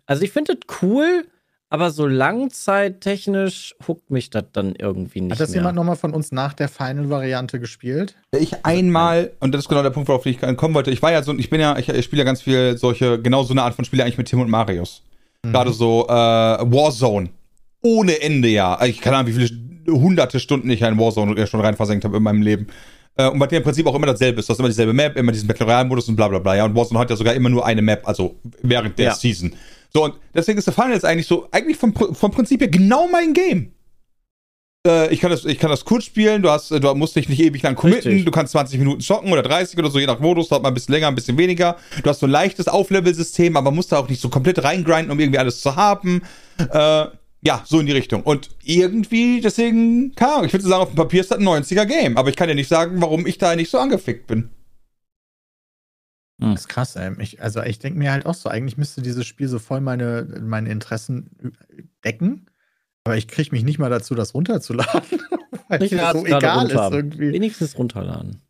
also 0.07 0.23
ich 0.23 0.31
finde 0.31 0.55
das 0.55 0.79
cool, 0.81 1.27
aber 1.73 1.91
so 1.91 2.07
langzeittechnisch 2.07 3.75
huckt 3.89 4.11
mich 4.11 4.29
das 4.29 4.45
dann 4.53 4.75
irgendwie 4.77 5.23
nicht 5.23 5.33
Hat 5.33 5.41
das 5.41 5.51
mehr. 5.51 5.61
jemand 5.61 5.77
nochmal 5.77 5.97
von 5.97 6.13
uns 6.13 6.31
nach 6.31 6.53
der 6.53 6.69
Final-Variante 6.69 7.59
gespielt? 7.59 8.15
Ich 8.39 8.65
einmal, 8.65 9.33
und 9.41 9.53
das 9.53 9.63
ist 9.63 9.69
genau 9.69 9.83
der 9.83 9.89
Punkt, 9.91 10.09
worauf 10.09 10.27
ich 10.27 10.39
kommen 10.57 10.75
wollte. 10.75 10.91
Ich 10.91 11.01
war 11.01 11.13
ja 11.13 11.23
so, 11.23 11.33
ich 11.37 11.49
bin 11.49 11.61
ja, 11.61 11.79
ich, 11.79 11.89
ich 11.89 12.05
spiele 12.05 12.21
ja 12.21 12.25
ganz 12.25 12.43
viel 12.43 12.77
solche, 12.77 13.21
genau 13.21 13.43
so 13.43 13.55
eine 13.55 13.63
Art 13.63 13.75
von 13.75 13.85
Spiele 13.87 14.03
eigentlich 14.05 14.19
mit 14.19 14.29
Tim 14.29 14.41
und 14.41 14.51
Marius. 14.51 15.03
Mhm. 15.43 15.53
Gerade 15.53 15.73
so 15.73 16.07
äh, 16.09 16.13
Warzone. 16.13 17.31
Ohne 17.83 18.21
Ende, 18.21 18.49
ja. 18.49 18.79
Ich 18.85 19.01
keine 19.01 19.17
Ahnung, 19.17 19.35
wie 19.35 19.47
viele 19.47 19.99
hunderte 19.99 20.41
Stunden 20.41 20.69
ich 20.69 20.83
in 20.83 20.99
Warzone 20.99 21.47
schon 21.47 21.61
rein 21.61 21.75
versenkt 21.75 22.05
habe 22.05 22.19
in 22.19 22.23
meinem 22.23 22.43
Leben. 22.43 22.67
Äh, 23.17 23.29
und 23.29 23.39
bei 23.39 23.47
dir 23.47 23.57
im 23.57 23.63
Prinzip 23.63 23.87
auch 23.87 23.95
immer 23.95 24.07
dasselbe 24.07 24.41
ist. 24.41 24.49
Du 24.49 24.53
hast 24.53 24.59
immer 24.59 24.69
dieselbe 24.69 24.93
Map, 24.93 25.17
immer 25.17 25.33
diesen 25.33 25.49
Battle 25.49 25.67
Royale-Modus 25.67 26.09
und 26.09 26.17
bla 26.17 26.29
bla 26.29 26.39
bla. 26.39 26.55
Ja, 26.55 26.65
und 26.67 26.75
Warzone 26.77 27.01
hat 27.01 27.09
ja 27.11 27.17
sogar 27.17 27.35
immer 27.35 27.49
nur 27.49 27.65
eine 27.65 27.81
Map, 27.83 28.07
also 28.07 28.37
während 28.63 28.99
der 28.99 29.07
Ja. 29.07 29.15
Season. 29.15 29.55
So, 29.93 30.05
und 30.05 30.15
deswegen 30.35 30.59
ist 30.59 30.67
der 30.67 30.75
Finals 30.75 31.05
eigentlich 31.05 31.27
so, 31.27 31.49
eigentlich 31.51 31.77
vom, 31.77 31.95
vom 31.95 32.31
Prinzip 32.31 32.61
her 32.61 32.69
genau 32.69 33.09
mein 33.09 33.35
Game. 33.35 33.73
Äh, 34.87 35.13
ich, 35.13 35.21
kann 35.21 35.31
das, 35.31 35.45
ich 35.45 35.59
kann 35.59 35.71
das 35.71 35.85
kurz 35.85 36.05
spielen, 36.05 36.43
du, 36.43 36.51
hast, 36.51 36.71
du 36.71 36.95
musst 36.95 37.15
dich 37.15 37.29
nicht 37.29 37.41
ewig 37.41 37.63
lang 37.63 37.75
committen, 37.75 38.09
Richtig. 38.09 38.25
du 38.25 38.31
kannst 38.31 38.53
20 38.53 38.79
Minuten 38.79 39.01
zocken 39.01 39.31
oder 39.33 39.43
30 39.43 39.79
oder 39.79 39.91
so, 39.91 39.99
je 39.99 40.07
nach 40.07 40.19
Modus, 40.19 40.49
dauert 40.49 40.63
mal 40.63 40.71
ein 40.71 40.75
bisschen 40.75 40.95
länger, 40.95 41.09
ein 41.09 41.15
bisschen 41.15 41.37
weniger. 41.39 41.77
Du 42.03 42.09
hast 42.09 42.21
so 42.21 42.27
ein 42.27 42.31
leichtes 42.31 42.69
Auflevel-System, 42.69 43.57
aber 43.57 43.71
musst 43.71 43.93
da 43.93 43.99
auch 43.99 44.09
nicht 44.09 44.21
so 44.21 44.29
komplett 44.29 44.65
reingrinden, 44.65 45.11
um 45.11 45.21
irgendwie 45.21 45.39
alles 45.39 45.61
zu 45.61 45.77
haben. 45.77 46.23
Äh, 46.59 47.07
ja, 47.45 47.63
so 47.65 47.81
in 47.81 47.87
die 47.87 47.93
Richtung. 47.93 48.23
Und 48.23 48.51
irgendwie, 48.63 49.41
deswegen, 49.41 50.15
keine 50.15 50.33
Ahnung, 50.33 50.47
ich 50.47 50.53
würde 50.53 50.67
sagen, 50.67 50.83
auf 50.83 50.91
dem 50.91 50.97
Papier 50.97 51.21
ist 51.21 51.31
das 51.31 51.39
ein 51.39 51.47
90er-Game, 51.47 52.17
aber 52.17 52.31
ich 52.31 52.37
kann 52.37 52.49
dir 52.49 52.55
nicht 52.55 52.69
sagen, 52.69 53.01
warum 53.01 53.27
ich 53.27 53.37
da 53.37 53.55
nicht 53.57 53.71
so 53.71 53.79
angefickt 53.79 54.27
bin. 54.27 54.51
Das 56.51 56.63
ist 56.63 56.69
krass, 56.69 56.97
ey. 56.97 57.13
Ich, 57.21 57.43
also 57.43 57.63
ich 57.63 57.79
denke 57.79 57.99
mir 57.99 58.13
halt 58.13 58.27
auch 58.27 58.35
so, 58.35 58.49
eigentlich 58.49 58.77
müsste 58.77 59.03
dieses 59.03 59.27
Spiel 59.27 59.49
so 59.49 59.59
voll 59.59 59.81
meine, 59.81 60.41
meine 60.43 60.71
Interessen 60.71 61.57
decken. 62.05 62.47
Aber 63.05 63.17
ich 63.17 63.29
kriege 63.29 63.51
mich 63.53 63.65
nicht 63.65 63.79
mal 63.79 63.91
dazu, 63.91 64.15
das 64.15 64.35
runterzuladen. 64.35 65.03
Weil 65.69 65.83
Ich 65.83 65.93
es 65.93 66.13
so 66.13 66.25
egal 66.27 66.71
ist 66.71 66.75
irgendwie. 66.75 67.33
Wenigstens 67.33 67.77
runterladen. 67.77 68.41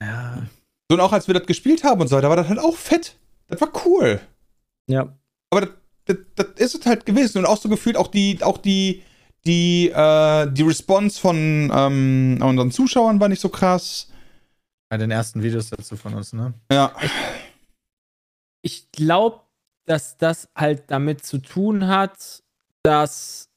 Ja. 0.00 0.42
So, 0.88 0.96
und 0.96 1.00
auch 1.00 1.12
als 1.12 1.26
wir 1.26 1.34
das 1.34 1.46
gespielt 1.46 1.84
haben 1.84 2.00
und 2.00 2.08
so, 2.08 2.20
da 2.20 2.28
war 2.28 2.36
das 2.36 2.48
halt 2.48 2.58
auch 2.58 2.76
fett. 2.76 3.16
Das 3.48 3.60
war 3.60 3.70
cool. 3.84 4.20
Ja. 4.86 5.16
Aber 5.50 5.62
das, 5.62 5.70
das, 6.06 6.16
das 6.34 6.46
ist 6.56 6.74
es 6.80 6.86
halt 6.86 7.06
gewesen. 7.06 7.38
Und 7.38 7.46
auch 7.46 7.58
so 7.58 7.68
gefühlt 7.68 7.96
auch 7.96 8.08
die, 8.08 8.38
auch 8.42 8.58
die, 8.58 9.02
die, 9.46 9.90
äh, 9.90 10.50
die 10.50 10.62
Response 10.62 11.20
von 11.20 11.70
ähm, 11.74 12.38
unseren 12.42 12.70
Zuschauern 12.70 13.20
war 13.20 13.28
nicht 13.28 13.40
so 13.40 13.48
krass. 13.48 14.08
Bei 14.94 14.98
den 14.98 15.10
ersten 15.10 15.42
Videos 15.42 15.70
dazu 15.70 15.96
von 15.96 16.14
uns, 16.14 16.32
ne? 16.32 16.54
Ja. 16.70 16.94
ich 18.62 18.92
glaube, 18.92 19.40
dass 19.86 20.16
das 20.18 20.48
halt 20.54 20.84
damit 20.86 21.24
zu 21.24 21.38
tun 21.38 21.88
hat, 21.88 22.44
dass 22.84 23.50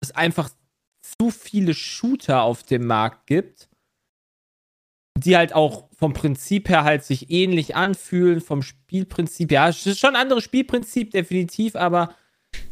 es 0.00 0.10
einfach 0.10 0.50
zu 1.00 1.30
viele 1.30 1.74
Shooter 1.74 2.42
auf 2.42 2.64
dem 2.64 2.88
Markt 2.88 3.28
gibt, 3.28 3.68
die 5.16 5.36
halt 5.36 5.52
auch 5.52 5.88
vom 5.92 6.12
Prinzip 6.12 6.68
her 6.68 6.82
halt 6.82 7.04
sich 7.04 7.30
ähnlich 7.30 7.76
anfühlen, 7.76 8.40
vom 8.40 8.64
Spielprinzip. 8.64 9.52
Ja, 9.52 9.68
es 9.68 9.86
ist 9.86 10.00
schon 10.00 10.16
ein 10.16 10.22
anderes 10.22 10.42
Spielprinzip, 10.42 11.12
definitiv, 11.12 11.76
aber 11.76 12.16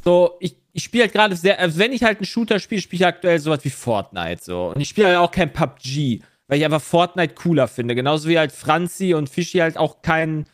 so, 0.02 0.38
ich, 0.40 0.56
ich 0.72 0.82
spiele 0.82 1.04
halt 1.04 1.12
gerade 1.12 1.36
sehr, 1.36 1.60
also 1.60 1.78
wenn 1.78 1.92
ich 1.92 2.02
halt 2.02 2.18
einen 2.18 2.26
Shooter 2.26 2.58
spiele, 2.58 2.80
spiele 2.80 3.02
ich 3.02 3.06
aktuell 3.06 3.38
sowas 3.38 3.64
wie 3.64 3.70
Fortnite 3.70 4.42
so. 4.42 4.72
Und 4.74 4.80
ich 4.80 4.88
spiele 4.88 5.06
halt 5.06 5.18
auch 5.18 5.30
kein 5.30 5.52
PUBG, 5.52 6.24
weil 6.48 6.58
ich 6.58 6.64
einfach 6.64 6.82
Fortnite 6.82 7.34
cooler 7.34 7.68
finde. 7.68 7.94
Genauso 7.94 8.28
wie 8.28 8.38
halt 8.38 8.52
Franzi 8.52 9.14
und 9.14 9.28
Fischi 9.28 9.58
halt 9.58 9.76
auch 9.76 10.02
kein 10.02 10.46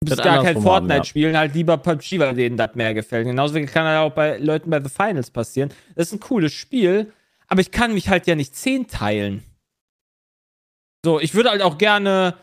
bis 0.00 0.16
gar 0.18 0.42
kein 0.42 0.60
Fortnite 0.60 0.94
haben, 0.94 1.00
ja. 1.00 1.04
spielen, 1.04 1.36
halt 1.36 1.54
lieber 1.54 1.76
PUBG, 1.76 2.18
weil 2.18 2.34
denen 2.34 2.56
das 2.56 2.74
mehr 2.74 2.94
gefällt. 2.94 3.26
Genauso 3.26 3.54
wie 3.54 3.66
kann 3.66 3.86
halt 3.86 3.98
auch 3.98 4.14
bei 4.14 4.38
Leuten 4.38 4.70
bei 4.70 4.80
The 4.80 4.88
Finals 4.88 5.30
passieren. 5.30 5.70
Das 5.94 6.08
ist 6.08 6.12
ein 6.12 6.20
cooles 6.20 6.52
Spiel, 6.52 7.12
aber 7.48 7.60
ich 7.60 7.70
kann 7.70 7.92
mich 7.92 8.08
halt 8.08 8.26
ja 8.26 8.34
nicht 8.34 8.54
zehn 8.54 8.86
teilen. 8.86 9.42
So, 11.04 11.20
ich 11.20 11.34
würde 11.34 11.50
halt 11.50 11.62
auch 11.62 11.78
gerne. 11.78 12.34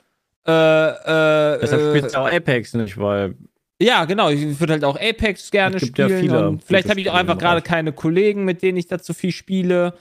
Äh, 0.46 0.52
äh, 0.52 1.60
Deshalb 1.62 1.82
äh, 1.82 1.90
spielst 1.90 2.16
du 2.16 2.20
auch 2.20 2.32
Apex 2.32 2.74
nicht, 2.74 2.98
weil 2.98 3.36
Ja, 3.82 4.04
genau. 4.06 4.30
Ich 4.30 4.60
würde 4.60 4.74
halt 4.74 4.84
auch 4.84 4.98
Apex 5.00 5.52
gerne 5.52 5.78
Es 5.78 5.84
gibt 5.84 6.00
ja 6.00 6.06
spielen. 6.08 6.22
viele 6.22 6.48
und 6.48 6.64
vielleicht 6.64 6.90
habe 6.90 7.00
ich 7.00 7.10
auch 7.10 7.16
einfach 7.16 7.38
gerade 7.38 7.62
keine 7.62 7.94
Kollegen, 7.94 8.44
mit 8.44 8.62
denen 8.62 8.78
ich 8.78 8.88
dazu 8.88 9.14
viel 9.14 9.32
spiele. 9.32 9.94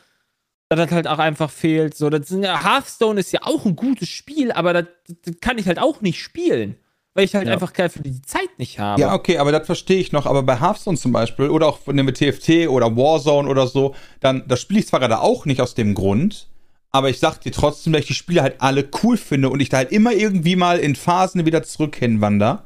Das 0.77 0.91
halt 0.91 1.07
auch 1.09 1.19
einfach 1.19 1.51
fehlt. 1.51 1.97
So, 1.97 2.11
das 2.11 2.29
sind 2.29 2.43
ja, 2.45 2.63
Hearthstone 2.63 3.21
ist 3.21 3.33
ja 3.33 3.41
auch 3.43 3.65
ein 3.65 3.77
gutes 3.77 4.09
Spiel, 4.09 4.53
aber 4.53 4.73
das, 4.73 4.85
das 5.25 5.35
kann 5.41 5.59
ich 5.59 5.67
halt 5.67 5.79
auch 5.79 6.01
nicht 6.01 6.21
spielen. 6.21 6.77
Weil 7.15 7.25
ich 7.27 7.35
halt 7.35 7.47
Ja. 7.47 7.53
einfach 7.53 7.73
für 7.75 8.03
die 8.03 8.23
Zeit 8.23 8.49
nicht 8.59 8.79
habe. 8.79 9.01
Ja, 9.01 9.13
okay, 9.13 9.37
aber 9.37 9.53
das 9.53 9.67
verstehe 9.67 9.99
ich 9.99 10.13
noch. 10.13 10.25
Aber 10.25 10.43
bei 10.43 10.59
Hearthstone 10.61 10.97
zum 10.97 11.13
Beispiel 11.13 11.51
oder 11.51 11.67
auch 11.69 11.87
nehmen 11.87 12.09
wir 12.09 12.15
TFT 12.15 12.69
oder 12.69 12.97
Warzone 12.97 13.49
oder 13.49 13.67
so, 13.67 13.95
dann 14.21 14.45
das 14.49 14.61
spiele 14.63 14.81
ich 14.81 14.87
zwar 14.87 15.01
gerade 15.01 15.21
auch 15.21 15.45
nicht 15.45 15.61
aus 15.61 15.75
dem 15.75 15.95
Grund, 15.95 16.49
aber 16.91 17.11
ich 17.11 17.19
sag 17.19 17.39
dir 17.41 17.53
trotzdem, 17.53 17.93
dass 17.93 18.01
ich 18.03 18.07
die 18.09 18.15
Spiele 18.15 18.41
halt 18.43 18.57
alle 18.63 18.89
cool 19.03 19.19
finde 19.19 19.51
und 19.51 19.61
ich 19.61 19.69
da 19.69 19.79
halt 19.79 19.93
immer 19.93 20.13
irgendwie 20.13 20.57
mal 20.57 20.79
in 20.79 20.97
Phasen 20.97 21.45
wieder 21.45 21.63
zurück 21.63 21.97
hinwander. 21.97 22.65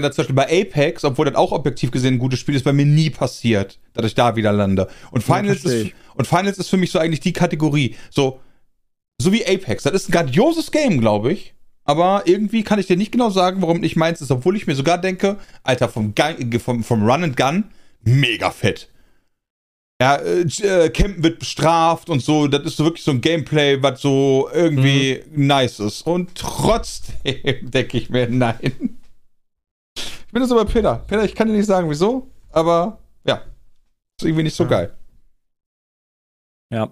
Das 0.00 0.16
zum 0.16 0.34
Beispiel 0.34 0.36
bei 0.36 0.62
Apex, 0.62 1.04
obwohl 1.04 1.26
das 1.26 1.34
auch 1.34 1.52
objektiv 1.52 1.90
gesehen 1.90 2.14
ein 2.14 2.18
gutes 2.18 2.40
Spiel 2.40 2.54
ist, 2.54 2.64
bei 2.64 2.72
mir 2.72 2.86
nie 2.86 3.10
passiert, 3.10 3.78
dass 3.94 4.06
ich 4.06 4.14
da 4.14 4.36
wieder 4.36 4.52
lande. 4.52 4.88
Und 5.10 5.22
Finals, 5.22 5.60
versteh 5.60 5.80
ist, 5.80 5.86
ich. 5.86 5.94
und 6.14 6.26
Finals 6.26 6.58
ist 6.58 6.68
für 6.68 6.76
mich 6.76 6.90
so 6.90 6.98
eigentlich 6.98 7.20
die 7.20 7.32
Kategorie. 7.32 7.96
So, 8.10 8.40
so 9.20 9.32
wie 9.32 9.46
Apex. 9.46 9.84
Das 9.84 9.92
ist 9.92 10.08
ein 10.08 10.12
grandioses 10.12 10.70
Game, 10.70 11.00
glaube 11.00 11.32
ich. 11.32 11.54
Aber 11.84 12.22
irgendwie 12.26 12.62
kann 12.62 12.78
ich 12.78 12.86
dir 12.86 12.96
nicht 12.96 13.12
genau 13.12 13.30
sagen, 13.30 13.60
warum 13.60 13.80
nicht 13.80 13.96
meins 13.96 14.20
ist, 14.20 14.30
obwohl 14.30 14.56
ich 14.56 14.66
mir 14.66 14.74
sogar 14.74 14.98
denke, 14.98 15.38
Alter, 15.64 15.88
vom, 15.88 16.14
Gun, 16.14 16.60
vom, 16.60 16.84
vom 16.84 17.02
Run 17.02 17.24
and 17.24 17.36
Gun, 17.36 17.64
mega 18.02 18.50
fett. 18.50 18.88
Ja, 20.00 20.16
äh, 20.16 20.40
äh, 20.40 20.90
Campen 20.90 21.22
wird 21.22 21.38
bestraft 21.38 22.10
und 22.10 22.20
so, 22.22 22.48
das 22.48 22.64
ist 22.64 22.76
so 22.76 22.84
wirklich 22.84 23.04
so 23.04 23.12
ein 23.12 23.20
Gameplay, 23.20 23.80
was 23.80 24.00
so 24.00 24.48
irgendwie 24.52 25.22
nice 25.30 25.78
ist. 25.80 26.06
Und 26.06 26.34
trotzdem 26.34 27.14
denke 27.70 27.98
ich 27.98 28.10
mir, 28.10 28.28
nein. 28.28 28.98
Ich 30.32 30.34
bin 30.34 30.42
jetzt 30.44 30.52
aber 30.52 30.64
Peter. 30.64 30.96
Peter, 31.06 31.24
ich 31.26 31.34
kann 31.34 31.46
dir 31.48 31.52
nicht 31.52 31.66
sagen, 31.66 31.90
wieso, 31.90 32.30
aber 32.52 32.98
ja, 33.26 33.42
ist 34.18 34.24
irgendwie 34.24 34.44
nicht 34.44 34.56
so 34.56 34.64
Ja. 34.64 34.70
geil. 34.70 34.96
ja. 36.72 36.90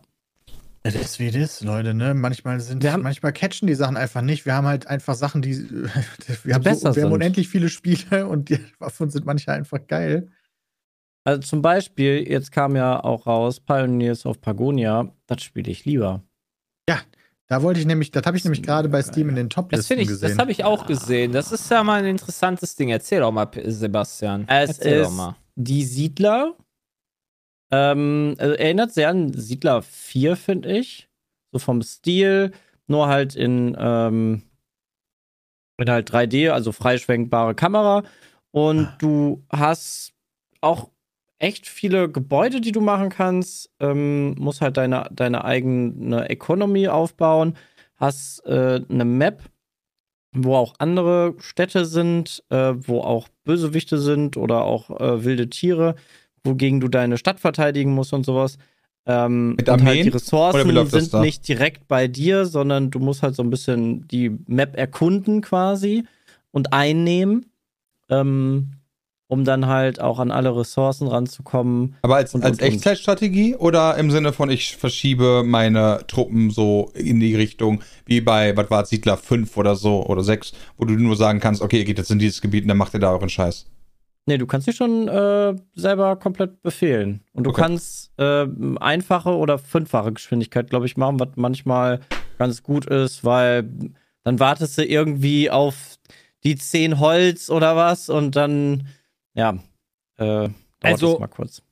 Das 0.83 0.95
ist 0.95 1.19
wie 1.19 1.31
das, 1.31 1.63
Leute, 1.63 1.95
ne? 1.95 2.13
Manchmal 2.13 2.61
sind, 2.61 2.83
Wir 2.83 2.93
haben- 2.93 3.03
manchmal 3.03 3.33
catchen 3.33 3.67
die 3.67 3.75
Sachen 3.75 3.97
einfach 3.97 4.21
nicht. 4.21 4.45
Wir 4.45 4.53
haben 4.55 4.67
halt 4.67 4.87
einfach 4.87 5.15
Sachen, 5.15 5.41
die, 5.41 5.55
wir 6.45 6.55
haben, 6.55 6.63
besser 6.65 6.93
so, 6.93 6.97
wir 6.97 7.05
haben 7.05 7.13
unendlich 7.13 7.49
viele 7.49 7.71
Spiele 7.71 8.27
und 8.29 8.51
die 8.51 8.59
davon 8.79 9.09
sind 9.09 9.25
manche 9.25 9.51
einfach 9.53 9.87
geil. 9.87 10.31
Also 11.25 11.41
zum 11.41 11.63
Beispiel, 11.63 12.27
jetzt 12.31 12.53
kam 12.53 12.77
ja 12.77 13.03
auch 13.03 13.27
raus, 13.27 13.59
Pioneers 13.61 14.27
of 14.27 14.43
Pagonia, 14.43 15.15
das 15.27 15.43
spiele 15.43 15.71
ich 15.71 15.87
lieber. 15.87 16.23
Da 17.51 17.63
wollte 17.63 17.81
ich 17.81 17.87
nämlich, 17.87 18.13
das 18.13 18.23
habe 18.27 18.37
ich 18.37 18.45
nämlich 18.45 18.63
gerade 18.63 18.89
bei 18.89 19.03
Steam 19.03 19.29
in 19.29 19.35
den 19.35 19.49
das 19.49 19.55
Top-Listen 19.57 19.87
finde 19.89 20.03
ich, 20.05 20.09
gesehen. 20.09 20.29
das 20.29 20.39
habe 20.39 20.53
ich 20.53 20.63
auch 20.63 20.87
gesehen. 20.87 21.33
Das 21.33 21.51
ist 21.51 21.69
ja 21.69 21.83
mal 21.83 21.99
ein 21.99 22.05
interessantes 22.05 22.77
Ding. 22.77 22.91
Erzähl 22.91 23.19
doch 23.21 23.33
mal, 23.33 23.51
Sebastian. 23.65 24.45
Es 24.47 24.79
Erzähl 24.79 25.01
ist 25.01 25.07
doch 25.09 25.17
mal. 25.17 25.37
die 25.57 25.85
Siedler. 25.85 26.55
Ähm, 27.73 28.37
also 28.39 28.55
erinnert 28.55 28.93
sehr 28.93 29.09
an 29.11 29.33
Siedler 29.33 29.83
4, 29.83 30.37
finde 30.37 30.79
ich. 30.79 31.09
So 31.51 31.59
vom 31.59 31.83
Stil, 31.83 32.53
nur 32.87 33.09
halt 33.09 33.35
in, 33.35 33.77
ähm, 33.77 34.43
in 35.77 35.91
halt 35.91 36.09
3D, 36.13 36.51
also 36.53 36.71
freischwenkbare 36.71 37.57
Kamera. 37.57 38.05
Und 38.53 38.87
Ah. 38.87 38.97
du 39.01 39.43
hast 39.51 40.13
auch 40.61 40.91
echt 41.41 41.67
viele 41.67 42.09
Gebäude, 42.09 42.61
die 42.61 42.71
du 42.71 42.81
machen 42.81 43.09
kannst. 43.09 43.71
Ähm, 43.81 44.35
musst 44.39 44.61
halt 44.61 44.77
deine, 44.77 45.09
deine 45.11 45.45
eigene 45.45 46.29
Economy 46.29 46.87
aufbauen. 46.87 47.57
Hast 47.97 48.47
äh, 48.47 48.81
eine 48.89 49.05
Map, 49.05 49.43
wo 50.33 50.55
auch 50.55 50.75
andere 50.79 51.35
Städte 51.39 51.85
sind, 51.85 52.45
äh, 52.51 52.75
wo 52.77 53.01
auch 53.01 53.29
Bösewichte 53.45 53.99
sind 53.99 54.37
oder 54.37 54.63
auch 54.63 55.01
äh, 55.01 55.25
wilde 55.25 55.51
Tiere, 55.51 55.97
wogegen 56.45 56.81
du 56.81 56.89
deine 56.89 57.19
Stadt 57.19 57.41
verteidigen 57.41 57.93
musst 57.93 58.13
und 58.13 58.25
sowas. 58.25 58.59
Ähm, 59.07 59.55
Mit 59.57 59.69
und 59.69 59.85
halt 59.85 60.05
die 60.05 60.11
Ressourcen 60.11 60.87
sind 60.87 61.15
da? 61.15 61.21
nicht 61.21 61.49
direkt 61.49 61.89
bei 61.89 62.07
dir, 62.07 62.45
sondern 62.45 62.91
du 62.91 62.99
musst 62.99 63.23
halt 63.23 63.35
so 63.35 63.43
ein 63.43 63.51
bisschen 63.51 64.07
die 64.09 64.31
Map 64.47 64.77
erkunden 64.77 65.41
quasi 65.41 66.05
und 66.51 66.73
einnehmen, 66.75 67.47
ähm, 68.11 68.73
um 69.31 69.45
dann 69.45 69.67
halt 69.67 70.01
auch 70.01 70.19
an 70.19 70.31
alle 70.31 70.55
Ressourcen 70.57 71.07
ranzukommen. 71.09 71.95
Aber 72.03 72.17
als, 72.17 72.35
Und, 72.35 72.45
als 72.45 72.59
und. 72.59 72.65
Echtzeitstrategie 72.65 73.55
oder 73.57 73.97
im 73.97 74.11
Sinne 74.11 74.33
von, 74.33 74.51
ich 74.51 74.77
verschiebe 74.77 75.43
meine 75.45 76.01
Truppen 76.09 76.51
so 76.51 76.91
in 76.95 77.21
die 77.21 77.35
Richtung, 77.37 77.83
wie 78.07 78.21
bei, 78.21 78.57
was 78.57 78.71
war 78.71 78.85
Siedler 78.85 79.17
5 79.17 79.57
oder 79.57 79.77
so 79.77 80.05
oder 80.05 80.23
6, 80.25 80.53
wo 80.77 80.85
du 80.85 80.95
nur 80.95 81.17
sagen 81.17 81.41
kannst, 81.41 81.63
okay, 81.63 81.79
ihr 81.79 81.85
geht 81.85 81.99
jetzt 81.99 82.11
in 82.11 82.19
dieses 82.19 82.41
Gebiet 82.41 82.65
und 82.65 82.69
dann 82.69 82.77
macht 82.77 82.93
ihr 82.95 83.01
da 83.01 83.13
euren 83.13 83.29
Scheiß. 83.29 83.67
Nee, 84.27 84.37
du 84.37 84.47
kannst 84.47 84.67
dich 84.67 84.77
schon 84.77 85.09
äh, 85.09 85.55
selber 85.75 86.17
komplett 86.17 86.63
befehlen. 86.63 87.23
Und 87.33 87.45
du 87.45 87.51
Okay. 87.51 87.63
kannst 87.63 88.11
äh, 88.19 88.47
einfache 88.79 89.31
oder 89.37 89.59
fünffache 89.59 90.13
Geschwindigkeit, 90.13 90.69
glaube 90.71 90.87
ich, 90.87 90.97
machen, 90.97 91.19
was 91.19 91.29
manchmal 91.37 92.01
ganz 92.39 92.63
gut 92.63 92.87
ist, 92.87 93.25
weil 93.25 93.71
dann 94.25 94.39
wartest 94.39 94.77
du 94.77 94.85
irgendwie 94.85 95.51
auf 95.51 95.77
die 96.45 96.57
10 96.57 96.99
Holz 97.01 97.51
oder 97.51 97.77
was 97.77 98.09
und 98.09 98.37
dann, 98.37 98.89
ja, 99.35 99.51
äh, 100.19 100.25
dauert 100.25 100.53
Also- 100.83 101.13
das 101.13 101.21
mal 101.21 101.27
kurz. 101.29 101.63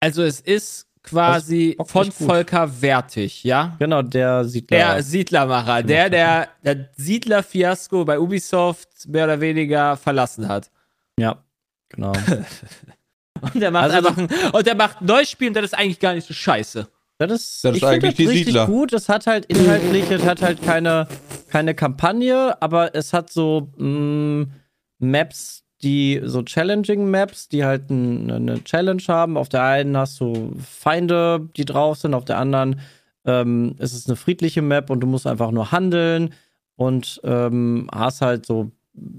Also 0.00 0.22
es 0.22 0.40
ist 0.40 0.86
quasi 1.02 1.74
Das 1.78 1.86
ist 1.86 1.92
von. 1.92 2.12
Volker 2.12 2.80
Wertig, 2.82 3.42
ja? 3.44 3.74
Genau, 3.78 4.02
der 4.02 4.44
Siedler. 4.44 4.76
Der 4.78 5.02
Siedlermacher, 5.02 5.82
der, 5.82 6.08
der 6.10 6.48
der 6.62 6.88
Siedler-Fiasko 6.96 8.04
bei 8.04 8.18
Ubisoft 8.20 8.88
mehr 9.08 9.24
oder 9.24 9.40
weniger 9.40 9.96
verlassen 9.96 10.48
hat. 10.48 10.70
ja, 11.18 11.42
genau. 11.88 12.12
Und 13.40 13.54
der 13.60 13.70
macht 13.70 13.90
Also- 13.92 14.08
einfach 14.08 14.18
ein, 14.18 14.28
und 14.52 14.66
der 14.66 14.74
macht 14.74 15.00
ein 15.00 15.06
neues 15.06 15.30
Spiel 15.30 15.48
und 15.48 15.54
das 15.54 15.66
ist 15.66 15.74
eigentlich 15.74 16.00
gar 16.00 16.12
nicht 16.14 16.26
so 16.26 16.34
scheiße. 16.34 16.88
Das 17.18 17.30
ist, 17.32 17.64
Das 17.64 17.70
ist 17.72 17.76
ich 17.78 17.86
eigentlich 17.86 18.14
das 18.14 18.16
die 18.16 18.26
richtig 18.26 18.46
Siedler. 18.46 18.66
gut. 18.66 18.92
Es 18.92 19.08
hat 19.08 19.26
halt 19.28 19.44
inhaltlich, 19.46 20.10
es 20.10 20.24
hat 20.24 20.42
halt 20.42 20.60
keine, 20.62 21.06
keine 21.48 21.74
Kampagne, 21.74 22.60
aber 22.60 22.94
es 22.96 23.12
hat 23.12 23.30
so 23.32 23.72
mh, 23.76 24.46
Maps, 24.98 25.64
die 25.82 26.20
so 26.24 26.42
challenging 26.42 27.10
Maps, 27.10 27.48
die 27.48 27.64
halt 27.64 27.90
ein, 27.90 28.30
eine 28.30 28.64
Challenge 28.64 29.02
haben. 29.06 29.36
Auf 29.36 29.48
der 29.48 29.62
einen 29.62 29.96
hast 29.96 30.20
du 30.20 30.54
Feinde, 30.58 31.48
die 31.56 31.64
drauf 31.64 31.98
sind, 31.98 32.14
auf 32.14 32.24
der 32.24 32.38
anderen 32.38 32.80
ähm, 33.24 33.76
ist 33.78 33.94
es 33.94 34.06
eine 34.06 34.16
friedliche 34.16 34.62
Map 34.62 34.90
und 34.90 35.00
du 35.00 35.06
musst 35.06 35.26
einfach 35.26 35.50
nur 35.50 35.70
handeln 35.70 36.34
und 36.76 37.20
ähm, 37.24 37.88
hast 37.92 38.20
halt 38.20 38.46
so 38.46 38.72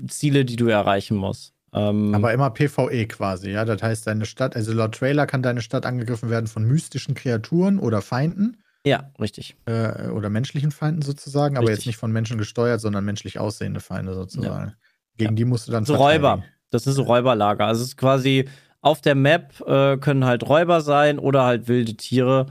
Ziele, 0.08 0.46
die 0.46 0.56
du 0.56 0.68
erreichen 0.68 1.16
musst. 1.16 1.54
Ähm, 1.72 2.16
Aber 2.16 2.34
immer 2.34 2.50
PvE 2.50 3.06
quasi, 3.08 3.52
ja. 3.52 3.64
Das 3.64 3.82
heißt, 3.82 4.08
deine 4.08 4.26
Stadt, 4.26 4.56
also 4.56 4.74
laut 4.74 4.96
Trailer 4.96 5.28
kann 5.28 5.44
deine 5.44 5.62
Stadt 5.62 5.86
angegriffen 5.86 6.30
werden 6.30 6.48
von 6.48 6.66
mystischen 6.66 7.14
Kreaturen 7.14 7.80
oder 7.80 8.02
Feinden 8.02 8.58
ja, 8.86 9.12
richtig. 9.20 9.56
äh, 9.66 10.08
oder 10.08 10.30
menschlichen 10.30 10.72
Feinden 10.72 11.02
sozusagen, 11.02 11.58
aber 11.58 11.68
Richtig. 11.68 11.80
jetzt 11.80 11.88
nicht 11.88 11.98
von 11.98 12.12
Menschen 12.12 12.38
gesteuert, 12.38 12.80
sondern 12.82 13.04
menschlich 13.06 13.38
aussehende 13.38 13.82
Feinde 13.82 14.14
sozusagen. 14.14 14.74
Gegen 15.20 15.36
die 15.36 15.46
musst 15.46 15.68
du 15.68 15.72
dann 15.72 15.86
So. 15.86 15.96
Räuber. 15.96 16.44
Das 16.72 16.84
sind 16.84 16.94
so 16.94 17.04
Räuberlager. 17.04 17.66
Also 17.66 17.82
es 17.82 17.90
ist 17.90 17.98
quasi 17.98 18.46
auf 18.82 19.02
der 19.02 19.16
Map 19.16 19.60
äh, 19.68 19.98
können 19.98 20.26
halt 20.26 20.48
Räuber 20.48 20.82
sein 20.82 21.20
oder 21.20 21.44
halt 21.44 21.68
wilde 21.68 21.96
Tiere 21.96 22.48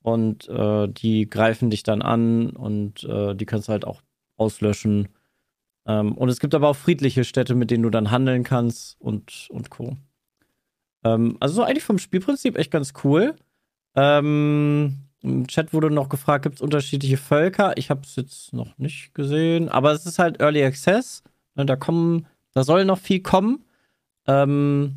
und 0.00 0.48
äh, 0.48 0.88
die 0.88 1.28
greifen 1.28 1.70
dich 1.70 1.82
dann 1.82 2.00
an 2.02 2.50
und 2.50 3.04
äh, 3.04 3.34
die 3.34 3.46
kannst 3.46 3.68
du 3.68 3.72
halt 3.72 3.84
auch 3.84 4.02
auslöschen. 4.36 5.08
Ähm, 5.86 6.12
und 6.16 6.28
es 6.28 6.40
gibt 6.40 6.54
aber 6.54 6.68
auch 6.68 6.76
friedliche 6.76 7.24
Städte, 7.24 7.54
mit 7.54 7.70
denen 7.70 7.82
du 7.82 7.90
dann 7.90 8.10
handeln 8.10 8.44
kannst 8.44 9.00
und, 9.00 9.48
und 9.50 9.70
Co. 9.70 9.96
Ähm, 11.04 11.36
also 11.40 11.56
so 11.56 11.62
eigentlich 11.62 11.84
vom 11.84 11.98
Spielprinzip 11.98 12.56
echt 12.56 12.70
ganz 12.70 12.92
cool. 13.04 13.34
Ähm, 13.94 15.08
Im 15.22 15.46
Chat 15.46 15.72
wurde 15.72 15.90
noch 15.90 16.08
gefragt, 16.08 16.44
gibt 16.44 16.56
es 16.56 16.60
unterschiedliche 16.60 17.16
Völker? 17.16 17.76
Ich 17.76 17.90
habe 17.90 18.02
es 18.04 18.16
jetzt 18.16 18.52
noch 18.52 18.78
nicht 18.78 19.14
gesehen, 19.14 19.68
aber 19.68 19.92
es 19.92 20.06
ist 20.06 20.18
halt 20.18 20.40
Early 20.40 20.64
Access. 20.64 21.22
Ne, 21.56 21.66
da 21.66 21.76
kommen, 21.76 22.26
da 22.52 22.64
soll 22.64 22.84
noch 22.84 22.98
viel 22.98 23.20
kommen. 23.20 23.64
Ähm, 24.26 24.96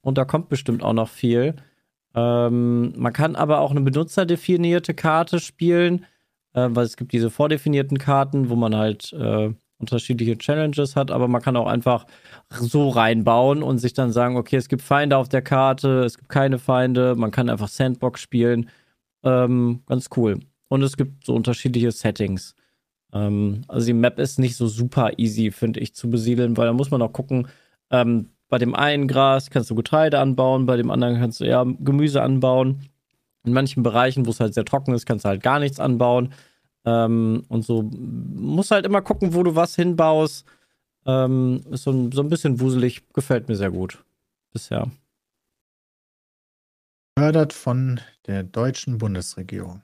und 0.00 0.18
da 0.18 0.24
kommt 0.24 0.48
bestimmt 0.48 0.82
auch 0.82 0.92
noch 0.92 1.08
viel. 1.08 1.56
Ähm, 2.14 2.92
man 2.96 3.12
kann 3.12 3.36
aber 3.36 3.60
auch 3.60 3.70
eine 3.70 3.82
benutzerdefinierte 3.82 4.94
Karte 4.94 5.38
spielen, 5.38 6.06
äh, 6.54 6.68
weil 6.70 6.84
es 6.86 6.96
gibt 6.96 7.12
diese 7.12 7.30
vordefinierten 7.30 7.98
Karten, 7.98 8.48
wo 8.48 8.56
man 8.56 8.74
halt 8.74 9.12
äh, 9.12 9.52
unterschiedliche 9.78 10.38
Challenges 10.38 10.96
hat, 10.96 11.10
aber 11.10 11.28
man 11.28 11.42
kann 11.42 11.56
auch 11.56 11.66
einfach 11.66 12.06
so 12.50 12.88
reinbauen 12.88 13.62
und 13.62 13.78
sich 13.78 13.92
dann 13.92 14.12
sagen, 14.12 14.36
okay, 14.36 14.56
es 14.56 14.68
gibt 14.68 14.82
Feinde 14.82 15.18
auf 15.18 15.28
der 15.28 15.42
Karte, 15.42 16.04
es 16.04 16.16
gibt 16.16 16.30
keine 16.30 16.58
Feinde, 16.58 17.14
man 17.16 17.30
kann 17.30 17.50
einfach 17.50 17.68
Sandbox 17.68 18.20
spielen. 18.20 18.70
Ähm, 19.22 19.82
ganz 19.86 20.08
cool. 20.16 20.40
Und 20.68 20.82
es 20.82 20.96
gibt 20.96 21.26
so 21.26 21.34
unterschiedliche 21.34 21.92
Settings. 21.92 22.54
Ähm, 23.16 23.62
also 23.68 23.86
die 23.86 23.92
Map 23.94 24.18
ist 24.18 24.38
nicht 24.38 24.56
so 24.56 24.66
super 24.66 25.18
easy, 25.18 25.50
finde 25.50 25.80
ich, 25.80 25.94
zu 25.94 26.10
besiedeln, 26.10 26.56
weil 26.56 26.66
da 26.66 26.72
muss 26.72 26.90
man 26.90 27.02
auch 27.02 27.12
gucken, 27.12 27.48
ähm, 27.90 28.30
bei 28.48 28.58
dem 28.58 28.74
einen 28.74 29.08
Gras 29.08 29.50
kannst 29.50 29.70
du 29.70 29.74
Getreide 29.74 30.18
anbauen, 30.20 30.66
bei 30.66 30.76
dem 30.76 30.90
anderen 30.90 31.18
kannst 31.18 31.40
du 31.40 31.44
eher 31.44 31.64
Gemüse 31.80 32.22
anbauen. 32.22 32.82
In 33.44 33.52
manchen 33.52 33.82
Bereichen, 33.82 34.26
wo 34.26 34.30
es 34.30 34.40
halt 34.40 34.54
sehr 34.54 34.64
trocken 34.64 34.94
ist, 34.94 35.06
kannst 35.06 35.24
du 35.24 35.28
halt 35.28 35.42
gar 35.42 35.58
nichts 35.58 35.80
anbauen. 35.80 36.32
Ähm, 36.84 37.44
und 37.48 37.64
so 37.64 37.82
muss 37.82 38.70
halt 38.70 38.86
immer 38.86 39.02
gucken, 39.02 39.34
wo 39.34 39.42
du 39.42 39.56
was 39.56 39.74
hinbaust. 39.74 40.46
Ähm, 41.06 41.62
ist 41.70 41.84
so 41.84 41.92
ein, 41.92 42.12
so 42.12 42.22
ein 42.22 42.28
bisschen 42.28 42.60
wuselig, 42.60 43.02
gefällt 43.12 43.48
mir 43.48 43.56
sehr 43.56 43.70
gut. 43.70 44.04
Bisher. 44.52 44.90
Fördert 47.18 47.52
von 47.52 48.00
der 48.26 48.42
deutschen 48.42 48.98
Bundesregierung. 48.98 49.82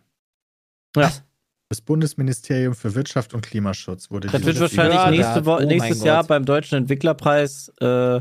Ja. 0.96 1.10
Das 1.72 1.80
Bundesministerium 1.80 2.74
für 2.74 2.94
Wirtschaft 2.94 3.32
und 3.32 3.40
Klimaschutz 3.40 4.10
wurde 4.10 4.28
Das 4.28 4.44
wird 4.44 4.60
wahrscheinlich 4.60 4.94
Ja, 4.94 5.10
nächste 5.10 5.46
Wo 5.46 5.56
oh 5.56 5.60
nächstes 5.60 6.04
Jahr 6.04 6.18
Gott. 6.18 6.28
beim 6.28 6.44
Deutschen 6.44 6.76
Entwicklerpreis, 6.76 7.72
äh, 7.80 8.20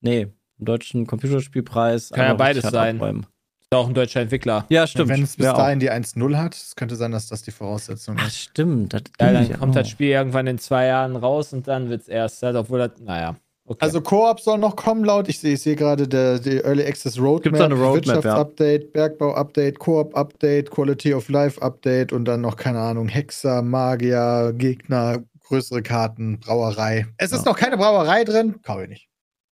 nee, 0.00 0.22
im 0.22 0.64
Deutschen 0.64 1.06
Computerspielpreis. 1.06 2.08
Kann 2.08 2.24
ja 2.28 2.32
beides 2.32 2.64
sein. 2.64 2.96
abräumen. 2.96 3.26
Ist 3.60 3.74
auch 3.74 3.88
ein 3.88 3.92
deutscher 3.92 4.22
Entwickler. 4.22 4.64
Ja, 4.70 4.86
stimmt. 4.86 5.10
Wenn 5.10 5.22
es 5.22 5.36
bis 5.36 5.46
auch. 5.48 5.58
dahin 5.58 5.80
die 5.80 5.90
1-0 5.90 6.36
hat, 6.38 6.54
es 6.54 6.76
könnte 6.76 6.96
sein, 6.96 7.12
dass 7.12 7.26
das 7.28 7.42
die 7.42 7.50
Voraussetzung 7.50 8.16
Ach, 8.18 8.26
ist. 8.28 8.38
stimmt. 8.38 8.94
Das 8.94 9.02
Ja, 9.20 9.32
dann 9.34 9.46
ja 9.50 9.58
kommt 9.58 9.72
auch. 9.72 9.80
das 9.80 9.90
Spiel 9.90 10.08
irgendwann 10.08 10.46
in 10.46 10.56
zwei 10.56 10.86
Jahren 10.86 11.14
raus 11.14 11.52
und 11.52 11.68
dann 11.68 11.90
wird's 11.90 12.08
erst, 12.08 12.42
halt, 12.42 12.56
obwohl 12.56 12.78
das, 12.78 12.92
naja. 13.00 13.36
Okay. 13.70 13.84
Also 13.84 14.00
Koop 14.00 14.40
soll 14.40 14.56
noch 14.58 14.76
kommen, 14.76 15.04
laut. 15.04 15.28
Ich 15.28 15.40
sehe 15.40 15.56
sehe 15.58 15.76
gerade 15.76 16.08
der, 16.08 16.38
die 16.38 16.56
Early 16.56 16.84
Access 16.86 17.18
Roadmap, 17.18 17.42
Gibt's 17.42 17.60
eine 17.60 17.74
Roadmap, 17.74 18.06
ja. 18.06 18.14
Wirtschaftsupdate, 18.14 18.92
Bergbau-Update, 18.94 19.78
Koop-Update, 19.78 20.70
Quality 20.70 21.12
of 21.12 21.28
Life-Update 21.28 22.12
und 22.14 22.24
dann 22.24 22.40
noch, 22.40 22.56
keine 22.56 22.80
Ahnung, 22.80 23.08
Hexer, 23.08 23.60
Magier, 23.60 24.54
Gegner, 24.56 25.22
größere 25.46 25.82
Karten, 25.82 26.40
Brauerei. 26.40 27.06
Es 27.18 27.32
ist 27.32 27.44
Ja. 27.44 27.52
noch 27.52 27.58
keine 27.58 27.76
Brauerei 27.76 28.24
drin, 28.24 28.62
kaufe 28.62 28.84
ich 28.84 28.88
nicht. 28.88 29.08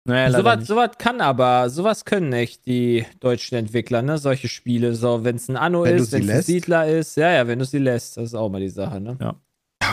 Naja, 0.08 0.28
leider 0.28 0.38
Sowas 0.38 0.56
nicht. 0.60 0.68
sowas 0.68 0.90
kann 0.98 1.20
aber, 1.20 1.68
sowas 1.68 2.04
können 2.06 2.32
echt 2.32 2.64
die 2.66 3.04
deutschen 3.20 3.58
Entwickler, 3.58 4.00
ne? 4.02 4.16
Solche 4.18 4.48
Spiele. 4.48 4.94
So, 4.94 5.24
wenn 5.24 5.36
es 5.36 5.48
ein 5.48 5.56
Anno 5.56 5.82
Wenn 5.84 5.96
ist, 5.96 6.12
wenn 6.12 6.22
es 6.22 6.30
ein? 6.30 6.42
Siedler 6.42 6.86
ist. 6.86 7.16
Ja, 7.16 7.32
ja, 7.32 7.46
wenn 7.48 7.58
du 7.58 7.64
sie 7.66 7.78
lässt, 7.78 8.16
das 8.16 8.24
ist 8.26 8.34
auch 8.34 8.48
mal 8.48 8.60
die 8.60 8.68
Sache, 8.68 9.00
ne? 9.00 9.18
Ja, 9.20 9.34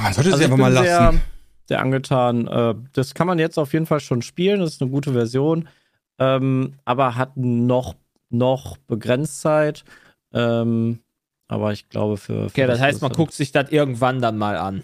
man 0.01 0.13
sollte 0.13 0.29
Also 0.31 0.37
sie 0.37 0.45
einfach 0.45 0.57
mal 0.57 0.71
lassen. 0.71 0.85
Sehr, 0.85 1.13
sehr 1.67 1.81
angetan. 1.81 2.47
Äh, 2.47 2.75
das 2.93 3.13
kann 3.13 3.27
man 3.27 3.39
jetzt 3.39 3.57
auf 3.57 3.73
jeden 3.73 3.85
Fall 3.85 3.99
schon 3.99 4.21
spielen. 4.21 4.59
Das 4.59 4.73
ist 4.73 4.81
eine 4.81 4.91
gute 4.91 5.13
Version. 5.13 5.67
Ähm, 6.19 6.75
aber 6.85 7.15
hat 7.15 7.37
noch, 7.37 7.95
noch 8.29 8.77
begrenzt 8.77 9.41
Zeit. 9.41 9.83
Ähm, 10.33 10.99
aber 11.47 11.71
ich 11.71 11.89
glaube, 11.89 12.17
für. 12.17 12.49
für 12.49 12.61
Okay, 12.61 12.67
das 12.67 12.79
heißt, 12.79 13.01
man 13.01 13.11
guckt 13.11 13.33
sich 13.33 13.51
das 13.51 13.71
irgendwann 13.71 14.21
dann 14.21 14.37
mal 14.37 14.57
an. 14.57 14.83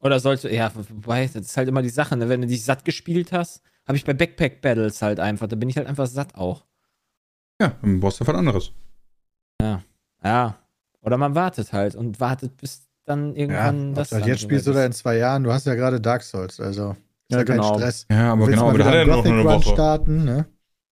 Oder 0.00 0.20
sollte, 0.20 0.52
ja, 0.54 0.70
wobei, 0.74 1.24
das 1.26 1.46
ist 1.46 1.56
halt 1.56 1.68
immer 1.68 1.82
die 1.82 1.88
Sache, 1.88 2.16
ne? 2.16 2.28
Wenn 2.28 2.42
du 2.42 2.46
dich 2.46 2.62
satt 2.62 2.84
gespielt 2.84 3.32
hast, 3.32 3.62
habe 3.86 3.96
ich 3.96 4.04
bei 4.04 4.12
Backpack 4.12 4.60
Battles 4.60 5.00
halt 5.00 5.18
einfach, 5.18 5.46
da 5.46 5.56
bin 5.56 5.68
ich 5.68 5.76
halt 5.76 5.86
einfach 5.86 6.06
satt 6.06 6.34
auch. 6.34 6.64
Ja, 7.60 7.72
dann 7.80 8.00
brauchst 8.00 8.20
du 8.20 8.26
was 8.26 8.34
anderes. 8.34 8.72
Ja. 10.22 10.58
Oder 11.00 11.18
man 11.18 11.34
wartet 11.34 11.72
halt 11.72 11.94
und 11.94 12.18
wartet, 12.18 12.56
bis 12.56 12.88
dann 13.06 13.34
Ja, 13.34 13.40
irgendwann 13.42 13.88
ob 13.90 13.94
das. 13.96 14.10
du 14.10 14.18
dann 14.18 14.28
jetzt 14.28 14.40
spielst 14.42 14.68
oder 14.68 14.80
ist. 14.80 14.86
in 14.86 14.92
zwei 14.92 15.16
Jahren, 15.18 15.44
du 15.44 15.52
hast 15.52 15.66
ja 15.66 15.74
gerade 15.74 16.00
Dark 16.00 16.22
Souls, 16.22 16.60
also 16.60 16.90
ist 16.92 16.98
Ja, 17.30 17.38
ja, 17.38 17.44
kein 17.44 17.56
genau. 17.56 17.74
Stress. 17.78 18.06
Ja, 18.10 18.32
aber 18.32 18.46
genau, 18.46 18.68
aber 18.68 18.78
da 18.78 18.84
hat 18.86 18.94
er 18.94 19.06
noch 19.06 19.24
eine 19.24 19.44
Woche. 19.44 19.68
starten, 19.72 20.24
ne? 20.24 20.46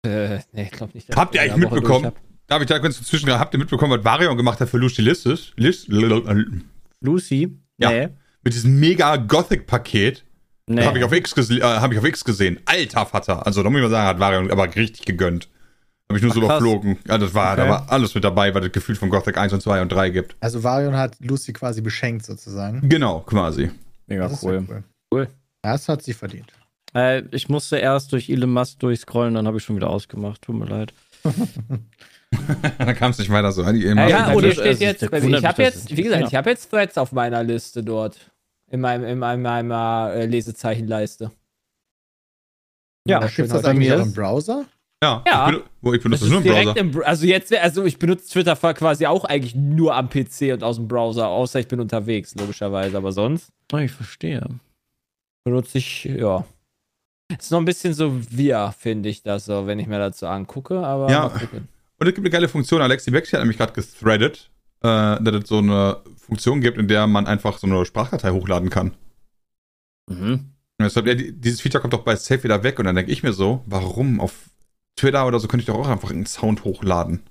Äh, 0.05 0.39
nee, 0.53 0.63
ich 0.65 0.71
glaube 0.71 0.93
nicht. 0.95 1.15
Habt 1.17 1.35
ihr 1.35 1.43
ich 1.45 1.51
eigentlich 1.53 1.55
eine 1.65 1.67
Woche 1.67 1.75
mitbekommen? 1.77 2.13
Darf 2.49 2.61
ich 2.63 2.69
da 2.69 2.79
kurz 2.79 2.99
dazwischen, 2.99 3.31
habt 3.33 3.55
ihr 3.55 3.59
mitbekommen, 3.59 3.99
was 3.99 4.05
Varion 4.05 4.37
gemacht 4.37 4.61
hat 4.61 4.69
für 4.69 4.79
Lucy 4.79 5.03
Lisses? 5.03 5.53
List, 5.57 5.89
Lucy? 7.01 7.59
Ja. 7.79 7.91
Nee. 7.91 8.09
mit 8.43 8.55
diesem 8.55 8.79
mega 8.79 9.17
Gothic-Paket. 9.17 10.25
Nee. 10.69 10.85
Habe 10.85 10.99
ich, 10.99 11.05
auf 11.05 11.13
X 11.13 11.37
gese- 11.37 11.59
äh, 11.59 11.63
hab 11.63 11.93
ich 11.93 11.99
auf 11.99 12.05
X 12.05 12.25
gesehen. 12.25 12.59
Alter 12.65 13.07
Vater. 13.07 13.45
Also, 13.47 13.63
da 13.63 13.71
muss 13.71 13.79
ich 13.79 13.85
mal 13.85 13.91
sagen, 13.91 14.09
hat 14.09 14.19
Varion 14.21 14.51
aber 14.51 14.65
richtig 14.75 15.05
gegönnt. 15.05 15.49
Habe 16.09 16.19
ich 16.19 16.23
nur 16.23 16.31
Ach, 16.31 16.35
so 16.35 16.41
krass. 16.41 16.61
überflogen. 16.61 16.99
Ja, 17.09 17.19
das 17.19 17.35
war, 17.35 17.57
da 17.57 17.63
Okay. 17.63 17.71
war 17.73 17.87
alles 17.93 18.15
mit 18.15 18.23
dabei, 18.25 18.55
was 18.55 18.63
das 18.63 18.73
Gefühl 18.73 18.95
von 18.95 19.11
Gothic 19.11 19.37
1 19.39 19.53
und 19.53 19.61
2 19.63 19.83
und 19.83 19.91
3 19.91 20.11
gibt. 20.11 20.37
Also 20.41 20.63
Varion 20.63 20.97
hat 20.97 21.17
Lucy 21.21 21.53
quasi 21.53 21.81
beschenkt 21.81 22.25
sozusagen. 22.25 22.89
Genau, 22.89 23.21
quasi. 23.21 23.71
Mega 24.07 24.31
cool. 24.43 24.55
ja 24.55 24.61
cool. 24.69 24.85
Cool. 25.13 25.29
Ja, 25.65 25.73
Das 25.73 25.89
hat 25.89 26.03
sie 26.03 26.13
verdient. 26.15 26.53
Äh, 26.95 27.23
ich 27.33 27.49
musste 27.49 27.77
erst 27.79 28.13
durch 28.13 28.31
Elon 28.31 28.53
Musk 28.53 28.79
durchscrollen, 28.79 29.35
dann 29.35 29.47
habe 29.49 29.57
ich 29.59 29.65
schon 29.65 29.75
wieder 29.77 29.91
ausgemacht. 29.91 30.43
Tut 30.43 30.55
mir 30.57 30.67
leid. 30.67 30.93
da 32.79 32.95
kam 32.95 33.11
es 33.11 33.19
nicht 33.19 33.31
weiter 33.31 33.51
so. 33.53 33.65
Die- 33.73 33.81
Ja, 33.83 34.09
Ja, 34.09 34.33
oder- 34.33 34.53
steht 34.53 34.65
also, 34.67 34.85
jetzt, 34.85 35.03
ich 35.03 35.45
habe 35.45 35.63
jetzt, 35.63 35.97
wie 35.97 36.03
gesagt, 36.03 36.23
ja. 36.23 36.29
ich 36.29 36.35
habe 36.37 36.51
jetzt 36.51 36.71
Threads 36.71 36.99
auf 36.99 37.13
meiner 37.13 37.43
Liste 37.43 37.83
dort. 37.83 38.31
In 38.71 38.81
meinem, 38.81 39.05
in 39.05 39.19
meinem, 39.19 39.43
meiner 39.43 40.13
äh, 40.15 40.27
Lesezeichenleiste. 40.27 41.31
Ja, 43.07 43.21
Da 43.21 43.29
schön 43.29 43.45
Gibt 43.45 43.55
es 43.57 43.63
das 43.63 43.71
eigentlich 43.71 43.89
mir 43.89 44.01
auch 44.01 44.05
im 44.07 44.13
Browser? 44.13 44.65
Ja, 45.03 45.23
Ja. 45.27 45.51
Ich, 45.51 45.59
wo 45.83 45.93
ich 45.93 46.03
Das 46.03 46.21
benutze 46.21 46.25
es 46.25 46.31
nur 46.31 46.41
im 46.45 46.65
Browser. 46.65 46.77
im, 46.81 47.03
also 47.05 47.27
jetzt, 47.27 47.55
also 47.55 47.85
ich 47.85 47.99
benutze 47.99 48.29
Twitter 48.31 48.57
quasi 48.75 49.07
auch 49.07 49.25
eigentlich 49.25 49.55
nur 49.55 49.95
am 49.95 50.09
PC 50.09 50.53
und 50.55 50.63
aus 50.65 50.77
dem 50.77 50.89
Browser, 50.89 51.29
außer 51.29 51.61
ich 51.61 51.69
bin 51.69 51.81
unterwegs, 51.81 52.35
logischerweise. 52.35 52.97
Aber 52.97 53.13
sonst 53.13 53.53
Oh, 53.73 53.79
ich 53.79 53.93
verstehe. 53.93 54.47
benutze 55.45 55.79
ich, 55.79 56.05
ja. 56.05 56.45
Ist 57.29 57.51
noch 57.51 57.59
ein 57.59 57.65
bisschen 57.65 57.93
so 57.93 58.21
wir, 58.31 58.73
finde 58.79 59.09
ich 59.09 59.23
das 59.23 59.45
so, 59.47 59.67
wenn 59.67 59.79
ich 59.81 59.87
mir 59.87 59.99
dazu 59.99 60.27
angucke, 60.29 60.79
aber 60.79 61.11
Ja. 61.11 61.27
Und 61.27 62.07
es 62.07 62.15
gibt 62.15 62.19
eine 62.19 62.31
geile 62.31 62.49
Funktion. 62.49 62.81
Alexi 62.83 63.11
Beck 63.11 63.31
hat 63.33 63.41
nämlich 63.41 63.57
gerade 63.59 63.73
gethreadet, 63.73 64.51
äh, 64.83 64.87
dass 65.23 65.35
es 65.43 65.49
so 65.49 65.59
eine 65.59 65.99
Funktion 66.17 66.61
gibt, 66.61 66.79
in 66.79 66.89
der 66.89 67.07
man 67.07 67.27
einfach 67.27 67.59
so 67.59 67.67
eine 67.67 67.85
Sprachdatei 67.85 68.31
hochladen 68.31 68.71
kann. 68.71 68.93
Mhm. 70.11 70.33
Und 70.79 70.85
deshalb, 70.85 71.07
ja, 71.07 71.15
die- 71.15 71.33
dieses 71.33 71.61
Feature 71.61 71.81
kommt 71.81 71.95
doch 71.95 72.05
bei 72.05 72.15
Safe 72.17 72.43
wieder 72.45 72.63
weg. 72.63 72.79
Und 72.79 72.85
dann 72.85 72.95
denke 72.97 73.11
ich 73.13 73.23
mir 73.23 73.33
so, 73.33 73.63
warum? 73.67 74.21
Auf 74.21 74.35
Twitter 74.97 75.27
oder 75.27 75.39
so 75.39 75.49
könnte 75.49 75.63
ich 75.63 75.67
doch 75.67 75.79
auch 75.79 75.89
einfach 75.89 76.11
einen 76.11 76.27
Sound 76.27 76.65
hochladen. 76.65 77.23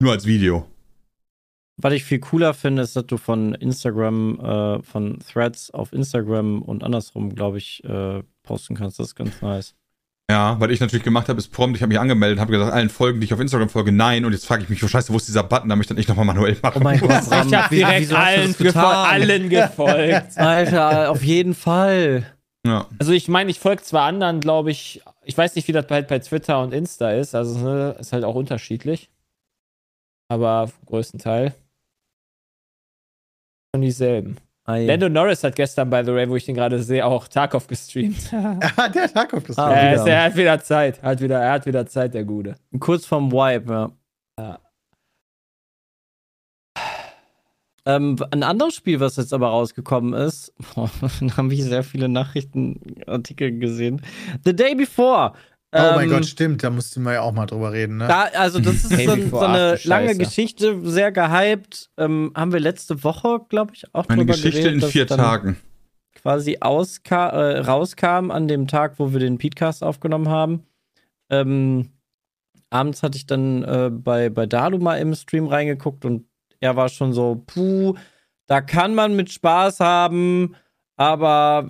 Nur 0.00 0.12
als 0.12 0.26
Video. 0.26 0.66
Was 1.78 1.94
ich 1.94 2.04
viel 2.04 2.20
cooler 2.20 2.54
finde, 2.54 2.82
ist, 2.82 2.94
dass 2.96 3.06
du 3.06 3.16
von 3.16 3.54
Instagram, 3.54 4.38
äh, 4.40 4.82
von 4.82 5.18
Threads 5.20 5.70
auf 5.70 5.92
Instagram 5.92 6.60
und 6.62 6.84
andersrum, 6.84 7.34
glaube 7.34 7.58
ich, 7.58 7.82
äh, 7.84 8.22
posten 8.42 8.76
kannst. 8.76 8.98
Das 8.98 9.08
ist 9.08 9.14
ganz 9.14 9.40
nice. 9.40 9.74
Ja, 10.30 10.58
weil 10.60 10.70
ich 10.70 10.80
natürlich 10.80 11.04
gemacht 11.04 11.28
habe, 11.28 11.38
ist 11.38 11.48
prompt, 11.48 11.76
ich 11.76 11.82
habe 11.82 11.88
mich 11.88 11.98
angemeldet, 11.98 12.38
habe 12.38 12.52
gesagt, 12.52 12.72
allen 12.72 12.88
Folgen, 12.88 13.20
die 13.20 13.24
ich 13.26 13.34
auf 13.34 13.40
Instagram 13.40 13.68
folge, 13.68 13.92
nein. 13.92 14.24
Und 14.24 14.32
jetzt 14.32 14.46
frage 14.46 14.62
ich 14.62 14.68
mich, 14.68 14.82
oh 14.82 14.88
scheiße, 14.88 15.12
wo 15.12 15.16
ist 15.16 15.28
dieser 15.28 15.42
Button, 15.42 15.68
damit 15.68 15.84
ich 15.84 15.88
dann 15.88 15.96
nicht 15.96 16.08
nochmal 16.08 16.24
manuell 16.24 16.56
mache. 16.62 16.78
Oh 16.78 16.82
mein 16.82 17.00
Gott, 17.00 17.22
Ich 17.26 17.54
habe 17.54 17.74
direkt 17.74 18.12
allen, 18.12 18.56
gefol 18.56 18.82
allen 18.82 19.48
gefolgt. 19.48 20.38
Alter, 20.38 21.10
auf 21.10 21.22
jeden 21.22 21.54
Fall. 21.54 22.31
Ja. 22.64 22.86
Also 22.98 23.12
ich 23.12 23.28
meine, 23.28 23.50
ich 23.50 23.58
folge 23.58 23.82
zwar 23.82 24.04
anderen, 24.04 24.40
glaube 24.40 24.70
ich, 24.70 25.02
ich 25.24 25.36
weiß 25.36 25.56
nicht, 25.56 25.66
wie 25.68 25.72
das 25.72 25.86
halt 25.90 26.08
bei 26.08 26.18
Twitter 26.20 26.60
und 26.62 26.72
Insta 26.72 27.10
ist, 27.10 27.34
also 27.34 27.58
ne, 27.58 27.96
ist 27.98 28.12
halt 28.12 28.24
auch 28.24 28.34
unterschiedlich. 28.34 29.10
Aber 30.28 30.70
größtenteils 30.86 31.54
schon 33.74 33.82
dieselben. 33.82 34.36
Ei. 34.64 34.84
Lando 34.84 35.08
Norris 35.08 35.42
hat 35.42 35.56
gestern, 35.56 35.90
by 35.90 36.02
the 36.04 36.12
way, 36.12 36.28
wo 36.28 36.36
ich 36.36 36.44
den 36.44 36.54
gerade 36.54 36.80
sehe, 36.80 37.04
auch 37.04 37.26
Tarkov 37.26 37.66
gestreamt. 37.66 38.30
ja, 38.32 38.58
Ja, 38.76 38.88
der 38.88 39.12
Tag 39.12 39.34
auf 39.34 39.44
das 39.44 39.58
Ah, 39.58 39.72
er, 39.72 39.94
ist, 39.94 40.06
er 40.06 40.24
hat 40.24 40.36
wieder 40.36 40.62
Zeit, 40.62 41.02
hat 41.02 41.20
wieder, 41.20 41.40
er 41.40 41.52
hat 41.52 41.66
wieder 41.66 41.86
Zeit, 41.86 42.14
der 42.14 42.24
Gute. 42.24 42.54
Kurz 42.78 43.06
vorm 43.06 43.32
Wipe, 43.32 43.72
ja. 43.72 43.90
Ja. 44.38 44.58
Ähm, 47.84 48.16
ein 48.30 48.42
anderes 48.44 48.74
Spiel, 48.74 49.00
was 49.00 49.16
jetzt 49.16 49.32
aber 49.34 49.48
rausgekommen 49.48 50.12
ist, 50.14 50.52
boah, 50.74 50.90
da 51.20 51.36
habe 51.36 51.52
ich 51.52 51.64
sehr 51.64 51.82
viele 51.82 52.08
Nachrichtenartikel 52.08 53.58
gesehen. 53.58 54.02
The 54.44 54.54
Day 54.54 54.74
Before. 54.74 55.32
Oh 55.74 55.78
mein 55.96 56.04
Ähm, 56.04 56.10
Gott, 56.10 56.26
stimmt, 56.26 56.62
da 56.62 56.68
mussten 56.70 57.02
wir 57.02 57.14
ja 57.14 57.20
auch 57.22 57.32
mal 57.32 57.46
drüber 57.46 57.72
reden, 57.72 57.96
ne? 57.96 58.06
Da, 58.06 58.24
also 58.38 58.60
das 58.60 58.74
ist 58.84 58.90
so, 59.04 59.16
so 59.30 59.38
eine 59.38 59.78
lange. 59.84 60.14
Geschichte, 60.16 60.78
sehr 60.84 61.10
gehypt. 61.12 61.88
Ähm, 61.96 62.30
haben 62.36 62.52
wir 62.52 62.60
letzte 62.60 63.02
Woche, 63.04 63.40
glaube 63.48 63.72
ich, 63.74 63.84
auch 63.94 64.06
Eine 64.08 64.18
drüber 64.18 64.34
Geschichte 64.34 64.60
geredet, 64.60 64.74
in 64.74 64.80
dass 64.80 64.90
vier 64.90 65.06
dann 65.06 65.18
Tagen. 65.18 65.56
quasi 66.14 66.58
auska 66.60 67.30
äh, 67.30 67.58
rauskam 67.60 68.30
an 68.30 68.48
dem 68.48 68.68
Tag, 68.68 68.98
wo 68.98 69.12
wir 69.12 69.18
den 69.20 69.38
Podcast 69.38 69.82
aufgenommen 69.82 70.28
haben. 70.28 70.62
Ähm, 71.30 71.88
abends 72.68 73.02
hatte 73.02 73.16
ich 73.16 73.26
dann 73.26 73.62
äh, 73.64 73.90
bei, 73.90 74.28
bei 74.28 74.44
Dalu 74.46 74.76
mal 74.78 74.96
im 74.96 75.14
Stream 75.14 75.46
reingeguckt 75.46 76.04
und 76.04 76.26
er 76.62 76.76
war 76.76 76.88
schon 76.88 77.12
so, 77.12 77.42
puh, 77.46 77.94
da 78.46 78.60
kann 78.60 78.94
man 78.94 79.16
mit 79.16 79.30
Spaß 79.30 79.80
haben, 79.80 80.54
aber 80.96 81.68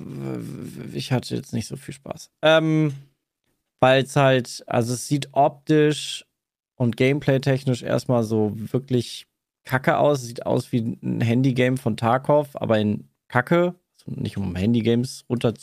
ich 0.92 1.12
hatte 1.12 1.34
jetzt 1.34 1.52
nicht 1.52 1.66
so 1.66 1.76
viel 1.76 1.94
Spaß. 1.94 2.30
Ähm, 2.42 2.92
Weil 3.80 4.04
es 4.04 4.14
halt, 4.16 4.62
also 4.66 4.94
es 4.94 5.08
sieht 5.08 5.30
optisch 5.32 6.24
und 6.76 6.96
gameplay-technisch 6.96 7.82
erstmal 7.82 8.22
so 8.22 8.52
wirklich 8.54 9.26
kacke 9.64 9.96
aus. 9.98 10.22
Sieht 10.22 10.46
aus 10.46 10.72
wie 10.72 10.98
ein 11.02 11.20
Handygame 11.20 11.76
von 11.78 11.96
Tarkov, 11.96 12.50
aber 12.54 12.78
in 12.78 13.08
Kacke. 13.28 13.74
Also 13.94 14.20
nicht 14.20 14.36
um 14.36 14.54
Handygames 14.54 15.24
runter 15.28 15.54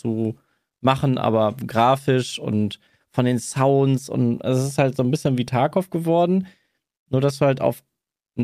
aber 1.18 1.56
grafisch 1.66 2.40
und 2.40 2.80
von 3.12 3.26
den 3.26 3.40
Sounds 3.40 4.10
und 4.10 4.44
also 4.44 4.62
es 4.62 4.70
ist 4.70 4.78
halt 4.78 4.96
so 4.96 5.04
ein 5.04 5.12
bisschen 5.12 5.38
wie 5.38 5.46
Tarkov 5.46 5.90
geworden. 5.90 6.48
Nur, 7.10 7.22
dass 7.22 7.40
du 7.40 7.46
halt 7.46 7.62
auf 7.62 7.84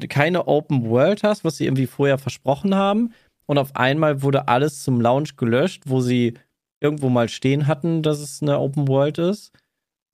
keine 0.10 0.48
Open 0.48 0.90
World 0.90 1.24
hast, 1.24 1.44
was 1.44 1.58
sie 1.58 1.66
irgendwie 1.66 1.88
vorher 1.88 2.18
versprochen 2.18 2.76
haben. 2.76 3.14
Und 3.46 3.58
auf 3.58 3.76
einmal 3.76 4.22
wurde 4.22 4.48
alles 4.48 4.84
zum 4.84 5.00
Launch 5.02 5.38
gelöscht, 5.38 5.84
wo 5.86 6.02
sie 6.02 6.34
irgendwo 6.80 7.10
mal 7.10 7.30
stehen 7.30 7.68
hatten, 7.68 8.02
dass 8.04 8.20
es 8.20 8.42
eine 8.42 8.60
Open 8.60 8.88
World 8.88 9.18
ist. 9.18 9.52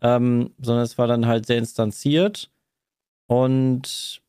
Ähm, 0.02 0.54
sondern 0.60 0.84
es 0.84 0.98
war 0.98 1.08
dann 1.08 1.28
halt 1.28 1.46
sehr 1.46 1.58
instanziert. 1.58 2.52
Und 3.28 4.22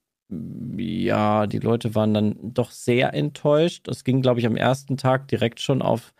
ja, 0.76 1.46
die 1.46 1.58
Leute 1.58 1.94
waren 1.94 2.14
dann 2.14 2.36
doch 2.54 2.70
sehr 2.70 3.14
enttäuscht. 3.14 3.88
Es 3.88 4.04
ging, 4.04 4.22
glaube 4.22 4.40
ich, 4.40 4.46
am 4.46 4.56
ersten 4.56 4.96
Tag 4.96 5.28
direkt 5.28 5.60
schon 5.60 5.82
auf 5.82 6.14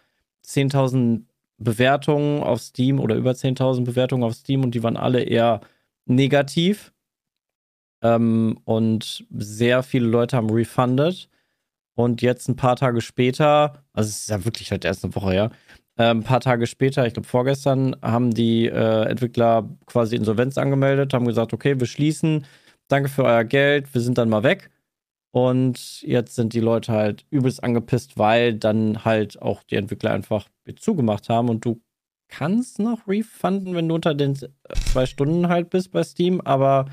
10.000 0.47 1.23
Bewertungen 1.59 2.43
auf 2.43 2.61
Steam 2.61 3.01
oder 3.01 3.15
über 3.15 3.33
10.000 3.33 3.85
Bewertungen 3.85 4.25
auf 4.25 4.35
Steam 4.35 4.65
und 4.65 4.75
die 4.75 4.83
waren 4.83 4.97
alle 4.97 5.23
eher 5.23 5.61
negativ. 6.07 6.93
Ähm, 8.03 8.59
und 8.65 9.25
sehr 9.31 9.83
viele 9.83 10.07
Leute 10.07 10.37
haben 10.37 10.51
refunded. 10.51 11.29
Und 11.95 12.23
jetzt 12.23 12.49
ein 12.49 12.57
paar 12.57 12.77
Tage 12.77 13.01
später, 13.01 13.85
also 13.93 14.09
es 14.09 14.23
ist 14.23 14.31
ja 14.31 14.45
wirklich 14.45 14.71
halt 14.71 14.85
erst 14.85 15.05
eine 15.05 15.15
Woche 15.15 15.33
her, 15.33 15.51
äh, 15.97 16.05
ein 16.05 16.23
paar 16.25 16.41
Tage 16.41 16.67
später, 16.67 17.07
ich 17.07 17.13
glaube 17.13 17.29
vorgestern, 17.29 17.97
haben 18.03 18.33
die 18.33 18.67
äh, 18.67 19.05
Entwickler 19.05 19.69
quasi 19.87 20.17
Insolvenz 20.17 20.57
angemeldet, 20.59 21.13
haben 21.13 21.27
gesagt, 21.27 21.53
okay, 21.53 21.79
wir 21.79 21.87
schließen, 21.87 22.47
danke 22.89 23.09
für 23.11 23.25
euer 23.25 23.45
Geld, 23.45 23.93
wir 23.95 24.01
sind 24.01 24.19
dann 24.19 24.31
mal 24.31 24.43
weg. 24.43 24.71
Und 25.33 26.03
jetzt 26.03 26.35
sind 26.35 26.53
die 26.53 26.61
Leute 26.61 26.93
halt 26.93 27.25
übelst 27.31 27.65
angepisst, 27.65 28.19
weil 28.19 28.55
dann 28.55 29.05
halt 29.05 29.41
auch 29.41 29.63
die 29.63 29.77
Entwickler 29.77 30.13
einfach 30.13 30.49
zugemacht 30.77 31.29
haben 31.31 31.49
und 31.49 31.65
du 31.65 31.81
kannst 32.29 32.79
noch 32.79 33.07
refunden, 33.07 33.75
wenn 33.75 33.89
du 33.89 33.95
unter 33.95 34.15
den 34.15 34.37
zwei 34.37 35.07
Stunden 35.07 35.49
halt 35.49 35.71
bist 35.71 35.93
bei 35.93 36.03
Steam, 36.03 36.41
aber 36.43 36.87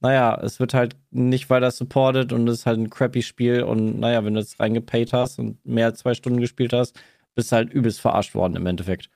naja, 0.00 0.38
es 0.42 0.60
wird 0.60 0.74
halt 0.74 0.96
nicht 1.10 1.48
weiter 1.50 1.70
supported 1.70 2.32
und 2.32 2.46
es 2.48 2.60
ist 2.60 2.66
halt 2.66 2.78
ein 2.78 2.90
crappy 2.90 3.22
Spiel 3.22 3.62
und 3.62 3.98
naja, 3.98 4.24
wenn 4.24 4.34
du 4.34 4.40
jetzt 4.40 4.60
reingepayt 4.60 5.12
hast 5.12 5.38
und 5.38 5.64
mehr 5.64 5.86
als 5.86 6.00
zwei 6.00 6.14
Stunden 6.14 6.40
gespielt 6.40 6.72
hast, 6.72 6.98
bist 7.34 7.50
du 7.52 7.56
halt 7.56 7.72
übelst 7.72 8.00
verarscht 8.00 8.34
worden 8.34 8.56
im 8.56 8.66
Endeffekt. 8.66 9.10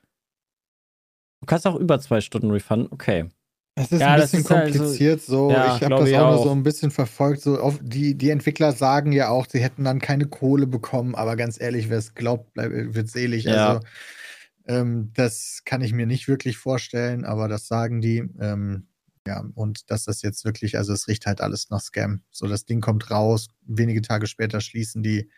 Du 1.41 1.47
kannst 1.47 1.67
auch 1.67 1.77
über 1.77 1.99
zwei 2.01 2.21
Stunden 2.21 2.51
refunden, 2.51 2.89
okay. 2.91 3.29
Es 3.77 3.93
ist 3.93 4.01
Ja, 4.01 4.15
ein 4.15 4.21
bisschen 4.21 4.41
ist 4.41 4.51
halt 4.51 4.73
so- 4.73 4.79
kompliziert 4.81 5.23
so. 5.23 5.51
Ja, 5.51 5.77
ich 5.77 5.83
habe 5.83 6.05
das 6.05 6.13
auch, 6.13 6.35
nur 6.35 6.43
so 6.43 6.51
ein 6.51 6.63
bisschen 6.63 6.91
verfolgt. 6.91 7.41
So 7.41 7.59
auf 7.59 7.79
die, 7.83 8.15
die 8.15 8.31
Entwickler 8.31 8.73
sagen 8.73 9.13
ja 9.13 9.29
auch, 9.31 9.47
sie 9.49 9.61
hätten 9.61 9.85
dann 9.85 10.01
keine 10.01 10.27
Kohle 10.27 10.67
bekommen, 10.67 11.15
aber 11.15 11.37
ganz 11.37 11.59
ehrlich, 11.61 11.89
wer 11.89 11.99
es 11.99 12.15
glaubt, 12.15 12.53
bleib, 12.53 12.73
wird 12.73 13.09
selig. 13.09 13.45
Ja. 13.45 13.75
Also 13.77 13.87
ähm, 14.67 15.13
das 15.15 15.63
kann 15.65 15.81
ich 15.81 15.93
mir 15.95 16.07
nicht 16.07 16.29
wirklich 16.29 16.59
vorstellen, 16.59 17.25
aber 17.25 17.49
das 17.49 17.69
sagen 17.69 18.01
die. 18.01 18.19
Ähm, 18.41 18.87
ja, 19.31 19.45
und 19.55 19.91
dass 19.93 20.05
das 20.05 20.23
jetzt 20.23 20.45
wirklich, 20.45 20.77
also 20.77 20.93
es 20.93 21.07
riecht 21.07 21.25
halt 21.25 21.41
alles 21.41 21.71
nach 21.71 21.81
Scam. 21.81 22.23
So, 22.31 22.49
das 22.49 22.65
Ding 22.65 22.81
kommt 22.81 23.13
raus, 23.13 23.47
wenige 23.63 24.03
Tage 24.03 24.27
später 24.27 24.61
schließen 24.61 25.05
die. 25.05 25.31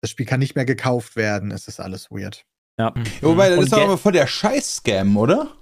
Das 0.00 0.10
Spiel 0.10 0.26
kann 0.26 0.40
nicht 0.40 0.56
mehr 0.56 0.64
gekauft 0.64 1.14
werden. 1.14 1.52
Es 1.52 1.68
ist 1.68 1.78
alles 1.78 2.10
weird. 2.10 2.44
Ja. 2.76 2.92
Wobei, 3.22 3.50
das 3.50 3.58
Und 3.58 3.64
ist 3.64 3.72
doch 3.72 3.84
aber 3.84 3.98
voll 3.98 4.12
der 4.12 4.26
Scheiß-Scam, 4.26 5.16
oder? 5.16 5.56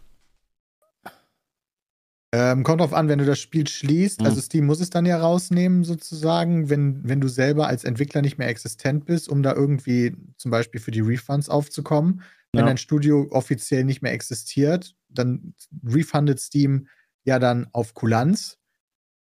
Ähm, 2.35 2.63
kommt 2.63 2.81
drauf 2.81 2.95
an, 2.95 3.09
wenn 3.09 3.19
du 3.19 3.27
das 3.27 3.39
Spiel 3.39 3.69
schließt. 3.69 4.21
Hm. 4.21 4.27
Also 4.27 4.41
Steam 4.41 4.65
muss 4.65 4.81
es 4.81 4.89
dann 4.89 5.05
ja 5.05 5.19
rausnehmen, 5.19 5.85
sozusagen, 5.85 6.71
wenn, 6.71 7.07
wenn 7.07 7.21
du 7.21 7.29
selber 7.29 7.67
als 7.67 7.85
Entwickler 7.85 8.23
nicht 8.23 8.39
mehr 8.39 8.49
existent 8.49 9.05
bist, 9.05 9.29
um 9.29 9.43
da 9.43 9.53
irgendwie 9.53 10.17
zum 10.39 10.51
Beispiel 10.51 10.81
für 10.81 10.91
die 10.91 11.01
Refunds 11.01 11.51
aufzukommen. 11.51 12.23
Wenn 12.55 12.61
Ja. 12.61 12.67
dein 12.67 12.79
Studio 12.79 13.29
offiziell 13.31 13.85
nicht 13.85 14.01
mehr 14.01 14.13
existiert, 14.13 14.95
dann 15.11 15.55
refundet 15.85 16.41
Steam 16.41 16.89
ja 17.25 17.39
dann 17.39 17.69
auf 17.73 17.95
Kulanz 17.95 18.59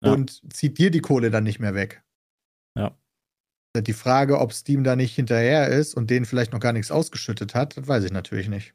Ja. 0.02 0.12
und 0.12 0.40
zieht 0.52 0.78
dir 0.78 0.90
die 0.90 1.00
Kohle 1.00 1.30
dann 1.30 1.44
nicht 1.44 1.58
mehr 1.60 1.74
weg. 1.74 2.02
Ja. 2.76 2.96
Die 3.76 3.92
Frage, 3.92 4.38
ob 4.38 4.52
Steam 4.52 4.84
da 4.84 4.94
nicht 4.96 5.14
hinterher 5.14 5.68
ist 5.68 5.94
und 5.94 6.08
denen 6.10 6.26
vielleicht 6.26 6.52
noch 6.52 6.60
gar 6.60 6.72
nichts 6.72 6.90
ausgeschüttet 6.90 7.54
hat, 7.54 7.76
das 7.76 7.88
weiß 7.88 8.04
ich 8.04 8.12
natürlich 8.12 8.48
nicht. 8.48 8.74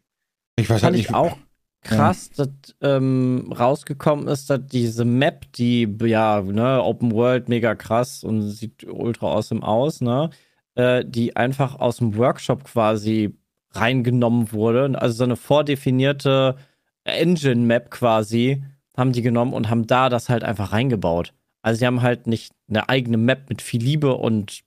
Ich 0.57 0.69
weiß 0.69 0.81
Fand 0.81 0.93
halt 0.93 1.01
ich 1.01 1.09
nicht. 1.09 1.15
auch 1.15 1.37
krass, 1.81 2.29
dass 2.31 2.49
ähm, 2.81 3.53
rausgekommen 3.57 4.27
ist, 4.27 4.49
dass 4.49 4.59
diese 4.65 5.05
Map, 5.05 5.45
die 5.53 5.87
ja, 6.03 6.41
ne, 6.41 6.83
Open 6.83 7.13
World, 7.13 7.47
mega 7.47 7.75
krass 7.75 8.23
und 8.25 8.41
sieht 8.49 8.83
ultra 8.83 9.27
awesome 9.27 9.63
aus, 9.65 10.01
ne, 10.01 10.29
äh, 10.75 11.05
die 11.07 11.37
einfach 11.37 11.79
aus 11.79 11.97
dem 11.97 12.17
Workshop 12.17 12.65
quasi 12.65 13.37
reingenommen 13.71 14.51
wurde. 14.51 15.01
Also 15.01 15.15
so 15.19 15.23
eine 15.23 15.37
vordefinierte 15.37 16.57
Engine-Map 17.05 17.89
quasi 17.91 18.63
haben 18.97 19.11
die 19.11 19.21
genommen 19.21 19.53
und 19.53 19.69
haben 19.69 19.87
da 19.87 20.09
das 20.09 20.29
halt 20.29 20.43
einfach 20.43 20.71
reingebaut. 20.71 21.33
Also 21.61 21.79
sie 21.79 21.85
haben 21.85 22.01
halt 22.01 22.27
nicht 22.27 22.53
eine 22.69 22.89
eigene 22.89 23.17
Map 23.17 23.49
mit 23.49 23.61
viel 23.61 23.81
Liebe 23.81 24.15
und 24.15 24.61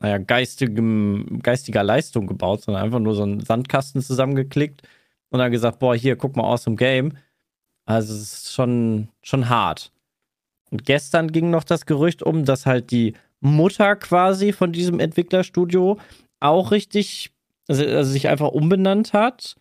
naja, 0.00 0.18
geistigem, 0.18 1.40
geistiger 1.42 1.82
Leistung 1.82 2.26
gebaut, 2.26 2.62
sondern 2.62 2.84
einfach 2.84 2.98
nur 2.98 3.14
so 3.14 3.22
einen 3.22 3.40
Sandkasten 3.40 4.02
zusammengeklickt 4.02 4.82
und 5.30 5.38
dann 5.38 5.50
gesagt, 5.50 5.78
boah, 5.78 5.96
hier, 5.96 6.16
guck 6.16 6.36
mal 6.36 6.44
aus 6.44 6.64
dem 6.64 6.76
Game. 6.76 7.16
Also 7.86 8.14
es 8.14 8.20
ist 8.20 8.52
schon, 8.52 9.08
schon 9.22 9.48
hart. 9.48 9.92
Und 10.70 10.84
gestern 10.84 11.32
ging 11.32 11.50
noch 11.50 11.64
das 11.64 11.86
Gerücht 11.86 12.22
um, 12.22 12.44
dass 12.44 12.66
halt 12.66 12.90
die 12.90 13.14
Mutter 13.40 13.96
quasi 13.96 14.52
von 14.52 14.72
diesem 14.72 15.00
Entwicklerstudio 15.00 15.98
auch 16.40 16.70
richtig, 16.70 17.32
also, 17.68 17.84
also 17.84 18.10
sich 18.10 18.28
einfach 18.28 18.48
umbenannt 18.48 19.12
hat. 19.12 19.56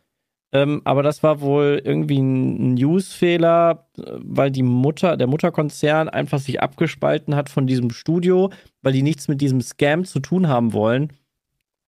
Ähm, 0.54 0.82
aber 0.86 1.02
das 1.02 1.24
war 1.24 1.42
wohl 1.42 1.82
irgendwie 1.84 2.20
ein 2.20 2.76
Newsfehler, 2.76 3.88
weil 3.98 4.52
die 4.52 4.62
Mutter, 4.62 5.18
der 5.18 5.26
Mutterkonzern 5.28 6.10
einfach 6.10 6.40
sich 6.40 6.62
abgespalten 6.62 7.36
hat 7.36 7.50
von 7.50 7.66
diesem 7.66 7.90
Studio, 7.90 8.52
weil 8.84 8.94
die 8.94 9.02
nichts 9.02 9.28
mit 9.28 9.42
diesem 9.42 9.62
Scam 9.62 10.06
zu 10.06 10.20
tun 10.20 10.48
haben 10.48 10.74
wollen. 10.74 11.12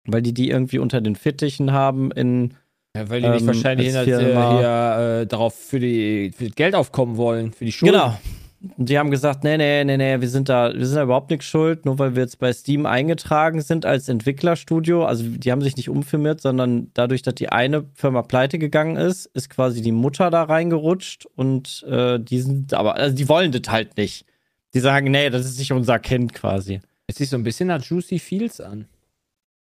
Weil 0.06 0.22
die 0.22 0.34
die 0.34 0.50
irgendwie 0.50 0.80
unter 0.80 1.00
den 1.02 1.16
Fittichen 1.16 1.72
haben 1.72 2.12
in, 2.12 2.56
Ja, 2.96 3.10
weil 3.10 3.22
die 3.22 3.30
nicht 3.30 3.42
Ähm, 3.42 3.48
wahrscheinlich 3.48 3.96
als 3.96 4.06
hier, 4.06 4.20
hier 4.20 5.20
äh, 5.22 5.28
darauf 5.28 5.54
für 5.56 5.80
die 5.80 6.32
für 6.36 6.46
das 6.46 6.56
Geld 6.56 6.76
aufkommen 6.76 7.16
wollen, 7.16 7.54
für 7.54 7.64
die 7.66 7.72
Schulden. 7.72 7.94
Genau. 7.94 8.18
Die 8.62 9.00
haben 9.00 9.10
gesagt, 9.10 9.46
nee, 9.46 9.56
nee, 9.56 9.86
nee, 9.86 9.96
nee, 9.96 10.20
wir 10.20 10.28
sind 10.28 10.50
da, 10.50 10.74
wir 10.74 10.86
sind 10.86 10.98
da 10.98 11.04
überhaupt 11.04 11.30
nichts 11.30 11.46
schuld, 11.46 11.86
nur 11.86 11.98
weil 11.98 12.16
wir 12.16 12.24
jetzt 12.24 12.40
bei 12.40 12.52
Steam 12.52 12.86
eingetragen 12.86 13.62
sind 13.62 13.86
als 13.86 14.10
Entwicklerstudio. 14.10 15.06
Also 15.06 15.24
die 15.24 15.52
haben 15.52 15.62
sich 15.62 15.78
nicht 15.78 15.88
umfirmiert, 15.88 16.42
sondern 16.42 16.92
dadurch, 16.94 17.22
dass 17.22 17.36
die 17.36 17.50
eine 17.50 17.86
Firma 17.94 18.22
pleite 18.22 18.60
gegangen 18.60 18.98
ist, 18.98 19.28
ist 19.28 19.50
quasi 19.50 19.82
die 19.82 19.94
Mutter 19.94 20.30
da 20.30 20.44
reingerutscht 20.44 21.26
und 21.26 21.84
äh, 21.84 22.20
die 22.20 22.42
sind, 22.42 22.74
aber 22.74 22.96
also 22.96 23.16
die 23.16 23.30
wollen 23.30 23.54
das 23.54 23.72
halt 23.72 23.96
nicht. 23.96 24.26
Die 24.74 24.82
sagen, 24.82 25.10
nee, 25.10 25.30
das 25.30 25.46
ist 25.46 25.58
nicht 25.58 25.72
unser 25.72 25.98
Kind 26.00 26.34
quasi. 26.34 26.82
Es 27.08 27.16
sieht 27.16 27.30
so 27.30 27.38
ein 27.38 27.44
bisschen 27.44 27.68
nach 27.68 27.82
Juicy 27.82 28.20
Fields 28.20 28.60
an. 28.60 28.88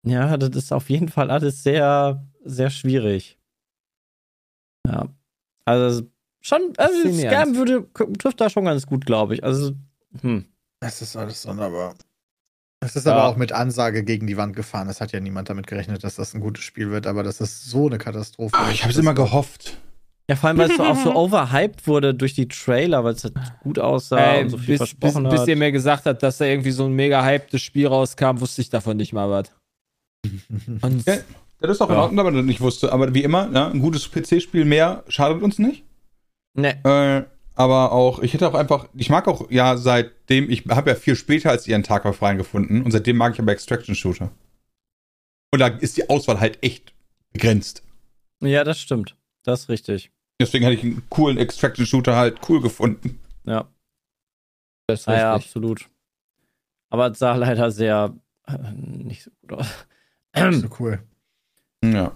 Ja, 0.03 0.37
das 0.37 0.49
ist 0.55 0.73
auf 0.73 0.89
jeden 0.89 1.09
Fall 1.09 1.29
alles 1.29 1.61
sehr, 1.61 2.25
sehr 2.43 2.71
schwierig. 2.71 3.37
Ja. 4.87 5.07
Also 5.65 6.03
schon, 6.47 6.73
also. 6.77 7.13
Scam 7.13 7.55
würde, 7.55 7.85
trifft 8.19 8.39
da 8.41 8.49
schon 8.49 8.65
ganz 8.65 8.85
gut, 8.85 9.05
glaube 9.05 9.35
ich. 9.35 9.43
Also, 9.43 9.73
hm. 10.21 10.45
Das 10.79 11.01
ist 11.01 11.15
alles 11.15 11.41
sonderbar. 11.41 11.95
Es 12.79 12.95
ist 12.95 13.05
Ja. 13.07 13.13
aber 13.13 13.25
auch 13.25 13.35
mit 13.37 13.51
Ansage 13.51 14.03
gegen 14.03 14.27
die 14.27 14.37
Wand 14.37 14.55
gefahren. 14.55 14.87
Es 14.87 15.01
hat 15.01 15.11
ja 15.11 15.19
niemand 15.19 15.49
damit 15.49 15.65
gerechnet, 15.65 16.03
dass 16.03 16.15
das 16.15 16.35
ein 16.35 16.39
gutes 16.41 16.63
Spiel 16.63 16.91
wird, 16.91 17.07
aber 17.07 17.23
das 17.23 17.41
ist 17.41 17.65
so 17.65 17.87
eine 17.87 17.97
Katastrophe. 17.97 18.55
Ah, 18.55 18.69
ich 18.71 18.83
habe 18.83 18.91
es 18.91 18.97
immer 18.99 19.15
gehofft. 19.15 19.77
Ja, 20.29 20.35
vor 20.35 20.49
allem, 20.49 20.57
weil 20.59 20.69
es 20.69 20.77
so 20.77 20.83
auch 20.83 20.97
so 21.03 21.15
overhyped 21.15 21.87
wurde 21.87 22.13
durch 22.13 22.33
die 22.35 22.47
Trailer, 22.47 23.03
weil 23.03 23.13
es 23.13 23.23
halt 23.23 23.33
gut 23.63 23.79
aussah 23.79 24.17
Ey, 24.19 24.43
und 24.43 24.49
so 24.51 24.57
viel 24.57 24.77
bis, 24.77 24.79
bis, 24.93 24.99
versprochen 24.99 25.29
bis 25.29 25.39
hat. 25.41 25.47
ihr 25.47 25.55
mir 25.55 25.71
gesagt 25.71 26.05
habt, 26.05 26.21
dass 26.21 26.37
da 26.37 26.45
irgendwie 26.45 26.71
so 26.71 26.85
ein 26.85 26.93
mega 26.93 27.25
hypedes 27.25 27.61
Spiel 27.63 27.87
rauskam, 27.87 28.39
wusste 28.39 28.61
ich 28.61 28.69
davon 28.69 28.97
nicht 28.97 29.13
mal 29.13 29.29
was. 29.29 29.51
Und 30.81 31.05
Ja. 31.07 31.17
Das 31.59 31.71
ist 31.71 31.81
auch 31.81 31.89
in 31.89 31.95
Ja. 31.95 32.01
Ordnung, 32.03 32.19
aber 32.19 32.31
das 32.31 32.45
nicht 32.45 32.61
wusste. 32.61 32.91
Aber 32.93 33.11
wie 33.15 33.23
immer, 33.23 33.49
ja, 33.51 33.69
ein 33.69 33.79
gutes 33.79 34.11
PC-Spiel 34.11 34.63
mehr 34.65 35.03
schadet 35.07 35.41
uns 35.41 35.57
nicht. 35.57 35.85
Nee. 36.57 36.75
Äh, 36.83 37.23
aber 37.55 37.91
auch, 37.91 38.19
ich 38.19 38.33
hätte 38.33 38.47
auch 38.47 38.53
einfach, 38.53 38.89
ich 38.93 39.09
mag 39.09 39.27
auch, 39.27 39.49
ja, 39.49 39.77
seitdem, 39.77 40.49
ich 40.49 40.65
habe 40.67 40.89
ja 40.89 40.95
viel 40.95 41.15
später 41.15 41.49
als 41.49 41.67
ihr 41.67 41.75
einen 41.75 41.83
Tag 41.83 42.05
auf 42.05 42.21
rein 42.21 42.37
gefunden 42.37 42.81
und 42.83 42.91
seitdem 42.91 43.17
mag 43.17 43.33
ich 43.33 43.39
aber 43.39 43.51
Extraction-Shooter. 43.51 44.29
Und 45.51 45.59
da 45.59 45.67
ist 45.67 45.97
die 45.97 46.09
Auswahl 46.09 46.39
halt 46.39 46.61
echt 46.61 46.93
begrenzt. 47.31 47.83
Ja, 48.41 48.63
das 48.63 48.79
stimmt. 48.79 49.15
Das 49.43 49.61
ist 49.61 49.69
richtig. 49.69 50.11
Deswegen 50.39 50.65
hätte 50.65 50.75
ich 50.75 50.83
einen 50.83 51.03
coolen 51.09 51.37
Extraction-Shooter 51.37 52.15
halt 52.15 52.39
cool 52.49 52.61
gefunden. 52.61 53.19
Ja, 53.45 53.67
das 54.87 55.01
ist 55.01 55.07
ah, 55.07 55.17
ja 55.17 55.33
absolut. 55.33 55.89
Aber 56.89 57.11
es 57.11 57.19
sah 57.19 57.35
leider 57.35 57.71
sehr 57.71 58.13
äh, 58.47 58.71
nicht 58.71 59.23
so 59.23 59.31
gut 59.41 59.53
aus. 59.53 59.85
so 60.51 60.69
cool. 60.79 60.99
Ja. 61.83 62.15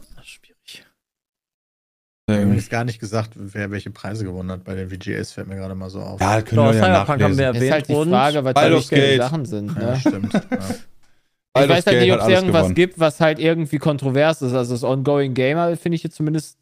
Schwierig. 2.35 2.57
Ich 2.57 2.63
habe 2.65 2.71
gar 2.71 2.83
nicht 2.85 2.99
gesagt, 2.99 3.31
wer 3.35 3.71
welche 3.71 3.89
Preise 3.91 4.23
gewonnen 4.23 4.51
hat 4.51 4.63
bei 4.63 4.75
den 4.75 4.89
VGAs, 4.89 5.31
fällt 5.31 5.47
mir 5.47 5.55
gerade 5.55 5.75
mal 5.75 5.89
so 5.89 5.99
auf. 6.01 6.19
ja, 6.21 6.35
das 6.39 6.45
können 6.45 6.57
Doch, 6.65 6.71
wir 6.73 6.79
ja 6.79 6.83
Cyberpunk 6.85 7.21
haben 7.23 7.37
wir 7.37 7.45
nachlesen. 7.47 7.55
erwähnt 7.55 7.63
Ist 7.63 7.71
halt 7.71 7.87
die 7.89 8.09
Frage, 8.11 8.43
was 8.45 8.53
da 8.53 8.71
wichtige. 8.71 9.17
Sachen 9.17 9.45
sind. 9.45 9.75
Ja, 9.75 9.81
Ne? 9.91 9.99
stimmt. 9.99 10.33
ja. 10.33 10.39
Ich 11.63 11.67
weiß 11.67 11.85
halt 11.85 11.99
nicht, 11.99 12.13
ob 12.13 12.21
es 12.21 12.27
irgendwas 12.29 12.59
gewonnen. 12.61 12.75
gibt, 12.75 12.97
was 12.99 13.19
halt 13.19 13.37
irgendwie 13.37 13.77
kontrovers 13.77 14.41
ist. 14.41 14.53
Also 14.53 14.73
das 14.73 14.85
Ongoing 14.85 15.33
Gamer 15.33 15.75
finde 15.75 15.97
ich 15.97 16.03
jetzt 16.03 16.15
zumindest, 16.15 16.57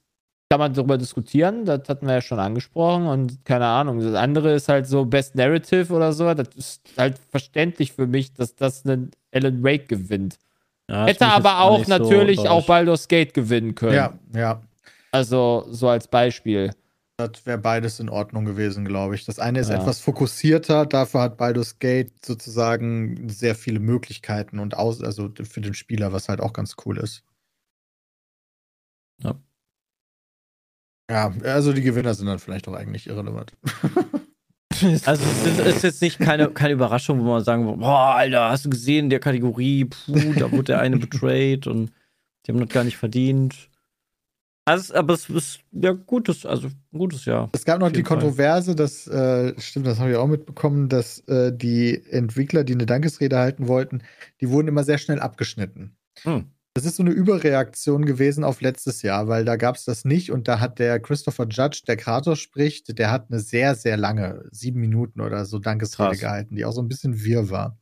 kann 0.49 0.59
man 0.59 0.73
darüber 0.73 0.97
diskutieren. 0.97 1.63
Das 1.65 1.87
hatten 1.87 2.07
wir 2.07 2.15
ja 2.15 2.21
schon 2.21 2.39
angesprochen. 2.39 3.05
Und 3.05 3.45
keine 3.45 3.67
Ahnung. 3.67 3.99
Das 3.99 4.15
andere 4.15 4.51
ist 4.53 4.67
halt 4.67 4.87
so 4.87 5.05
Best 5.05 5.35
Narrative 5.35 5.93
oder 5.93 6.11
so. 6.11 6.33
Das 6.33 6.47
ist 6.55 6.81
halt 6.97 7.19
verständlich 7.29 7.93
für 7.93 8.07
mich, 8.07 8.33
dass 8.33 8.55
das 8.55 8.83
einen 8.83 9.11
Alan 9.31 9.63
Wake 9.63 9.89
gewinnt. 9.89 10.39
Ja, 10.89 11.05
Hätte 11.05 11.27
aber 11.27 11.59
auch 11.61 11.77
nicht 11.77 11.87
so 11.87 11.97
natürlich 11.99 12.39
auch. 12.49 12.65
Baldur's 12.65 13.07
Gate 13.07 13.35
gewinnen 13.35 13.75
können. 13.75 13.93
ja, 13.93 14.13
ja. 14.33 14.59
Also 15.11 15.65
so 15.69 15.87
als 15.89 16.07
Beispiel. 16.07 16.71
Das 17.17 17.45
wäre 17.45 17.57
beides 17.57 17.99
in 17.99 18.07
Ordnung 18.09 18.45
gewesen, 18.45 18.85
glaube 18.85 19.15
ich. 19.15 19.25
Das 19.25 19.39
eine 19.39 19.59
ist 19.59 19.69
Ja. 19.69 19.75
etwas 19.75 19.99
fokussierter, 19.99 20.85
dafür 20.85 21.21
hat 21.21 21.37
Baldur's 21.37 21.77
Gate 21.79 22.13
sozusagen 22.25 23.27
sehr 23.27 23.55
viele 23.55 23.79
Möglichkeiten 23.79 24.59
und 24.59 24.77
aus, 24.77 25.01
also 25.03 25.29
für 25.43 25.59
den 25.61 25.73
Spieler, 25.73 26.13
was 26.13 26.29
halt 26.29 26.39
auch 26.39 26.53
ganz 26.53 26.75
cool 26.85 26.97
ist. 26.97 27.23
Ja. 29.21 29.35
Ja, 31.11 31.33
also 31.43 31.73
die 31.73 31.81
Gewinner 31.81 32.13
sind 32.13 32.27
dann 32.27 32.39
vielleicht 32.39 32.67
auch 32.67 32.73
eigentlich 32.73 33.07
irrelevant. 33.07 33.53
Also 35.05 35.25
es 35.45 35.59
ist, 35.59 35.83
jetzt 35.83 36.01
nicht 36.01 36.19
keine, 36.19 36.51
keine 36.51 36.73
Überraschung, 36.75 37.19
wo 37.19 37.23
man 37.25 37.43
sagen 37.43 37.65
würde, 37.65 37.79
boah, 37.79 38.15
Alter, 38.15 38.49
hast 38.49 38.63
du 38.63 38.69
gesehen, 38.69 39.05
in 39.05 39.09
der 39.09 39.19
Kategorie, 39.19 39.83
puh, 39.83 40.33
da 40.35 40.49
wurde 40.53 40.63
der 40.63 40.79
eine 40.79 40.95
betrayed 40.95 41.67
und 41.67 41.91
die 42.45 42.51
haben 42.53 42.61
das 42.61 42.69
gar 42.69 42.85
nicht 42.85 42.95
verdient. 42.95 43.67
Also, 44.69 44.93
aber 44.93 45.15
es 45.15 45.27
ist 45.27 45.61
ja 45.71 45.93
gutes, 45.93 46.45
also 46.45 46.67
ein 46.67 46.99
gutes 46.99 47.25
Jahr. 47.25 47.49
Es 47.53 47.65
gab 47.65 47.79
noch 47.79 47.91
die. 47.91 48.03
Kontroverse, 48.03 48.75
das 48.75 49.07
äh, 49.07 49.59
stimmt, 49.59 49.87
das 49.87 49.97
habe 49.97 50.11
ich 50.11 50.15
auch 50.15 50.27
mitbekommen, 50.27 50.89
dass 50.89 51.21
äh, 51.27 51.51
die 51.51 51.99
Entwickler, 52.11 52.63
die 52.63 52.73
eine 52.73 52.85
Dankesrede 52.85 53.39
halten 53.39 53.67
wollten, 53.67 54.03
die 54.41 54.49
wurden 54.51 54.67
immer 54.67 54.83
sehr 54.83 54.99
schnell 54.99 55.19
abgeschnitten. 55.19 55.97
Hm. 56.21 56.51
Das 56.75 56.85
ist 56.85 56.97
so 56.97 57.03
eine 57.03 57.13
Überreaktion 57.13 58.05
gewesen 58.05 58.43
auf 58.43 58.61
letztes 58.61 59.01
Jahr, 59.01 59.27
weil 59.27 59.43
da 59.43 59.55
gab 59.55 59.75
es 59.75 59.85
das 59.85 60.05
nicht 60.05 60.31
und 60.31 60.47
da 60.47 60.59
hat 60.59 60.77
der 60.77 60.99
Christopher 60.99 61.47
Judge, 61.49 61.81
der 61.87 61.97
Kratos 61.97 62.37
spricht, 62.37 62.95
der 62.99 63.09
hat 63.09 63.31
eine 63.31 63.39
sehr, 63.39 63.73
sehr 63.73 63.97
lange, 63.97 64.43
sieben 64.51 64.79
Minuten 64.79 65.19
oder 65.19 65.45
so 65.45 65.57
Dankesrede 65.57 66.11
Krass. 66.11 66.19
gehalten, 66.19 66.55
die 66.55 66.65
auch 66.65 66.73
so 66.73 66.81
ein 66.83 66.87
bisschen 66.87 67.23
wirr 67.23 67.49
war. 67.49 67.75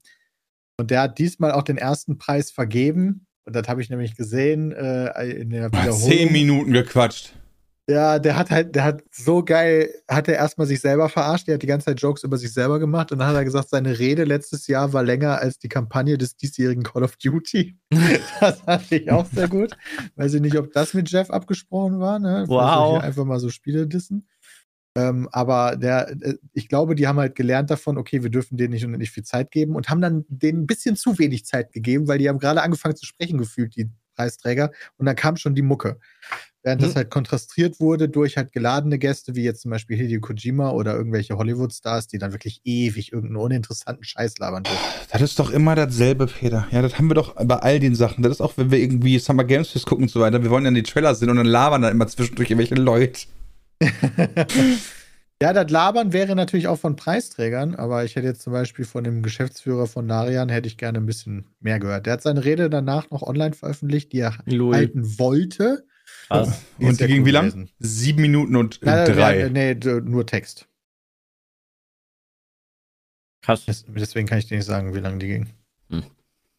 Und 0.79 0.89
der 0.89 1.01
hat 1.01 1.19
diesmal 1.19 1.51
auch 1.51 1.63
den 1.63 1.77
ersten 1.77 2.17
Preis 2.17 2.49
vergeben. 2.49 3.26
Und 3.47 3.55
das 3.55 3.69
habe 3.69 3.81
ich 3.81 3.89
nämlich 3.89 4.17
gesehen 4.17 4.73
äh, 4.73 5.25
in 5.29 5.51
der 5.51 5.63
Hat 5.63 5.71
Wiederholung. 5.71 6.09
zehn 6.09 6.33
Minuten 6.33 6.73
gequatscht. 6.73 7.33
Ja, 7.89 8.19
der 8.19 8.35
hat 8.35 8.51
halt, 8.51 8.75
der 8.75 8.83
hat 8.83 9.03
so 9.09 9.41
geil, 9.41 9.89
hat 10.09 10.27
er 10.27 10.35
erstmal 10.35 10.67
sich 10.67 10.81
selber 10.81 11.07
verarscht, 11.07 11.47
der 11.47 11.53
hat 11.53 11.61
die 11.61 11.67
ganze 11.67 11.85
Zeit 11.85 12.01
Jokes 12.01 12.23
über 12.23 12.35
sich 12.35 12.51
selber 12.51 12.79
gemacht 12.79 13.13
und 13.13 13.19
dann 13.19 13.29
hat 13.29 13.35
er 13.37 13.45
gesagt, 13.45 13.69
seine 13.69 13.97
Rede 13.97 14.25
letztes 14.25 14.67
Jahr 14.67 14.91
war 14.91 15.03
länger 15.03 15.39
als 15.39 15.59
die 15.59 15.69
Kampagne 15.69 16.17
des 16.17 16.35
diesjährigen 16.35 16.83
Call 16.83 17.05
of 17.05 17.15
Duty. 17.15 17.77
das 18.41 18.59
fand 18.59 18.91
ich 18.91 19.09
auch 19.09 19.25
sehr 19.33 19.47
gut. 19.47 19.77
Weiß 20.17 20.33
ich 20.33 20.41
nicht, 20.41 20.57
ob 20.57 20.73
das 20.73 20.93
mit 20.93 21.09
Jeff 21.09 21.29
abgesprochen 21.29 22.01
war, 22.01 22.19
ne? 22.19 22.43
Wow. 22.49 22.95
hier 22.97 23.03
Einfach 23.03 23.23
mal 23.23 23.39
so 23.39 23.49
Spiele 23.49 23.87
dissen. 23.87 24.27
Ähm, 24.97 25.29
aber 25.31 25.75
der, 25.77 26.09
äh, 26.09 26.33
ich 26.53 26.69
glaube, 26.69 26.95
die 26.95 27.07
haben 27.07 27.19
halt 27.19 27.35
gelernt 27.35 27.69
davon, 27.69 27.97
okay, 27.99 28.23
wir 28.23 28.31
dürfen 28.31 28.57
denen 28.57 28.73
nicht 28.73 28.83
unendlich 28.83 29.11
viel 29.11 29.23
Zeit 29.23 29.51
geben 29.51 29.75
und 29.75 29.89
haben 29.89 30.01
dann 30.01 30.25
denen 30.27 30.63
ein 30.63 30.67
bisschen 30.67 30.95
zu 30.95 31.19
wenig 31.19 31.45
Zeit 31.45 31.71
gegeben, 31.71 32.07
weil 32.07 32.17
die 32.17 32.27
haben 32.27 32.39
gerade 32.39 32.63
angefangen 32.63 32.95
zu 32.95 33.05
sprechen 33.05 33.37
gefühlt, 33.37 33.75
die 33.75 33.89
Preisträger, 34.15 34.71
und 34.97 35.05
dann 35.05 35.15
kam 35.15 35.37
schon 35.37 35.53
die 35.53 35.61
Mucke. 35.61 35.99
Während 36.63 36.81
das 36.81 36.93
Mhm. 36.93 36.95
halt 36.95 37.09
kontrastiert 37.11 37.79
wurde 37.79 38.09
durch 38.09 38.35
halt 38.35 38.51
geladene 38.51 38.97
Gäste, 38.97 39.35
wie 39.35 39.43
jetzt 39.43 39.61
zum 39.61 39.69
Beispiel 39.69 39.95
Hideo 39.95 40.19
Kojima 40.19 40.71
oder 40.71 40.95
irgendwelche 40.95 41.37
Hollywood-Stars, 41.37 42.07
die 42.07 42.17
dann 42.17 42.31
wirklich 42.33 42.61
ewig 42.65 43.13
irgendeinen 43.13 43.43
uninteressanten 43.43 44.03
Scheiß 44.03 44.39
labern 44.39 44.63
dürfen. 44.63 44.79
Das 45.11 45.21
ist 45.21 45.37
doch 45.37 45.51
immer 45.51 45.75
dasselbe, 45.75 46.25
Peter. 46.25 46.67
Ja, 46.71 46.81
das 46.81 46.97
haben 46.97 47.07
wir 47.09 47.13
doch 47.13 47.35
bei 47.35 47.57
all 47.57 47.79
den 47.79 47.93
Sachen. 47.93 48.23
Das 48.23 48.31
ist 48.31 48.41
auch, 48.41 48.53
wenn 48.57 48.71
wir 48.71 48.79
irgendwie 48.79 49.19
Summer 49.19 49.43
Games 49.43 49.69
Fest 49.69 49.85
gucken 49.85 50.05
und 50.05 50.09
so 50.09 50.19
weiter. 50.19 50.41
Wir 50.41 50.49
wollen 50.49 50.63
ja 50.63 50.69
in 50.69 50.75
die 50.75 50.83
Trailer 50.83 51.13
sehen 51.13 51.29
und 51.29 51.37
dann 51.37 51.45
labern 51.45 51.83
da 51.83 51.89
immer 51.89 52.07
zwischendurch 52.07 52.49
irgendwelche 52.49 52.75
Leute. 52.75 53.27
Ja, 55.39 55.53
das 55.53 55.69
Labern 55.69 56.13
wäre 56.13 56.35
natürlich 56.35 56.67
auch 56.67 56.79
von 56.79 56.95
Preisträgern, 56.95 57.75
aber 57.75 58.03
ich 58.03 58.15
hätte 58.15 58.25
jetzt 58.25 58.41
zum 58.41 58.53
Beispiel 58.53 58.85
von 58.85 59.03
dem 59.03 59.21
Geschäftsführer 59.21 59.85
von 59.85 60.07
Narian 60.07 60.49
hätte 60.49 60.65
ich 60.67 60.77
gerne 60.79 60.97
ein 60.97 61.05
bisschen 61.05 61.45
mehr 61.59 61.79
gehört. 61.79 62.07
Der 62.07 62.13
hat 62.13 62.23
seine 62.23 62.43
Rede 62.43 62.71
danach 62.71 63.11
noch 63.11 63.21
online 63.21 63.53
veröffentlicht, 63.53 64.13
die 64.13 64.21
er 64.21 64.35
Lul. 64.47 64.73
halten 64.73 65.19
wollte. 65.19 65.85
Krass. 66.25 66.63
ist 66.79 66.87
Und 66.89 66.99
die 66.99 67.05
ging 67.05 67.23
wie 67.27 67.29
lang? 67.29 67.69
Sieben 67.77 68.21
Minuten 68.23 68.55
und 68.55 68.79
Nein, 68.81 68.95
nein, 69.05 69.15
drei. 69.15 69.39
nein, 69.43 69.53
nee, 69.53 69.75
d- 69.75 70.01
nur 70.01 70.25
Text. 70.25 70.67
Krass. 73.43 73.65
Des- 73.65 73.85
Deswegen 73.87 74.27
kann 74.27 74.39
ich 74.39 74.47
dir 74.47 74.57
nicht 74.57 74.65
sagen, 74.65 74.95
wie 74.95 74.99
lange 74.99 75.19
die 75.19 75.27
ging. 75.27 75.49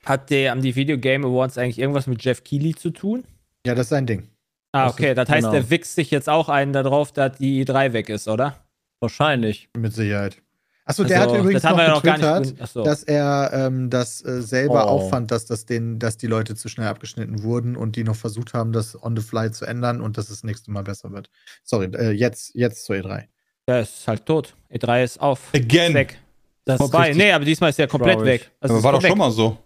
Hat 0.05 0.31
der, 0.31 0.53
haben 0.53 0.63
die 0.63 0.77
Video 0.77 0.97
Game 0.99 1.25
Awards 1.25 1.59
eigentlich 1.59 1.81
irgendwas 1.81 2.07
mit 2.07 2.23
Jeff 2.23 2.45
Keighley 2.45 2.77
zu 2.77 2.91
tun? 2.91 3.25
Ja, 3.67 3.75
das 3.75 3.87
ist 3.87 3.91
sein 3.91 4.07
Ding. 4.07 4.29
Ah, 4.73 4.85
Das 4.87 4.95
okay. 4.95 5.11
ist- 5.11 5.17
Das 5.19 5.29
heißt, 5.29 5.41
genau. 5.41 5.53
der 5.53 5.71
wichst 5.71 5.95
sich 5.95 6.11
jetzt 6.11 6.29
auch 6.29 6.49
einen 6.49 6.73
darauf, 6.73 7.13
dass 7.13 7.39
die 7.39 7.65
E3 7.65 7.93
weg 7.93 8.09
ist, 8.09 8.29
oder? 8.29 8.57
Wahrscheinlich. 9.01 9.69
Mit 9.77 9.95
Sicherheit. 9.95 10.43
Achso, 10.85 11.03
Also, 11.03 11.05
der 11.15 11.21
hat 11.21 11.31
übrigens 11.39 11.63
das 11.63 11.71
noch 11.71 11.79
ja 11.79 11.89
noch 11.91 12.03
getwittert. 12.03 12.55
Achso. 12.61 12.83
dass 12.83 13.03
er 13.03 13.51
ähm, 13.53 13.91
das 13.91 14.25
äh, 14.25 14.41
selber 14.43 14.87
Oh. 14.87 14.89
auch 14.89 15.11
fand, 15.11 15.31
dass, 15.31 15.45
das 15.45 15.67
den, 15.67 15.99
dass 15.99 16.17
die 16.17 16.27
Leute 16.27 16.55
zu 16.55 16.69
schnell 16.71 16.87
abgeschnitten 16.89 17.43
wurden 17.43 17.77
und 17.77 17.95
die 17.97 18.05
noch 18.05 18.17
versucht 18.17 18.55
haben, 18.55 18.73
das 18.73 19.01
on 19.03 19.15
the 19.15 19.23
fly 19.23 19.51
zu 19.51 19.67
ändern 19.67 20.01
und 20.01 20.17
dass 20.17 20.25
es 20.31 20.37
das 20.37 20.45
nächste 20.45 20.71
Mal 20.71 20.83
besser 20.85 21.13
wird. 21.13 21.29
Sorry, 21.63 21.91
äh, 21.95 22.11
jetzt, 22.13 22.55
jetzt 22.55 22.85
zur 22.87 22.97
E3. 22.97 23.25
Der 23.67 23.81
ist 23.81 24.09
halt 24.09 24.25
tot. 24.25 24.55
E3 24.73 25.05
ist 25.05 25.21
auf. 25.21 25.41
Again. 25.55 25.89
Ist 25.89 25.95
weg. 25.95 26.19
Das 26.65 26.75
ist 26.81 26.91
Vorbei. 26.91 27.13
Nee, 27.15 27.33
aber 27.33 27.45
diesmal 27.45 27.69
ist 27.71 27.79
er 27.79 27.87
komplett 27.87 28.15
traurig. 28.15 28.27
weg. 28.43 28.51
Also 28.61 28.73
Aber 28.75 28.79
ist 28.79 28.85
war 28.85 28.93
doch 28.93 28.97
komplett 28.99 29.11
schon 29.13 29.19
mal 29.19 29.31
so. 29.31 29.59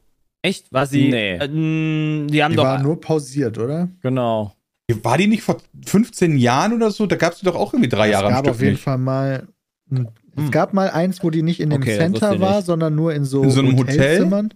Echt? 0.43 0.73
War 0.73 0.87
sie? 0.87 1.09
Nee. 1.09 1.35
Äh, 1.37 1.47
mh, 1.49 2.27
die 2.31 2.43
haben 2.43 2.51
Die 2.51 2.57
doch. 2.57 2.65
war 2.65 2.83
nur 2.83 3.01
pausiert, 3.01 3.59
oder? 3.59 3.89
Genau. 4.01 4.57
War 5.03 5.19
die 5.19 5.27
nicht 5.27 5.43
vor 5.43 5.59
15 5.87 6.37
Jahren 6.37 6.73
oder 6.73 6.91
so? 6.91 7.07
Da 7.07 7.17
gab 7.17 7.33
es 7.33 7.41
doch 7.41 7.55
auch 7.55 7.73
irgendwie 7.73 7.89
drei 7.89 8.11
Jahre 8.11 8.29
es 8.29 8.35
gab 8.35 8.49
auf 8.49 8.61
jeden 8.61 8.73
nicht. 8.73 8.83
Fall 8.83 8.99
mal. 8.99 9.49
Hm. 9.91 10.09
Es 10.37 10.51
gab 10.51 10.73
mal 10.73 10.91
eins, 10.91 11.23
wo 11.23 11.31
die 11.31 11.43
nicht 11.43 11.61
in 11.61 11.71
dem 11.71 11.83
Okay, 11.83 11.99
Center 11.99 12.41
war, 12.41 12.57
nicht. 12.57 12.67
sondern 12.67 12.95
nur 12.95 13.13
in 13.13 13.25
so, 13.25 13.43
In 13.43 13.51
so 13.51 13.61
einem 13.61 13.77
Hotel? 13.77 13.97
Hotelzimmern. 13.99 14.55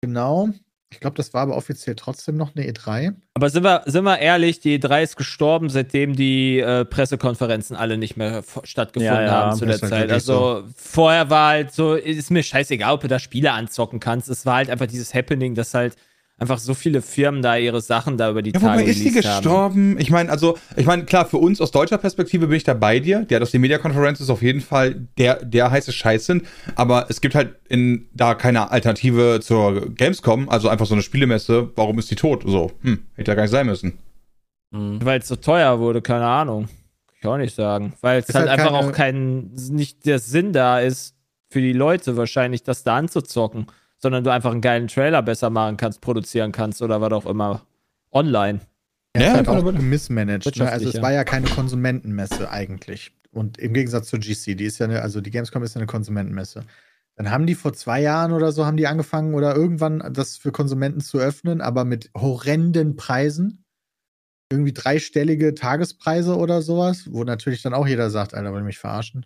Genau. 0.00 0.50
Ich 0.90 1.00
glaube, 1.00 1.16
das 1.16 1.34
war 1.34 1.42
aber 1.42 1.56
offiziell 1.56 1.96
trotzdem 1.96 2.36
noch 2.36 2.54
eine 2.54 2.66
E 2.66 2.70
E3. 2.70 3.14
Aber 3.34 3.50
sind 3.50 3.64
wir, 3.64 3.82
sind 3.86 4.04
wir 4.04 4.18
ehrlich, 4.20 4.60
die 4.60 4.78
E3 4.78 5.02
ist 5.02 5.16
gestorben, 5.16 5.68
seitdem 5.68 6.14
die 6.14 6.60
äh, 6.60 6.84
Pressekonferenzen 6.84 7.76
alle 7.76 7.98
nicht 7.98 8.16
mehr 8.16 8.44
stattgefunden 8.62 9.12
Ja, 9.14 9.22
ja, 9.22 9.30
haben 9.32 9.56
zu 9.58 9.66
der 9.66 9.78
halt 9.80 9.88
Zeit. 9.90 10.12
Also 10.12 10.62
vorher 10.76 11.30
war 11.30 11.48
halt 11.50 11.72
so, 11.72 11.94
ist 11.94 12.30
mir 12.30 12.44
scheißegal, 12.44 12.94
ob 12.94 13.00
du 13.00 13.08
da 13.08 13.18
Spiele 13.18 13.50
anzocken 13.52 13.98
kannst. 13.98 14.28
Es 14.28 14.46
war 14.46 14.56
halt 14.56 14.70
einfach 14.70 14.86
dieses 14.86 15.14
Happening, 15.14 15.54
dass 15.56 15.74
halt 15.74 15.96
einfach 16.38 16.58
so 16.58 16.74
viele 16.74 17.00
Firmen 17.00 17.42
da 17.42 17.56
ihre 17.56 17.80
Sachen 17.80 18.16
da 18.16 18.28
über 18.30 18.42
die 18.42 18.50
Ja, 18.52 18.58
Tage 18.60 18.80
wobei 18.80 18.90
ist 18.90 18.98
die 19.00 19.08
released 19.08 19.24
haben. 19.28 19.36
gestorben? 19.42 19.98
Ich 20.00 20.10
meine, 20.10 20.30
also, 20.30 20.58
ich 20.76 20.84
meine, 20.84 21.04
klar, 21.04 21.26
für 21.26 21.38
uns 21.38 21.60
aus 21.60 21.70
deutscher 21.70 21.96
Perspektive 21.98 22.48
bin 22.48 22.56
ich 22.56 22.64
da 22.64 22.74
bei 22.74 22.98
dir. 23.00 23.20
Der 23.24 23.36
hat 23.36 23.42
aus 23.42 23.52
den 23.52 23.60
Media 23.60 23.78
Conferences 23.78 24.28
auf 24.30 24.42
jeden 24.42 24.60
Fall 24.60 25.06
der, 25.16 25.44
der 25.44 25.70
heiße 25.70 25.92
Scheiß 25.92 26.26
sind. 26.26 26.44
Aber 26.74 27.06
es 27.08 27.20
gibt 27.20 27.34
halt 27.34 27.54
in, 27.68 28.08
da 28.12 28.34
keine 28.34 28.70
Alternative 28.70 29.38
zur 29.42 29.94
Gamescom, 29.94 30.48
also 30.48 30.68
einfach 30.68 30.86
so 30.86 30.94
eine 30.94 31.02
Spielemesse. 31.02 31.70
Warum 31.76 31.98
ist 31.98 32.10
die 32.10 32.16
tot? 32.16 32.42
So, 32.44 32.72
hm, 32.82 33.04
hätte 33.14 33.30
ja 33.30 33.34
gar 33.36 33.42
nicht 33.44 33.52
sein 33.52 33.66
müssen. 33.66 33.98
Mhm. 34.72 34.98
Weil 35.04 35.20
es 35.20 35.28
so 35.28 35.36
teuer 35.36 35.78
wurde, 35.78 36.02
keine 36.02 36.26
Ahnung. 36.26 36.64
Kann 36.64 37.16
ich 37.20 37.26
auch 37.28 37.36
nicht 37.38 37.54
sagen. 37.54 37.94
Weil 38.00 38.20
es 38.26 38.34
halt, 38.34 38.48
halt 38.48 38.58
einfach 38.60 38.72
keine- 38.72 38.88
auch 38.88 38.92
kein, 38.92 39.50
nicht 39.70 40.04
der 40.04 40.18
Sinn 40.18 40.52
da 40.52 40.80
ist, 40.80 41.14
für 41.48 41.60
die 41.60 41.72
Leute 41.72 42.16
wahrscheinlich, 42.16 42.64
das 42.64 42.82
da 42.82 42.96
anzuzocken, 42.96 43.66
sondern 44.04 44.22
du 44.22 44.30
einfach 44.30 44.52
einen 44.52 44.60
geilen 44.60 44.86
Trailer 44.88 45.22
besser 45.22 45.48
machen 45.50 45.78
kannst, 45.78 46.00
produzieren 46.02 46.52
kannst 46.52 46.82
oder 46.82 47.00
was 47.00 47.10
auch 47.12 47.24
immer. 47.26 47.62
Online. 48.12 48.60
Ja, 49.16 49.22
Ja, 49.22 49.28
ist 49.30 49.34
halt 49.38 49.48
aber- 49.48 49.70
auch 49.70 49.74
gemismanagt. 49.74 50.56
Ne? 50.56 50.70
Also 50.70 50.88
es 50.90 51.00
war 51.00 51.12
ja 51.12 51.24
keine 51.24 51.46
Konsumentenmesse 51.48 52.50
eigentlich. 52.50 53.12
Und 53.32 53.58
im 53.58 53.72
Gegensatz 53.72 54.08
zur 54.08 54.18
GC, 54.20 54.54
die 54.56 54.64
ist 54.66 54.78
ja 54.78 54.84
eine, 54.86 55.00
also 55.02 55.20
die 55.22 55.30
Gamescom 55.30 55.62
ist 55.62 55.74
ja 55.74 55.78
eine 55.80 55.86
Konsumentenmesse. 55.86 56.64
Dann 57.16 57.30
haben 57.30 57.46
die 57.46 57.54
vor 57.54 57.72
zwei 57.72 58.02
Jahren 58.02 58.32
oder 58.32 58.52
so, 58.52 58.66
haben 58.66 58.76
die 58.76 58.86
angefangen 58.86 59.34
oder 59.34 59.56
irgendwann 59.56 60.12
das 60.12 60.36
für 60.36 60.52
Konsumenten 60.52 61.00
zu 61.00 61.18
öffnen, 61.18 61.60
aber 61.60 61.84
mit 61.84 62.10
horrenden 62.16 62.96
Preisen. 62.96 63.64
Irgendwie 64.52 64.72
dreistellige 64.74 65.54
Tagespreise 65.54 66.36
oder 66.36 66.60
sowas, 66.60 67.08
wo 67.10 67.24
natürlich 67.24 67.62
dann 67.62 67.72
auch 67.72 67.86
jeder 67.86 68.10
sagt, 68.10 68.34
Alter, 68.34 68.52
will 68.52 68.60
ich 68.60 68.66
mich 68.66 68.78
verarschen. 68.78 69.24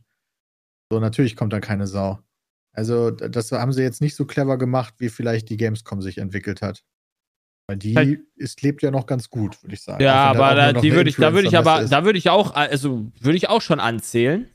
So, 0.91 1.01
natürlich 1.01 1.35
kommt 1.35 1.53
da 1.53 1.61
keine 1.61 1.87
Sau. 1.87 2.21
Also, 2.79 3.11
das 3.11 3.51
haben 3.51 3.73
sie 3.73 3.83
jetzt 3.83 4.01
nicht 4.01 4.15
so 4.15 4.25
clever 4.25 4.57
gemacht, 4.57 4.95
wie 4.99 5.09
vielleicht 5.09 5.49
die 5.49 5.57
Gamescom 5.57 6.01
sich 6.01 6.19
entwickelt 6.19 6.63
hat. 6.63 6.85
Weil 7.67 7.77
die 7.77 8.21
ist, 8.37 8.63
lebt 8.63 8.83
ja 8.83 8.93
noch 8.93 9.07
ganz 9.07 9.31
gut, 9.31 9.61
würde 9.65 9.75
ich 9.75 9.83
sagen. 9.83 10.01
Ja, 10.01 10.33
das 10.33 10.41
aber 10.41 10.55
da, 10.55 10.73
die 10.73 10.93
würde 10.93 11.11
ich, 11.11 11.17
da 11.17 11.35
würde 11.35 11.49
ich 11.49 11.59
aber, 11.59 11.73
Influencer-Messe 11.73 11.91
da 11.91 12.05
würde 12.05 12.19
ich 12.21 12.31
auch, 12.31 12.55
also 12.55 13.11
würde 13.19 13.37
ich 13.37 13.49
auch 13.49 13.63
schon 13.63 13.81
anzählen. 13.81 14.49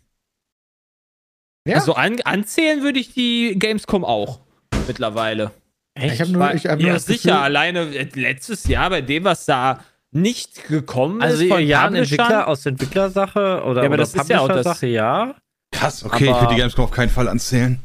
Ja. 1.67 1.76
Also 1.76 1.95
an, 1.95 2.21
anzählen 2.24 2.82
würde 2.82 2.97
ich 2.97 3.13
die 3.13 3.55
Gamescom 3.59 4.05
auch 4.05 4.39
mittlerweile. 4.88 5.51
ist. 5.95 6.13
Ich 6.13 6.21
habe 6.21 6.32
nur, 6.32 6.53
ich 6.53 6.65
hab 6.65 6.80
nur 6.80 6.88
ja, 6.91 6.99
sicher, 6.99 7.32
Gefühl, 7.32 7.43
alleine 7.43 7.80
äh, 7.93 8.09
letztes 8.13 8.65
Jahr 8.67 8.89
bei 8.89 9.01
dem, 9.01 9.26
was 9.26 9.45
da 9.45 9.84
nicht 10.11 10.65
gekommen 10.69 11.21
Also 11.21 11.43
ist 11.43 11.49
von 11.49 11.61
ja. 11.61 11.88
Entwickler 11.88 12.47
aus 12.47 12.65
Entwicklersache 12.65 13.63
oder, 13.65 13.82
Ja, 13.82 13.88
aber 13.88 13.95
oder 13.95 13.97
das 13.97 14.15
ist 14.15 14.30
ja 14.30 14.39
auch 14.39 14.47
das- 14.47 14.59
Publisher-Sache, 14.63 14.88
ja. 14.88 15.36
Krass, 15.74 16.05
okay, 16.05 16.30
Aber- 16.30 16.38
ich 16.38 16.41
würde 16.43 16.55
die 16.55 16.59
Gamescom 16.61 16.86
auf 16.86 16.91
keinen 16.91 17.09
Fall 17.09 17.28
anzählen. 17.28 17.82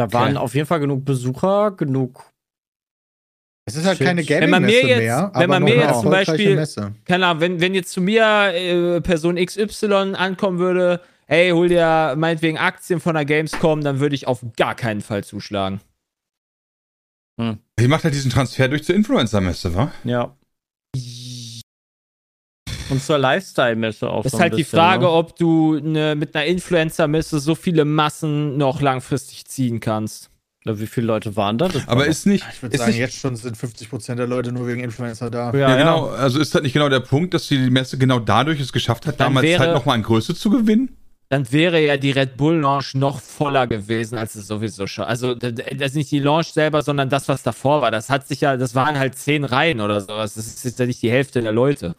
Da 0.00 0.12
waren 0.12 0.36
auf 0.36 0.54
jeden 0.54 0.66
Fall 0.66 0.80
genug 0.80 1.04
Besucher, 1.04 1.72
genug. 1.72 2.24
es 3.66 3.76
ist 3.76 3.86
halt 3.86 3.98
Shit. 3.98 4.06
keine 4.06 4.28
Wenn 4.28 4.50
man 4.50 4.62
mir 4.62 4.68
Gaming-Messe 4.80 4.88
jetzt- 4.88 4.98
mehr, 4.98 5.30
wenn 5.34 5.42
aber 5.42 5.46
man 5.46 5.62
mir 5.64 5.76
jetzt 5.76 6.00
zum 6.00 6.10
Beispiel- 6.10 6.54
Messe. 6.56 6.94
keine 7.04 7.26
Ahnung, 7.26 7.40
wenn, 7.40 7.60
wenn 7.60 7.74
jetzt 7.74 7.92
zu 7.92 8.00
mir 8.00 8.24
äh, 8.54 9.00
Person 9.00 9.36
XY 9.36 10.14
ankommen 10.16 10.58
würde, 10.58 11.00
hey, 11.26 11.50
hol 11.50 11.68
dir 11.68 12.14
meinetwegen 12.16 12.58
Aktien 12.58 12.98
von 13.00 13.14
der 13.14 13.24
Gamescom, 13.24 13.82
dann 13.82 14.00
würde 14.00 14.14
ich 14.16 14.26
auf 14.26 14.44
gar 14.56 14.74
keinen 14.74 15.00
Fall 15.02 15.22
zuschlagen. 15.24 15.80
Sie 17.78 17.88
macht 17.88 18.04
halt 18.04 18.12
diesen 18.14 18.30
Transfer 18.30 18.68
durch 18.68 18.84
zur 18.84 18.94
Influencer-Messe, 18.94 19.74
wa? 19.74 19.90
Ja. 20.04 20.36
Und 22.90 23.02
zur 23.02 23.18
Lifestyle-Messe 23.18 24.08
auch 24.08 24.22
Das 24.22 24.32
so 24.32 24.36
ist 24.36 24.40
ein 24.40 24.42
halt 24.50 24.52
die 24.54 24.62
bisschen, 24.62 24.78
Frage, 24.78 25.04
ne? 25.04 25.10
ob 25.10 25.36
du 25.36 25.78
ne, 25.80 26.14
mit 26.14 26.34
einer 26.34 26.44
Influencer-Messe 26.46 27.38
so 27.40 27.54
viele 27.54 27.84
Massen 27.84 28.56
noch 28.56 28.80
langfristig 28.80 29.44
ziehen 29.46 29.80
kannst. 29.80 30.28
Oder 30.66 30.78
Wie 30.78 30.86
viele 30.86 31.06
Leute 31.06 31.36
waren 31.36 31.56
da? 31.56 31.68
Das 31.68 31.88
Aber 31.88 32.00
war 32.00 32.06
ist 32.06 32.26
nicht. 32.26 32.44
Ich 32.52 32.62
würde 32.62 32.76
sagen, 32.76 32.90
nicht 32.90 32.98
jetzt 33.00 33.16
schon 33.16 33.34
sind 33.36 33.56
50% 33.56 34.16
der 34.16 34.26
Leute 34.26 34.52
nur 34.52 34.66
wegen 34.68 34.80
Influencer 34.82 35.30
da. 35.30 35.52
doch- 35.52 35.58
ja, 35.58 35.70
ja, 35.70 35.76
genau. 35.76 36.08
Also 36.08 36.38
ist 36.38 36.54
das 36.54 36.60
nicht 36.62 36.74
genau 36.74 36.88
der 36.90 37.00
Punkt, 37.00 37.32
dass 37.32 37.46
die 37.48 37.70
Messe 37.70 37.96
genau 37.96 38.18
dadurch 38.18 38.60
es 38.60 38.70
geschafft 38.72 39.06
hat, 39.06 39.18
Dann 39.18 39.28
damals 39.28 39.46
wäre- 39.46 39.60
halt 39.60 39.72
nochmal 39.74 39.94
an 39.94 40.02
Größe 40.02 40.34
zu 40.34 40.50
gewinnen? 40.50 40.96
Dann 41.30 41.50
wäre 41.52 41.80
ja 41.80 41.96
die 41.96 42.10
Red 42.10 42.36
Bull 42.36 42.56
Launch 42.56 42.94
noch 42.94 43.20
voller 43.20 43.68
gewesen, 43.68 44.18
als 44.18 44.34
es 44.34 44.48
sowieso 44.48 44.88
schon. 44.88 45.04
Also, 45.04 45.34
das 45.36 45.52
ist 45.68 45.94
nicht 45.94 46.10
die 46.10 46.18
Launch 46.18 46.48
selber, 46.52 46.82
sondern 46.82 47.08
das, 47.08 47.28
was 47.28 47.44
davor 47.44 47.82
war. 47.82 47.92
Das 47.92 48.10
hat 48.10 48.26
sich 48.26 48.40
ja, 48.40 48.56
das 48.56 48.74
waren 48.74 48.98
halt 48.98 49.14
zehn 49.16 49.44
Reihen 49.44 49.80
oder 49.80 50.00
sowas. 50.00 50.34
Das 50.34 50.46
ist 50.48 50.64
jetzt 50.64 50.80
ja 50.80 50.86
nicht 50.86 51.00
die 51.02 51.10
Hälfte 51.10 51.40
der 51.40 51.52
Leute. 51.52 51.94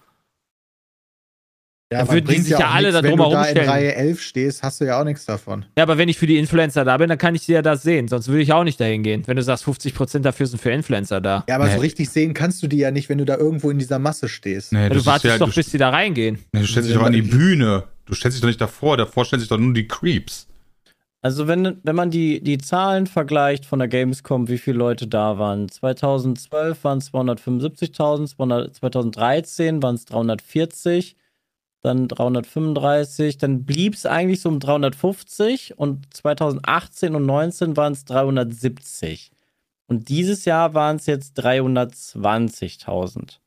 Ja, 1.91 1.97
Da 1.97 2.03
aber 2.03 2.13
würden 2.13 2.27
die 2.35 2.41
sich 2.41 2.51
ja 2.57 2.69
alle 2.69 2.87
nichts, 2.87 3.01
da 3.01 3.03
Wenn 3.03 3.09
drumherum 3.11 3.33
du 3.33 3.37
da 3.39 3.45
in 3.45 3.51
stellen. 3.51 3.69
Reihe 3.69 3.95
11 3.95 4.21
stehst, 4.21 4.63
hast 4.63 4.79
du 4.79 4.85
ja 4.85 4.99
auch 4.99 5.03
nichts 5.03 5.25
davon. 5.25 5.65
Ja, 5.77 5.83
aber 5.83 5.97
wenn 5.97 6.07
ich 6.07 6.17
für 6.17 6.25
die 6.25 6.37
Influencer 6.37 6.85
da 6.85 6.95
bin, 6.97 7.09
dann 7.09 7.17
kann 7.17 7.35
ich 7.35 7.41
sie 7.41 7.51
ja 7.51 7.61
da 7.61 7.75
sehen. 7.75 8.07
Sonst 8.07 8.29
würde 8.29 8.41
ich 8.41 8.53
auch 8.53 8.63
nicht 8.63 8.79
dahin 8.79 9.03
gehen. 9.03 9.23
Wenn 9.25 9.35
du 9.35 9.43
sagst, 9.43 9.65
50% 9.65 10.19
dafür 10.19 10.45
sind 10.47 10.61
für 10.61 10.71
Influencer 10.71 11.19
da. 11.19 11.43
Ja, 11.49 11.55
aber 11.55 11.65
Nee. 11.67 11.73
so 11.75 11.79
richtig 11.81 12.09
sehen 12.09 12.33
kannst 12.33 12.63
du 12.63 12.67
die 12.67 12.77
ja 12.77 12.91
nicht, 12.91 13.09
wenn 13.09 13.17
du 13.17 13.25
da 13.25 13.35
irgendwo 13.37 13.69
in 13.71 13.77
dieser 13.77 13.99
Masse 13.99 14.29
stehst. 14.29 14.71
Nee, 14.71 14.83
Ja, 14.83 14.89
du 14.89 15.05
wartest 15.05 15.25
ja, 15.25 15.37
doch, 15.37 15.49
du, 15.49 15.55
bis 15.55 15.69
sie 15.69 15.77
da 15.77 15.89
reingehen. 15.89 16.39
nee, 16.53 16.61
du 16.61 16.67
stellst 16.67 16.87
dich 16.89 16.95
doch 16.95 17.03
an 17.03 17.11
die 17.13 17.21
Bühne. 17.23 17.83
Du 18.05 18.13
stellst 18.13 18.37
dich 18.37 18.41
doch 18.41 18.47
nicht 18.47 18.61
davor. 18.61 18.95
Davor 18.95 19.25
stellen 19.25 19.41
sich 19.41 19.49
doch 19.49 19.57
nur 19.57 19.73
die 19.73 19.87
Creeps. 19.87 20.47
Also 21.23 21.47
wenn, 21.47 21.77
wenn 21.83 21.95
man 21.95 22.09
die, 22.09 22.41
die 22.41 22.57
Zahlen 22.57 23.05
vergleicht 23.05 23.65
von 23.65 23.77
der 23.79 23.87
Gamescom, 23.87 24.47
wie 24.47 24.57
viele 24.57 24.77
Leute 24.77 25.07
da 25.07 25.37
waren. 25.37 25.69
2012 25.69 26.83
waren 26.83 26.97
es 26.97 27.13
275.000, 27.13 28.27
200 28.27 28.75
2013 28.75 29.83
waren 29.83 29.95
es 29.95 30.05
340, 30.05 31.15
dann 31.82 32.07
335, 32.07 33.38
dann 33.38 33.65
blieb 33.65 33.95
es 33.95 34.05
eigentlich 34.05 34.41
so 34.41 34.49
um 34.49 34.59
350 34.59 35.77
und 35.77 36.13
2018 36.13 37.15
und 37.15 37.25
19 37.25 37.75
waren 37.75 37.93
es 37.93 38.05
370. 38.05 39.32
Und 39.88 40.09
dieses 40.09 40.45
Jahr 40.45 40.73
waren 40.73 40.97
es 40.97 41.05
jetzt 41.07 41.39
320.000. 41.39 43.39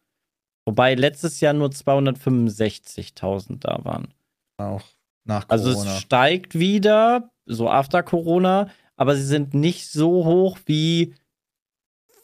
Wobei 0.66 0.94
letztes 0.94 1.40
Jahr 1.40 1.52
nur 1.52 1.68
265.000 1.68 3.60
da 3.60 3.78
waren. 3.84 4.08
Auch 4.56 4.82
nach 5.24 5.48
Also 5.48 5.72
Corona. 5.72 5.94
es 5.94 6.00
steigt 6.00 6.58
wieder, 6.58 7.30
so 7.46 7.70
after 7.70 8.02
Corona, 8.02 8.70
aber 8.96 9.16
sie 9.16 9.24
sind 9.24 9.54
nicht 9.54 9.90
so 9.90 10.24
hoch 10.24 10.58
wie 10.66 11.14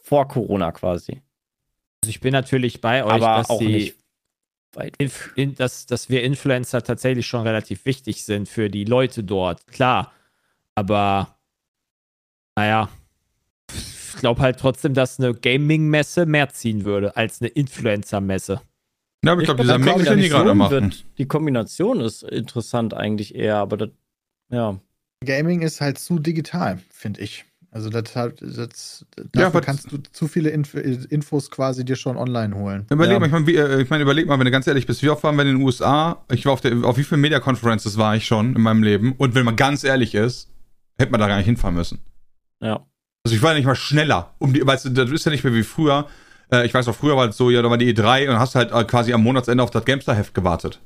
vor 0.01 0.27
Corona 0.27 0.71
quasi. 0.71 1.21
Also 2.03 2.09
ich 2.09 2.19
bin 2.19 2.33
natürlich 2.33 2.81
bei 2.81 3.03
euch, 3.03 3.11
aber 3.11 3.37
dass, 3.37 3.49
auch 3.49 3.59
die 3.59 3.67
nicht. 3.67 3.95
Inf 4.97 5.31
in, 5.35 5.55
dass, 5.55 5.85
dass 5.85 6.09
wir 6.09 6.23
Influencer 6.23 6.81
tatsächlich 6.83 7.27
schon 7.27 7.41
relativ 7.45 7.85
wichtig 7.85 8.23
sind 8.23 8.47
für 8.47 8.69
die 8.69 8.85
Leute 8.85 9.23
dort. 9.23 9.67
Klar. 9.67 10.11
Aber 10.75 11.37
naja. 12.55 12.89
Ich 13.73 14.17
glaube 14.19 14.41
halt 14.41 14.59
trotzdem, 14.59 14.93
dass 14.93 15.19
eine 15.19 15.33
Gaming-Messe 15.33 16.25
mehr 16.25 16.49
ziehen 16.49 16.85
würde 16.85 17.15
als 17.15 17.41
eine 17.41 17.49
Influencer-Messe. 17.49 18.61
Ja, 19.23 19.31
aber 19.33 19.41
ich, 19.41 19.45
glaube, 19.45 19.63
glaub, 19.63 19.77
dieser 19.77 19.93
die 19.93 19.99
Mix, 19.99 20.09
den 20.09 20.19
die 20.19 20.29
gerade 20.29 20.49
Kombination 20.49 20.57
machen. 20.57 20.91
wird- 20.91 21.05
Die 21.17 21.27
Kombination 21.27 22.01
ist 22.01 22.23
interessant 22.23 22.93
eigentlich 22.93 23.35
eher, 23.35 23.57
aber 23.57 23.77
das, 23.77 23.89
ja. 24.49 24.79
Gaming 25.25 25.61
ist 25.61 25.79
halt 25.81 25.97
zu 25.99 26.19
digital, 26.19 26.79
finde 26.89 27.21
ich. 27.21 27.45
Also 27.73 27.89
das, 27.89 28.15
hat- 28.17 28.41
das, 28.41 29.05
Ja, 29.17 29.23
dafür 29.31 29.45
aber- 29.47 29.61
kannst 29.61 29.91
du 29.91 29.97
zu 30.11 30.27
viele 30.27 30.49
Inf 30.49 30.73
Infos 30.73 31.49
quasi 31.49 31.85
dir 31.85 31.95
schon 31.95 32.17
online 32.17 32.53
holen. 32.55 32.85
Überleg 32.89 33.13
Ja. 33.13 33.19
mal, 33.19 33.25
ich 33.27 33.31
meine, 33.31 33.47
wie, 33.47 33.55
äh, 33.55 33.81
ich 33.81 33.89
mein, 33.89 34.01
überleg 34.01 34.27
mal, 34.27 34.37
wenn 34.37 34.45
du 34.45 34.51
ganz 34.51 34.67
ehrlich 34.67 34.85
bist, 34.85 35.01
wie 35.01 35.09
oft 35.09 35.23
waren 35.23 35.35
wir 35.37 35.43
in 35.43 35.55
den 35.57 35.63
USA? 35.65 36.25
Ich 36.31 36.45
war 36.45 36.51
auf 36.53 36.59
der, 36.61 36.83
auf 36.83 36.97
wie 36.97 37.03
vielen 37.05 37.21
Media 37.21 37.39
Conferences 37.39 37.97
war 37.97 38.15
ich 38.15 38.25
schon 38.27 38.55
in 38.57 38.61
meinem 38.61 38.83
Leben? 38.83 39.13
Und 39.17 39.35
wenn 39.35 39.45
man 39.45 39.55
ganz 39.55 39.85
ehrlich 39.85 40.13
ist, 40.15 40.49
hätte 40.97 41.11
man 41.11 41.21
da 41.21 41.27
gar 41.29 41.37
nicht 41.37 41.45
hinfahren 41.45 41.75
müssen. 41.75 41.99
Ja. 42.61 42.85
Also 43.23 43.35
ich 43.35 43.41
war 43.41 43.51
ja 43.51 43.57
nicht 43.57 43.65
mal 43.65 43.75
schneller. 43.75 44.33
Um 44.39 44.51
die, 44.53 44.65
weißt 44.67 44.85
du, 44.85 44.89
das 44.89 45.09
ist 45.09 45.25
ja 45.25 45.31
nicht 45.31 45.43
mehr 45.45 45.53
wie 45.53 45.63
früher. 45.63 46.07
Äh, 46.51 46.65
ich 46.65 46.73
weiß 46.73 46.87
auch, 46.89 46.95
früher 46.95 47.15
war 47.15 47.29
es 47.29 47.37
so, 47.37 47.49
ja, 47.49 47.61
da 47.61 47.69
war 47.69 47.77
die 47.77 47.93
E3 47.95 48.29
und 48.29 48.37
hast 48.37 48.55
halt 48.55 48.73
äh, 48.73 48.83
quasi 48.83 49.13
am 49.13 49.23
Monatsende 49.23 49.63
auf 49.63 49.71
das 49.71 49.85
Gamestar-Heft 49.85 50.33
gewartet. 50.33 50.81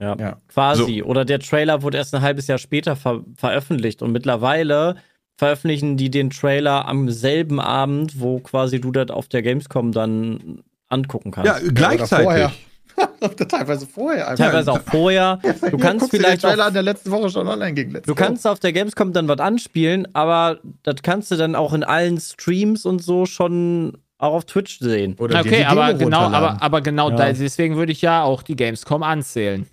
Ja, 0.00 0.16
Ja. 0.18 0.38
quasi. 0.48 1.02
Oder 1.02 1.26
der 1.26 1.40
Trailer 1.40 1.82
wurde 1.82 1.98
erst 1.98 2.14
ein 2.14 2.22
halbes 2.22 2.46
Jahr 2.46 2.58
später 2.58 2.96
ver 2.96 3.22
veröffentlicht 3.36 4.00
und 4.00 4.12
mittlerweile 4.12 4.96
veröffentlichen 5.36 5.96
die 5.96 6.10
den 6.10 6.30
Trailer 6.30 6.86
am 6.88 7.10
selben 7.10 7.60
Abend, 7.60 8.20
wo 8.20 8.38
quasi 8.40 8.80
du 8.80 8.90
das 8.92 9.10
auf 9.10 9.28
der 9.28 9.42
Gamescom 9.42 9.92
dann 9.92 10.62
angucken 10.88 11.30
kannst. 11.30 11.62
Ja, 11.62 11.68
gleichzeitig. 11.72 12.24
vorher. 12.24 12.52
Teilweise 13.48 13.86
vorher 13.86 14.28
einfach. 14.28 14.44
Teilweise 14.46 14.72
auch 14.72 14.80
vorher. 14.80 15.38
Du 15.42 15.48
Ja, 15.48 15.76
kannst 15.76 16.10
vielleicht 16.10 16.42
den 16.42 16.48
Trailer 16.48 16.62
auch 16.64 16.68
an 16.68 16.72
der 16.74 16.82
letzten 16.82 17.10
Woche 17.10 17.28
schon 17.28 17.46
online 17.46 17.74
ging. 17.74 17.90
Let's 17.90 18.06
Du 18.06 18.14
go. 18.14 18.22
kannst 18.24 18.46
auf 18.46 18.58
der 18.58 18.72
Gamescom 18.72 19.12
dann 19.12 19.28
was 19.28 19.38
anspielen, 19.38 20.08
aber 20.14 20.60
das 20.82 20.96
kannst 21.02 21.30
du 21.30 21.36
dann 21.36 21.54
auch 21.54 21.74
in 21.74 21.84
allen 21.84 22.18
Streams 22.18 22.86
und 22.86 23.02
so 23.02 23.26
schon 23.26 23.98
auch 24.18 24.32
auf 24.32 24.44
Twitch 24.46 24.78
sehen. 24.78 25.14
Oder 25.18 25.40
okay, 25.40 25.58
die 25.58 25.64
aber 25.66 25.92
genau, 25.92 26.20
aber, 26.20 26.62
aber 26.62 26.80
genau 26.80 27.10
Ja. 27.10 27.16
da, 27.16 27.32
deswegen 27.32 27.76
würde 27.76 27.92
ich 27.92 28.00
ja 28.00 28.22
auch 28.22 28.42
die 28.42 28.56
Gamescom 28.56 29.02
anzählen. 29.02 29.66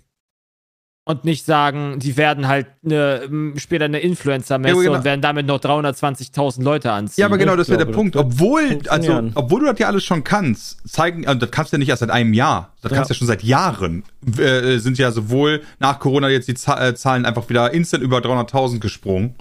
Und 1.06 1.26
nicht 1.26 1.44
sagen, 1.44 1.98
die 1.98 2.16
werden 2.16 2.48
halt 2.48 2.66
eine, 2.82 3.24
m, 3.24 3.54
später 3.58 3.84
eine 3.84 3.98
Influencer-Messe 3.98 4.74
Ja, 4.74 4.80
genau. 4.80 4.94
und 4.94 5.04
werden 5.04 5.20
damit 5.20 5.44
noch 5.46 5.60
320.000 5.60 6.62
Leute 6.62 6.92
anziehen. 6.92 7.20
Ja, 7.20 7.26
aber 7.26 7.36
genau, 7.36 7.56
das 7.56 7.68
wäre 7.68 7.84
der 7.84 7.92
Punkt. 7.92 8.16
Obwohl, 8.16 8.78
also, 8.88 9.30
obwohl 9.34 9.60
du 9.60 9.66
das 9.66 9.78
ja 9.78 9.88
alles 9.88 10.02
schon 10.02 10.24
kannst, 10.24 10.80
zeigen, 10.88 11.26
also 11.26 11.40
das 11.40 11.50
kannst 11.50 11.72
du 11.72 11.76
ja 11.76 11.78
nicht 11.80 11.90
erst 11.90 12.00
seit 12.00 12.10
einem 12.10 12.32
Jahr. 12.32 12.72
Das 12.80 12.90
kannst 12.90 13.10
du 13.10 13.14
ja 13.14 13.18
schon 13.18 13.26
seit 13.26 13.42
Jahren. 13.42 14.04
Äh, 14.38 14.78
sind 14.78 14.96
ja 14.96 15.12
sowohl 15.12 15.62
nach 15.78 15.98
Corona 15.98 16.30
jetzt 16.30 16.48
die 16.48 16.52
äh, 16.70 16.94
Zahlen 16.94 17.26
einfach 17.26 17.50
wieder 17.50 17.70
instant 17.74 18.02
über 18.02 18.18
300.000 18.20 18.80
gesprungen. 18.80 19.34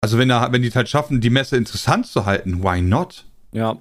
Also 0.00 0.18
wenn, 0.18 0.28
da, 0.28 0.50
wenn 0.50 0.62
die 0.62 0.68
es 0.68 0.76
halt 0.76 0.88
schaffen, 0.88 1.20
die 1.20 1.30
Messe 1.30 1.56
interessant 1.56 2.06
zu 2.06 2.26
halten, 2.26 2.64
why 2.64 2.80
not? 2.80 3.26
Ja. 3.52 3.76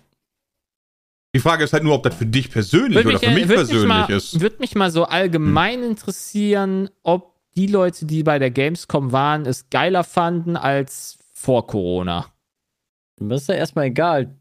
Die 1.36 1.39
Frage 1.39 1.63
ist 1.63 1.73
halt 1.73 1.84
nur, 1.84 1.93
ob 1.93 2.03
das 2.03 2.15
für 2.15 2.25
dich 2.25 2.49
persönlich 2.49 2.95
Würde 2.95 3.09
oder 3.09 3.19
mich, 3.19 3.27
für 3.30 3.36
mich 3.36 3.47
persönlich 3.47 3.88
mal, 3.88 4.09
ist. 4.09 4.34
Hm. 4.34 4.41
Würde 4.41 4.55
mich 4.59 4.75
mal 4.75 4.89
so 4.91 5.03
allgemein 5.05 5.84
interessieren, 5.84 6.89
ob 7.03 7.36
die 7.55 7.67
Leute, 7.67 8.05
die 8.05 8.23
bei 8.23 8.39
der 8.39 8.51
Gamescom 8.51 9.11
waren, 9.11 9.45
es 9.45 9.69
geiler 9.69 10.03
fanden 10.03 10.55
als 10.57 11.19
vor 11.34 11.67
Corona. 11.67 12.25
Das 13.17 13.41
ist 13.43 13.47
ja 13.49 13.55
erstmal 13.55 13.86
egal. 13.86 14.36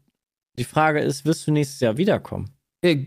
Die 0.57 0.63
Frage 0.63 0.99
ist, 0.99 1.25
wirst 1.25 1.45
du 1.47 1.51
nächstes 1.51 1.79
Jahr 1.79 1.97
wiederkommen? 1.97 2.49
Äh, 2.81 3.05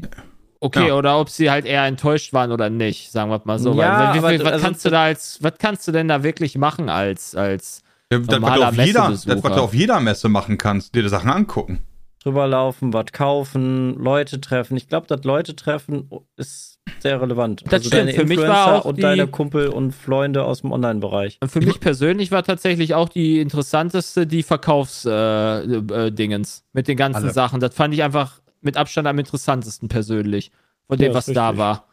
Okay, 0.65 0.87
Ja. 0.89 0.95
oder 0.95 1.19
ob 1.19 1.29
sie 1.29 1.51
halt 1.51 1.67
eher 1.67 1.85
enttäuscht 1.87 2.33
waren 2.33 2.53
oder 2.53 2.71
nicht, 2.71 3.11
sagen 3.11 3.33
wir 3.33 3.43
mal 3.45 3.59
so. 3.59 3.75
Ja, 3.75 3.77
Weil, 4.11 4.15
wie, 4.15 4.19
aber 4.19 4.31
wie, 4.31 4.39
was, 4.45 4.53
also- 4.53 4.65
kannst 4.65 4.85
du 4.85 4.91
da 4.91 5.03
als, 5.03 5.39
was 5.43 5.55
kannst 5.59 5.89
du 5.89 5.93
denn 5.93 6.07
da 6.07 6.23
wirklich 6.23 6.57
machen 6.57 6.89
als, 6.89 7.35
als 7.35 7.83
Ja, 8.13 8.21
das, 8.21 8.41
was 8.41 8.55
du 8.55 8.63
auf 8.63 8.77
jeder, 8.77 9.11
das, 9.11 9.27
was 9.27 9.41
du 9.43 9.61
auf 9.61 9.75
jeder 9.75 9.99
Messe 9.99 10.29
machen 10.29 10.59
kannst, 10.59 10.95
dir 10.95 11.03
die 11.03 11.09
Sachen 11.09 11.31
angucken. 11.31 11.81
Drüber 12.23 12.47
laufen, 12.47 12.93
was 12.93 13.07
kaufen, 13.13 13.95
Leute 13.97 14.41
treffen. 14.41 14.77
Ich 14.77 14.89
glaube, 14.89 15.07
das 15.09 15.25
Leute 15.25 15.57
treffen 15.57 16.09
ist 16.37 16.79
sehr 17.01 17.21
relevant. 17.21 17.63
Also 17.65 17.71
Das 17.71 17.87
stimmt. 17.87 17.95
Deine 18.09 18.13
Für 18.13 18.25
mich 18.25 18.39
war 18.39 18.45
Influencer 18.47 18.75
auch 18.75 18.85
und 18.85 18.97
die- 18.99 19.03
deine 19.03 19.27
Kumpel 19.27 19.69
und 19.69 19.93
Freunde 19.93 20.45
aus 20.45 20.61
dem 20.61 20.73
Online-Bereich. 20.73 21.39
Und 21.41 21.51
für 21.51 21.61
mich 21.61 21.81
persönlich 21.81 22.31
war 22.31 22.43
tatsächlich 22.45 22.95
auch 22.95 23.09
die 23.09 23.41
interessanteste 23.41 24.27
die 24.27 24.43
Verkaufsdingens 24.43 26.59
äh, 26.59 26.61
äh, 26.61 26.65
mit 26.73 26.89
den 26.89 26.97
ganzen 26.97 27.25
Alle. 27.25 27.33
Sachen. 27.33 27.61
Das 27.61 27.75
fand 27.75 27.95
ich 27.95 28.03
einfach 28.03 28.41
mit 28.61 28.77
Abstand 28.77 29.09
am 29.09 29.19
interessantesten 29.19 29.89
persönlich 29.89 30.53
von 30.87 30.99
dem, 30.99 31.09
Ja, 31.09 31.15
was 31.15 31.27
da 31.27 31.57
war. 31.57 31.87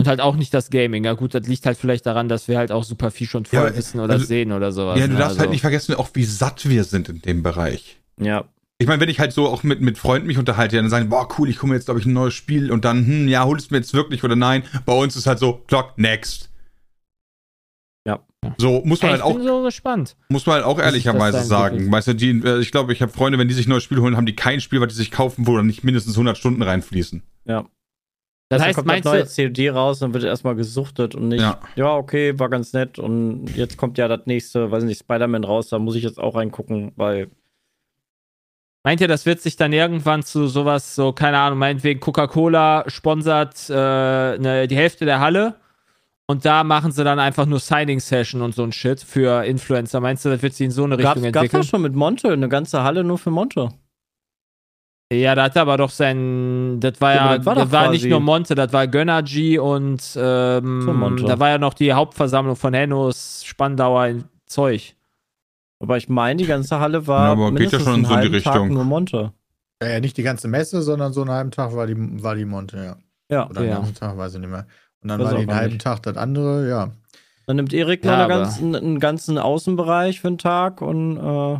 Und 0.00 0.06
halt 0.08 0.20
auch 0.20 0.36
nicht 0.36 0.54
das 0.54 0.70
Gaming. 0.70 1.04
Ja 1.04 1.14
gut, 1.14 1.34
das 1.34 1.46
liegt 1.48 1.66
halt 1.66 1.76
vielleicht 1.76 2.06
daran, 2.06 2.28
dass 2.28 2.46
wir 2.48 2.56
halt 2.56 2.70
auch 2.72 2.84
super 2.84 3.10
viel 3.10 3.26
schon 3.26 3.42
Ja, 3.44 3.50
vorher 3.60 3.76
wissen 3.76 4.00
oder 4.00 4.14
also- 4.14 4.26
sehen 4.26 4.52
oder 4.52 4.72
sowas. 4.72 4.98
ja, 4.98 5.06
du 5.06 5.12
ne? 5.14 5.18
darfst 5.18 5.30
Also- 5.32 5.40
halt 5.40 5.50
nicht 5.50 5.60
vergessen, 5.60 5.94
auch 5.96 6.08
wie 6.14 6.24
satt 6.24 6.68
wir 6.68 6.84
sind 6.84 7.08
in 7.08 7.20
dem 7.20 7.42
Bereich. 7.42 8.00
Ja. 8.20 8.44
Ich 8.80 8.86
meine, 8.86 9.00
wenn 9.00 9.08
ich 9.08 9.18
halt 9.18 9.32
so 9.32 9.48
auch 9.48 9.64
mit, 9.64 9.80
mit 9.80 9.98
Freunden 9.98 10.28
mich 10.28 10.38
unterhalte, 10.38 10.76
dann 10.76 10.88
sagen, 10.88 11.08
boah, 11.08 11.28
cool, 11.38 11.48
ich 11.48 11.58
komme 11.58 11.74
jetzt, 11.74 11.86
glaube 11.86 11.98
ich, 11.98 12.06
ein 12.06 12.12
neues 12.12 12.34
Spiel 12.34 12.70
und 12.70 12.84
dann, 12.84 13.04
hm, 13.04 13.28
ja, 13.28 13.44
holst 13.44 13.70
du 13.70 13.74
mir 13.74 13.80
jetzt 13.80 13.92
wirklich 13.92 14.22
oder 14.22 14.36
nein? 14.36 14.62
Bei 14.86 14.92
uns 14.96 15.16
ist 15.16 15.26
halt 15.26 15.40
so, 15.40 15.64
Clock, 15.66 15.98
next. 15.98 16.48
Ja. 18.06 18.24
So, 18.56 18.82
muss 18.84 19.02
man 19.02 19.10
Ey, 19.10 19.18
halt 19.18 19.20
ich 19.20 19.24
auch, 19.24 19.34
bin 19.34 19.42
so 19.46 19.62
gespannt. 19.64 20.16
muss 20.28 20.46
man 20.46 20.54
halt 20.56 20.64
auch 20.64 20.78
ehrlicherweise 20.78 21.42
sagen. 21.42 21.90
Weißt 21.90 22.06
du, 22.08 22.14
die, 22.14 22.30
äh, 22.30 22.60
ich 22.60 22.70
glaube, 22.70 22.92
ich 22.92 23.02
habe 23.02 23.10
Freunde, 23.12 23.36
wenn 23.38 23.48
die 23.48 23.54
sich 23.54 23.66
ein 23.66 23.70
neues 23.70 23.82
Spiel 23.82 23.98
holen, 24.00 24.16
haben 24.16 24.26
die 24.26 24.36
kein 24.36 24.60
Spiel, 24.60 24.80
was 24.80 24.88
die 24.88 24.94
sich 24.94 25.10
kaufen, 25.10 25.48
wo 25.48 25.56
dann 25.56 25.66
nicht 25.66 25.82
mindestens 25.82 26.14
100 26.14 26.38
Stunden 26.38 26.62
reinfließen. 26.62 27.22
Ja. 27.46 27.66
Das 28.50 28.62
heißt, 28.62 28.76
kommt 28.76 28.86
meinst 28.86 29.04
das 29.06 29.12
neue 29.36 29.50
du, 29.50 29.62
COD 29.68 29.74
raus, 29.74 29.98
dann 29.98 30.14
wird 30.14 30.22
erstmal 30.24 30.54
gesuchtet 30.54 31.16
und 31.16 31.28
nicht, 31.28 31.40
Ja. 31.42 31.60
ja. 31.74 31.96
okay, 31.96 32.38
war 32.38 32.48
ganz 32.48 32.72
nett 32.72 32.98
und 32.98 33.48
jetzt 33.56 33.76
kommt 33.76 33.98
ja 33.98 34.08
das 34.08 34.20
nächste, 34.24 34.70
weiß 34.70 34.84
nicht, 34.84 35.00
Spider-Man 35.00 35.44
raus, 35.44 35.68
da 35.68 35.78
muss 35.78 35.96
ich 35.96 36.02
jetzt 36.04 36.18
auch 36.18 36.34
reingucken, 36.36 36.92
weil 36.96 37.28
meint 38.84 39.00
ihr, 39.00 39.08
das 39.08 39.26
wird 39.26 39.40
sich 39.40 39.56
dann 39.56 39.72
irgendwann 39.72 40.22
zu 40.22 40.46
sowas, 40.46 40.94
so, 40.94 41.12
keine 41.12 41.38
Ahnung, 41.38 41.58
meinetwegen 41.58 42.00
Coca-Cola 42.00 42.84
sponsert 42.88 43.68
äh, 43.68 44.38
ne, 44.38 44.66
die 44.68 44.76
Hälfte 44.76 45.04
der 45.04 45.20
Halle 45.20 45.56
und 46.26 46.44
da 46.44 46.62
machen 46.62 46.92
sie 46.92 47.04
dann 47.04 47.18
einfach 47.18 47.46
nur 47.46 47.58
Signing-Session 47.58 48.42
und 48.42 48.54
so 48.54 48.62
ein 48.62 48.72
Shit 48.72 49.00
für 49.00 49.44
Influencer. 49.44 50.00
Meinst 50.00 50.24
du, 50.24 50.28
das 50.28 50.42
wird 50.42 50.54
sich 50.54 50.66
in 50.66 50.70
so 50.70 50.84
eine 50.84 50.98
Richtung 50.98 51.14
gab's, 51.14 51.22
gab's 51.22 51.36
entwickeln? 51.36 51.62
ja 51.62 51.68
schon 51.68 51.82
mit 51.82 51.94
Monte, 51.94 52.32
eine 52.32 52.48
ganze 52.48 52.82
Halle 52.82 53.02
nur 53.02 53.18
für 53.18 53.30
Monte. 53.30 53.70
Ja, 55.10 55.34
da 55.34 55.44
hat 55.44 55.56
er 55.56 55.62
aber 55.62 55.78
doch 55.78 55.88
sein. 55.88 56.80
Das 56.80 57.00
war 57.00 57.14
Ja, 57.14 57.30
ja, 57.30 57.36
das 57.38 57.46
war 57.46 57.54
das 57.54 57.72
war 57.72 57.90
nicht 57.90 58.04
nur 58.04 58.20
Monte, 58.20 58.54
das 58.54 58.74
war 58.74 58.86
Gönnergy 58.86 59.58
und 59.58 60.02
ähm, 60.16 61.24
da 61.26 61.38
war 61.38 61.48
ja 61.48 61.58
noch 61.58 61.72
die 61.72 61.94
Hauptversammlung 61.94 62.56
von 62.56 62.74
Hennos 62.74 63.42
Spandauer 63.46 64.06
in 64.08 64.24
Zeug. 64.44 64.96
Aber 65.80 65.96
ich 65.96 66.08
meine, 66.08 66.38
die 66.38 66.46
ganze 66.46 66.80
Halle 66.80 67.06
war 67.06 67.26
Ja, 67.26 67.32
aber 67.32 67.50
geht 67.52 67.72
ja 67.72 67.78
mindestens 67.78 67.82
schon 67.84 67.94
einen 67.94 68.04
so 68.04 68.14
in 68.14 68.20
die 68.20 68.26
halben 68.28 68.42
Tag 68.42 68.54
Richtung. 68.54 68.74
nur 68.74 68.84
Monte. 68.84 69.32
Ja, 69.82 70.00
nicht 70.00 70.16
die 70.16 70.22
ganze 70.24 70.48
Messe, 70.48 70.82
sondern 70.82 71.12
so 71.12 71.20
einen 71.20 71.30
halben 71.30 71.50
Tag 71.52 71.74
war 71.74 71.86
die, 71.86 71.94
war 72.22 72.34
die 72.34 72.44
Monte, 72.44 72.76
ja. 72.84 72.96
Ja. 73.30 73.48
Oder 73.48 73.64
Ja. 73.64 73.80
einen 73.80 73.94
Tag, 73.94 74.16
weiß 74.16 74.34
ich 74.34 74.40
nicht 74.40 74.50
mehr. 74.50 74.66
Und 75.02 75.08
dann 75.10 75.20
Weiß 75.20 75.26
war 75.28 75.34
die 75.36 75.42
einen 75.42 75.54
halben 75.54 75.72
nicht. 75.74 75.82
Tag 75.84 76.02
das 76.02 76.16
andere, 76.16 76.68
ja. 76.68 76.90
Dann 77.46 77.56
nimmt 77.56 77.72
Erik 77.72 78.02
noch 78.04 78.10
Ja, 78.10 78.24
eine 78.24 78.24
aber- 78.34 78.42
ganzen, 78.42 78.74
einen 78.74 78.98
ganzen 79.00 79.38
Außenbereich 79.38 80.20
für 80.20 80.28
einen 80.28 80.38
Tag 80.38 80.82
und 80.82 81.16
äh, 81.16 81.58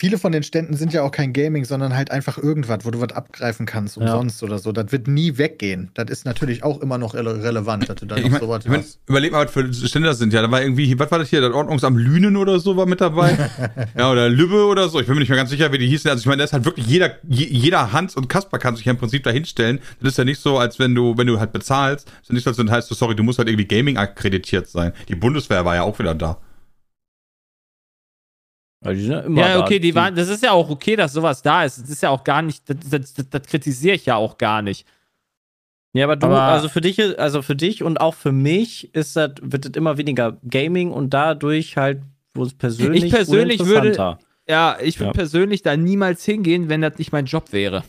Viele 0.00 0.16
von 0.16 0.32
den 0.32 0.42
Ständen 0.42 0.76
sind 0.76 0.94
ja 0.94 1.02
auch 1.02 1.10
kein 1.10 1.34
Gaming, 1.34 1.66
sondern 1.66 1.94
halt 1.94 2.10
einfach 2.10 2.38
irgendwas, 2.38 2.86
wo 2.86 2.90
du 2.90 3.02
was 3.02 3.12
abgreifen 3.12 3.66
kannst, 3.66 3.98
Ja. 3.98 4.02
umsonst 4.14 4.42
oder 4.42 4.58
so. 4.58 4.72
Das 4.72 4.90
wird 4.92 5.08
nie 5.08 5.36
weggehen. 5.36 5.90
Das 5.92 6.08
ist 6.08 6.24
natürlich 6.24 6.64
auch 6.64 6.80
immer 6.80 6.96
noch 6.96 7.12
rele 7.12 7.42
relevant, 7.42 7.86
dass 7.86 7.96
du 7.96 8.06
da 8.06 8.16
Ich 8.16 8.22
noch 8.24 8.30
mein, 8.30 8.40
sowas 8.40 8.64
ich 8.64 8.70
mein, 8.70 8.80
hast. 8.80 8.98
überleg 9.06 9.30
mal, 9.32 9.44
was 9.44 9.52
für 9.52 9.74
Stände 9.74 10.08
das 10.08 10.16
sind. 10.16 10.32
Ja, 10.32 10.40
da 10.40 10.50
war 10.50 10.62
irgendwie, 10.62 10.98
was 10.98 11.10
war 11.10 11.18
das 11.18 11.28
hier? 11.28 11.42
Das 11.42 11.52
Ordnungsamt 11.52 11.98
Lünen 11.98 12.38
oder 12.38 12.58
so 12.60 12.78
war 12.78 12.86
mit 12.86 13.02
dabei. 13.02 13.50
ja, 13.98 14.10
oder 14.10 14.30
Lübbe 14.30 14.64
oder 14.64 14.88
so. 14.88 15.00
Ich 15.00 15.06
bin 15.06 15.16
mir 15.16 15.20
nicht 15.20 15.28
mehr 15.28 15.36
ganz 15.36 15.50
sicher, 15.50 15.70
wie 15.70 15.76
die 15.76 15.86
hießen. 15.88 16.10
Also 16.10 16.20
ich 16.20 16.26
meine, 16.26 16.38
da 16.38 16.44
ist 16.44 16.54
halt 16.54 16.64
wirklich 16.64 16.86
jeder, 16.86 17.16
je, 17.28 17.44
jeder 17.48 17.92
Hans 17.92 18.16
und 18.16 18.30
Kasper 18.30 18.58
kann 18.58 18.76
sich 18.76 18.86
ja 18.86 18.92
im 18.92 18.98
Prinzip 18.98 19.22
da 19.22 19.28
hinstellen. 19.30 19.80
Das 20.00 20.12
ist 20.12 20.16
ja 20.16 20.24
nicht 20.24 20.40
so, 20.40 20.56
als 20.56 20.78
wenn 20.78 20.94
du, 20.94 21.18
wenn 21.18 21.26
du 21.26 21.38
halt 21.40 21.52
bezahlst, 21.52 22.08
ist 22.22 22.30
ja 22.30 22.34
nicht 22.34 22.44
so, 22.44 22.48
als 22.48 22.56
wenn 22.58 22.68
das 22.68 22.76
heißt, 22.76 22.88
so, 22.88 22.94
sorry, 22.94 23.14
du 23.16 23.22
musst 23.22 23.38
halt 23.38 23.48
irgendwie 23.50 23.66
Gaming 23.68 23.98
akkreditiert 23.98 24.66
sein. 24.66 24.92
Die 25.10 25.14
Bundeswehr 25.14 25.66
war 25.66 25.74
ja 25.74 25.82
auch 25.82 25.98
wieder 25.98 26.14
da. 26.14 26.38
Weil 28.82 28.94
die 28.96 29.02
sind 29.02 29.12
ja 29.12 29.20
immer 29.20 29.40
Ja, 29.40 29.54
da. 29.54 29.60
okay, 29.64 29.78
die 29.78 29.94
waren, 29.94 30.14
das 30.14 30.28
ist 30.28 30.42
ja 30.42 30.52
auch 30.52 30.70
okay, 30.70 30.96
dass 30.96 31.12
sowas 31.12 31.42
da 31.42 31.64
ist. 31.64 31.80
Das 31.82 31.90
ist 31.90 32.02
ja 32.02 32.10
auch 32.10 32.24
gar 32.24 32.42
nicht, 32.42 32.68
das, 32.68 32.76
das, 32.88 33.14
das, 33.14 33.28
das 33.30 33.42
kritisiere 33.42 33.94
ich 33.94 34.06
ja 34.06 34.16
auch 34.16 34.38
gar 34.38 34.62
nicht. 34.62 34.86
Ja, 35.92 36.04
aber 36.04 36.16
du, 36.16 36.26
Aber- 36.26 36.42
also 36.42 36.68
für 36.68 36.80
dich, 36.80 37.18
also 37.18 37.42
für 37.42 37.56
dich 37.56 37.82
und 37.82 38.00
auch 38.00 38.14
für 38.14 38.32
mich 38.32 38.94
ist 38.94 39.16
das, 39.16 39.32
wird 39.42 39.64
das 39.66 39.72
immer 39.74 39.98
weniger 39.98 40.38
Gaming 40.48 40.90
und 40.92 41.10
dadurch 41.10 41.76
halt, 41.76 42.02
wo 42.34 42.44
es 42.44 42.54
persönlich, 42.54 43.04
Ich 43.04 43.12
persönlich 43.12 43.64
würde-. 43.64 44.18
Ja, 44.48 44.78
ich 44.82 44.98
würde 44.98 45.08
Ja. 45.08 45.12
persönlich 45.12 45.62
da 45.62 45.76
niemals 45.76 46.24
hingehen, 46.24 46.68
wenn 46.68 46.80
das 46.80 46.96
nicht 46.98 47.12
mein 47.12 47.26
Job 47.26 47.52
wäre. 47.52 47.84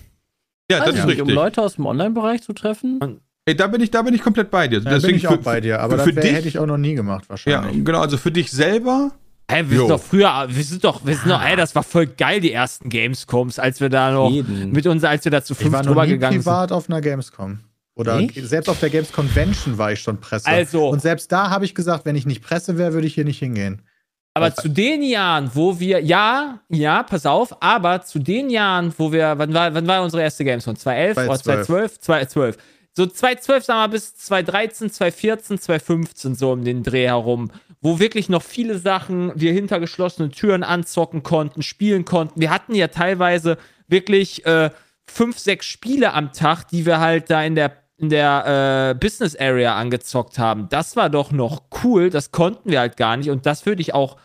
Ja, 0.69 0.79
das 0.79 0.87
Weiß 0.87 0.93
ist 0.95 0.99
ich 1.01 1.05
nicht, 1.05 1.21
um 1.21 1.27
richtig. 1.27 1.35
Leute 1.35 1.61
aus 1.61 1.75
dem 1.75 1.85
Online-Bereich 1.85 2.41
zu 2.41 2.53
treffen. 2.53 3.19
Ey, 3.45 3.55
da 3.55 3.67
bin 3.67 3.81
ich, 3.81 3.91
da 3.91 4.01
bin 4.01 4.13
ich 4.13 4.21
komplett 4.21 4.49
bei 4.51 4.67
dir. 4.67 4.79
Da 4.81 4.97
bin 4.99 5.15
ich 5.15 5.27
auch 5.27 5.37
bei 5.37 5.59
dir, 5.61 5.79
aber 5.79 5.91
für, 5.93 5.97
das 5.97 6.05
für 6.09 6.15
wär, 6.15 6.21
dich, 6.23 6.33
hätte 6.33 6.47
ich 6.47 6.59
auch 6.59 6.65
noch 6.67 6.77
nie 6.77 6.93
gemacht, 6.95 7.23
ja, 7.25 7.29
wahrscheinlich. 7.29 7.83
genau, 7.85 7.99
also 7.99 8.17
für 8.17 8.31
dich 8.31 8.51
selber, 8.51 9.11
Hä, 9.51 9.63
wir 9.67 9.77
Jo. 9.77 9.87
sind 9.87 9.89
doch 9.91 10.01
früher, 10.03 10.45
wir 10.49 10.63
sind 10.63 10.83
doch, 10.83 11.05
wir 11.05 11.15
sind 11.15 11.29
doch, 11.29 11.43
ey, 11.43 11.55
das 11.55 11.75
war 11.75 11.83
voll 11.83 12.07
geil, 12.07 12.39
die 12.39 12.51
ersten 12.51 12.89
Gamescoms, 12.89 13.59
als 13.59 13.81
wir 13.81 13.89
da 13.89 14.11
noch 14.11 14.29
Jeden. 14.31 14.71
mit 14.71 14.87
uns, 14.87 15.03
als 15.03 15.25
wir 15.25 15.31
da 15.31 15.43
zu 15.43 15.53
Ich 15.53 15.59
fünf 15.59 15.73
war 15.73 15.81
noch 15.81 15.87
drüber 15.89 16.05
nie 16.05 16.11
gegangen 16.13 16.33
sind. 16.41 16.43
privat 16.43 16.71
auf 16.71 16.89
einer 16.89 17.01
Gamescom. 17.01 17.59
Oder 17.95 18.19
Echt? 18.19 18.35
selbst 18.47 18.69
auf 18.69 18.79
der 18.79 18.89
Games 18.89 19.11
Convention 19.11 19.77
war 19.77 19.91
ich 19.91 19.99
schon 19.99 20.17
Presse. 20.19 20.47
Also. 20.47 20.87
Und 20.87 21.01
selbst 21.01 21.31
da 21.31 21.49
habe 21.49 21.65
ich 21.65 21.75
gesagt, 21.75 22.05
wenn 22.05 22.15
ich 22.15 22.25
nicht 22.25 22.41
Presse 22.41 22.77
wäre, 22.77 22.93
würde 22.93 23.05
ich 23.07 23.13
hier 23.13 23.25
nicht 23.25 23.39
hingehen. 23.39 23.81
Aber 24.33 24.55
zu 24.55 24.69
den 24.69 25.03
Jahren, 25.03 25.51
wo 25.53 25.77
wir, 25.81 25.99
ja, 26.01 26.61
ja, 26.69 27.03
pass 27.03 27.25
auf, 27.25 27.61
aber 27.61 28.01
zu 28.01 28.17
den 28.19 28.49
Jahren, 28.49 28.93
wo 28.97 29.11
wir, 29.11 29.37
wann 29.37 29.53
war, 29.53 29.73
wann 29.73 29.85
war 29.87 30.01
unsere 30.03 30.23
erste 30.23 30.45
Gamescom? 30.45 30.77
2011 30.77 31.17
oder 31.17 31.25
2012? 31.37 31.99
2012. 31.99 32.57
So 32.93 33.05
2012, 33.05 33.63
sagen 33.63 33.79
wir 33.79 33.87
bis 33.87 34.15
2013, 34.15 34.91
2014, 34.91 35.59
2015, 35.59 36.35
so 36.35 36.51
um 36.51 36.63
den 36.65 36.83
Dreh 36.83 37.07
herum, 37.07 37.51
wo 37.79 37.99
wirklich 37.99 38.27
noch 38.27 38.43
viele 38.43 38.77
Sachen 38.77 39.31
wir 39.35 39.53
hinter 39.53 39.79
geschlossenen 39.79 40.31
Türen 40.31 40.63
anzocken 40.63 41.23
konnten, 41.23 41.61
spielen 41.61 42.03
konnten. 42.03 42.41
Wir 42.41 42.49
hatten 42.49 42.75
ja 42.75 42.89
teilweise 42.89 43.57
wirklich 43.87 44.45
äh, 44.45 44.71
fünf, 45.05 45.39
sechs 45.39 45.65
Spiele 45.65 46.13
am 46.13 46.33
Tag, 46.33 46.65
die 46.65 46.85
wir 46.85 46.99
halt 46.99 47.29
da 47.29 47.43
in 47.43 47.55
der 47.55 47.81
in 48.01 48.09
der 48.09 48.95
äh, 48.95 48.99
Business 48.99 49.35
Area 49.35 49.75
angezockt 49.75 50.39
haben. 50.39 50.67
Das 50.69 50.95
war 50.95 51.11
doch 51.11 51.31
noch 51.31 51.61
cool. 51.83 52.09
Das 52.09 52.31
konnten 52.31 52.71
wir 52.71 52.79
halt 52.79 52.97
gar 52.97 53.15
nicht. 53.15 53.29
Und 53.29 53.45
das 53.45 53.67
würde 53.67 53.81
ich 53.81 53.93
auch, 53.93 54.17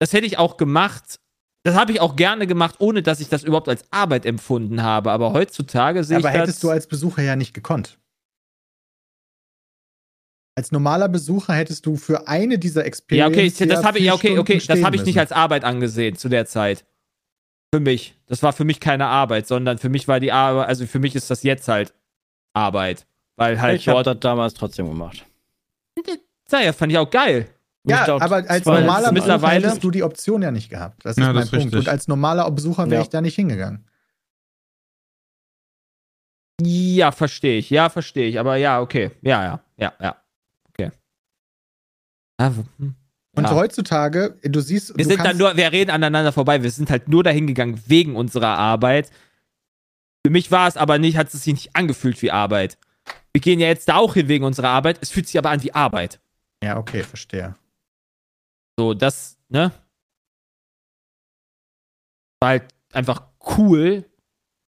das 0.00 0.12
hätte 0.12 0.26
ich 0.26 0.38
auch 0.38 0.56
gemacht. 0.56 1.20
Das 1.66 1.74
habe 1.74 1.90
ich 1.90 2.00
auch 2.00 2.14
gerne 2.14 2.46
gemacht, 2.46 2.76
ohne 2.78 3.02
dass 3.02 3.18
ich 3.18 3.28
das 3.28 3.42
überhaupt 3.42 3.68
als 3.68 3.82
Arbeit 3.90 4.24
empfunden 4.24 4.84
habe. 4.84 5.10
Aber 5.10 5.32
heutzutage 5.32 6.04
sehe 6.04 6.20
ich 6.20 6.24
Aber 6.24 6.32
hättest 6.32 6.62
du 6.62 6.70
als 6.70 6.86
Besucher 6.86 7.22
ja 7.22 7.34
nicht 7.34 7.54
gekonnt. 7.54 7.98
Als 10.54 10.70
normaler 10.70 11.08
Besucher 11.08 11.54
hättest 11.54 11.84
du 11.84 11.96
für 11.96 12.28
eine 12.28 12.60
dieser 12.60 12.82
ja, 12.82 12.86
Experiences. 12.86 13.60
okay, 13.60 13.66
das 13.66 13.84
habe 13.84 13.98
ich, 13.98 14.04
ja, 14.04 14.14
okay, 14.14 14.38
okay, 14.38 14.62
das 14.64 14.80
habe 14.84 14.94
ich 14.94 15.04
nicht 15.04 15.18
als 15.18 15.32
Arbeit 15.32 15.64
angesehen 15.64 16.14
zu 16.14 16.28
der 16.28 16.46
Zeit. 16.46 16.84
Für 17.74 17.80
mich. 17.80 18.14
Das 18.26 18.44
war 18.44 18.52
für 18.52 18.64
mich 18.64 18.78
keine 18.78 19.06
Arbeit, 19.06 19.48
sondern 19.48 19.78
für 19.78 19.88
mich 19.88 20.06
war 20.06 20.20
die 20.20 20.30
Arbeit, 20.30 20.68
also 20.68 20.86
für 20.86 21.00
mich 21.00 21.16
ist 21.16 21.32
das 21.32 21.42
jetzt 21.42 21.66
halt 21.66 21.92
Arbeit. 22.54 23.08
Weil 23.34 23.60
halt 23.60 23.80
ich 23.80 23.88
habe 23.88 24.04
dort, 24.04 24.18
das 24.18 24.20
damals 24.20 24.54
trotzdem 24.54 24.88
gemacht. 24.88 25.26
ja, 26.52 26.72
fand 26.72 26.92
ich 26.92 26.98
auch 26.98 27.10
geil. 27.10 27.48
Ja, 27.88 28.04
glaub, 28.04 28.20
aber 28.22 28.36
als 28.48 28.64
normaler 28.64 28.96
Besucher 28.96 29.12
mittlerweile- 29.12 29.66
hättest 29.68 29.84
du 29.84 29.90
die 29.90 30.02
Option 30.02 30.42
ja 30.42 30.50
nicht 30.50 30.70
gehabt. 30.70 31.04
Das 31.04 31.12
ist 31.16 31.18
Ja, 31.18 31.26
mein 31.26 31.36
das 31.36 31.44
ist 31.46 31.50
Punkt. 31.50 31.64
richtig. 31.66 31.78
Und 31.80 31.88
als 31.88 32.08
normaler 32.08 32.50
Besucher 32.50 32.86
wäre 32.86 32.96
Ja. 32.96 33.02
ich 33.02 33.08
da 33.10 33.20
nicht 33.20 33.36
hingegangen. 33.36 33.86
Ja, 36.60 37.12
verstehe 37.12 37.58
ich. 37.58 37.70
Ja, 37.70 37.88
verstehe 37.90 38.28
ich. 38.28 38.40
Aber 38.40 38.56
ja, 38.56 38.80
okay. 38.80 39.10
Ja, 39.22 39.42
ja, 39.44 39.60
ja, 39.76 39.92
ja. 40.00 40.16
Okay. 40.70 40.90
Ja, 42.40 42.48
hm. 42.78 42.94
Und 43.36 43.44
Ja. 43.44 43.50
heutzutage, 43.54 44.38
du 44.42 44.60
siehst, 44.60 44.96
Wir 44.96 45.04
du 45.04 45.10
sind 45.10 45.22
dann 45.24 45.36
nur, 45.36 45.54
wir 45.56 45.70
reden 45.70 45.90
aneinander 45.90 46.32
vorbei. 46.32 46.62
Wir 46.62 46.70
sind 46.70 46.88
halt 46.88 47.08
nur 47.08 47.22
dahin 47.22 47.46
gegangen 47.46 47.82
wegen 47.86 48.16
unserer 48.16 48.56
Arbeit. 48.56 49.10
Für 50.26 50.30
mich 50.32 50.50
war 50.50 50.66
es 50.66 50.78
aber 50.78 50.98
nicht, 50.98 51.18
hat 51.18 51.32
es 51.32 51.42
sich 51.44 51.52
nicht 51.52 51.76
angefühlt 51.76 52.20
wie 52.22 52.30
Arbeit. 52.30 52.78
Wir 53.34 53.42
gehen 53.42 53.60
ja 53.60 53.66
jetzt 53.68 53.88
da 53.90 53.96
auch 53.96 54.14
hin 54.14 54.28
wegen 54.28 54.44
unserer 54.44 54.70
Arbeit. 54.70 54.98
Es 55.02 55.10
fühlt 55.10 55.26
sich 55.26 55.36
aber 55.38 55.50
an 55.50 55.62
wie 55.62 55.74
Arbeit. 55.74 56.18
Ja, 56.64 56.78
okay, 56.78 57.02
verstehe. 57.02 57.54
So, 58.78 58.92
das, 58.94 59.38
ne? 59.48 59.72
War 62.42 62.50
halt 62.50 62.64
einfach 62.92 63.22
cool, 63.56 64.04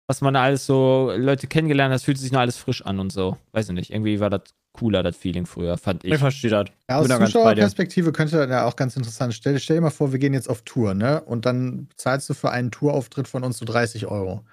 was 0.07 0.21
man 0.21 0.33
da 0.33 0.43
alles 0.43 0.65
so 0.65 1.13
Leute 1.15 1.47
kennengelernt 1.47 1.91
hat. 1.93 1.97
Es 1.97 2.03
fühlt 2.03 2.17
sich 2.17 2.31
nur 2.31 2.41
alles 2.41 2.57
frisch 2.57 2.85
an 2.85 2.99
und 2.99 3.11
so. 3.11 3.37
Weiß 3.53 3.69
ich 3.69 3.75
nicht. 3.75 3.91
Irgendwie 3.91 4.19
war 4.19 4.29
das 4.29 4.41
cooler, 4.73 5.03
das 5.03 5.15
Feeling 5.15 5.45
früher, 5.45 5.77
fand 5.77 6.03
Ich 6.03 6.13
ich. 6.13 6.19
verstehe 6.19 6.49
das. 6.51 6.65
Ja, 6.89 6.97
aus. 6.99 7.07
Zuschauerperspektive 7.07 8.11
könnte 8.11 8.37
das 8.37 8.49
ja 8.49 8.65
auch 8.65 8.75
ganz 8.75 8.97
interessant. 8.97 9.33
Stell, 9.33 9.59
stell 9.59 9.77
dir 9.77 9.81
mal 9.81 9.91
vor, 9.91 10.11
wir 10.11 10.19
gehen 10.19 10.33
jetzt 10.33 10.49
auf 10.49 10.63
Tour, 10.63 10.93
ne? 10.93 11.21
Und 11.23 11.45
dann 11.45 11.87
zahlst 11.95 12.29
du 12.29 12.33
für 12.33 12.51
einen 12.51 12.71
Tourauftritt 12.71 13.27
von 13.27 13.43
uns 13.43 13.57
so 13.59 13.65
30 13.65 14.07
Euro. 14.07 14.43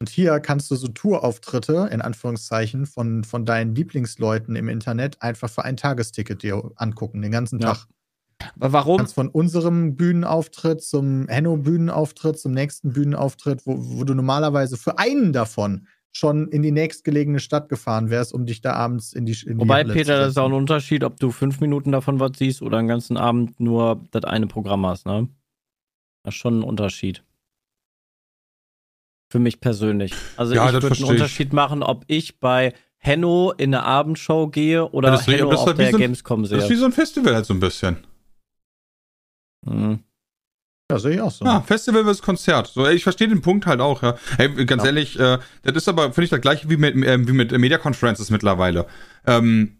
Und 0.00 0.10
hier 0.10 0.38
kannst 0.40 0.70
du 0.70 0.76
so 0.76 0.88
Tourauftritte, 0.88 1.88
in 1.90 2.02
Anführungszeichen, 2.02 2.86
von, 2.86 3.24
von 3.24 3.46
deinen 3.46 3.74
Lieblingsleuten 3.74 4.54
im 4.56 4.68
Internet 4.68 5.22
einfach 5.22 5.48
für 5.50 5.64
ein 5.64 5.76
Tagesticket 5.76 6.42
dir 6.42 6.72
angucken, 6.76 7.22
den 7.22 7.32
ganzen 7.32 7.58
Ja. 7.60 7.74
Tag. 7.74 7.86
Warum? 8.56 8.98
kannst 8.98 9.14
von 9.14 9.28
unserem 9.28 9.96
Bühnenauftritt 9.96 10.82
zum 10.82 11.26
Henno-Bühnenauftritt, 11.28 12.38
zum 12.38 12.52
nächsten 12.52 12.92
Bühnenauftritt, 12.92 13.66
wo, 13.66 13.76
wo 13.78 14.04
du 14.04 14.14
normalerweise 14.14 14.76
für 14.76 14.98
einen 14.98 15.32
davon 15.32 15.86
schon 16.12 16.46
in 16.48 16.62
die 16.62 16.70
nächstgelegene 16.70 17.40
Stadt 17.40 17.68
gefahren 17.68 18.08
wärst, 18.08 18.32
um 18.32 18.46
dich 18.46 18.60
da 18.60 18.74
abends 18.74 19.12
in 19.12 19.26
die, 19.26 19.32
in 19.46 19.58
die 19.58 19.60
Wobei, 19.64 19.78
Halle 19.80 19.88
zu 19.88 19.94
Peter, 19.94 20.18
das 20.18 20.30
ist 20.30 20.38
auch 20.38 20.46
ein. 20.46 20.52
Unterschied, 20.52 21.02
ob 21.02 21.18
du 21.18 21.32
fünf 21.32 21.60
Minuten 21.60 21.90
davon 21.90 22.20
was 22.20 22.32
siehst 22.38 22.62
oder 22.62 22.78
den 22.78 22.86
ganzen 22.86 23.16
Abend 23.16 23.58
nur 23.58 24.04
das 24.12 24.22
eine 24.24 24.46
Programm 24.46 24.86
hast, 24.86 25.06
ne? 25.06 25.28
Das 26.22 26.34
ist 26.34 26.38
schon 26.40 26.60
ein 26.60 26.62
Unterschied. 26.62 27.24
Für 29.30 29.40
mich 29.40 29.60
persönlich. 29.60 30.14
Also 30.36 30.54
Ja, 30.54 30.66
ich 30.68 30.72
würde 30.74 30.88
einen. 30.94 31.04
Unterschied 31.04 31.52
machen, 31.52 31.82
ob 31.82 32.04
ich 32.06 32.38
bei 32.38 32.72
Henno 32.98 33.52
in 33.56 33.74
eine 33.74 33.82
Abendshow 33.84 34.46
gehe 34.48 34.88
oder 34.90 35.08
Ja, 35.08 35.16
das 35.16 35.26
Henno 35.26 35.42
aber 35.44 35.50
das 35.50 35.60
ist 35.60 35.62
auf 35.62 35.66
halt 35.68 35.78
wie 35.78 35.82
der 35.82 35.90
so 35.90 35.96
ein- 35.96 36.00
Gamescom 36.00 36.42
das 36.42 36.52
ist 36.52 36.64
wie 36.64 36.66
sehe. 36.68 36.76
so 36.76 36.84
ein 36.84 36.92
Festival 36.92 37.34
halt 37.34 37.44
so 37.46 37.54
ein 37.54 37.60
bisschen. 37.60 37.96
Mhm. 39.64 40.00
Ja, 40.90 40.98
sehe 40.98 41.14
ich 41.14 41.20
auch 41.20 41.30
so. 41.30 41.44
Ja, 41.46 41.62
Festival 41.62 42.04
versus 42.04 42.22
Konzert. 42.22 42.66
So, 42.66 42.84
ey, 42.86 42.94
ich 42.94 43.02
verstehe 43.02 43.28
den 43.28 43.40
Punkt 43.40 43.66
halt 43.66 43.80
auch, 43.80 44.02
ja. 44.02 44.16
Hey, 44.36 44.48
ganz 44.66 44.82
Ja. 44.82 44.88
ehrlich, 44.88 45.18
äh, 45.18 45.38
das 45.62 45.76
ist 45.76 45.88
aber, 45.88 46.04
finde 46.12 46.24
ich, 46.24 46.30
das 46.30 46.40
gleiche 46.42 46.68
wie 46.68 46.76
mit, 46.76 46.94
äh, 46.96 47.26
wie 47.26 47.32
mit 47.32 47.52
Media 47.52 47.78
Conferences 47.78 48.30
mittlerweile. 48.30 48.86
Ähm, 49.26 49.78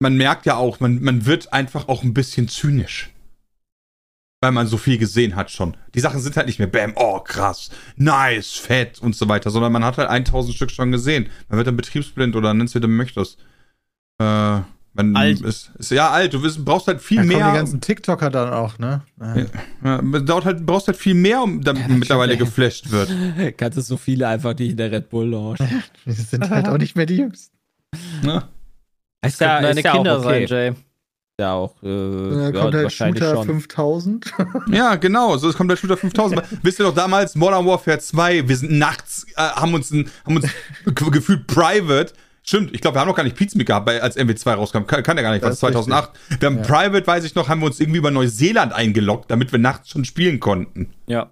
man 0.00 0.16
merkt 0.16 0.46
ja 0.46 0.56
auch, 0.56 0.80
man, 0.80 1.00
man 1.02 1.26
wird 1.26 1.52
einfach 1.52 1.88
auch 1.88 2.02
ein 2.02 2.12
bisschen 2.12 2.48
zynisch. 2.48 3.10
Weil 4.42 4.50
man 4.52 4.66
so 4.66 4.76
viel 4.76 4.98
gesehen 4.98 5.36
hat 5.36 5.50
schon. 5.50 5.76
Die 5.94 6.00
Sachen 6.00 6.20
sind 6.20 6.36
halt 6.36 6.48
nicht 6.48 6.58
mehr 6.58 6.68
Bam, 6.68 6.92
oh 6.96 7.20
krass, 7.20 7.70
nice, 7.96 8.50
fett 8.56 9.00
und 9.00 9.14
so 9.16 9.28
weiter, 9.28 9.50
sondern 9.50 9.72
man 9.72 9.84
hat 9.84 9.96
halt 9.96 10.10
1000 10.10 10.54
Stück 10.54 10.70
schon 10.72 10.90
gesehen. 10.90 11.30
Man 11.48 11.56
wird 11.56 11.68
dann 11.68 11.76
betriebsblind 11.76 12.34
oder 12.36 12.52
nenn's 12.52 12.74
wie 12.74 12.80
du 12.80 12.88
möchtest. 12.88 13.38
Äh, 14.20 14.60
man 14.94 15.16
Alt. 15.16 15.40
Ist, 15.40 15.70
ist 15.78 15.90
ja 15.90 16.10
alt, 16.10 16.32
du 16.34 16.42
wirst, 16.42 16.64
brauchst 16.64 16.86
halt 16.86 17.00
viel 17.02 17.16
Da 17.18 17.22
kommen 17.24 17.36
mehr. 17.36 17.50
die 17.50 17.56
ganzen 17.56 17.80
TikToker 17.80 18.30
dann 18.30 18.52
auch, 18.52 18.78
ne? 18.78 19.02
Ja. 19.20 19.36
Ja, 19.84 20.02
man 20.02 20.24
dauert 20.24 20.44
halt, 20.44 20.64
brauchst 20.64 20.86
halt 20.86 20.96
viel 20.96 21.14
mehr, 21.14 21.42
um 21.42 21.62
damit 21.62 21.82
das 21.84 21.90
mittlerweile 21.90 22.36
geflasht 22.36 22.90
wird. 22.90 23.12
Kannst 23.58 23.76
du 23.78 23.82
so 23.82 23.96
viele 23.96 24.26
einfach 24.28 24.56
nicht 24.56 24.70
in 24.70 24.76
der 24.76 24.90
Red 24.92 25.10
Bull 25.10 25.28
Lounge. 25.28 25.58
Wir 26.04 26.14
sind 26.14 26.48
halt 26.48 26.68
auch 26.68 26.78
nicht 26.78 26.96
mehr 26.96 27.06
die 27.06 27.16
Jüngsten. 27.16 27.56
Ne? 28.22 28.44
Ist 29.24 29.38
Könnten 29.38 29.44
ja, 29.54 29.60
deine 29.62 29.80
ist 29.80 29.84
ja 29.84 29.92
Kinder 29.92 30.18
auch 30.18 30.24
okay. 30.24 30.46
sein, 30.46 30.72
Jay. 30.72 30.74
Ja, 31.40 31.52
auch. 31.54 31.74
Äh, 31.82 31.86
Da 31.86 32.40
ja, 32.42 32.52
kommt 32.52 32.74
halt 32.74 32.84
wahrscheinlich 32.84 33.24
Shooter 33.24 33.36
schon. 33.36 33.46
5000. 33.46 34.32
Ja, 34.70 34.94
genau, 34.94 35.36
so 35.36 35.48
es 35.48 35.56
kommt 35.56 35.68
der 35.70 35.76
Shooter 35.76 35.96
5000. 35.96 36.40
Wisst 36.62 36.78
ihr 36.78 36.84
doch 36.84 36.94
damals 36.94 37.34
Modern 37.34 37.66
Warfare 37.66 37.98
2, 37.98 38.48
wir 38.48 38.56
sind 38.56 38.70
nachts, 38.78 39.26
äh, 39.36 39.40
haben 39.40 39.74
uns, 39.74 39.90
ein, 39.90 40.08
haben 40.24 40.36
uns 40.36 40.46
ge- 40.84 41.10
gefühlt 41.10 41.48
private. 41.48 42.12
Stimmt, 42.46 42.74
ich 42.74 42.82
glaube, 42.82 42.96
wir 42.96 43.00
haben 43.00 43.08
noch 43.08 43.16
gar 43.16 43.22
nicht 43.24 43.36
Pizza 43.36 43.56
mit 43.56 43.66
gehabt, 43.66 43.86
bei- 43.86 44.02
als 44.02 44.16
MW2 44.18 44.52
rauskam. 44.52 44.82
Kann, 44.86 45.02
kann 45.02 45.16
ja 45.16 45.22
gar 45.22 45.32
nicht, 45.32 45.42
Das 45.42 45.48
was 45.48 45.54
ist 45.54 45.60
2008. 45.60 46.10
Wir 46.40 46.46
haben 46.46 46.58
Ja. 46.58 46.62
private, 46.62 47.06
weiß 47.06 47.24
ich 47.24 47.34
noch, 47.34 47.48
haben 47.48 47.60
wir 47.60 47.66
uns 47.66 47.80
irgendwie 47.80 47.98
über 47.98 48.10
Neuseeland 48.10 48.72
eingeloggt, 48.74 49.30
damit 49.30 49.50
wir 49.50 49.58
nachts 49.58 49.88
schon 49.88 50.04
spielen 50.04 50.40
konnten. 50.40 50.90
Ja. 51.06 51.30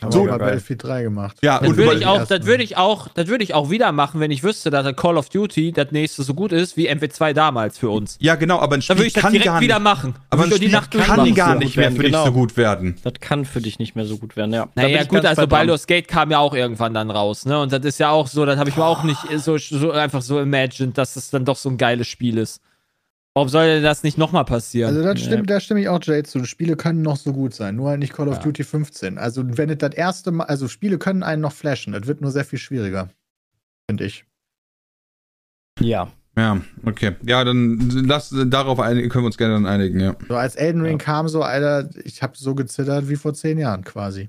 Haben 0.00 0.12
So 0.12 0.22
geil. 0.24 0.38
Battlefield 0.38 0.84
3 0.84 1.02
gemacht. 1.02 1.36
Ja, 1.42 1.58
Das 1.58 1.68
und 1.70 1.76
würde 1.76 1.94
ich 1.98 2.06
auch, 2.06 2.24
das 2.24 2.46
würde 2.46 2.62
ich 2.62 2.76
auch, 2.76 3.08
das 3.08 3.26
würde 3.26 3.42
ich 3.42 3.54
auch 3.54 3.70
wieder 3.70 3.90
machen, 3.90 4.20
wenn 4.20 4.30
ich 4.30 4.44
wüsste, 4.44 4.70
dass 4.70 4.84
das 4.84 4.94
Call 4.94 5.16
of 5.18 5.28
Duty 5.30 5.72
das 5.72 5.90
nächste 5.90 6.22
so 6.22 6.32
gut 6.32 6.52
ist 6.52 6.76
wie 6.76 6.88
MW2 6.88 7.32
damals 7.32 7.76
für 7.76 7.90
uns. 7.90 8.16
ja, 8.20 8.36
genau, 8.36 8.60
aber 8.60 8.76
ein 8.76 8.80
Dann 8.80 8.82
Spiel 8.82 8.96
würde 8.98 9.06
ich 9.08 9.12
das 9.14 9.22
kann 9.24 9.32
direkt 9.32 9.46
gar 9.50 9.60
wieder 9.60 9.74
nicht, 9.80 9.82
machen. 9.84 10.14
aber 10.30 10.44
ein 10.44 10.48
ich 10.48 10.54
die 10.54 10.60
Spiel 10.66 10.70
Nacht 10.70 10.90
kann 10.92 11.00
durchmachen. 11.16 11.34
gar 11.34 11.54
nicht 11.56 11.76
mehr 11.76 11.86
werden, 11.86 11.96
für 11.96 12.02
dich 12.04 12.12
genau. 12.12 12.24
so 12.24 12.32
gut 12.32 12.56
werden. 12.56 12.98
Das 13.02 13.14
kann 13.18 13.44
für 13.44 13.60
dich 13.60 13.80
nicht 13.80 13.96
mehr 13.96 14.04
so 14.06 14.16
gut 14.18 14.36
werden, 14.36 14.52
ja. 14.52 14.68
Naja, 14.76 15.02
ich 15.02 15.08
gut, 15.08 15.24
also. 15.26 15.48
Baldur's 15.48 15.88
Gate 15.88 16.06
kam 16.06 16.30
ja 16.30 16.38
auch 16.38 16.54
irgendwann 16.54 16.94
dann 16.94 17.10
raus, 17.10 17.44
ne? 17.44 17.60
Und 17.60 17.72
das 17.72 17.84
ist 17.84 17.98
ja 17.98 18.10
auch 18.10 18.28
so, 18.28 18.46
das 18.46 18.58
habe 18.60 18.70
ich 18.70 18.76
mir 18.76 18.84
auch 18.84 19.02
nicht 19.02 19.18
so, 19.38 19.58
so 19.58 19.90
einfach 19.90 20.22
so 20.22 20.38
imagined, 20.38 20.96
dass 20.98 21.16
es 21.16 21.30
dann 21.30 21.44
doch 21.44 21.56
so 21.56 21.68
ein 21.68 21.78
geiles 21.78 22.06
Spiel 22.06 22.38
ist. 22.38 22.60
Warum 23.34 23.48
soll 23.48 23.66
denn 23.66 23.82
das 23.84 24.02
nicht 24.02 24.18
nochmal 24.18 24.44
passieren? 24.44 24.88
Also 24.94 25.02
das 25.04 25.20
Ja. 25.20 25.26
stimmt, 25.26 25.50
da 25.50 25.60
stimme 25.60 25.80
ich 25.80 25.88
auch 25.88 26.00
Jay 26.02 26.22
zu. 26.24 26.44
Spiele 26.44 26.76
können 26.76 27.02
noch 27.02 27.16
so 27.16 27.32
gut 27.32 27.54
sein, 27.54 27.76
nur 27.76 27.90
halt 27.90 28.00
nicht 28.00 28.12
Call 28.12 28.28
of 28.28 28.36
Ja. 28.36 28.42
Duty 28.42 28.64
15. 28.64 29.18
Also 29.18 29.44
wenn 29.56 29.70
es 29.70 29.78
das 29.78 29.94
erste 29.94 30.32
Mal, 30.32 30.44
also 30.44 30.66
Spiele 30.66 30.98
können 30.98 31.22
einen 31.22 31.40
noch 31.40 31.52
flashen, 31.52 31.92
das 31.92 32.06
wird 32.06 32.20
nur 32.20 32.32
sehr 32.32 32.44
viel 32.44 32.58
schwieriger. 32.58 33.08
Finde 33.88 34.04
ich. 34.04 34.24
Ja. 35.80 36.10
Ja, 36.36 36.60
okay. 36.86 37.16
Ja, 37.22 37.44
dann 37.44 37.90
lass 38.06 38.34
darauf 38.46 38.80
einigen, 38.80 39.08
können 39.08 39.24
wir 39.24 39.26
uns 39.26 39.36
gerne 39.38 39.54
dann 39.54 39.66
einigen, 39.66 40.00
ja. 40.00 40.16
So 40.28 40.36
als 40.36 40.56
Elden 40.56 40.80
Ring 40.82 40.98
kam, 40.98 41.28
so, 41.28 41.42
Alter, 41.42 41.88
ich 42.04 42.22
habe 42.22 42.36
so 42.36 42.54
gezittert 42.54 43.08
wie 43.08 43.16
vor 43.16 43.34
zehn 43.34 43.58
Jahren 43.58 43.84
quasi. 43.84 44.28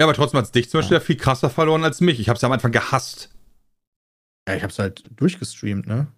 Ja, 0.00 0.06
aber 0.06 0.14
trotzdem 0.14 0.38
hat's 0.38 0.50
dich 0.50 0.70
zum 0.70 0.80
Beispiel 0.80 0.96
ja. 0.96 1.00
viel 1.00 1.16
krasser 1.16 1.50
verloren 1.50 1.84
als 1.84 2.00
mich. 2.00 2.20
Ich 2.20 2.28
hab's 2.28 2.42
ja 2.42 2.46
am 2.46 2.52
Anfang 2.52 2.72
gehasst. 2.72 3.30
Ja, 4.48 4.54
ich 4.56 4.62
hab's 4.62 4.78
halt 4.78 5.04
durchgestreamt, 5.16 5.86
ne? 5.86 6.08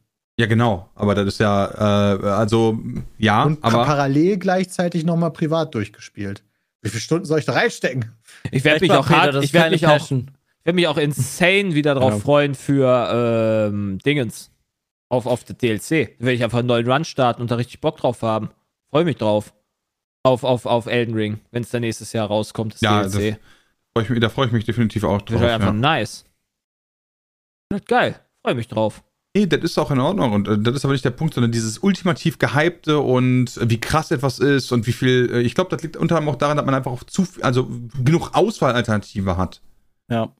Ja, 0.42 0.48
genau. 0.48 0.88
Aber 0.96 1.14
das 1.14 1.26
ist 1.28 1.38
ja, 1.38 2.16
äh, 2.16 2.26
also, 2.26 2.76
ja, 3.16 3.44
Und 3.44 3.62
aber. 3.62 3.84
parallel 3.84 4.38
gleichzeitig 4.38 5.04
nochmal 5.04 5.30
privat 5.32 5.72
durchgespielt. 5.72 6.42
Wie 6.80 6.88
viele 6.90 7.00
Stunden 7.00 7.24
soll 7.26 7.38
ich 7.38 7.44
da 7.44 7.52
reinstecken? 7.52 8.10
ich 8.50 8.64
werde 8.64 8.80
mich 8.80 8.90
auch 8.90 9.06
Peter, 9.06 9.20
hart, 9.20 9.34
das 9.36 9.44
ich 9.44 9.52
werde 9.52 9.70
mich 9.70 9.86
auch, 9.86 10.10
ich 10.10 10.24
werd 10.64 10.74
mich 10.74 10.88
auch 10.88 10.96
insane 10.96 11.74
wieder 11.76 11.94
drauf 11.94 12.14
Ja. 12.14 12.18
freuen 12.18 12.56
für 12.56 13.68
ähm, 13.70 13.98
Dingens. 14.04 14.50
Auf, 15.08 15.26
auf 15.26 15.44
der 15.44 15.54
DLC. 15.54 16.18
Da 16.18 16.24
werde 16.24 16.32
ich 16.32 16.42
einfach 16.42 16.58
einen 16.58 16.66
neuen 16.68 16.90
Run 16.90 17.04
starten 17.04 17.40
und 17.40 17.52
da 17.52 17.54
richtig 17.54 17.80
Bock 17.80 17.98
drauf 17.98 18.22
haben. 18.22 18.50
Freue 18.90 19.04
mich 19.04 19.16
drauf. 19.18 19.54
Auf, 20.24 20.42
auf, 20.42 20.66
auf 20.66 20.86
Elden 20.86 21.14
Ring, 21.14 21.38
wenn 21.52 21.62
es 21.62 21.70
dann 21.70 21.82
nächstes 21.82 22.12
Jahr 22.12 22.26
rauskommt, 22.26 22.74
das 22.74 22.80
Ja, 22.80 23.06
DLC. 23.06 23.38
Freu 23.92 24.02
ich 24.02 24.08
mich, 24.10 24.18
da 24.20 24.28
freue 24.28 24.46
ich 24.46 24.52
mich 24.52 24.64
definitiv 24.64 25.04
auch 25.04 25.22
Das 25.22 25.32
drauf. 25.34 25.40
wird 25.42 25.52
einfach 25.52 25.66
Ja. 25.68 25.72
nice. 25.72 26.24
Wird 27.70 27.86
geil. 27.86 28.18
Freue 28.44 28.54
mich 28.56 28.66
drauf. 28.66 29.04
Nee, 29.34 29.46
das 29.46 29.62
ist 29.62 29.78
auch 29.78 29.90
in 29.90 29.98
Ordnung. 29.98 30.32
Und 30.32 30.46
äh, 30.48 30.58
das 30.58 30.76
ist 30.76 30.84
aber 30.84 30.92
nicht 30.92 31.04
der 31.04 31.10
Punkt, 31.10 31.34
sondern 31.34 31.52
dieses 31.52 31.78
ultimativ 31.78 32.38
gehypte 32.38 32.98
und 32.98 33.56
äh, 33.56 33.70
wie 33.70 33.80
krass 33.80 34.10
etwas 34.10 34.38
ist 34.38 34.72
und 34.72 34.86
wie 34.86 34.92
viel. 34.92 35.30
Äh, 35.32 35.40
ich 35.40 35.54
glaube, 35.54 35.70
das 35.70 35.82
liegt 35.82 35.96
unter 35.96 36.16
anderem 36.16 36.34
auch 36.34 36.38
daran, 36.38 36.58
dass 36.58 36.66
man 36.66 36.74
einfach 36.74 36.92
auch 36.92 37.04
zu 37.04 37.24
viel, 37.24 37.42
also 37.42 37.68
genug 38.04 38.34
Auswahlalternative 38.34 39.36
hat. 39.38 39.62
Ja. 40.10 40.34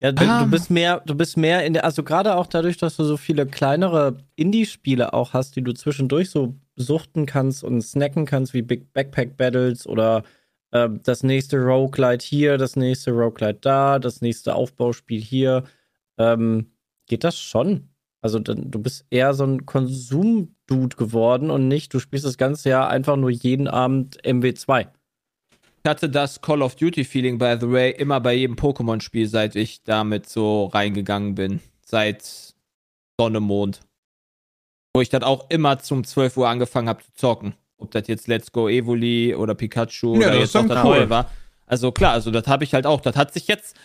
Ja, 0.00 0.12
du, 0.12 0.22
Ah. 0.24 0.44
du 0.44 0.50
bist 0.50 0.70
mehr, 0.70 1.02
du 1.06 1.14
bist 1.16 1.36
mehr 1.36 1.64
in 1.66 1.72
der, 1.72 1.84
also 1.84 2.04
gerade 2.04 2.36
auch 2.36 2.46
dadurch, 2.46 2.76
dass 2.76 2.96
du 2.96 3.04
so 3.04 3.16
viele 3.16 3.46
kleinere 3.46 4.18
Indie-Spiele 4.36 5.12
auch 5.12 5.32
hast, 5.32 5.56
die 5.56 5.62
du 5.62 5.72
zwischendurch 5.72 6.30
so 6.30 6.54
suchten 6.76 7.26
kannst 7.26 7.64
und 7.64 7.80
snacken 7.82 8.24
kannst, 8.24 8.54
wie 8.54 8.62
Big 8.62 8.92
Backpack 8.92 9.36
Battles 9.36 9.88
oder 9.88 10.22
äh, 10.70 10.88
das 11.02 11.24
nächste 11.24 11.56
Roguelite 11.58 12.24
hier, 12.24 12.58
das 12.58 12.76
nächste 12.76 13.10
Roguelite 13.10 13.58
da, 13.60 13.98
das 13.98 14.20
nächste 14.20 14.54
Aufbauspiel 14.54 15.20
hier, 15.20 15.64
ähm, 16.16 16.70
geht 17.08 17.24
das 17.24 17.38
schon. 17.38 17.88
Also 18.20 18.38
dann, 18.40 18.70
du 18.70 18.80
bist 18.80 19.06
eher 19.10 19.32
so 19.34 19.44
ein 19.44 19.64
Konsum-Dude 19.64 20.96
geworden 20.96 21.50
und 21.50 21.68
nicht, 21.68 21.94
du 21.94 22.00
spielst 22.00 22.26
das 22.26 22.36
ganze 22.36 22.68
Jahr 22.70 22.88
einfach 22.88 23.16
nur 23.16 23.30
jeden 23.30 23.68
Abend 23.68 24.20
MW2. 24.24 24.88
Ich 25.84 25.88
hatte 25.88 26.10
das 26.10 26.40
Call 26.40 26.62
of 26.62 26.74
Duty 26.74 27.04
Feeling, 27.04 27.38
by 27.38 27.56
the 27.60 27.70
way, 27.70 27.92
immer 27.92 28.20
bei 28.20 28.34
jedem 28.34 28.56
Pokémon-Spiel, 28.56 29.28
seit 29.28 29.54
ich 29.56 29.84
damit 29.84 30.28
so 30.28 30.66
reingegangen 30.66 31.34
bin. 31.36 31.60
Seit 31.86 32.54
Sonne, 33.18 33.40
Mond. 33.40 33.80
Wo 34.94 35.00
ich 35.00 35.08
dann 35.08 35.22
auch 35.22 35.48
immer 35.50 35.78
zum 35.78 36.04
12 36.04 36.36
Uhr 36.36 36.48
angefangen 36.48 36.88
habe 36.88 37.02
zu 37.04 37.12
zocken. 37.14 37.54
Ob 37.78 37.92
das 37.92 38.08
jetzt 38.08 38.26
Let's 38.26 38.50
Go 38.50 38.68
Evoli 38.68 39.34
oder 39.34 39.54
Pikachu 39.54 40.14
Ja, 40.14 40.28
oder 40.28 40.30
das 40.30 40.38
jetzt 40.52 40.56
auch 40.56 40.66
das 40.66 40.84
cool. 40.84 40.98
neue 40.98 41.10
war. 41.10 41.30
Also 41.66 41.92
klar, 41.92 42.12
also 42.12 42.30
das 42.30 42.46
habe 42.48 42.64
ich 42.64 42.74
halt 42.74 42.86
auch. 42.86 43.00
Das 43.00 43.14
hat 43.14 43.32
sich 43.32 43.46
jetzt. 43.46 43.76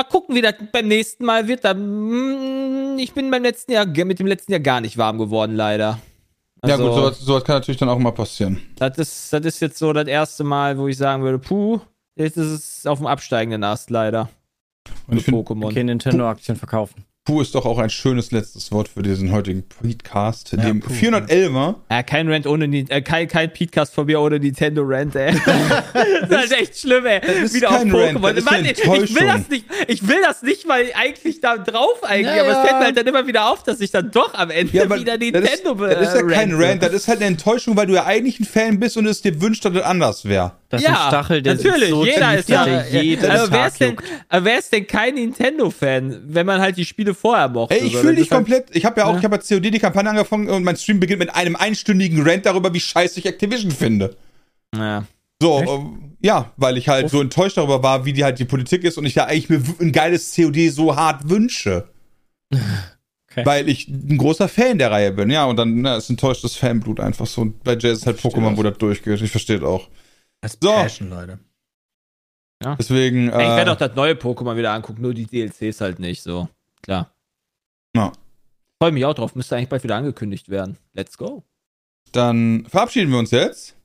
Mal 0.00 0.04
gucken, 0.04 0.34
wie 0.34 0.40
das 0.40 0.54
beim 0.72 0.88
nächsten 0.88 1.26
Mal 1.26 1.46
wird. 1.46 1.62
Da, 1.62 1.74
mm, 1.74 2.96
ich 2.98 3.12
bin 3.12 3.30
beim 3.30 3.42
letzten 3.42 3.72
Jahr 3.72 3.84
mit 3.84 4.18
dem 4.18 4.26
letzten 4.26 4.52
Jahr 4.52 4.60
gar 4.60 4.80
nicht 4.80 4.96
warm 4.96 5.18
geworden, 5.18 5.54
leider. 5.56 5.98
ja, 6.64 6.72
Also- 6.74 6.86
gut, 6.86 6.94
sowas, 6.94 7.18
sowas 7.20 7.44
kann 7.44 7.56
natürlich 7.56 7.78
dann 7.78 7.90
auch 7.90 7.98
mal 7.98 8.12
passieren. 8.12 8.62
das 8.76 8.96
ist, 8.96 9.32
das 9.34 9.44
ist 9.44 9.60
jetzt 9.60 9.76
so 9.78 9.92
das 9.92 10.06
erste 10.08 10.42
Mal, 10.42 10.78
wo 10.78 10.88
ich 10.88 10.96
sagen 10.96 11.22
würde, 11.22 11.38
puh, 11.38 11.80
jetzt 12.16 12.38
ist 12.38 12.50
es 12.80 12.86
auf 12.86 12.96
dem 12.98 13.08
absteigenden 13.08 13.62
Ast 13.62 13.90
leider. 13.90 14.30
Und 15.06 15.18
ich 15.18 15.26
Pokémon. 15.26 15.66
Okay, 15.66 15.84
Nintendo-Aktien 15.84 16.56
verkaufen. 16.56 17.04
Puh 17.26 17.42
ist 17.42 17.54
doch 17.54 17.66
auch 17.66 17.76
ein 17.78 17.90
schönes 17.90 18.30
letztes 18.32 18.72
Wort 18.72 18.88
für 18.88 19.02
diesen 19.02 19.30
heutigen 19.30 19.62
Podcast, 19.68 20.52
Ja, 20.52 20.56
dem 20.64 20.80
puh. 20.80 20.90
411er. 20.90 21.74
Ja, 21.90 22.02
kein 22.02 22.32
Rant 22.32 22.46
ohne 22.46 22.64
äh, 22.64 23.02
kein, 23.02 23.28
kein 23.28 23.52
Podcast 23.52 23.94
von 23.94 24.06
mir 24.06 24.18
ohne 24.22 24.38
Nintendo 24.38 24.82
Rant, 24.82 25.14
ey. 25.16 25.34
das 26.30 26.44
ist 26.46 26.52
echt 26.52 26.78
schlimm, 26.78 27.04
ey. 27.04 27.20
ist 27.44 27.52
Wieder 27.52 27.68
kein 27.68 27.92
auf 27.92 28.00
Rant, 28.00 28.18
Pokémon. 28.18 28.28
das 28.30 28.36
ist 28.38 28.44
Mann, 28.46 28.54
eine 28.54 28.70
ich, 28.72 29.14
will 29.14 29.26
das 29.26 29.48
nicht, 29.50 29.64
ich 29.88 30.08
will 30.08 30.22
das 30.22 30.42
nicht 30.42 30.66
mal 30.66 30.82
eigentlich 30.94 31.42
da 31.42 31.58
drauf 31.58 32.02
eigentlich, 32.04 32.34
Ja, 32.34 32.42
aber 32.42 32.52
es 32.52 32.58
fällt 32.68 32.78
mir 32.80 32.84
halt 32.86 32.96
dann 32.96 33.06
immer 33.06 33.26
wieder 33.26 33.50
auf, 33.50 33.64
dass 33.64 33.82
ich 33.82 33.90
dann 33.90 34.10
doch 34.10 34.32
am 34.32 34.48
Ende 34.50 34.74
Ja, 34.74 34.84
wieder 34.84 35.18
das 35.18 35.26
ist, 35.28 35.32
Nintendo 35.34 35.74
das 35.86 36.08
ist 36.08 36.14
ja 36.14 36.22
kein 36.22 36.52
rante. 36.52 36.66
Rant, 36.68 36.82
das 36.84 36.92
ist 36.94 37.06
halt 37.08 37.18
eine 37.18 37.26
Enttäuschung, 37.26 37.76
weil 37.76 37.86
du 37.86 37.92
ja 37.96 38.06
eigentlich 38.06 38.40
ein 38.40 38.46
Fan 38.46 38.80
bist 38.80 38.96
und 38.96 39.04
es 39.06 39.20
dir 39.20 39.42
wünscht, 39.42 39.62
dass 39.66 39.74
es 39.74 39.82
anders 39.82 40.24
wäre. 40.24 40.52
Das 40.70 40.82
ja, 40.82 40.92
ist 40.92 41.00
ein 41.00 41.08
Stachel, 41.08 41.42
der 41.42 41.56
natürlich, 41.56 41.90
so 41.90 42.04
jeder 42.04 42.30
tief, 42.30 42.38
ist 42.38 42.48
ja. 42.48 42.64
dass 42.64 42.90
der 42.90 43.02
jeden 43.02 43.28
also 43.28 43.52
wer 43.52 43.66
ist, 43.66 43.80
denn, 43.80 43.96
wer 44.30 44.58
ist 44.58 44.72
denn 44.72 44.86
kein 44.86 45.14
Nintendo-Fan, 45.14 46.22
wenn 46.28 46.46
man 46.46 46.60
halt 46.60 46.76
die 46.76 46.84
Spiele 46.84 47.12
vorher 47.12 47.48
mochte? 47.48 47.74
Ey, 47.74 47.88
ich 47.88 47.96
fühle 47.96 48.12
das 48.12 48.14
dich 48.14 48.30
ist 48.30 48.30
komplett. 48.30 48.68
Ich 48.70 48.84
habe 48.84 49.00
ja 49.00 49.06
auch, 49.06 49.12
Ja. 49.14 49.18
ich 49.18 49.24
habe 49.24 49.34
ja 49.34 49.42
COD 49.42 49.74
die 49.74 49.80
Kampagne 49.80 50.10
angefangen 50.10 50.48
und 50.48 50.62
mein 50.62 50.76
Stream 50.76 51.00
beginnt 51.00 51.18
mit 51.18 51.34
einem 51.34 51.56
einstündigen 51.56 52.22
Rant 52.22 52.46
darüber, 52.46 52.72
wie 52.72 52.78
scheiße 52.78 53.18
ich 53.18 53.26
Activision 53.26 53.72
finde. 53.72 54.16
Ja. 54.76 55.04
So, 55.42 55.60
ähm, 55.60 56.16
ja, 56.20 56.52
weil 56.56 56.76
ich 56.78 56.88
halt 56.88 57.10
so 57.10 57.20
enttäuscht 57.20 57.56
darüber 57.56 57.82
war, 57.82 58.04
wie 58.04 58.12
die 58.12 58.22
halt 58.22 58.38
die 58.38 58.44
Politik 58.44 58.84
ist 58.84 58.96
und 58.96 59.06
ich 59.06 59.16
ja 59.16 59.24
eigentlich 59.24 59.48
mir 59.48 59.60
ein 59.80 59.90
geiles 59.90 60.36
COD 60.36 60.70
so 60.70 60.94
hart 60.94 61.28
wünsche. 61.28 61.88
Okay. 63.32 63.46
Weil 63.46 63.68
ich 63.68 63.86
ein 63.86 64.18
großer 64.18 64.48
Fan 64.48 64.78
der 64.78 64.90
Reihe 64.90 65.12
bin, 65.12 65.30
ja, 65.30 65.44
und 65.44 65.56
dann 65.56 65.82
na, 65.82 65.96
ist 65.96 66.10
enttäuschtes 66.10 66.56
Fanblut 66.56 66.98
einfach 66.98 67.28
so. 67.28 67.42
Und 67.42 67.62
bei 67.62 67.76
Jay 67.76 67.92
ist 67.92 68.04
halt 68.04 68.18
Pokémon, 68.18 68.56
wo 68.56 68.64
das 68.64 68.76
durchgeht. 68.78 69.22
Ich 69.22 69.30
verstehe 69.30 69.62
auch. 69.62 69.88
Das 70.40 70.54
ist 70.54 70.62
So. 70.62 70.70
Passion, 70.72 71.10
Leute. 71.10 71.38
Deswegen, 72.78 73.30
Ey, 73.30 73.42
Ich 73.42 73.48
äh, 73.48 73.56
werde 73.56 73.72
auch 73.72 73.76
das 73.76 73.94
neue 73.94 74.12
Pokémon 74.14 74.56
wieder 74.56 74.72
angucken, 74.72 75.00
nur 75.00 75.14
die 75.14 75.24
DLCs 75.26 75.80
halt 75.80 75.98
nicht, 75.98 76.22
so. 76.22 76.48
Klar. 76.82 77.14
Ja. 77.96 78.12
Freue 78.82 78.92
mich 78.92 79.04
auch 79.04 79.14
drauf, 79.14 79.34
müsste 79.34 79.56
eigentlich 79.56 79.68
bald 79.70 79.82
wieder 79.82 79.96
angekündigt 79.96 80.48
werden. 80.48 80.76
Let's 80.92 81.16
go. 81.16 81.42
dann 82.12 82.66
verabschieden 82.68 83.10
wir 83.10 83.18
uns 83.18 83.30
jetzt. 83.30 83.76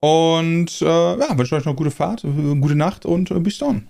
Und 0.00 0.82
äh, 0.82 0.84
ja, 1.18 1.38
wünschen 1.38 1.54
euch 1.56 1.64
noch 1.64 1.76
gute 1.76 1.90
Fahrt, 1.92 2.24
äh, 2.24 2.28
gute 2.60 2.74
Nacht 2.74 3.06
und 3.06 3.30
äh, 3.30 3.38
bis 3.38 3.58
dann. 3.58 3.88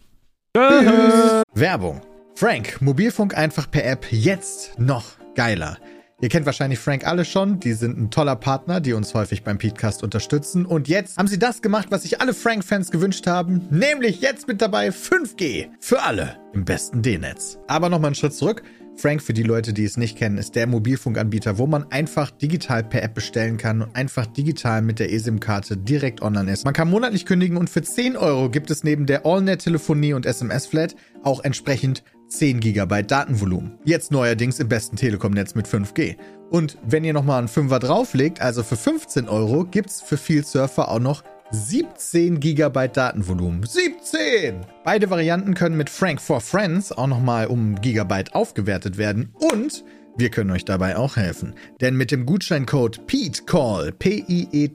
Werbung. 1.55 2.03
Frank, 2.35 2.81
Mobilfunk 2.83 3.35
einfach 3.37 3.71
per 3.71 3.85
App 3.87 4.07
jetzt 4.11 4.79
noch 4.79 5.05
geiler. 5.35 5.79
Ihr 6.23 6.29
kennt 6.29 6.47
wahrscheinlich 6.47 6.79
Frank 6.79 7.05
alle 7.05 7.25
schon, 7.25 7.59
die 7.59 7.73
sind 7.73 7.99
ein 7.99 8.09
toller 8.13 8.37
Partner, 8.37 8.81
die 8.81 8.93
uns 8.93 9.13
häufig 9.13 9.43
beim 9.43 9.59
Podcast 9.59 10.05
unterstützen. 10.05 10.65
Und 10.65 10.87
jetzt 10.87 11.19
haben 11.19 11.27
sie 11.27 11.37
das 11.37 11.63
gemacht, 11.63 11.89
was 11.91 12.05
sich 12.05 12.21
alle 12.21 12.33
Frank-Fans 12.33 12.93
gewünscht 12.93 13.27
haben, 13.27 13.67
nämlich 13.71 14.21
jetzt 14.21 14.47
mit 14.47 14.63
dabei 14.63 14.91
5G. 14.91 15.71
Für 15.81 16.01
alle 16.01 16.37
im 16.53 16.65
besten 16.65 17.03
D-Netz. 17.03 17.59
Aber 17.67 17.89
nochmal 17.89 18.11
einen 18.11 18.15
Schritt 18.15 18.35
zurück. 18.35 18.63
Frank, 18.95 19.21
für 19.21 19.33
die 19.33 19.43
Leute, 19.43 19.73
die 19.73 19.83
es 19.83 19.97
nicht 19.97 20.17
kennen, 20.17 20.39
ist 20.39 20.55
der 20.55 20.69
Mobilfunkanbieter, 20.69 21.59
wo 21.59 21.67
man 21.67 21.91
einfach 21.91 22.31
digital 22.31 22.85
per 22.85 23.03
App 23.03 23.15
bestellen 23.15 23.57
kann 23.57 23.83
und 23.83 23.97
einfach 23.97 24.27
digital 24.27 24.81
mit 24.81 25.01
der 25.01 25.13
eSIM-Karte 25.13 25.77
direkt 25.77 26.23
online 26.23 26.53
ist. 26.53 26.65
Man 26.65 26.75
kann 26.75 26.89
monatlich 26.89 27.27
kündigen 27.27 27.57
und 27.57 27.69
für 27.69 27.83
10 27.83 28.17
Euro 28.17 28.49
gibt 28.49 28.71
es 28.71 28.85
neben 28.85 29.07
der 29.07 29.27
AllNet-Telefonie 29.27 30.13
und 30.13 30.25
SMS-Flat 30.25 30.95
auch 31.25 31.43
entsprechend 31.43 32.05
10 32.39 32.61
GB 32.61 33.03
Datenvolumen. 33.03 33.79
Jetzt 33.85 34.11
neuerdings 34.11 34.59
im 34.59 34.69
besten 34.69 34.97
Telekom-Netz 34.97 35.55
mit 35.55 35.67
5G. 35.67 36.17
Und 36.51 36.79
wenn 36.87 37.05
ihr 37.05 37.13
nochmal 37.13 37.39
einen 37.39 37.49
Fünfer 37.49 37.79
drauflegt, 37.79 38.41
also 38.41 38.63
für 38.63 38.77
15 38.77 39.29
Euro, 39.29 39.65
gibt's 39.65 40.01
für 40.01 40.17
viel 40.17 40.45
Surfer 40.45 40.89
auch 40.89 40.99
noch 40.99 41.23
17 41.51 42.41
GB 42.41 42.89
Datenvolumen. 42.89 43.65
17! 43.65 44.65
Beide 44.85 45.11
Varianten 45.11 45.55
können 45.55 45.77
mit 45.77 45.91
Frank 45.91 46.21
for 46.21 46.41
Friends 46.41 46.93
auch 46.93 47.07
nochmal 47.07 47.47
um 47.47 47.81
Gigabyte 47.81 48.35
aufgewertet 48.35 48.97
werden. 48.97 49.35
Und 49.53 49.85
Wir 50.17 50.31
können 50.31 50.51
euch 50.51 50.65
dabei 50.65 50.97
auch 50.97 51.17
helfen. 51.17 51.55
Denn 51.81 51.97
mit 51.97 52.11
dem 52.11 52.27
Gutscheincode 52.27 53.07
PETECALL, 53.07 53.93
P-I-E-T-C-A-L-L, 53.93 54.75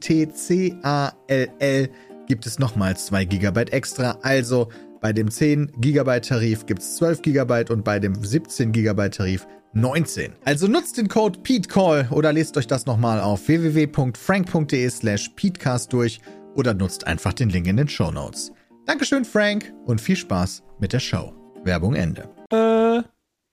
gibt 2.28 2.46
es 2.46 2.60
nochmal 2.60 2.98
2 2.98 3.26
GB 3.26 3.62
extra. 3.72 4.18
Also 4.24 4.70
bei 5.02 5.14
dem 5.14 5.30
10 5.30 5.72
GB 5.78 6.20
Tarif 6.22 6.66
gibt 6.66 6.82
es 6.82 6.98
12 6.98 7.22
GB 7.22 7.66
und 7.70 7.84
bei 7.84 8.00
dem 8.00 8.16
17 8.24 8.72
GB 8.72 9.10
Tarif 9.10 9.48
19. 9.74 10.34
Also 10.46 10.68
nutzt 10.68 10.98
den 10.98 11.08
Code 11.08 11.40
PETECALL 11.40 12.10
oder 12.12 12.34
lest 12.34 12.58
euch 12.58 12.68
das 12.68 12.86
nochmal 12.86 13.20
auf 13.20 13.48
www.frank.de 13.48 14.90
slash 14.90 15.30
PETECAST 15.36 15.94
durch 15.94 16.22
oder 16.56 16.74
nutzt 16.74 17.06
einfach 17.06 17.34
den 17.34 17.50
Link 17.50 17.68
in 17.68 17.78
den 17.78 17.88
Show 17.88 18.12
Notes. 18.12 18.52
Dankeschön, 18.86 19.26
Frank, 19.26 19.74
und 19.86 20.02
viel 20.02 20.16
Spaß 20.16 20.64
mit 20.80 20.94
der 20.94 21.00
Show. 21.00 21.34
Werbung 21.64 21.96
Ende. 21.96 22.30
Äh, 22.52 23.04